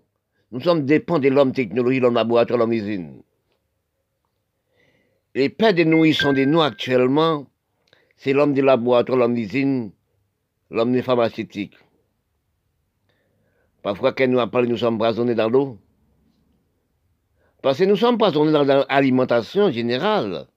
nous 0.51 0.59
sommes 0.59 0.85
dépendants 0.85 1.19
de 1.23 1.29
l'homme 1.29 1.53
technologie, 1.53 1.99
l'homme 1.99 2.15
laboratoire, 2.15 2.59
l'homme 2.59 2.73
usine. 2.73 3.23
Les 5.35 5.49
pères 5.49 5.73
de 5.73 5.83
nous, 5.83 6.05
ils 6.05 6.13
sont 6.13 6.33
des 6.33 6.45
nous 6.45 6.61
actuellement, 6.61 7.47
c'est 8.17 8.33
l'homme 8.33 8.53
du 8.53 8.61
laboratoire, 8.61 9.17
l'homme 9.17 9.35
d'usine, 9.35 9.91
l'homme 10.69 10.91
des 10.93 11.01
pharmaceutiques. 11.01 11.75
Parfois, 13.81 14.13
quand 14.13 14.27
nous 14.27 14.39
a 14.39 14.47
parlé, 14.47 14.67
nous 14.67 14.77
sommes 14.77 14.95
empoisonnés 14.95 15.35
dans 15.35 15.49
l'eau. 15.49 15.77
Parce 17.61 17.77
que 17.77 17.83
nous 17.83 17.95
sommes 17.95 18.15
empoisonnés 18.15 18.51
dans 18.51 18.63
l'alimentation 18.63 19.71
générale. 19.71 20.47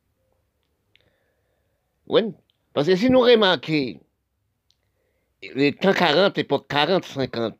Oui. 2.06 2.22
Parce 2.72 2.86
que 2.86 2.96
si 2.96 3.10
nous 3.10 3.20
remarquons, 3.20 3.98
les 5.42 5.72
temps 5.72 5.92
40, 5.92 6.38
époque 6.38 6.66
40, 6.68 7.04
50, 7.04 7.54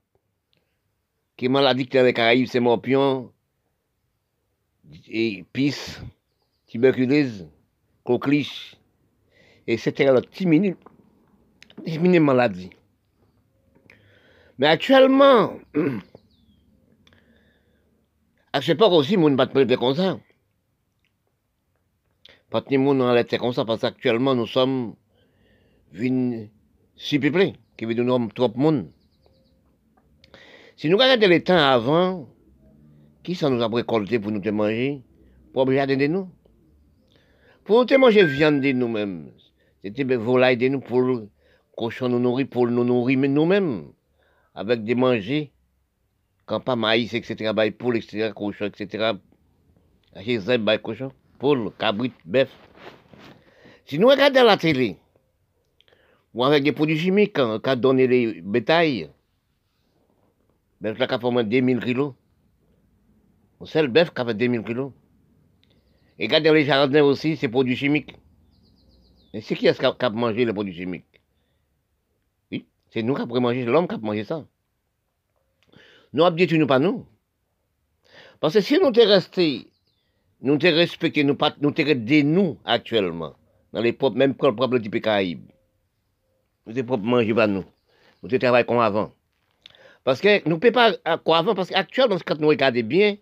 qui 1.37 1.49
maladie 1.49 1.87
qui 1.87 1.97
dans 1.97 2.05
les 2.05 2.13
Caraïbes, 2.13 2.47
c'est 2.47 2.61
morpion, 2.61 3.33
et 5.09 5.45
pisse, 5.53 6.01
tuberculose, 6.67 7.49
coqueliche, 8.05 8.77
et 9.67 9.77
c'était 9.77 10.07
alors 10.07 10.23
diminué, 10.23 10.77
diminué 11.85 12.21
maladie. 12.21 12.71
Mais 14.59 14.69
actuellement, 14.69 15.59
à 18.53 18.63
cette 18.63 18.77
époque 18.77 18.93
aussi, 18.93 19.17
mon 19.17 19.37
pas 19.37 19.47
de 19.47 19.77
comme 19.77 19.95
ça. 19.95 20.19
Pas 22.49 22.63
de 22.63 23.37
comme 23.37 23.53
ça, 23.53 23.65
parce 23.65 23.83
qu'actuellement, 23.83 24.35
nous 24.35 24.47
sommes 24.47 24.95
une 25.93 26.49
surpeuplés, 26.97 27.53
qui 27.53 27.59
veut 27.85 27.95
dire 27.95 28.05
nous 28.05 28.29
trop 28.29 28.49
de 28.49 28.57
monde. 28.57 28.91
Si 30.77 30.89
nous 30.89 30.97
regardons 30.97 31.29
les 31.29 31.43
temps 31.43 31.57
avant, 31.57 32.29
qui 33.23 33.35
ça 33.35 33.51
nous 33.51 33.61
a 33.63 33.69
récolté 33.69 34.19
pour 34.19 34.31
nous 34.31 34.41
te 34.41 34.49
manger? 34.51 35.03
Pour 35.53 35.67
regarder 35.67 35.97
de 35.97 36.07
nous? 36.07 36.29
Nous 37.69 37.85
te 37.85 37.95
manger 37.95 38.25
viande 38.25 38.61
de 38.61 38.71
de 38.71 40.69
le 41.01 41.29
cochon 41.77 42.09
nous 42.09 42.19
nourrir, 42.19 42.47
pour 42.49 42.67
nous 42.69 42.85
nourrir 42.85 43.19
nous-mêmes. 43.19 43.93
Avec 44.55 44.85
des 44.85 44.95
manger, 44.95 45.53
quand 46.47 46.61
pas 46.61 46.77
maïs, 46.77 47.13
etc., 47.15 47.53
bah, 47.55 47.71
poule, 47.71 47.97
etc., 47.97 48.31
cochon, 48.35 48.67
etc., 48.67 49.13
poule, 51.39 51.71
cabrit, 51.79 52.13
bœuf. 52.25 52.51
Si 53.85 53.99
nous 53.99 54.09
regardons 54.09 54.45
la 54.45 54.57
télé, 54.57 54.97
ou 56.37 56.45
avec 56.45 56.63
des 56.63 56.73
produits 56.73 56.99
chimiques, 56.99 57.33
quand, 57.35 57.59
quand 57.61 57.77
donner 57.77 58.07
les 58.07 58.43
bétails, 58.43 59.09
bœuf 60.83 60.99
là 60.99 61.07
qui 61.07 61.15
a 61.15 61.19
fait 61.19 61.31
moins 61.31 61.43
de 61.43 61.49
2000 61.49 61.81
kilos. 61.81 62.13
On 63.59 63.65
sait 63.65 63.81
le 63.81 63.89
bœuf 63.89 64.13
qui 64.13 64.21
a 64.21 64.25
fait 64.27 64.35
2000 64.35 64.63
kilos. 64.63 64.93
Et 66.19 66.27
regardez 66.27 66.53
les 66.53 66.67
jardins 66.67 67.03
aussi, 67.03 67.39
c'est 67.39 67.49
produits 67.49 67.75
chimiques. 67.75 68.15
Et 69.33 69.41
c'est 69.41 69.55
qui 69.55 69.67
est-ce 69.67 69.81
qui 69.81 69.87
a 69.87 70.11
mangé 70.11 70.45
les 70.45 70.53
produits 70.53 70.75
chimiques? 70.75 71.23
Oui, 72.53 72.67
c'est 72.91 73.03
nous 73.03 73.15
qui 73.15 73.23
avons 73.23 73.41
mangé, 73.41 73.65
c'est 73.65 73.71
l'homme 73.71 73.89
qui 73.89 73.95
a 73.95 73.99
mangé 73.99 74.25
ça. 74.25 74.45
Nous 76.13 76.23
abdiétons 76.23 76.59
nous 76.59 76.67
pas 76.67 76.79
nous. 76.79 77.07
Parce 78.41 78.53
que 78.53 78.61
si 78.61 78.79
nous 78.79 78.93
t'es 78.93 79.07
restés, 79.07 79.69
nous 80.43 80.59
t'es 80.59 80.69
respectés, 80.69 81.25
nous 81.25 81.71
t'es 81.73 82.23
nous 82.25 82.59
actuellement, 82.67 83.33
dans 83.73 83.81
les 83.81 83.97
même 84.15 84.35
quand 84.35 84.49
le 84.49 84.55
propre 84.55 84.77
type 84.77 85.01
Caraïbes. 85.01 85.56
Nous 86.67 86.73
t'es 86.73 86.83
propre 86.83 87.05
manger 87.05 87.35
pas 87.35 87.47
nous. 87.47 87.65
Nous 88.23 88.29
t'es 88.29 88.39
travaillé 88.39 88.67
comme 88.67 88.81
avant. 88.81 89.13
Parce 90.05 90.21
que 90.21 90.47
nous 90.49 90.57
ne 90.57 90.61
pouvons 90.61 90.73
pas 90.73 91.19
quoi 91.19 91.39
avant, 91.39 91.55
parce 91.55 91.71
qu'actuellement, 91.71 92.17
quand 92.25 92.39
nous 92.39 92.49
regardons 92.49 92.83
bien, 92.83 93.17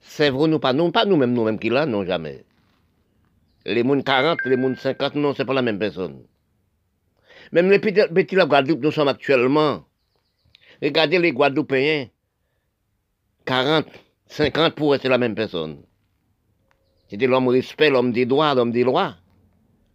c'est 0.00 0.30
vrai, 0.30 0.48
nous 0.48 0.58
pas 0.58 0.72
nous, 0.72 0.90
pas 0.90 1.04
nous-mêmes, 1.04 1.32
nous-mêmes 1.32 1.58
qui 1.58 1.70
là, 1.70 1.86
non 1.86 2.04
jamais. 2.04 2.44
Les 3.64 3.82
mouns 3.84 4.02
40, 4.02 4.38
les 4.46 4.56
mouns 4.56 4.74
50, 4.74 5.14
non, 5.14 5.34
c'est 5.34 5.44
pas 5.44 5.54
la 5.54 5.62
même 5.62 5.78
personne. 5.78 6.24
Même 7.52 7.70
les 7.70 7.78
petits, 7.78 8.34
la 8.34 8.46
Guadeloupe, 8.46 8.82
nous 8.82 8.90
sommes 8.90 9.08
actuellement. 9.08 9.84
Regardez 10.82 11.18
les 11.18 11.32
Guadeloupéens. 11.32 12.08
40, 13.44 13.86
50 14.26 14.74
pour 14.74 14.94
être 14.94 15.08
la 15.08 15.18
même 15.18 15.34
personne. 15.34 15.82
C'était 17.08 17.26
l'homme 17.26 17.48
respect, 17.48 17.90
l'homme 17.90 18.12
des 18.12 18.26
droits, 18.26 18.54
l'homme 18.54 18.72
des 18.72 18.84
lois, 18.84 19.16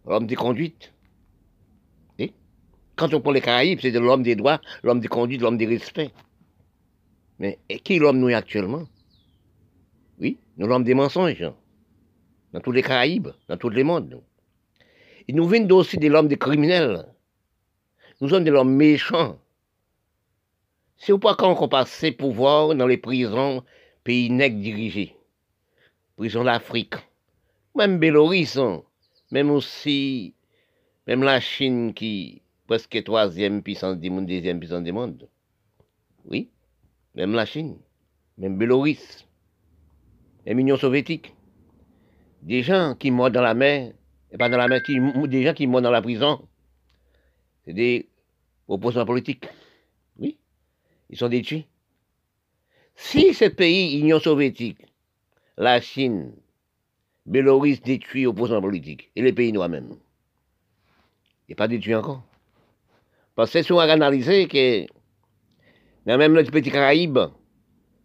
l'homme 0.06 0.26
des 0.26 0.36
conduites. 0.36 0.92
Quand 2.98 3.14
on 3.14 3.20
prend 3.20 3.30
les 3.30 3.40
Caraïbes, 3.40 3.78
c'est 3.80 3.92
l'homme 3.92 4.24
des 4.24 4.34
droits, 4.34 4.60
l'homme 4.82 4.98
des 4.98 5.06
conduites, 5.06 5.40
l'homme 5.40 5.56
des 5.56 5.66
respects. 5.66 6.10
Mais 7.38 7.60
et 7.68 7.78
qui 7.78 7.94
est 7.94 7.98
l'homme 8.00 8.18
nous 8.18 8.34
actuellement? 8.34 8.88
Oui, 10.18 10.36
nous 10.56 10.66
l'homme 10.66 10.82
des 10.82 10.94
mensonges. 10.94 11.48
Dans 12.52 12.60
tous 12.60 12.72
les 12.72 12.82
Caraïbes, 12.82 13.28
dans 13.46 13.56
tous 13.56 13.68
les 13.68 13.84
mondes. 13.84 14.20
Et 15.28 15.32
nous 15.32 15.46
venons 15.46 15.76
aussi 15.76 15.96
de 15.96 16.08
l'homme 16.08 16.26
des 16.26 16.38
criminels. 16.38 17.06
Nous 18.20 18.30
sommes 18.30 18.42
de 18.42 18.50
l'homme 18.50 18.74
méchants. 18.74 19.38
C'est 20.96 21.16
pas 21.20 21.36
quand 21.36 21.56
on 21.60 21.68
passe 21.68 21.90
ses 21.90 22.10
pouvoirs 22.10 22.74
dans 22.74 22.88
les 22.88 22.96
prisons 22.96 23.62
pays 24.02 24.28
nègres 24.28 24.60
dirigés. 24.60 25.14
Prison 26.16 26.42
d'Afrique. 26.42 26.94
Même 27.76 28.00
Bélorusse, 28.00 28.58
même 29.30 29.52
aussi, 29.52 30.34
même 31.06 31.22
la 31.22 31.38
Chine 31.38 31.94
qui 31.94 32.42
presque 32.68 33.02
troisième 33.02 33.62
puissance 33.62 33.96
du 33.96 34.10
monde, 34.10 34.26
deuxième 34.26 34.60
puissance 34.60 34.84
du 34.84 34.92
monde. 34.92 35.26
Oui, 36.26 36.50
même 37.14 37.32
la 37.32 37.46
Chine, 37.46 37.78
même 38.36 38.58
Bélorusse, 38.58 39.26
même 40.46 40.58
l'Union 40.58 40.76
soviétique. 40.76 41.34
Des 42.42 42.62
gens 42.62 42.94
qui 42.94 43.10
meurent 43.10 43.30
dans 43.30 43.42
la 43.42 43.54
mer, 43.54 43.94
et 44.30 44.36
pas 44.36 44.50
dans 44.50 44.58
la 44.58 44.68
mer, 44.68 44.82
des 44.86 45.42
gens 45.42 45.54
qui 45.54 45.66
meurent 45.66 45.82
dans 45.82 45.90
la 45.90 46.02
prison, 46.02 46.46
c'est 47.64 47.72
des 47.72 48.06
opposants 48.68 49.06
politiques. 49.06 49.48
Oui. 50.18 50.38
Ils 51.08 51.16
sont 51.16 51.28
détruits. 51.28 51.66
Si 52.94 53.32
ce 53.32 53.46
pays, 53.46 53.98
Union 53.98 54.20
soviétique, 54.20 54.84
la 55.56 55.80
Chine, 55.80 56.34
Bélorusse 57.24 57.80
détruit 57.80 58.26
opposants 58.26 58.60
politiques, 58.60 59.10
et 59.16 59.22
les 59.22 59.32
pays 59.32 59.52
noirs 59.52 59.70
même, 59.70 59.96
n'est 61.48 61.54
pas 61.54 61.66
détruit 61.66 61.94
encore. 61.94 62.27
Parce 63.38 63.52
que 63.52 63.62
si 63.62 63.70
on 63.70 63.78
a 63.78 63.84
analysé 63.84 64.48
que 64.48 64.84
dans 66.06 66.18
même 66.18 66.34
le 66.34 66.42
petit 66.42 66.72
Caraïbe, 66.72 67.20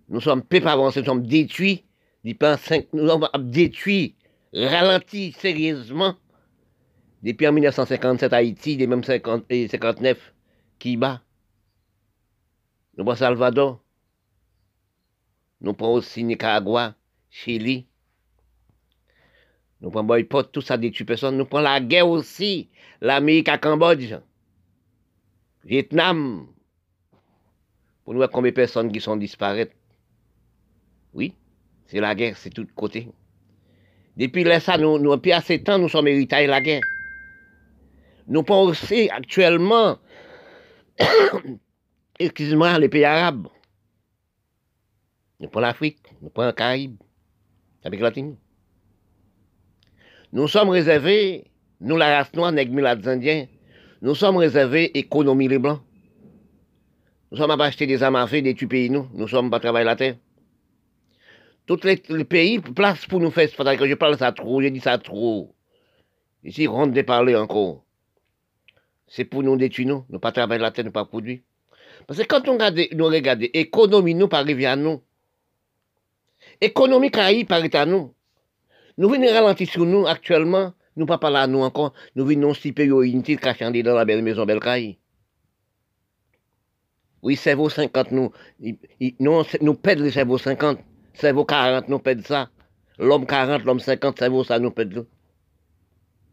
nous 0.08 0.22
sommes 0.22 0.44
peu 0.44 0.62
avancés, 0.64 1.00
nous 1.00 1.08
sommes 1.08 1.26
détruits, 1.26 1.86
nous 2.24 2.36
sommes 2.38 3.28
détruits, 3.50 4.16
ralentis 4.54 5.32
sérieusement. 5.32 6.14
Depuis 7.24 7.48
en 7.48 7.54
1957 7.54 8.32
Haïti, 8.32 8.78
des 8.78 8.86
mêmes 8.86 9.04
50 9.04 9.46
et 9.50 9.68
59 9.68 10.36
qui 10.78 10.98
bat. 10.98 11.24
Nous 12.96 13.04
prenons 13.04 13.18
Salvador, 13.18 13.82
nous 15.62 15.74
prenons 15.74 15.94
aussi 15.94 16.24
Nicaragua, 16.24 16.94
Chili, 17.32 17.88
nous 19.82 19.90
prenons 19.90 20.06
boycott, 20.06 20.52
tout 20.52 20.62
ça 20.62 20.78
détruit 20.78 21.06
personne. 21.06 21.38
Nous 21.38 21.46
prenons 21.46 21.64
la 21.64 21.80
guerre 21.80 22.08
aussi, 22.08 22.70
l'Amérique 23.02 23.50
à 23.50 23.58
Cambodge, 23.58 24.14
Vietnam, 25.64 26.48
pour 28.04 28.14
nous 28.14 28.20
voir 28.20 28.30
combien 28.30 28.52
de 28.52 28.56
personnes 28.56 28.92
qui 28.92 29.00
sont 29.00 29.16
disparaître. 29.16 29.74
Oui, 31.14 31.36
c'est 31.86 32.00
la 32.00 32.16
guerre, 32.16 32.38
c'est 32.38 32.50
tout 32.50 32.68
côté. 32.76 33.08
Depuis 34.18 34.44
là, 34.44 34.60
ça, 34.60 34.78
nous, 34.78 35.00
nous, 35.00 35.16
depuis 35.16 35.32
assez 35.32 35.60
de 35.60 35.64
temps, 35.64 35.80
nous 35.80 35.90
sommes 35.90 36.08
hérités 36.08 36.46
de 36.46 36.50
la 36.50 36.62
guerre. 36.62 36.82
Nous 38.28 38.44
pensons 38.44 39.08
actuellement, 39.12 39.98
excusez-moi, 42.20 42.78
les 42.80 42.90
pays 42.90 43.06
arabes. 43.06 43.48
Nous 45.40 45.50
prenons 45.50 45.68
l'Afrique, 45.68 46.00
nous 46.22 46.30
prenons 46.30 46.48
le 46.48 46.54
Caraïbe, 46.54 46.98
l'Amérique 47.84 48.04
latine. 48.04 48.38
Nous 50.32 50.48
sommes 50.48 50.70
réservés, 50.70 51.52
nous 51.80 51.98
la 51.98 52.18
race 52.18 52.34
noire, 52.34 52.52
les 52.52 53.08
indiens, 53.08 53.46
nous 54.04 54.16
sommes 54.16 54.36
réservés 54.36 54.98
économie 54.98 55.48
les 55.48 55.60
blancs. 55.60 55.80
Nous 57.32 57.38
sommes 57.38 57.52
à 57.52 57.64
acheter 57.64 57.88
des 57.88 58.04
armes 58.04 58.18
à 58.18 58.26
des 58.26 58.54
pays 58.54 58.90
nous. 58.90 59.08
Nous 59.14 59.30
sommes 59.30 59.50
pas 59.50 59.62
travailler 59.62 59.86
la 59.86 59.96
terre. 59.96 60.18
Tous 61.66 61.80
les, 61.86 61.96
pays, 62.26 62.60
place 62.60 63.06
pour 63.06 63.22
nous 63.22 63.32
faire, 63.32 63.48
je 63.48 63.96
parle 63.96 64.18
ça 64.18 64.34
trop, 64.34 64.62
je 64.62 64.68
dis 64.68 64.82
ça 64.82 64.98
trop. 64.98 65.56
Ici, 66.44 66.68
on 66.68 66.88
de 66.88 67.02
parler 67.02 67.38
encore. 67.38 67.86
C'est 69.08 69.24
pour 69.24 69.42
nous 69.42 69.56
détruire, 69.56 69.88
nous, 69.88 70.06
ne 70.10 70.18
pas 70.18 70.34
travailler 70.34 70.62
la 70.62 70.72
terre, 70.72 70.84
ne 70.84 70.90
pas 70.90 71.06
produire. 71.06 71.40
Parce 72.06 72.20
que 72.20 72.26
quand 72.26 72.46
on 72.50 72.54
regarde, 72.54 72.82
nous 72.92 73.06
regarde, 73.06 73.44
économie 73.54 74.16
nous, 74.16 74.28
par 74.28 74.46
à 74.46 74.76
nous. 74.76 75.02
Économie 76.60 77.10
Caraïbe 77.10 77.48
par 77.48 77.64
à 77.74 77.86
nous. 77.86 78.14
Nous 78.98 79.08
venons 79.08 79.32
ralentir 79.32 79.70
sur 79.70 79.86
nous 79.86 80.06
actuellement, 80.06 80.74
nous 80.96 81.06
pas 81.06 81.18
parler 81.18 81.38
à 81.38 81.48
nous 81.48 81.62
encore, 81.62 81.94
nous 82.16 82.26
venons 82.26 82.54
si 82.54 82.72
pays 82.72 82.88
inutile 82.88 83.40
cachant 83.40 83.72
dans 83.72 83.96
la 83.96 84.06
belle 84.06 84.22
maison 84.22 84.46
belle 84.46 84.60
caille. 84.60 84.98
Oui, 87.24 87.38
cerveau 87.38 87.70
50, 87.70 88.12
nous, 88.12 88.32
nous, 89.20 89.44
nous 89.62 89.74
perdons 89.76 90.04
le 90.04 90.12
cerveau 90.12 90.38
50. 90.38 90.78
Cerveau 91.14 91.46
40, 91.46 91.88
nous 91.88 92.00
perdons 92.00 92.24
ça. 92.24 92.50
L'homme 93.00 93.26
40, 93.26 93.64
l'homme 93.64 93.80
50, 93.80 94.20
cerveau 94.20 94.44
ça, 94.44 94.60
nous 94.60 94.72
perdons. 94.72 95.06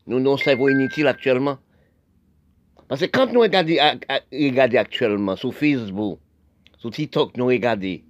Nous, 0.08 0.18
nos 0.18 0.36
cerveaux 0.36 0.68
inutiles 0.68 1.06
actuellement. 1.06 1.58
Parce 2.88 3.02
que 3.02 3.06
quand 3.06 3.32
nous 3.32 3.40
regardons, 3.40 3.76
regardons 4.32 4.78
actuellement 4.78 5.36
sur 5.36 5.54
Facebook, 5.54 6.18
sur 6.78 6.90
TikTok, 6.90 7.36
nous 7.36 7.46
regardons, 7.46 8.00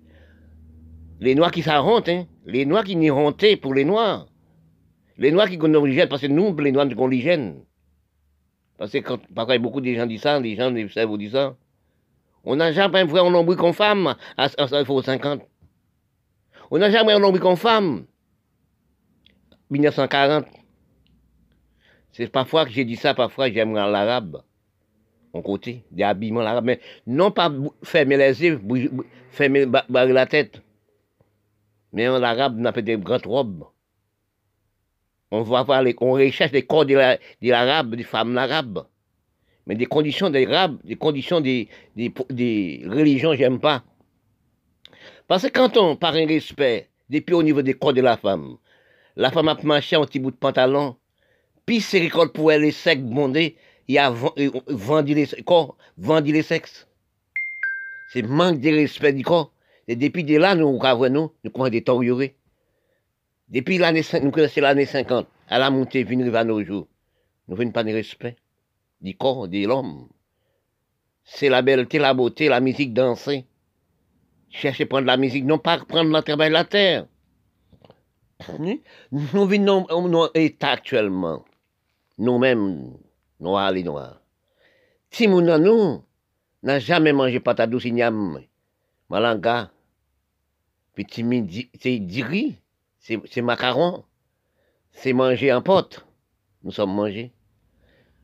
les 1.20 1.35
Noirs 1.35 1.51
qui 1.51 1.62
s'arrontent, 1.62 2.10
hein, 2.10 2.27
les 2.47 2.64
Noirs 2.64 2.85
qui 2.85 2.97
n'y 2.97 3.10
hontent 3.10 3.60
pour 3.60 3.74
les 3.74 3.85
Noirs. 3.85 4.27
Les 5.21 5.31
Noirs 5.33 5.51
qui 5.51 5.59
ont 5.61 5.85
l'hygiène, 5.85 6.09
parce 6.09 6.23
que 6.23 6.29
nous, 6.29 6.57
les 6.57 6.73
Noirs, 6.73 6.87
nous 6.87 6.93
avons 6.93 7.07
l'hygiène. 7.07 7.63
Parce 8.79 8.91
que 8.91 8.99
quand, 8.99 9.19
parfois, 9.35 9.59
beaucoup 9.59 9.83
de 9.83 9.93
gens 9.93 10.07
disent 10.07 10.23
ça, 10.23 10.41
les 10.41 10.57
gens, 10.57 10.71
les 10.71 10.89
cerveaux 10.89 11.19
disent 11.19 11.33
ça. 11.33 11.55
On 12.43 12.57
n'a 12.57 12.73
jamais 12.73 13.01
un 13.01 13.31
nombril 13.31 13.59
comme 13.59 13.75
femme 13.75 14.17
à, 14.39 14.49
50. 14.49 15.43
On 16.71 16.79
n'a 16.79 16.91
jamais 16.91 17.13
un 17.13 17.19
nombril 17.19 17.43
comme 17.43 17.57
femme. 17.57 18.07
1940. 19.69 20.47
C'est 22.13 22.33
parfois 22.33 22.65
que 22.65 22.71
j'ai 22.71 22.87
dit 22.87 22.97
ça, 22.97 23.13
parfois 23.13 23.51
j'aime 23.51 23.75
l'arabe. 23.75 24.43
En 25.35 25.43
côté, 25.43 25.85
des 25.91 26.03
habillements 26.03 26.41
l'arabe. 26.41 26.65
Mais 26.65 26.81
non 27.07 27.31
pas 27.31 27.53
fermer 27.83 28.17
les 28.17 28.43
yeux, 28.43 28.59
fermer 29.33 29.67
la 29.91 30.27
tête. 30.27 30.63
Mais 31.93 32.09
en 32.09 32.23
arabe, 32.23 32.57
on 32.59 32.65
a 32.65 32.73
fait 32.73 32.81
des 32.81 32.97
grandes 32.97 33.27
robes. 33.27 33.67
On 35.31 35.43
va 35.43 35.65
on 36.01 36.12
recherche 36.12 36.52
les 36.52 36.66
corps 36.66 36.86
de 36.86 36.94
l'arabe, 37.43 37.94
des 37.94 38.02
femmes 38.02 38.36
arabes. 38.36 38.86
Mais 39.66 39.77
des 39.77 39.86
conditions 39.86 40.31
des 40.31 40.47
des 40.85 40.97
conditions 40.97 41.40
des, 41.40 41.69
des, 41.97 42.82
religions, 42.86 43.35
j'aime 43.35 43.61
pas. 43.61 43.85
Parce 45.28 45.44
que 45.44 45.48
quand 45.48 45.77
on 45.77 45.94
parle 45.94 46.19
un 46.19 46.27
respect, 46.27 46.89
depuis 47.09 47.35
au 47.35 47.43
niveau 47.43 47.62
des 47.62 47.74
corps 47.74 47.93
de 47.93 48.01
la 48.01 48.16
femme, 48.16 48.57
la 49.16 49.31
femme 49.31 49.48
a 49.48 49.57
marché 49.62 49.94
un 49.94 50.05
petit 50.05 50.19
bout 50.19 50.32
de 50.32 50.36
pantalon, 50.36 50.97
puis 51.66 51.81
c'est 51.81 52.01
récolte 52.01 52.32
pour 52.32 52.51
elle 52.51 52.62
les 52.62 52.73
secs 52.73 53.05
bondés, 53.05 53.57
il 53.86 53.98
a 53.98 54.11
euh, 54.11 54.51
vendu 54.66 55.15
les 55.15 55.27
corps, 55.44 55.77
vendu 55.97 56.32
les 56.32 56.43
sexes. 56.43 56.89
C'est 58.12 58.23
manque 58.23 58.61
de 58.61 58.70
respect 58.70 59.12
du 59.12 59.23
corps. 59.23 59.52
Et 59.86 59.94
depuis 59.94 60.24
de 60.24 60.36
là, 60.36 60.57
nous, 60.57 60.73
nous, 60.73 61.32
nous 61.44 61.51
croyons 61.51 61.70
des 61.70 61.82
torturés. 61.82 62.36
Depuis 63.51 63.78
l'année, 63.78 64.02
nous 64.22 64.31
connaissons 64.31 64.60
l'année 64.60 64.86
50, 64.86 65.27
à 65.48 65.59
la 65.59 65.70
montée, 65.70 66.05
venir 66.05 66.35
à 66.36 66.44
nos 66.44 66.62
jours. 66.62 66.86
Nous 67.48 67.56
ne 67.56 67.70
pas 67.72 67.82
de 67.82 67.93
respect 67.93 68.36
du 69.01 69.16
corps 69.16 69.48
de 69.48 69.66
l'homme. 69.66 70.09
C'est 71.24 71.48
la 71.48 71.60
belleté, 71.60 71.98
la 71.98 72.14
beauté, 72.14 72.48
la 72.48 72.60
musique 72.60 72.94
danser. 72.94 73.44
Cherchez 74.51 74.86
prendre 74.86 75.06
la 75.06 75.16
musique, 75.16 75.44
non 75.44 75.59
pas 75.59 75.78
prendre 75.78 76.14
le 76.14 76.22
travail 76.22 76.51
de 76.51 76.55
la 76.55 76.64
terre. 76.64 77.06
Nous 78.59 79.47
vivons 79.47 79.86
dans 80.09 80.31
état 80.35 80.70
actuellement. 80.70 81.44
Nous-mêmes, 82.18 82.97
noirs 83.39 83.72
les 83.72 83.82
noirs. 83.82 84.20
Si 85.10 85.27
nous 85.27 85.40
nous 85.40 86.05
n'a 86.62 86.78
jamais 86.78 87.12
mangé 87.12 87.40
patate 87.40 87.70
douce 87.70 87.86
malanga, 89.09 89.70
petit 90.94 91.24
c'est 91.81 91.98
diri, 91.98 92.56
c'est 93.01 93.43
macaron, 93.43 94.05
c'est 94.93 95.12
manger 95.12 95.52
en 95.52 95.62
pote. 95.62 96.05
Nous 96.62 96.72
sommes 96.72 96.94
mangés. 96.94 97.32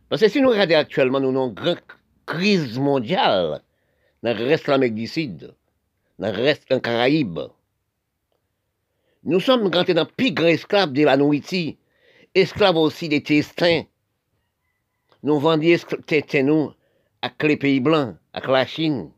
Parce 0.08 0.20
que 0.20 0.28
si 0.28 0.40
nous 0.40 0.50
regardons 0.50 0.76
actuellement, 0.76 1.20
nous 1.20 1.30
avons 1.30 1.48
une 1.48 1.54
grande 1.54 1.80
crise 2.26 2.78
mondiale 2.78 3.62
dans 4.22 4.36
le 4.36 4.44
reste 4.44 4.66
de 4.66 4.70
l'Amérique 4.72 4.94
du 4.94 5.06
Sud, 5.06 5.54
dans 6.18 6.28
le 6.28 6.42
reste 6.42 6.70
des 6.70 6.80
Caraïbes. 6.80 7.40
Nous 9.24 9.40
sommes 9.40 9.74
rentrés 9.74 9.94
dans 9.94 10.06
plus 10.06 10.32
grand 10.32 10.46
esclave 10.46 10.92
de 10.92 11.04
la 11.04 11.16
nourriture, 11.16 11.74
esclaves 12.34 12.76
aussi 12.76 13.08
des 13.08 13.22
testins. 13.22 13.84
Nous 15.22 15.40
vendons 15.40 15.76
testins 16.06 16.42
nous 16.42 16.72
avec 17.22 17.42
les 17.42 17.56
pays 17.56 17.80
blancs, 17.80 18.16
avec 18.32 18.48
la 18.48 18.66
Chine. 18.66 19.10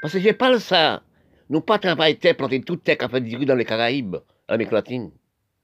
Parce 0.00 0.14
que 0.14 0.20
je 0.20 0.30
parle 0.30 0.60
ça, 0.60 1.02
nous 1.50 1.60
pas 1.60 1.78
travaillé 1.78 2.16
terre, 2.16 2.36
planter 2.36 2.62
toute 2.62 2.84
terre 2.84 2.96
qui 2.96 3.04
a 3.04 3.08
fait 3.08 3.20
dans 3.20 3.54
les 3.54 3.64
Caraïbes, 3.64 4.16
l'Amérique 4.48 4.72
latine. 4.72 5.10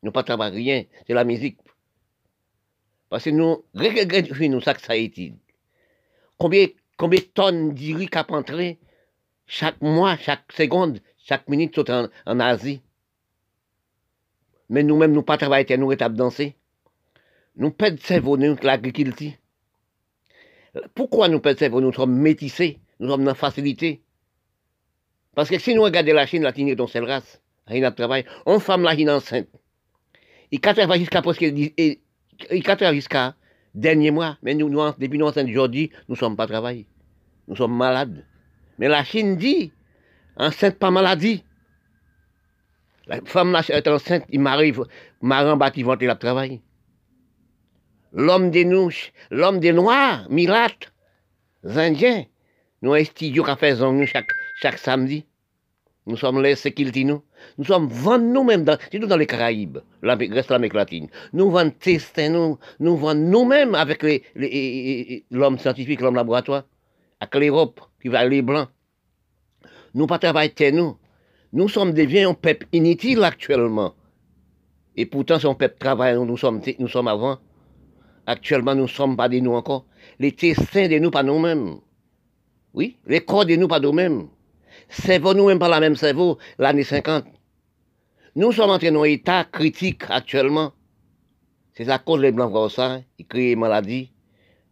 Nous 0.02 0.12
pas 0.12 0.22
travaillé 0.22 0.56
rien, 0.56 0.84
c'est 1.06 1.14
la 1.14 1.24
musique. 1.24 1.58
Parce 3.08 3.24
que 3.24 3.30
nous, 3.30 3.64
nous 3.74 4.60
ça 4.60 4.74
que 4.74 4.80
ça 4.80 4.92
a 4.92 4.96
été. 4.96 5.34
Combien, 6.38 6.68
combien 6.96 7.20
de 7.20 7.24
tonnes 7.24 7.74
qu'a 8.08 8.24
entré 8.30 8.78
chaque 9.46 9.82
mois, 9.82 10.16
chaque 10.16 10.52
seconde, 10.52 11.00
chaque 11.18 11.48
minute 11.48 11.74
sont 11.74 11.90
en, 11.90 12.08
en 12.24 12.40
Asie. 12.40 12.82
Mais 14.68 14.84
nous-mêmes, 14.84 15.12
nous 15.12 15.24
pas 15.24 15.36
travaillons, 15.36 15.76
nous 15.76 15.92
étape 15.92 16.14
danser. 16.14 16.56
Nous 17.56 17.72
perdons 17.72 18.00
cerveau, 18.00 18.36
nous, 18.36 18.56
l'agriculture. 18.62 19.32
Pourquoi 20.94 21.28
nous 21.28 21.40
perdons 21.40 21.58
cerveau 21.58 21.80
Nous 21.80 21.92
sommes 21.92 22.16
métissés, 22.16 22.78
nous 23.00 23.08
sommes 23.08 23.24
dans 23.24 23.32
la 23.32 23.34
facilité. 23.34 24.02
Parce 25.34 25.50
que 25.50 25.58
si 25.58 25.74
nous 25.74 25.82
regardons 25.82 26.14
la 26.14 26.26
Chine, 26.26 26.44
la 26.44 26.54
Chine 26.54 26.68
est 26.68 26.76
dans 26.76 26.86
seule 26.86 27.04
race, 27.04 27.42
rien 27.66 27.90
de 27.90 27.94
travail. 27.94 28.24
On 28.46 28.58
femme 28.58 28.82
la 28.82 28.96
Chine 28.96 29.10
enceinte. 29.10 29.48
Et 30.52 30.58
quand 30.58 30.74
elle 30.76 30.88
va 30.88 30.98
jusqu'à 30.98 31.22
presque 31.22 31.42
il 31.42 31.98
a 32.48 32.94
jusqu'à 32.94 33.34
dernier 33.74 34.10
mois, 34.10 34.38
mais 34.42 34.54
nous, 34.54 34.68
nous 34.68 34.80
depuis 34.98 35.18
nous 35.18 35.26
enceintes 35.26 35.48
aujourd'hui, 35.48 35.90
nous 36.08 36.14
ne 36.14 36.18
sommes 36.18 36.36
pas 36.36 36.46
travaillés. 36.46 36.86
Nous 37.48 37.56
sommes 37.56 37.76
malades. 37.76 38.24
Mais 38.78 38.88
la 38.88 39.04
Chine 39.04 39.36
dit, 39.36 39.72
enceinte 40.36 40.78
pas 40.78 40.90
maladie. 40.90 41.44
La 43.06 43.20
femme 43.24 43.56
est 43.68 43.88
enceinte, 43.88 44.24
il 44.30 44.40
m'arrive, 44.40 44.84
marrant 45.20 45.56
bâti 45.56 45.82
vanter 45.82 46.06
la 46.06 46.16
travail. 46.16 46.60
L'homme 48.12 48.50
des 48.50 48.64
nouches, 48.64 49.12
l'homme 49.30 49.60
des 49.60 49.72
noirs, 49.72 50.28
milates, 50.30 50.92
indiens, 51.64 52.24
nous 52.82 52.94
un 52.94 53.04
studio 53.04 53.44
qui 53.44 53.56
fait 53.56 53.76
nous 53.76 54.06
chaque, 54.06 54.30
chaque 54.60 54.78
samedi. 54.78 55.26
Nous 56.06 56.16
sommes 56.16 56.42
les 56.42 56.56
sécurité, 56.56 57.04
nous. 57.04 57.22
Nous 57.58 57.64
sommes 57.64 57.88
vendus 57.88 58.24
nous-mêmes, 58.26 58.64
dans, 58.64 58.78
surtout 58.90 59.06
dans 59.06 59.16
les 59.16 59.26
Caraïbes, 59.26 59.78
l'Amérique- 60.02 60.34
reste 60.34 60.50
l'Amérique 60.50 60.74
latine. 60.74 61.08
Nous 61.32 61.50
vendons 61.50 61.70
tester, 61.78 62.28
nous, 62.28 62.58
nous 62.78 62.96
vendons 62.96 63.20
nous-mêmes 63.20 63.74
avec 63.74 64.02
les- 64.02 64.22
les- 64.36 65.24
l'homme 65.30 65.58
scientifique, 65.58 66.00
l'homme 66.00 66.16
laboratoire, 66.16 66.64
avec 67.20 67.34
l'Europe, 67.34 67.80
qui 68.00 68.08
va 68.08 68.24
les 68.26 68.42
Blancs. 68.42 68.68
Nous 69.94 70.06
pas 70.06 70.18
travailler 70.18 70.50
terre, 70.50 70.72
nous. 70.72 70.96
Nous 71.52 71.68
sommes 71.68 71.92
devenus 71.92 72.26
un 72.28 72.34
peuple 72.34 72.66
inutile 72.72 73.24
actuellement. 73.24 73.94
Et 74.96 75.06
pourtant, 75.06 75.38
un 75.42 75.54
peuple 75.54 75.78
travaillant, 75.78 76.24
nous 76.24 76.36
sommes, 76.36 76.60
nous 76.78 76.88
sommes 76.88 77.08
avant. 77.08 77.38
Actuellement, 78.26 78.74
nous 78.74 78.82
ne 78.82 78.88
sommes 78.88 79.16
pas 79.16 79.28
de 79.28 79.38
nous 79.40 79.52
encore. 79.54 79.86
Les 80.18 80.32
testins 80.32 80.88
de 80.88 80.98
nous, 80.98 81.10
pas 81.10 81.22
nous-mêmes. 81.24 81.76
Oui, 82.72 82.98
les 83.06 83.20
corps 83.20 83.46
de 83.46 83.56
nous, 83.56 83.66
pas 83.66 83.80
nous-mêmes. 83.80 84.28
Cerveau, 84.90 85.34
nous-mêmes, 85.34 85.60
pas 85.60 85.68
la 85.68 85.78
même 85.78 85.94
cerveau, 85.94 86.38
l'année 86.58 86.82
50. 86.82 87.24
Nous 88.34 88.50
sommes 88.50 88.70
entrés 88.70 88.90
dans 88.90 89.02
un 89.02 89.04
état 89.04 89.44
critique 89.44 90.02
actuellement. 90.08 90.72
C'est 91.74 91.88
à 91.88 91.98
cause 91.98 92.20
des 92.20 92.32
Blancs 92.32 92.52
comme 92.52 92.68
ça, 92.68 93.00
ils 93.16 93.26
créent 93.26 93.50
des 93.50 93.56
maladies, 93.56 94.12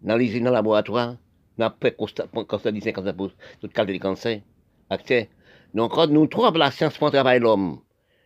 dans 0.03 0.17
les 0.17 0.25
usines, 0.27 0.45
dans 0.45 0.51
le 0.51 0.57
laboratoire, 0.57 1.17
fait 1.81 1.97
constat 1.97 2.27
cancer 2.49 2.73
du 2.73 2.81
50 2.81 3.13
pour 3.13 3.31
toute 3.61 3.73
qualité 3.73 3.99
de 3.99 4.03
cancer. 4.03 4.41
Donc, 5.73 5.93
quand 5.93 6.09
nous 6.09 6.27
trouvons 6.27 6.51
la 6.51 6.73
science 6.73 6.99
pour 6.99 7.13
travailler 7.13 7.39
l'homme, 7.41 7.79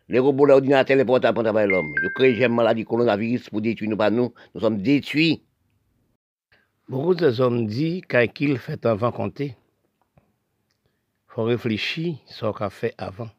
les 0.08 0.18
robots, 0.18 0.46
l'ordinateur, 0.46 0.96
les 0.96 1.04
portables 1.04 1.34
pour 1.34 1.44
travailler 1.44 1.70
l'homme, 1.70 1.92
ils 2.02 2.10
créent 2.14 2.38
des 2.38 2.48
maladies, 2.48 2.84
coronavirus 2.84 3.50
pour 3.50 3.60
détruire 3.60 3.90
nous, 3.90 3.96
pas 3.98 4.10
nous. 4.10 4.32
Nous 4.54 4.62
sommes 4.62 4.80
détruits. 4.80 5.42
Beaucoup 6.88 7.14
de 7.14 7.38
hommes 7.38 7.66
disent 7.66 8.02
il 8.40 8.58
fait 8.58 8.86
avant 8.86 9.12
compter. 9.12 9.56
Faut 11.32 11.44
réfléchir 11.44 12.16
sur 12.26 12.52
ce 12.52 12.58
qu'on 12.58 12.68
fait 12.68 12.94
avant. 12.98 13.30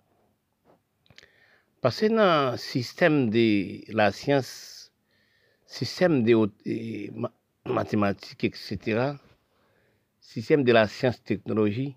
Parce 1.80 2.00
que 2.00 2.08
dans 2.08 2.54
le 2.54 2.58
système 2.58 3.30
de 3.30 3.84
la 3.94 4.12
science, 4.12 4.92
système 5.68 6.24
de 6.24 6.50
mathématiques, 7.66 8.46
etc., 8.46 9.14
système 10.20 10.64
de 10.64 10.72
la 10.72 10.88
science-technologie, 10.88 11.96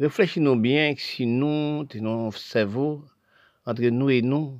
réfléchissons 0.00 0.56
bien 0.56 0.92
que 0.94 1.02
si 1.02 1.24
nous, 1.24 1.84
tenons 1.84 2.32
cerveau, 2.32 3.04
entre 3.64 3.82
nous 3.82 4.10
et 4.10 4.22
nous, 4.22 4.58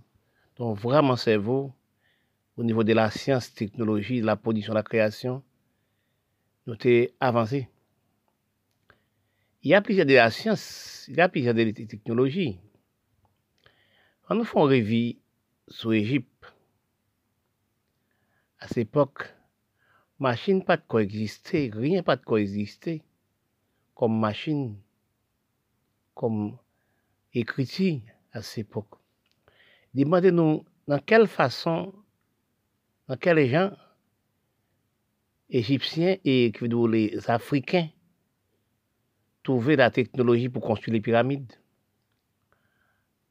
donc 0.56 0.78
vraiment 0.78 1.16
cerveau, 1.16 1.72
au 2.56 2.62
niveau 2.62 2.84
de 2.84 2.92
la 2.92 3.10
science-technologie, 3.10 4.20
de 4.20 4.26
la 4.26 4.36
production, 4.36 4.74
de 4.74 4.78
la 4.78 4.84
création, 4.84 5.42
nous 6.68 6.76
sommes 6.80 7.06
avancés. 7.18 7.68
Il 9.62 9.70
y 9.70 9.74
a 9.74 9.82
plusieurs 9.82 10.06
de 10.06 10.14
la 10.14 10.30
science, 10.30 11.04
il 11.08 11.16
y 11.16 11.20
a 11.20 11.28
plusieurs 11.28 11.54
de 11.54 11.62
la 11.62 11.72
technologie. 11.72 12.60
Quand 14.22 14.36
nous 14.36 14.44
faisons 14.44 14.62
revue 14.62 15.16
sur 15.66 15.90
l'Égypte, 15.90 16.54
à 18.60 18.68
cette 18.68 18.78
époque, 18.78 19.34
machine 20.18 20.64
pas 20.64 20.76
de 20.76 20.82
quoi 20.86 21.02
exister, 21.02 21.70
rien 21.74 22.02
pas 22.02 22.16
de 22.16 22.24
quoi 22.24 22.40
exister, 22.40 23.02
comme 23.94 24.18
machine, 24.18 24.76
comme 26.14 26.56
écriture 27.34 28.00
à 28.32 28.42
cette 28.42 28.58
époque. 28.58 28.94
Demandez-nous 29.92 30.64
dans 30.86 30.98
quelle 31.00 31.26
façon, 31.26 31.92
dans 33.08 33.16
quel 33.16 33.48
gens 33.48 33.72
égyptiens 35.50 36.16
et 36.24 36.52
les 36.60 37.30
Africains 37.30 37.88
trouvaient 39.48 39.76
la 39.76 39.90
technologie 39.90 40.50
pour 40.50 40.62
construire 40.62 40.92
les 40.92 41.00
pyramides 41.00 41.54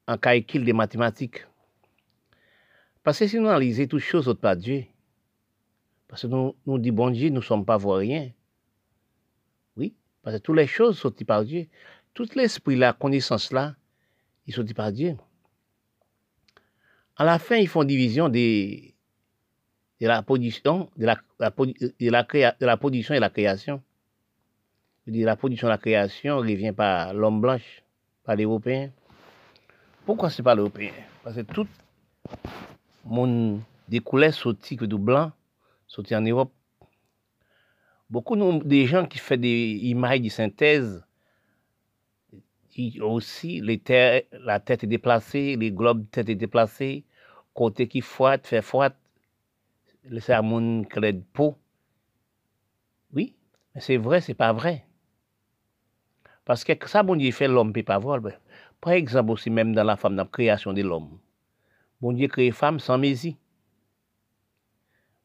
en 0.08 0.18
calcul 0.18 0.66
des 0.66 0.74
mathématiques. 0.74 1.46
Parce 3.04 3.20
que 3.20 3.28
si 3.28 3.38
nous 3.38 3.48
analysons 3.48 3.86
toutes 3.86 4.02
choses 4.02 4.28
autres 4.28 4.42
par 4.42 4.56
Dieu, 4.58 4.86
parce 6.08 6.24
que 6.24 6.28
nous, 6.28 6.56
nous 6.66 6.80
disons, 6.80 6.96
bon 6.96 7.10
Dieu, 7.12 7.30
nous 7.30 7.36
ne 7.36 7.42
sommes 7.42 7.64
pas 7.64 7.78
vauriens. 7.78 8.32
Oui, 9.76 9.94
parce 10.24 10.38
que 10.38 10.42
toutes 10.42 10.56
les 10.56 10.66
choses 10.66 10.98
sont 10.98 11.12
par 11.12 11.46
Dieu. 11.46 11.68
Tout 12.16 12.28
l'esprit, 12.34 12.76
la 12.76 12.94
connaissance 12.94 13.52
là, 13.52 13.76
ils 14.48 14.56
sont 14.56 14.66
par 14.66 14.92
Dieu. 14.92 15.18
À 17.16 17.26
la 17.26 17.38
fin, 17.38 17.58
ils 17.58 17.68
font 17.68 17.84
division 17.84 18.28
des, 18.28 18.96
de 20.02 20.08
la 20.08 20.24
production, 20.24 20.90
de 20.98 21.06
la, 21.06 21.16
de, 21.40 22.10
la 22.10 22.24
de 22.24 22.66
la 22.66 22.78
production 22.78 23.14
et 23.14 23.20
la 23.20 23.30
création. 23.30 23.84
La 25.10 25.38
production 25.38 25.70
la 25.70 25.78
création 25.78 26.38
revient 26.38 26.74
par 26.74 27.14
l'homme 27.14 27.40
blanche, 27.40 27.82
par 28.26 28.36
l'Européen. 28.36 28.92
Pourquoi 30.06 30.30
c'est 30.30 30.44
pas 30.44 30.54
l'Européen 30.54 30.92
Parce 31.24 31.38
que 31.38 31.42
tout 31.42 31.68
mon 33.06 33.62
découlait 33.88 34.34
sorti 34.34 34.76
que 34.76 34.84
du 34.84 34.98
blanc, 34.98 35.32
sorti 35.88 36.14
en 36.14 36.22
Europe. 36.22 36.52
Beaucoup 38.10 38.36
de 38.36 38.64
des 38.66 38.86
gens 38.86 39.06
qui 39.06 39.18
font 39.20 39.38
des 39.38 39.80
images 39.84 40.22
de 40.22 40.30
synthèse, 40.30 41.04
aussi 43.02 43.62
la 43.62 44.60
tête 44.60 44.84
est 44.84 44.88
déplacée, 44.88 45.56
les 45.56 45.72
globes 45.72 46.06
tête 46.12 46.28
est 46.28 46.36
déplacée, 46.36 47.06
côté 47.54 47.88
qui 47.88 48.02
froide, 48.02 48.42
fait 48.46 48.62
froide, 48.62 48.94
c'est 50.20 50.34
à 50.34 50.42
mon 50.42 50.84
clé 50.84 51.14
de 51.14 51.24
peau. 51.34 51.58
Oui, 53.14 53.36
mais 53.74 53.82
c'est 53.82 53.98
vrai, 53.98 54.20
c'est 54.20 54.34
pas 54.34 54.52
vrai. 54.54 54.87
Parce 56.48 56.64
que 56.64 56.72
ça, 56.88 57.04
bon 57.04 57.18
Dieu 57.18 57.30
fait 57.34 57.50
l'homme 57.50 57.74
peut 57.74 57.84
pas 57.84 57.98
voir. 58.00 58.22
ben, 58.22 58.32
Par 58.80 58.94
exemple, 58.94 59.32
aussi 59.32 59.50
même 59.50 59.76
dans 59.76 59.84
la 59.84 59.98
femme, 59.98 60.16
dans 60.16 60.24
la 60.24 60.30
création 60.30 60.72
de 60.72 60.82
l'homme. 60.82 61.20
Bon 62.00 62.14
Dieu 62.14 62.30
crée 62.30 62.52
femme 62.52 62.80
sans 62.80 62.98
mésie. 62.98 63.36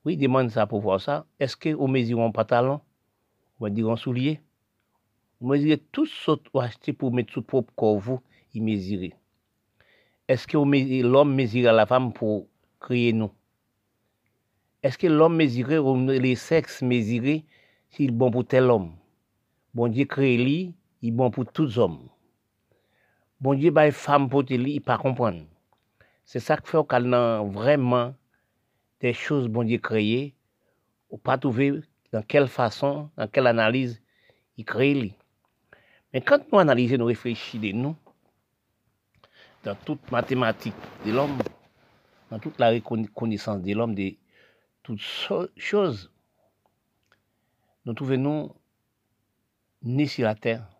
Oui, 0.04 0.16
demande 0.16 0.50
ça 0.50 0.66
pour 0.66 0.80
voir 0.80 1.00
ça. 1.00 1.24
Est-ce 1.38 1.56
que 1.56 1.72
au 1.74 1.86
mesure 1.86 2.20
un 2.22 2.32
pantalon, 2.32 2.80
ou 3.60 3.68
dire 3.68 3.88
un 3.88 3.94
soulier, 3.94 4.40
vous 5.40 5.46
mesurez 5.46 5.78
tout 5.92 6.06
ce 6.06 6.32
que 6.32 6.40
vous 6.52 6.58
achetez 6.58 6.92
pour 6.92 7.12
mettre 7.12 7.32
sous 7.32 7.42
propre 7.42 7.72
corps, 7.76 8.00
vous, 8.00 8.20
il 8.52 8.64
mesurez. 8.64 9.14
Est-ce 10.26 10.48
que 10.48 10.56
l'homme 10.56 11.36
mesure 11.36 11.72
la 11.72 11.86
femme 11.86 12.12
pour 12.12 12.48
créer 12.80 13.12
nous? 13.12 13.30
Est-ce 14.82 14.98
que 14.98 15.06
l'homme 15.06 15.36
mesuré, 15.36 15.78
ou 15.78 15.94
les 16.04 16.34
sexes 16.34 16.82
mesurés, 16.82 17.44
s'il 17.90 18.08
est 18.08 18.12
bon 18.12 18.32
pour 18.32 18.44
tel 18.44 18.64
homme? 18.64 18.96
Bon 19.72 19.86
Dieu 19.86 20.04
crée 20.04 20.36
lui, 20.36 20.74
il 21.02 21.08
est 21.08 21.12
bon 21.12 21.30
pour 21.30 21.44
tous 21.46 21.64
les 21.66 21.78
hommes. 21.78 22.08
Bon 23.40 23.54
Dieu, 23.54 23.72
bah, 23.72 23.90
femme 23.90 24.28
pour 24.28 24.44
te 24.44 24.54
il 24.54 24.80
pas 24.80 24.98
comprendre. 24.98 25.44
C'est 26.24 26.38
ça 26.40 26.56
qui 26.56 26.70
fait 26.70 26.78
qu'on 26.86 27.12
a 27.12 27.42
vraiment 27.42 28.14
des 29.00 29.12
choses, 29.12 29.48
bon 29.48 29.64
Dieu, 29.64 29.78
créées, 29.78 30.34
ou 31.10 31.18
pas 31.18 31.36
trouver 31.36 31.80
dans 32.12 32.22
quelle 32.22 32.46
façon, 32.46 33.10
dans 33.16 33.26
quelle 33.26 33.48
analyse 33.48 34.00
il 34.56 34.64
crée 34.64 34.94
lui. 34.94 35.14
Mais 36.12 36.20
quand 36.20 36.40
nous 36.52 36.58
analysons, 36.60 36.98
nous 36.98 37.06
réfléchissons 37.06 37.58
de 37.58 37.72
nous, 37.72 37.96
dans 39.64 39.74
toute 39.74 40.10
mathématique 40.12 40.74
de 41.04 41.12
l'homme, 41.12 41.38
dans 42.30 42.38
toute 42.38 42.58
la 42.60 42.70
reconna- 42.72 43.08
connaissance 43.08 43.60
de 43.60 43.72
l'homme, 43.72 43.94
de 43.94 44.14
toutes 44.82 45.00
choses, 45.00 46.10
nous 47.84 47.94
trouvons 47.94 48.18
nous 48.18 48.54
nés 49.82 50.06
sur 50.06 50.24
la 50.24 50.34
terre. 50.34 50.71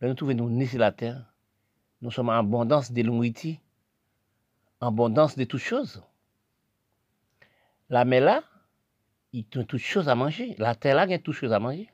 Nous 0.00 0.14
trouvons 0.14 0.34
nous 0.34 0.50
nés 0.50 0.66
sur 0.66 0.78
la 0.78 0.92
terre. 0.92 1.24
Nous 2.00 2.10
sommes 2.10 2.28
en 2.28 2.38
abondance 2.38 2.92
de 2.92 3.02
nourriture, 3.02 3.56
en 4.80 4.88
abondance 4.88 5.36
de 5.36 5.44
toutes 5.44 5.60
choses. 5.60 6.02
La 7.88 8.04
mer 8.04 8.22
là, 8.22 8.44
il 9.32 9.40
y 9.40 9.58
a 9.58 9.64
toutes 9.64 9.78
choses 9.78 10.08
à 10.08 10.14
manger. 10.14 10.54
La 10.58 10.74
terre 10.74 10.94
là, 10.94 11.04
il 11.04 11.10
y 11.10 11.14
a 11.14 11.18
toutes 11.18 11.34
choses 11.34 11.52
à 11.52 11.58
manger. 11.58 11.90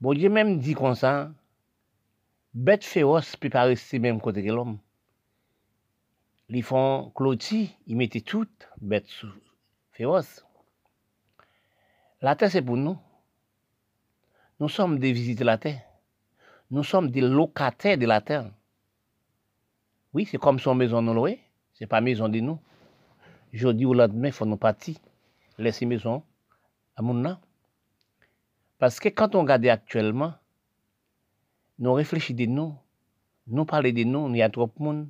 Bon 0.00 0.14
Dieu 0.14 0.28
même 0.28 0.58
dit 0.60 0.74
comme 0.74 0.94
ça, 0.94 1.32
bête 2.52 2.84
féroce 2.84 3.36
peut 3.36 3.50
pas 3.50 3.64
rester 3.64 3.98
même 3.98 4.20
côté 4.20 4.44
que 4.44 4.50
l'homme. 4.50 4.78
Ils 6.48 6.62
font 6.62 7.10
clôture, 7.14 7.68
ils 7.86 7.96
mettent 7.96 8.24
toutes 8.24 8.68
bêtes 8.80 9.10
féroces. 9.90 10.44
La 12.20 12.36
terre, 12.36 12.50
c'est 12.50 12.62
pour 12.62 12.76
nous. 12.76 12.98
Nous 14.60 14.68
sommes 14.68 14.98
des 14.98 15.12
visiteurs 15.12 15.40
de 15.40 15.46
la 15.46 15.58
terre. 15.58 15.82
Nous 16.70 16.84
sommes 16.84 17.10
des 17.10 17.20
locataires 17.20 17.98
de 17.98 18.06
la 18.06 18.20
terre. 18.20 18.50
Oui, 20.12 20.26
c'est 20.30 20.38
comme 20.38 20.58
son 20.58 20.74
maison 20.74 21.02
nous 21.02 21.14
louer. 21.14 21.40
C'est 21.72 21.86
pas 21.86 22.00
maison 22.00 22.28
de 22.28 22.40
nous. 22.40 22.58
Jeudi 23.52 23.84
ou 23.84 23.94
lendemain, 23.94 24.28
il 24.28 24.32
faut 24.32 24.46
nous 24.46 24.56
partir. 24.56 24.96
Laisser 25.58 25.86
maison 25.86 26.22
à 26.96 27.02
mon. 27.02 27.36
Parce 28.78 28.98
que 29.00 29.08
quand 29.08 29.34
on 29.34 29.42
regarde 29.42 29.66
actuellement, 29.66 30.34
nous 31.78 31.92
réfléchissons 31.92 32.36
de 32.36 32.46
nous. 32.46 32.74
Nous 33.46 33.64
parlons 33.64 33.92
de 33.92 34.04
nous, 34.04 34.28
il 34.30 34.36
y 34.36 34.42
a 34.42 34.48
trop 34.48 34.66
de 34.66 34.82
monde. 34.82 35.08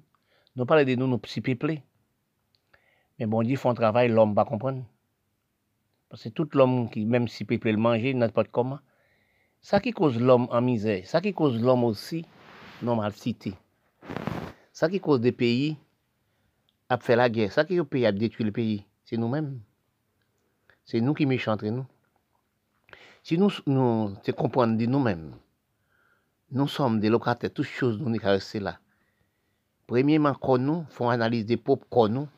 Nous 0.56 0.66
parlons 0.66 0.84
de 0.84 0.94
nous, 0.94 1.06
nous 1.06 1.18
petits 1.18 1.40
peuplés. 1.40 1.82
Mais 3.18 3.26
bon 3.26 3.42
Dieu, 3.42 3.56
font 3.56 3.74
travail, 3.74 4.08
l'homme 4.08 4.34
va 4.34 4.44
comprendre. 4.44 4.84
Parce 6.08 6.24
que 6.24 6.28
tout 6.30 6.48
l'homme 6.52 6.90
qui, 6.90 7.04
même 7.04 7.28
si 7.28 7.44
peuplé 7.44 7.72
le 7.72 7.78
manger, 7.78 8.14
n'importe 8.14 8.48
comment, 8.50 8.78
Ça 9.64 9.80
qui 9.80 9.92
cause 9.92 10.20
l'homme 10.20 10.46
en 10.50 10.60
misère, 10.60 11.06
ça 11.06 11.22
qui 11.22 11.32
cause 11.32 11.58
l'homme 11.58 11.84
aussi 11.84 12.26
non 12.82 12.96
mal 12.96 13.14
cité. 13.14 13.54
Ça 14.74 14.90
qui 14.90 15.00
cause 15.00 15.22
des 15.22 15.32
pays 15.32 15.78
à 16.90 16.98
faire 16.98 17.16
la 17.16 17.30
guerre, 17.30 17.50
ça 17.50 17.64
qui 17.64 17.80
au 17.80 17.86
pays 17.86 18.04
à 18.04 18.12
détruire 18.12 18.44
le 18.44 18.52
pays, 18.52 18.84
c'est 19.06 19.16
nous-mêmes. 19.16 19.58
C'est 20.84 21.00
nous 21.00 21.14
qui 21.14 21.24
méchants 21.24 21.52
entre 21.52 21.64
nous. 21.68 21.86
Si 23.22 23.38
nous, 23.38 23.48
nous 23.66 24.14
comprenons 24.36 24.74
de 24.76 24.84
nous-mêmes, 24.84 25.34
nous 26.50 26.68
sommes 26.68 27.00
des 27.00 27.08
locataires, 27.08 27.50
toutes 27.50 27.64
choses 27.64 27.98
nous 27.98 28.18
rester 28.22 28.60
là. 28.60 28.78
Premièrement, 29.86 30.34
quand 30.34 30.58
nous 30.58 30.84
font 30.90 31.08
analyse 31.08 31.46
des 31.46 31.56
pauvres, 31.56 31.86
quand 31.88 32.10
nous, 32.10 32.28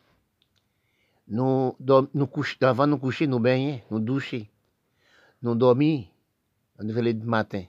nous, 1.27 1.75
nous 1.81 2.31
avant 2.61 2.87
nous 2.87 2.99
coucher, 2.99 3.27
nous 3.27 3.41
baigner, 3.41 3.83
nous 3.91 3.99
doucher, 3.99 4.49
nous 5.43 5.57
dormir, 5.57 6.07
on 6.79 6.85
devait 6.85 7.13
le 7.13 7.25
matin. 7.25 7.65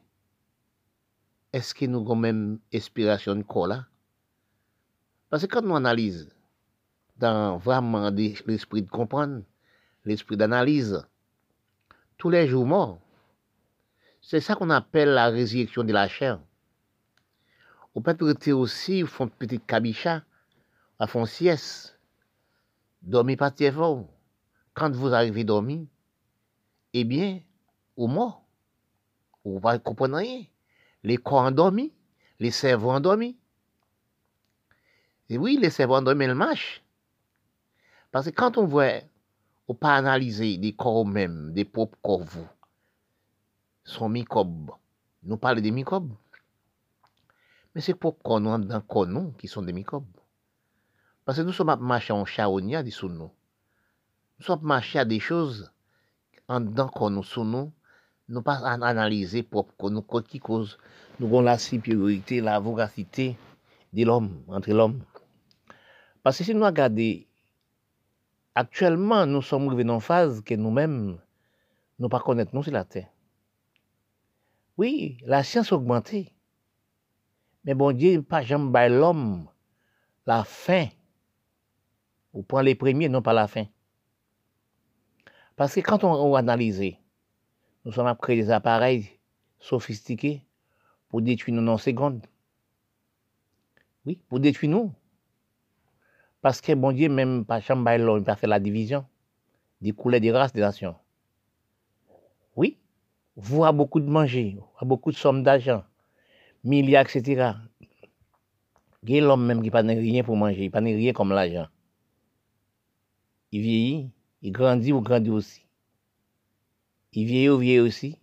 Est-ce 1.54 1.74
que 1.74 1.86
nous 1.86 2.02
avons 2.02 2.16
même 2.16 2.60
inspiration 2.74 3.36
de 3.36 3.44
corps 3.44 3.68
là? 3.68 3.86
Parce 5.30 5.44
que 5.44 5.48
quand 5.48 5.62
nous 5.62 5.76
analysons 5.76 6.30
dans 7.18 7.58
vraiment 7.58 8.10
l'esprit 8.10 8.82
de 8.82 8.90
comprendre, 8.90 9.42
l'esprit 10.06 10.38
d'analyse, 10.38 11.06
tous 12.18 12.30
les 12.30 12.48
jours 12.48 12.66
morts, 12.66 13.00
c'est 14.22 14.42
ça 14.42 14.56
qu'on 14.56 14.70
appelle 14.70 15.10
la 15.10 15.28
résurrection 15.28 15.84
de 15.84 15.94
la 15.94 16.08
chair. 16.08 16.40
Au 17.96 18.02
peut 18.02 18.36
aussi, 18.52 19.00
ils 19.00 19.08
font 19.08 19.28
petite 19.28 19.66
cabicha, 19.66 20.24
à 21.00 21.08
font 21.08 21.26
sieste, 21.26 21.98
dormir 23.02 23.38
pas 23.38 23.52
très. 23.52 23.72
Quand 24.74 24.92
vous 24.92 25.14
arrivez 25.14 25.42
à 25.42 25.46
dormir, 25.46 25.88
eh 26.94 27.04
bien, 27.04 27.42
au 27.96 28.08
mort, 28.08 28.47
Ou 29.48 29.60
va 29.64 29.78
kompon 29.80 30.18
anye. 30.20 30.50
Le 31.08 31.16
kor 31.18 31.46
andomi, 31.48 31.94
le 32.40 32.52
servo 32.52 32.92
andomi. 32.92 33.38
Et 35.30 35.38
oui, 35.38 35.58
le 35.62 35.70
servo 35.70 35.96
andomi 35.96 36.26
el 36.26 36.36
mache. 36.36 36.84
Parce 38.12 38.26
que 38.26 38.36
quand 38.36 38.58
on 38.58 38.66
voit, 38.66 39.04
ou 39.68 39.74
pas 39.74 39.96
analyser 39.96 40.58
des 40.58 40.74
corps 40.74 41.02
eux-mêmes, 41.02 41.54
des 41.54 41.64
propres 41.66 41.98
corps 42.02 42.24
vous, 42.24 42.48
sont 43.86 44.10
microbes. 44.10 44.72
Nous 45.24 45.38
parlons 45.38 45.62
des 45.62 45.72
microbes. 45.72 46.14
Mais 47.74 47.82
c'est 47.82 47.94
propres 47.94 48.22
corps 48.24 48.42
nous, 48.42 48.58
dans 48.58 48.82
corps 48.82 49.08
nous, 49.08 49.32
qui 49.34 49.48
sont 49.48 49.62
des 49.62 49.74
microbes. 49.74 50.06
Parce 51.24 51.38
que 51.38 51.44
nous 51.44 51.54
sommes 51.54 51.76
marchés 51.80 52.14
en 52.14 52.26
charonia, 52.26 52.84
dit 52.84 52.92
sous 52.92 53.10
nous. 53.10 53.32
Nous 54.40 54.46
sommes 54.46 54.64
marchés 54.64 55.00
à 55.00 55.06
des 55.06 55.20
choses 55.20 55.72
en 56.48 56.60
dedans 56.60 56.90
corps 56.90 57.12
nous, 57.12 57.24
sous 57.24 57.44
nous, 57.46 57.72
nous 58.30 58.42
pas 58.42 58.60
an- 58.64 58.82
analyser 58.82 59.44
propre 59.44 59.90
nous, 59.90 60.02
qui 60.02 60.40
cause, 60.40 60.78
nous 61.20 61.28
avons 61.28 61.42
la 61.42 61.58
supériorité, 61.58 62.42
la 62.42 62.60
voracité 62.60 63.38
de 63.94 64.04
l'homme, 64.04 64.44
entre 64.48 64.72
l'homme. 64.72 65.02
Parce 66.24 66.38
que 66.38 66.44
si 66.44 66.54
nous 66.54 66.66
regardons, 66.66 67.22
actuellement, 68.54 69.26
nous 69.26 69.42
sommes 69.42 69.68
dans 69.68 69.78
une 69.78 70.02
phase 70.02 70.42
que 70.42 70.56
nous-mêmes, 70.56 71.18
nous 72.00 72.10
pas 72.10 72.20
connaître 72.20 72.54
nous 72.54 72.64
sur 72.64 72.74
la 72.74 72.84
terre. 72.84 73.10
Oui, 74.78 75.18
la 75.26 75.44
science 75.44 75.72
a 75.72 75.76
augmenté. 75.76 76.34
Mais 77.64 77.74
bon 77.74 77.92
Dieu, 77.92 78.22
pas 78.22 78.44
jamais 78.44 78.90
l'homme 78.90 79.48
la 80.26 80.44
fin. 80.44 80.88
Ou 82.34 82.44
prend 82.44 82.62
les 82.62 82.76
premiers, 82.76 83.10
non 83.10 83.22
pas 83.22 83.34
la 83.34 83.48
fin. 83.48 83.66
Parce 85.56 85.74
que 85.74 85.80
quand 85.80 86.04
on, 86.04 86.14
on 86.14 86.36
analyse, 86.36 86.94
nous 87.88 87.94
sommes 87.94 88.08
à 88.08 88.18
des 88.28 88.52
appareils 88.52 89.10
sophistiqués 89.62 90.44
pour 91.08 91.22
détruire 91.22 91.56
nous 91.56 91.72
en 91.72 91.78
secondes. 91.78 92.28
Oui, 94.06 94.20
pour 94.28 94.42
détruire 94.42 94.72
nous. 94.72 94.94
Parce 96.42 96.60
que 96.60 96.74
bon 96.74 96.92
Dieu, 96.92 97.08
même 97.08 97.46
pas 97.46 97.62
l'homme, 97.98 98.18
il 98.18 98.24
pas 98.26 98.36
fait 98.36 98.46
la 98.46 98.60
division 98.60 99.06
des 99.80 99.94
couleurs, 99.94 100.20
des 100.20 100.34
races, 100.34 100.52
des 100.52 100.60
nations. 100.60 100.98
Oui, 102.58 102.78
vous 103.38 103.64
avez 103.64 103.78
beaucoup 103.78 104.02
de 104.02 104.10
manger, 104.10 104.58
vous 104.58 104.66
avez 104.82 104.86
beaucoup 104.86 105.12
de 105.14 105.16
sommes 105.16 105.42
d'argent, 105.42 105.86
milliards, 106.66 107.06
etc. 107.06 107.54
Il 109.04 109.12
y 109.12 109.20
a 109.20 109.22
l'homme 109.22 109.46
même 109.46 109.62
qui 109.62 109.70
n'a 109.70 109.80
rien 109.80 110.26
pour 110.26 110.36
manger, 110.36 110.66
il 110.66 110.72
n'a 110.72 110.82
rien 110.82 111.14
comme 111.14 111.32
l'argent. 111.32 111.68
Il 113.54 113.62
vieillit, 113.62 114.12
il 114.42 114.52
grandit 114.52 114.92
ou 114.92 115.00
grandit 115.00 115.30
aussi. 115.30 115.67
Il 117.18 117.26
vieillit 117.26 117.80
aussi. 117.80 118.20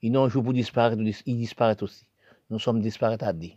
Il 0.00 0.12
n'a 0.12 0.20
un 0.20 0.28
jour 0.28 0.44
pour 0.44 0.52
disparaître, 0.52 0.96
ou 0.96 1.02
dis- 1.02 1.24
il 1.26 1.36
disparaît 1.36 1.82
aussi. 1.82 2.06
Nous 2.48 2.60
sommes 2.60 2.80
disparaître 2.80 3.24
à 3.24 3.32
dire. 3.32 3.56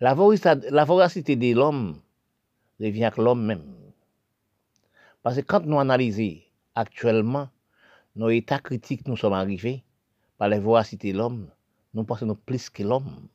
La 0.00 0.14
voracité, 0.14 1.36
de 1.36 1.54
l'homme 1.54 2.02
revient 2.80 3.04
avec 3.04 3.18
l'homme 3.18 3.46
même. 3.46 3.72
Parce 5.22 5.36
que 5.36 5.42
quand 5.42 5.64
nous 5.64 5.78
analysons 5.78 6.40
actuellement 6.74 7.48
nos 8.16 8.30
états 8.30 8.58
critiques, 8.58 9.06
nous 9.06 9.16
sommes 9.16 9.34
arrivés 9.34 9.84
par 10.36 10.48
la 10.48 10.58
voracité 10.58 11.12
de 11.12 11.18
l'homme, 11.18 11.48
nous 11.94 12.02
pensons 12.02 12.34
plus 12.34 12.68
que 12.68 12.82
l'homme. 12.82 13.28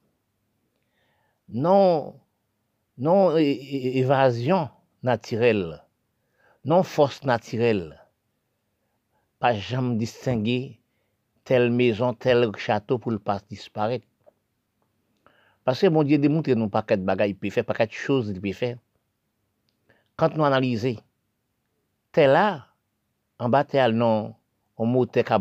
Non, 1.48 2.20
non 2.98 3.38
évasion 3.38 4.70
naturelle, 5.04 5.82
non 6.66 6.84
force 6.84 7.24
naturelle, 7.24 8.01
pas 9.42 9.56
jamais 9.56 9.96
distinguer 9.96 10.80
telle 11.44 11.72
maison, 11.72 12.14
tel 12.14 12.56
château 12.58 13.00
pour 13.00 13.12
le 13.12 13.18
pas 13.18 13.42
disparaître. 13.50 14.06
Parce 15.64 15.82
que 15.82 15.88
mon 15.88 16.04
Dieu 16.04 16.20
démontre 16.20 16.52
nous 16.52 16.70
pas 16.70 16.84
de 16.84 16.96
bagages, 16.98 17.32
il 17.32 17.36
peut 17.36 17.50
faire, 17.50 17.66
pas 17.66 17.88
de 17.88 17.92
choses, 17.92 18.30
il 18.30 18.40
peut 18.40 18.54
faire. 18.54 18.78
Quand 20.16 20.38
nous 20.38 20.46
analysons, 20.46 20.98
tel 22.12 22.32
là, 22.32 22.68
en 23.40 23.50
bas, 23.50 23.64
tel 23.64 23.94
non, 23.94 24.36
on 24.78 24.86
moteur 24.86 25.26
qui 25.26 25.34
a 25.34 25.40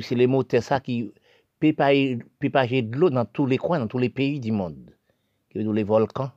c'est 0.00 0.14
les 0.14 0.26
moteurs 0.26 0.62
ça 0.62 0.80
qui 0.80 1.12
pas 1.60 1.92
de 1.92 2.96
l'eau 2.96 3.10
dans 3.10 3.24
tous 3.24 3.46
les 3.46 3.58
coins, 3.58 3.80
dans 3.80 3.88
tous 3.88 3.98
les 3.98 4.10
pays 4.10 4.38
du 4.38 4.52
monde. 4.52 4.94
Qui 5.50 5.58
les 5.58 5.82
volcans. 5.82 6.30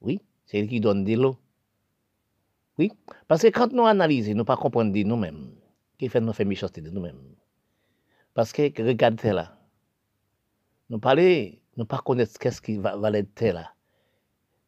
Oui, 0.00 0.20
c'est 0.46 0.62
eux 0.62 0.66
qui 0.66 0.78
donne 0.78 1.04
de 1.04 1.14
l'eau. 1.14 1.36
Oui, 2.78 2.90
parce 3.28 3.42
que 3.42 3.48
quand 3.48 3.72
nous 3.72 3.86
analysons, 3.86 4.34
nous 4.34 4.44
pas 4.44 4.56
comprendre 4.56 4.92
de 4.92 5.02
nous-mêmes. 5.02 5.50
Qui 5.98 6.08
fait 6.08 6.20
nous 6.20 6.32
faire 6.32 6.46
méchanceté 6.46 6.80
de 6.80 6.90
nous-mêmes. 6.90 7.20
Parce 8.34 8.52
que 8.52 8.62
regardez 8.82 9.32
là. 9.32 9.56
Nous 10.90 10.98
parler, 10.98 11.62
nous 11.76 11.84
pas 11.84 11.98
connaître 11.98 12.38
qu'est-ce 12.38 12.60
qui 12.60 12.76
va 12.76 12.96
valer 12.96 13.24
tel 13.24 13.54
là. 13.54 13.70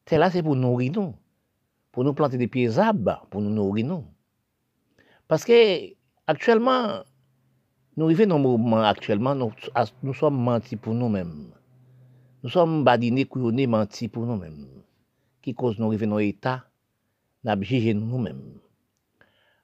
Tel 0.05 0.21
là 0.21 0.31
c'est 0.31 0.43
pour 0.43 0.55
nourrir 0.55 0.93
nous. 0.93 1.15
Pour 1.91 2.05
nous 2.05 2.15
planter 2.15 2.39
des 2.39 2.47
pieds 2.47 2.79
arbres, 2.79 3.27
pour 3.29 3.41
nous 3.41 3.51
nourrir 3.51 3.87
nous. 3.87 4.05
Parce 5.27 5.45
que 5.45 5.93
actuellement 6.29 7.03
nous 7.97 8.07
vivons 8.07 8.27
dans 8.27 8.37
un 8.37 8.39
mouvement 8.39 8.83
actuellement 8.83 9.35
nous, 9.35 9.53
nous 10.03 10.15
sommes 10.15 10.41
mentis 10.41 10.77
pour 10.77 10.95
nous-mêmes. 10.95 11.51
Nous 12.45 12.51
sommes 12.51 12.85
badinés, 12.85 13.25
couillonnés, 13.25 13.67
mentis 13.67 14.07
pour 14.07 14.25
nous-mêmes. 14.27 14.69
Qui 15.43 15.55
cause 15.55 15.79
nous 15.79 15.87
arriver 15.87 16.07
dans 16.07 16.19
l'état 16.19 16.67
n'a 17.47 17.61
jugé 17.61 17.95
nous-mêmes. 17.95 18.59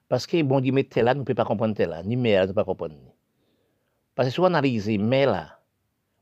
Parce 0.07 0.25
que 0.25 0.41
bon 0.41 0.61
Dieu 0.61 0.71
met 0.71 0.85
tel 0.85 1.05
là, 1.05 1.13
nous 1.13 1.19
ne 1.19 1.25
pouvons 1.25 1.35
pas 1.35 1.45
comprendre 1.45 1.75
tel 1.75 1.89
là, 1.89 2.01
ni 2.01 2.15
mère 2.15 2.41
là, 2.41 2.45
nous 2.45 2.53
ne 2.53 2.53
pouvons 2.53 2.75
pas 2.75 2.85
comprendre. 2.85 3.13
Parce 4.15 4.29
que 4.29 4.35
souvent 4.35 4.47
on 4.47 4.53
analyse 4.53 4.89
mais 4.99 5.25
là, 5.25 5.59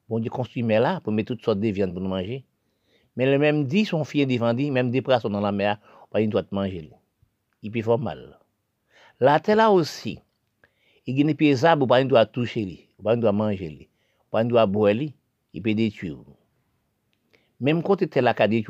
bon 0.10 0.20
Dieu 0.20 0.32
construit 0.32 0.64
mais 0.64 0.80
là 0.80 1.00
pour 1.02 1.14
mettre 1.14 1.34
toutes 1.34 1.44
sortes 1.44 1.60
de 1.60 1.68
viandes 1.68 1.94
pour 1.94 2.02
nous 2.02 2.10
manger. 2.10 2.46
Mais 3.16 3.30
le 3.30 3.38
même 3.38 3.66
dit, 3.66 3.86
son 3.86 4.04
fils 4.04 4.26
défendu, 4.26 4.72
même 4.72 4.90
des 4.90 5.02
poissons 5.02 5.30
dans 5.30 5.42
la 5.42 5.52
mer, 5.52 5.78
pas 6.10 6.22
une 6.22 6.30
doit 6.30 6.44
manger. 6.52 6.90
Il 7.62 7.72
peut 7.72 7.82
faire 7.82 8.00
mal. 8.00 8.40
La 9.20 9.40
terre 9.40 9.58
là 9.58 9.70
aussi, 9.70 10.20
il 11.06 11.20
y 11.20 11.22
a 11.22 11.26
des 11.26 11.36
pieds 11.36 11.64
arbres, 11.64 11.86
pas 11.86 12.02
une 12.02 12.08
doit 12.08 12.26
toucher, 12.26 12.88
pas 13.04 13.14
une 13.14 13.20
doit 13.20 13.34
manger, 13.34 13.90
pas 14.32 14.42
une 14.42 14.48
doit 14.48 14.66
boire, 14.66 14.94
il 14.94 15.62
peut 15.62 15.74
détruire. 15.74 16.18
Même 17.60 17.84
quand 17.84 17.98
tu 17.98 18.08
es 18.12 18.22
là, 18.22 18.34
quand 18.34 18.48
tu 18.50 18.64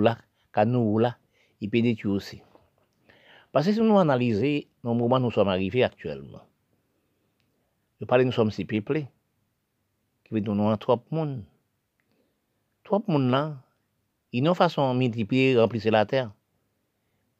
là, 0.00 0.18
nous 0.64 0.98
là, 0.98 1.16
il 1.60 1.70
détruire 1.70 2.14
aussi. 2.14 2.42
Parce 3.52 3.66
que 3.66 3.72
si 3.72 3.80
nous 3.80 3.98
analysons, 3.98 4.66
le 4.84 4.94
moment 4.94 5.18
nous 5.18 5.30
sommes 5.30 5.48
arrivés 5.48 5.84
actuellement, 5.84 6.42
je 8.00 8.04
parle, 8.04 8.22
nous 8.22 8.32
sommes 8.32 8.50
si 8.50 8.64
peuplés, 8.64 9.08
qui 10.24 10.34
veut 10.34 10.40
nous 10.40 10.52
avons 10.52 10.76
trop 10.76 10.96
de 10.96 11.02
monde. 11.10 11.42
Trop 12.84 12.98
de 13.00 13.10
monde 13.10 13.30
là, 13.30 13.56
ils 14.32 14.42
ont 14.44 14.50
une 14.50 14.54
façon 14.54 14.94
de 14.94 14.98
multiplier, 14.98 15.58
remplir 15.58 15.90
la 15.90 16.06
terre. 16.06 16.32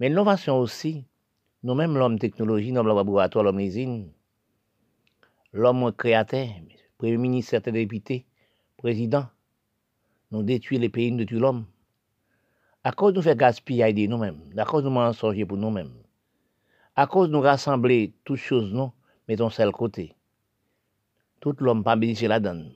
Mais 0.01 0.09
l'innovation 0.09 0.59
aussi, 0.59 1.05
nous-mêmes, 1.63 1.97
l'homme 1.97 2.19
technologie, 2.19 2.73
l'homme 2.73 2.89
laboratoire, 2.89 3.45
l'homme 3.45 3.61
usine, 3.61 4.11
l'homme 5.53 5.93
créateur, 5.93 6.49
premier 6.97 7.17
ministre, 7.17 7.51
certains 7.51 7.73
députés, 7.73 8.27
président, 8.77 9.27
nous 10.31 10.43
détruisons 10.43 10.83
les 10.83 10.89
pays, 10.89 11.11
nous 11.11 11.19
détruisons 11.19 11.43
l'homme. 11.43 11.67
À 12.85 12.93
cause 12.93 13.13
de 13.13 13.19
nous 13.19 13.23
faire 13.23 13.35
gaspiller 13.35 13.93
de 13.93 14.07
nous-mêmes, 14.07 14.41
à 14.57 14.65
cause 14.65 14.85
de 14.85 14.89
nous 14.89 14.95
mensonger 14.95 15.45
pour 15.45 15.57
nous-mêmes, 15.57 15.93
À 16.95 17.09
cause 17.09 17.29
nous 17.29 17.41
rassembler 17.41 18.15
toutes 18.25 18.39
choses, 18.39 18.73
non, 18.73 18.93
mettons 19.27 19.51
seul 19.51 19.73
côté. 19.73 20.15
Tout 21.41 21.57
l'homme 21.59 21.83
pas 21.83 21.97
bénéficier 21.97 22.29
la 22.29 22.39
donne. 22.39 22.73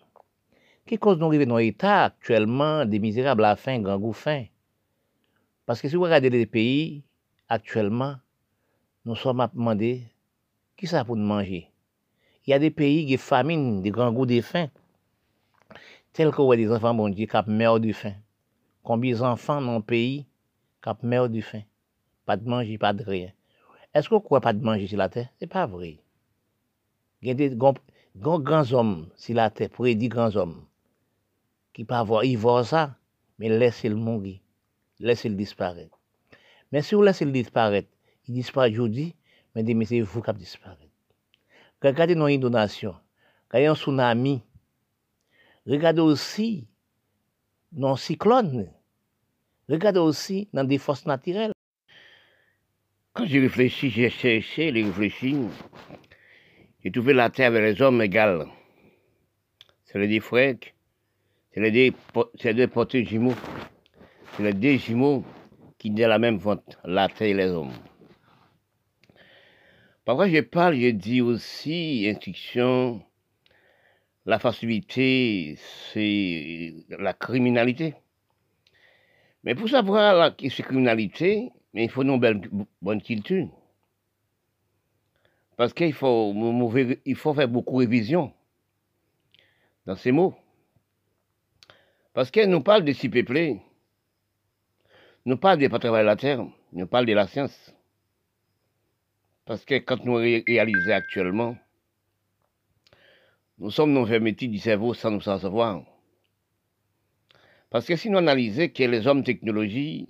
Qui 0.87 0.99
cause 0.99 1.19
nous 1.19 1.27
arriver 1.27 1.47
dans 1.47 1.57
l'état 1.57 2.05
actuellement 2.05 2.85
des 2.85 2.99
misérables 2.99 3.45
à 3.45 3.51
la 3.51 3.57
faim, 3.57 3.79
grand 3.79 3.99
goût 3.99 4.13
faim? 4.13 4.47
Parce 5.67 5.81
que 5.81 5.89
si 5.89 5.95
vous 5.95 6.03
regardez 6.03 6.31
les 6.31 6.47
pays, 6.47 7.05
actuellement, 7.49 8.17
nous 9.05 9.15
sommes 9.15 9.41
à 9.41 9.47
demander 9.47 10.03
qui 10.77 10.89
ça 10.89 11.05
pour 11.05 11.15
nous 11.15 11.27
manger? 11.27 11.69
Il 12.45 12.51
y 12.51 12.55
a 12.55 12.59
des 12.59 12.73
pays 12.73 13.07
qui 13.07 13.17
famine, 13.17 13.83
des 13.83 13.93
grands 13.93 14.13
goûts 14.13 14.27
de 14.27 14.41
faim. 14.41 14.69
Tel 16.13 16.33
que 16.33 16.57
des 16.57 16.73
enfants, 16.73 16.93
bon 16.93 17.09
Dieu, 17.09 17.27
qui 17.27 17.51
meurent 17.51 17.79
de 17.79 17.93
faim. 17.93 18.15
Combien 18.83 19.17
d'enfants 19.17 19.63
dans 19.63 19.77
le 19.77 19.83
pays 19.83 20.27
qui 20.83 21.07
meurent 21.07 21.29
de 21.29 21.41
faim? 21.41 21.63
Pas 22.27 22.37
de 22.37 22.49
manger, 22.49 22.79
pas 22.79 22.93
de 22.93 23.05
rien. 23.05 23.31
Est-ce 23.95 24.09
qu'on 24.09 24.21
croit 24.21 24.41
pas 24.41 24.53
de 24.53 24.65
manger 24.65 24.87
sur 24.87 24.99
la 24.99 25.09
terre? 25.09 25.29
C'est 25.39 25.47
pas 25.47 25.67
vrai. 25.67 25.99
Il 27.21 27.29
y 27.29 27.31
a 27.31 27.35
des 27.35 27.55
grands, 27.55 28.73
hommes 28.73 29.09
sur 29.15 29.35
la 29.35 29.51
terre, 29.51 29.71
prédit 29.71 30.09
grands 30.09 30.35
hommes, 30.35 30.65
qui 31.73 31.85
peuvent 31.85 31.99
avoir, 31.99 32.25
ils 32.25 32.37
voient 32.37 32.65
ça, 32.65 32.97
mais 33.39 33.49
laissez-le 33.49 33.95
mourir, 33.95 34.41
laissez-le 34.99 35.37
disparaître. 35.37 35.97
Mais 36.73 36.83
si 36.83 36.95
vous 36.95 37.03
laissez 37.03 37.25
le 37.25 37.31
disparaître, 37.31 37.89
il 38.27 38.35
disparaît 38.35 38.73
aujourd'hui, 38.73 39.15
mais 39.55 39.85
c'est 39.85 40.01
vous 40.01 40.23
qui 40.23 40.33
disparaître. 40.33 40.83
Regardez 41.81 42.15
nos 42.15 42.29
inondations, 42.29 42.97
regardez 43.49 43.67
un 43.67 43.75
tsunami, 43.77 44.43
regardez 45.67 46.01
aussi 46.01 46.67
nos 47.73 47.97
cyclones, 47.97 48.71
regardez 49.69 50.01
aussi 50.01 50.49
dans 50.53 50.65
des 50.65 50.79
forces 50.79 51.07
naturelles. 51.07 51.53
Quand 53.15 53.27
j'ai 53.27 53.41
réfléchi, 53.41 53.91
j'ai 53.91 54.11
cherché, 54.11 54.73
j'ai 54.73 54.83
réfléchi, 54.83 55.37
j'ai 56.83 56.91
trouvé 56.91 57.13
la 57.13 57.31
terre 57.31 57.49
avec 57.49 57.63
les 57.63 57.83
hommes 57.83 58.01
égales. 58.03 58.47
C'est 59.85 59.99
les 59.99 60.09
deux 60.09 60.21
frères, 60.21 60.57
c'est 61.53 61.61
les 61.61 61.71
deux, 61.71 61.97
c'est 62.39 62.55
deux 62.55 63.05
jumeaux, 63.05 63.35
c'est 64.37 64.43
les 64.43 64.55
deux 64.55 64.77
jumeaux 64.77 65.25
qui 65.79 65.91
disent 65.91 66.07
la 66.07 66.19
même 66.19 66.39
vente, 66.39 66.79
la 66.85 67.09
terre 67.09 67.29
et 67.29 67.35
les 67.35 67.51
hommes. 67.51 67.73
Parfois, 70.05 70.29
je 70.29 70.41
parle, 70.41 70.77
je 70.77 70.89
dis 70.89 71.21
aussi 71.21 72.07
instruction, 72.09 73.03
la 74.25 74.39
facilité, 74.39 75.57
c'est 75.93 76.75
la 76.89 77.13
criminalité. 77.13 77.95
Mais 79.45 79.55
pour 79.55 79.69
savoir 79.69 80.15
la 80.15 80.31
criminalité, 80.31 81.51
il 81.75 81.91
faut 81.91 82.03
une 82.03 82.19
belle, 82.21 82.41
bonne 82.81 83.03
culture. 83.03 83.49
Parce 85.57 85.75
qu'il 85.75 85.93
faut, 85.93 86.33
faire 87.35 87.49
beaucoup 87.49 87.75
de 87.75 87.79
révision 87.81 88.33
dans 89.87 89.97
ces 89.97 90.13
mots. 90.13 90.35
Parce 92.15 92.31
qu'elle 92.31 92.51
nous 92.51 92.63
parle 92.63 92.85
de 92.85 92.93
si 92.93 93.09
peuplé, 93.09 93.61
nous 95.25 95.37
parle 95.37 95.59
de 95.59 95.69
pas 95.69 95.79
travailler 95.79 96.07
la 96.07 96.17
terre, 96.17 96.45
nous 96.73 96.87
parle 96.87 97.07
de 97.07 97.13
la 97.13 97.27
science. 97.27 97.75
Parce 99.45 99.65
que 99.65 99.75
quand 99.79 100.05
nous 100.05 100.15
réalisons 100.15 100.93
actuellement, 100.93 101.57
nous 103.59 103.71
sommes 103.71 103.93
nos 103.93 104.07
métiers 104.21 104.49
du 104.49 104.59
cerveau 104.59 104.95
sans 104.95 105.11
nous 105.11 105.29
en 105.29 105.39
savoir. 105.39 105.85
Parce 107.71 107.87
que 107.87 107.97
si 107.97 108.11
nous 108.11 108.19
analysons 108.19 108.69
que 108.69 108.83
les 108.83 109.07
hommes 109.07 109.25
technologie 109.25 110.09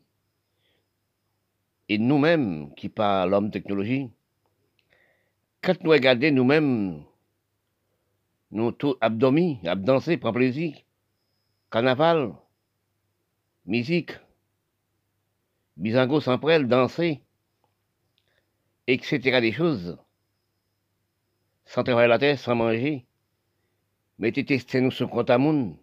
et 1.88 1.98
nous-mêmes 1.98 2.74
qui 2.74 2.88
parlons 2.88 3.30
l'homme 3.30 3.50
technologie, 3.50 4.10
quand 5.60 5.82
nous 5.84 5.90
regardons 5.90 6.32
nous-mêmes, 6.32 7.04
nous 8.50 8.72
tous 8.72 8.96
abdomis, 9.00 9.60
abdanser, 9.64 10.16
prendre 10.16 10.36
plaisir, 10.36 10.74
carnaval, 11.70 12.34
musique, 13.64 14.12
bisango 15.76 16.20
sans 16.20 16.38
prêle, 16.38 16.66
danser, 16.66 17.22
etc. 18.86 19.40
des 19.40 19.52
choses, 19.52 19.98
sans 21.64 21.84
travailler 21.84 22.08
la 22.08 22.18
terre, 22.18 22.38
sans 22.38 22.56
manger, 22.56 23.06
mettez 24.22 24.44
tester 24.44 24.80
nous 24.80 24.92
sur 24.92 25.10
compte 25.10 25.30
à 25.30 25.36
monde, 25.36 25.74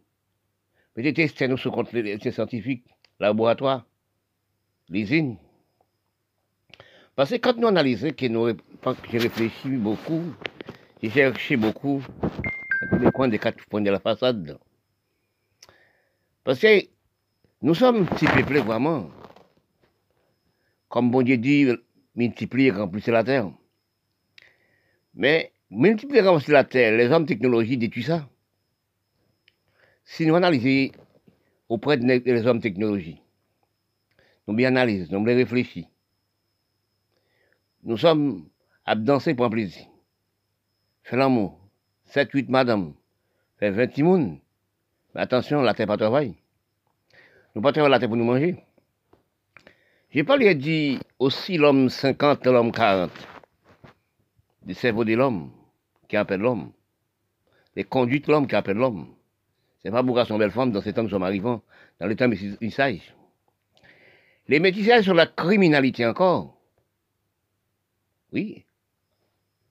mettez 0.96 1.14
tester 1.14 1.46
nous 1.50 1.58
sur 1.58 1.74
compte 1.74 1.92
les 1.92 2.32
scientifiques, 2.32 2.86
laboratoire, 3.20 3.86
l'usine. 4.88 5.36
Parce 7.18 7.32
que 7.32 7.36
quand 7.36 7.58
nous 7.58 7.68
analysons, 7.68 8.14
que 8.14 8.28
nous, 8.28 8.56
j'ai 9.12 9.18
réfléchi 9.18 9.68
beaucoup, 9.72 10.24
j'ai 11.04 11.10
cherché 11.10 11.58
beaucoup, 11.58 12.02
dans 12.22 12.90
tous 12.90 13.04
les 13.04 13.12
coins 13.12 13.28
des 13.28 13.40
quatre 13.40 13.66
points 13.66 13.82
de 13.82 13.92
la 13.92 14.00
façade. 14.00 14.58
Parce 16.46 16.60
que 16.60 16.88
nous 17.62 17.76
sommes 17.76 18.08
si 18.16 18.26
peuplés 18.26 18.62
vraiment. 18.62 19.10
Comme 20.88 21.12
bon 21.12 21.24
Dieu 21.24 21.36
dit, 21.36 21.68
multiplier 22.16 22.72
remplir 22.72 23.14
la 23.14 23.26
terre. 23.26 23.52
Mais 25.14 25.52
multiplier 25.70 26.20
et 26.22 26.28
remplir 26.28 26.54
la 26.54 26.64
terre, 26.64 26.98
les 26.98 27.08
hommes 27.08 27.26
technologie 27.26 27.78
détruisent 27.78 28.08
ça. 28.08 28.28
Si 30.04 30.26
nous 30.26 30.36
analysons 30.36 30.92
auprès 31.68 31.98
des 31.98 32.48
hommes 32.48 32.62
technologie, 32.62 33.22
nous 34.48 34.56
bien 34.56 34.70
analysons, 34.70 35.12
nous 35.12 35.24
bien 35.24 35.36
réfléchissons, 35.36 35.88
nous 37.84 37.98
sommes 37.98 38.50
à 38.86 38.96
danser 38.96 39.36
pour 39.36 39.46
un 39.46 39.50
plaisir. 39.50 39.86
Faire 41.04 41.20
l'amour. 41.20 41.60
7, 42.06 42.30
8 42.34 42.50
madame. 42.50 42.94
Faire 43.58 43.74
20 43.74 43.88
timounes. 43.88 44.40
Mais 45.14 45.22
attention, 45.22 45.62
la 45.62 45.74
terre 45.74 45.88
pas 45.88 45.98
travail. 45.98 46.36
Nous 47.56 47.62
pas 47.62 47.72
travailler 47.72 47.92
la 47.92 48.00
terre 48.00 48.10
pour 48.10 48.18
nous 48.18 48.26
manger. 48.26 48.58
J'ai 50.12 50.24
pas 50.24 50.38
lui 50.38 50.54
dit 50.56 51.00
aussi 51.20 51.58
l'homme 51.58 51.90
50 51.90 52.46
et 52.46 52.52
l'homme 52.52 52.72
40. 52.72 53.12
Du 54.64 54.74
cerveau 54.74 55.06
de 55.06 55.14
l'homme 55.14 55.52
qui 56.10 56.18
appelle 56.18 56.42
l'homme. 56.42 56.74
Les 57.76 57.86
conduites 57.86 58.28
de 58.28 58.34
l'homme 58.34 58.48
qui 58.48 58.56
appelle 58.56 58.78
l'homme. 58.78 59.08
C'est 59.82 59.92
pas 59.92 60.04
pour 60.04 60.20
son 60.26 60.38
belle 60.38 60.52
femme 60.52 60.74
dans 60.74 60.82
ces 60.82 60.92
temps 60.92 61.06
que 61.06 61.10
sommes 61.10 61.24
arrivants, 61.24 61.62
dans 62.02 62.08
le 62.08 62.16
temps 62.16 62.28
métissage. 62.28 63.16
Les 64.50 64.60
métissages 64.60 65.06
sur 65.06 65.14
la 65.14 65.28
criminalité 65.28 66.06
encore. 66.06 66.58
Oui. 68.34 68.66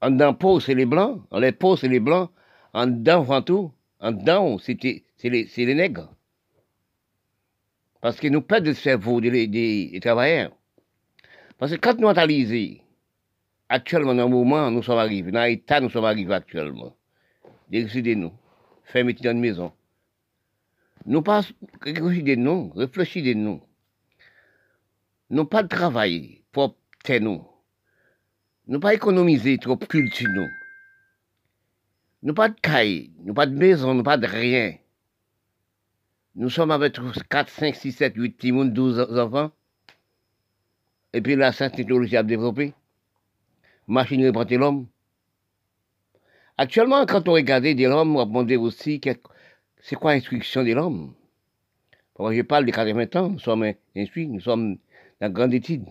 En 0.00 0.10
dedans, 0.10 0.32
peau, 0.32 0.60
c'est 0.60 0.74
les 0.74 0.86
blancs. 0.86 1.20
En 1.30 1.40
les 1.40 1.52
peaux, 1.52 1.76
c'est 1.76 1.88
les 1.88 2.00
blancs. 2.00 2.30
En 2.72 2.86
dedans, 2.86 3.42
tout. 3.42 3.72
En 4.00 4.12
dedans, 4.12 4.58
c'est 4.58 4.78
les, 5.24 5.48
les 5.56 5.74
nègres. 5.74 6.14
Parce 8.00 8.20
que 8.20 8.28
nous 8.28 8.40
perdons 8.40 8.70
le 8.70 8.74
cerveau 8.74 9.20
des, 9.20 9.98
travailleurs. 10.00 10.52
Parce 11.58 11.72
que 11.72 11.76
quand 11.76 11.98
nous 11.98 12.08
analysons, 12.08 12.80
actuellement, 13.68 14.14
dans 14.14 14.24
le 14.24 14.30
moment, 14.30 14.70
nous 14.70 14.82
sommes 14.82 14.98
arrivés, 14.98 15.30
dans 15.30 15.44
l'état, 15.44 15.80
nous 15.80 15.90
sommes 15.90 16.04
arrivés 16.04 16.34
actuellement. 16.34 16.96
Décidez-nous. 17.70 18.32
Fermeté 18.84 19.22
dans 19.22 19.32
une 19.32 19.40
maison. 19.40 19.72
Nous 21.06 21.22
pas, 21.22 21.42
réfléchissez-nous, 21.82 22.70
réfléchissez-nous. 22.70 23.60
Nous 25.30 25.44
pas 25.44 25.62
de 25.62 25.68
travail 25.68 26.42
pour 26.52 26.76
nous. 27.20 27.46
Nous 28.66 28.80
pas 28.80 28.94
économiser 28.94 29.58
trop 29.58 29.76
culture, 29.76 30.28
nous. 30.30 30.48
Nous 32.22 32.34
pas 32.34 32.48
de 32.48 32.60
caille, 32.60 33.10
nous 33.22 33.32
pas 33.32 33.46
de 33.46 33.54
maison, 33.54 33.94
nous 33.94 34.02
pas 34.02 34.16
de 34.16 34.26
rien. 34.26 34.76
Nous 36.34 36.50
sommes 36.50 36.70
avec 36.70 36.98
4, 37.30 37.48
5, 37.48 37.74
6, 37.74 37.92
7, 37.92 38.12
8 38.16 38.30
petits 38.30 38.52
12 38.52 39.18
enfants. 39.18 39.50
Et 41.12 41.20
puis 41.20 41.36
la 41.36 41.52
science 41.52 41.72
technologie 41.72 42.16
a 42.16 42.22
développé. 42.22 42.74
Machine 43.88 44.26
représente 44.26 44.50
l'homme. 44.52 44.86
Actuellement, 46.58 47.06
quand 47.06 47.26
on 47.26 47.32
regarde 47.32 47.64
des 47.64 47.74
l'homme, 47.86 48.16
on 48.16 48.18
va 48.18 48.26
demander 48.26 48.56
aussi 48.56 49.00
c'est 49.80 49.96
quoi 49.96 50.12
l'instruction 50.12 50.62
de 50.62 50.72
l'homme. 50.72 51.14
je 52.18 52.42
parle 52.42 52.66
de 52.66 52.70
80 52.70 53.06
ans, 53.14 53.30
nous 53.30 53.38
sommes 53.38 53.72
instruits, 53.96 54.28
nous 54.28 54.40
sommes 54.40 54.76
dans 55.22 55.30
grande 55.30 55.54
étude. 55.54 55.86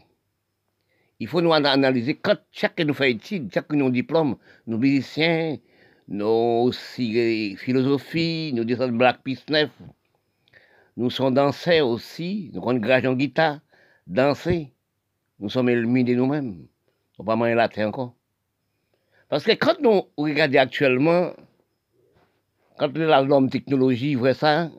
Il 1.20 1.28
faut 1.28 1.42
nous 1.42 1.52
analyser 1.52 2.14
quand 2.14 2.38
chacun 2.52 2.84
nous 2.86 2.94
fait 2.94 3.10
étude, 3.10 3.52
chacun 3.52 3.78
nous 3.78 3.90
diplôme, 3.90 4.38
nos 4.68 4.78
musiciens, 4.78 5.58
nos 6.08 6.72
philosophies, 6.72 8.52
nos 8.54 8.64
dessins 8.64 8.90
de 8.90 8.98
Black 8.98 9.24
Peace 9.24 9.44
9. 9.50 9.72
Nous 10.98 11.10
sommes 11.10 11.34
danseurs 11.34 11.88
aussi, 11.88 12.52
nous 12.54 12.60
avons 12.60 12.74
une 12.74 13.08
en 13.08 13.14
guitare, 13.16 13.60
danser. 14.06 14.72
Nous 15.40 15.50
sommes 15.50 15.70
éliminés 15.70 16.16
nous-mêmes. 16.16 16.68
On 17.18 17.24
va 17.24 17.34
pas 17.34 17.36
manger 17.36 17.56
la 17.56 17.70
terre 17.70 17.88
encore. 17.88 18.16
Parce 19.30 19.44
que 19.44 19.52
quand 19.52 19.80
nous 19.82 20.04
regardons 20.18 20.60
actuellement, 20.60 21.34
quand 22.78 22.96
l'homme 22.96 23.50
technologie 23.50 24.16
voit 24.16 24.34
ça, 24.34 24.70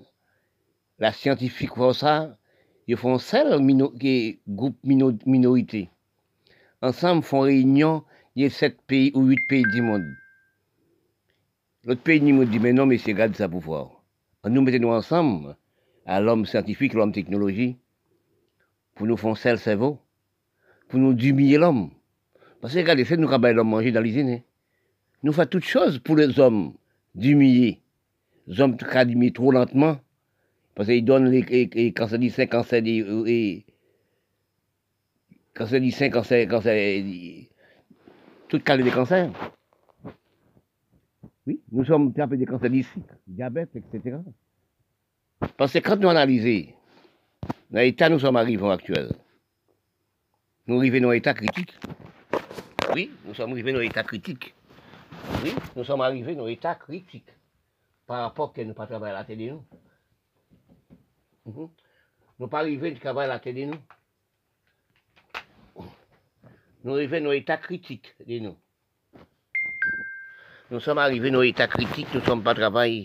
la 0.99 1.13
scientifique 1.13 1.77
voit 1.77 1.95
ça, 1.95 2.39
ils 2.87 2.97
font 2.97 3.19
seul 3.19 3.61
groupe 4.49 4.79
minorité. 4.85 5.91
ensemble 6.81 7.23
font 7.23 7.41
réunion, 7.41 8.05
il 8.35 8.45
y 8.45 8.47
a 8.47 8.51
sept 8.51 8.81
pays 8.83 9.11
ou 9.15 9.25
huit 9.25 9.47
pays 9.49 9.65
du 9.75 9.83
monde. 9.83 10.07
L'autre 11.85 12.03
pays 12.03 12.21
du 12.21 12.33
monde 12.33 12.49
dit, 12.49 12.59
mais 12.59 12.73
non, 12.73 12.87
mais 12.87 12.99
c'est 12.99 13.15
garde 13.15 13.35
ça 13.35 13.49
pouvoir. 13.49 14.03
Nous 14.45 14.63
mettons-nous 14.63 14.89
ensemble, 14.89 15.57
à 16.07 16.21
l'homme 16.21 16.47
scientifique, 16.47 16.95
l'homme 16.95 17.13
technologie, 17.13 17.77
pour 18.95 19.07
nous 19.07 19.17
faire 19.17 19.53
le 19.53 19.59
cerveau, 19.59 19.99
pour 20.89 20.99
nous 20.99 21.13
d'humilier 21.13 21.59
l'homme. 21.59 21.91
Parce 22.61 22.75
que 22.75 22.79
regardez, 22.79 23.05
c'est 23.05 23.17
nous 23.17 23.29
qui 23.29 23.53
l'homme 23.53 23.69
manger 23.69 23.93
dans 23.93 24.01
l'usine. 24.01 24.43
Nous 25.23 25.33
faisons 25.33 25.49
toutes 25.49 25.65
choses 25.65 25.99
pour 25.99 26.17
les 26.17 26.39
hommes, 26.39 26.75
d'humilier. 27.15 27.83
Les 28.47 28.61
hommes 28.61 28.77
qui 28.77 28.85
d'humilier 29.07 29.33
trop 29.33 29.53
lentement, 29.53 29.99
parce 30.75 30.89
qu'ils 30.89 31.05
donnent 31.05 31.29
les, 31.29 31.43
les, 31.43 31.93
cancer 31.93 32.19
du 32.19 32.31
sein, 32.31 32.47
cancer 32.47 32.83
du... 32.83 33.05
Et, 33.27 33.65
cancer 35.55 35.81
du 35.81 35.91
sein, 35.91 36.09
cancer... 36.11 36.47
tout 38.49 38.61
cas 38.61 38.77
des 38.77 38.91
cancers. 38.91 39.31
Oui, 41.47 41.61
nous 41.73 41.85
sommes 41.85 42.13
frappés 42.13 42.37
des 42.37 42.47
cancers 42.47 42.71
du 42.71 42.85
diabète, 43.27 43.71
etc. 43.75 44.19
Parce 45.57 45.73
que 45.73 45.79
quand 45.79 45.97
nous 45.97 46.09
analysons, 46.09 46.73
dans 47.71 47.81
l'état 47.81 48.09
nous 48.09 48.19
sommes 48.19 48.37
arrivés 48.37 48.71
actuel, 48.71 49.13
nous 50.67 50.79
arrivons 50.79 51.01
dans 51.01 51.11
l'état 51.11 51.35
critique. 51.35 51.75
Oui, 52.95 53.11
nous 53.25 53.35
sommes 53.35 53.53
arrivés 53.53 53.73
dans 53.73 53.81
l'état 53.81 54.03
critique. 54.03 54.55
Oui, 55.43 55.55
nous 55.77 55.85
sommes 55.85 56.01
arrivés 56.01 56.35
dans 56.35 56.47
l'état 56.47 56.75
critique. 56.75 57.29
Par 58.07 58.23
rapport 58.23 58.53
à 58.57 58.65
nous 58.65 58.75
pas 58.75 58.87
travailler 58.87 59.15
à 59.15 59.19
la 59.19 59.25
de 59.25 59.35
nous. 59.35 59.65
Nous 61.47 61.71
Nous 62.39 62.49
pas 62.49 62.61
arrivés 62.61 62.95
à 62.97 62.99
travailler 62.99 63.31
à 63.31 63.41
la 63.45 63.53
de 63.53 63.65
nous. 63.65 63.81
Nous 66.85 66.95
arrivons 66.95 67.25
dans 67.25 67.31
l'état 67.31 67.57
critique 67.59 68.15
de 68.27 68.39
nous. 68.39 68.57
Nous 70.71 70.81
sommes 70.81 70.99
arrivés 70.99 71.31
dans 71.31 71.41
l'état 71.41 71.67
critique, 71.67 72.07
nous 72.15 72.21
ne 72.21 72.25
sommes 72.25 72.43
pas 72.43 72.55
travaillés. 72.55 73.05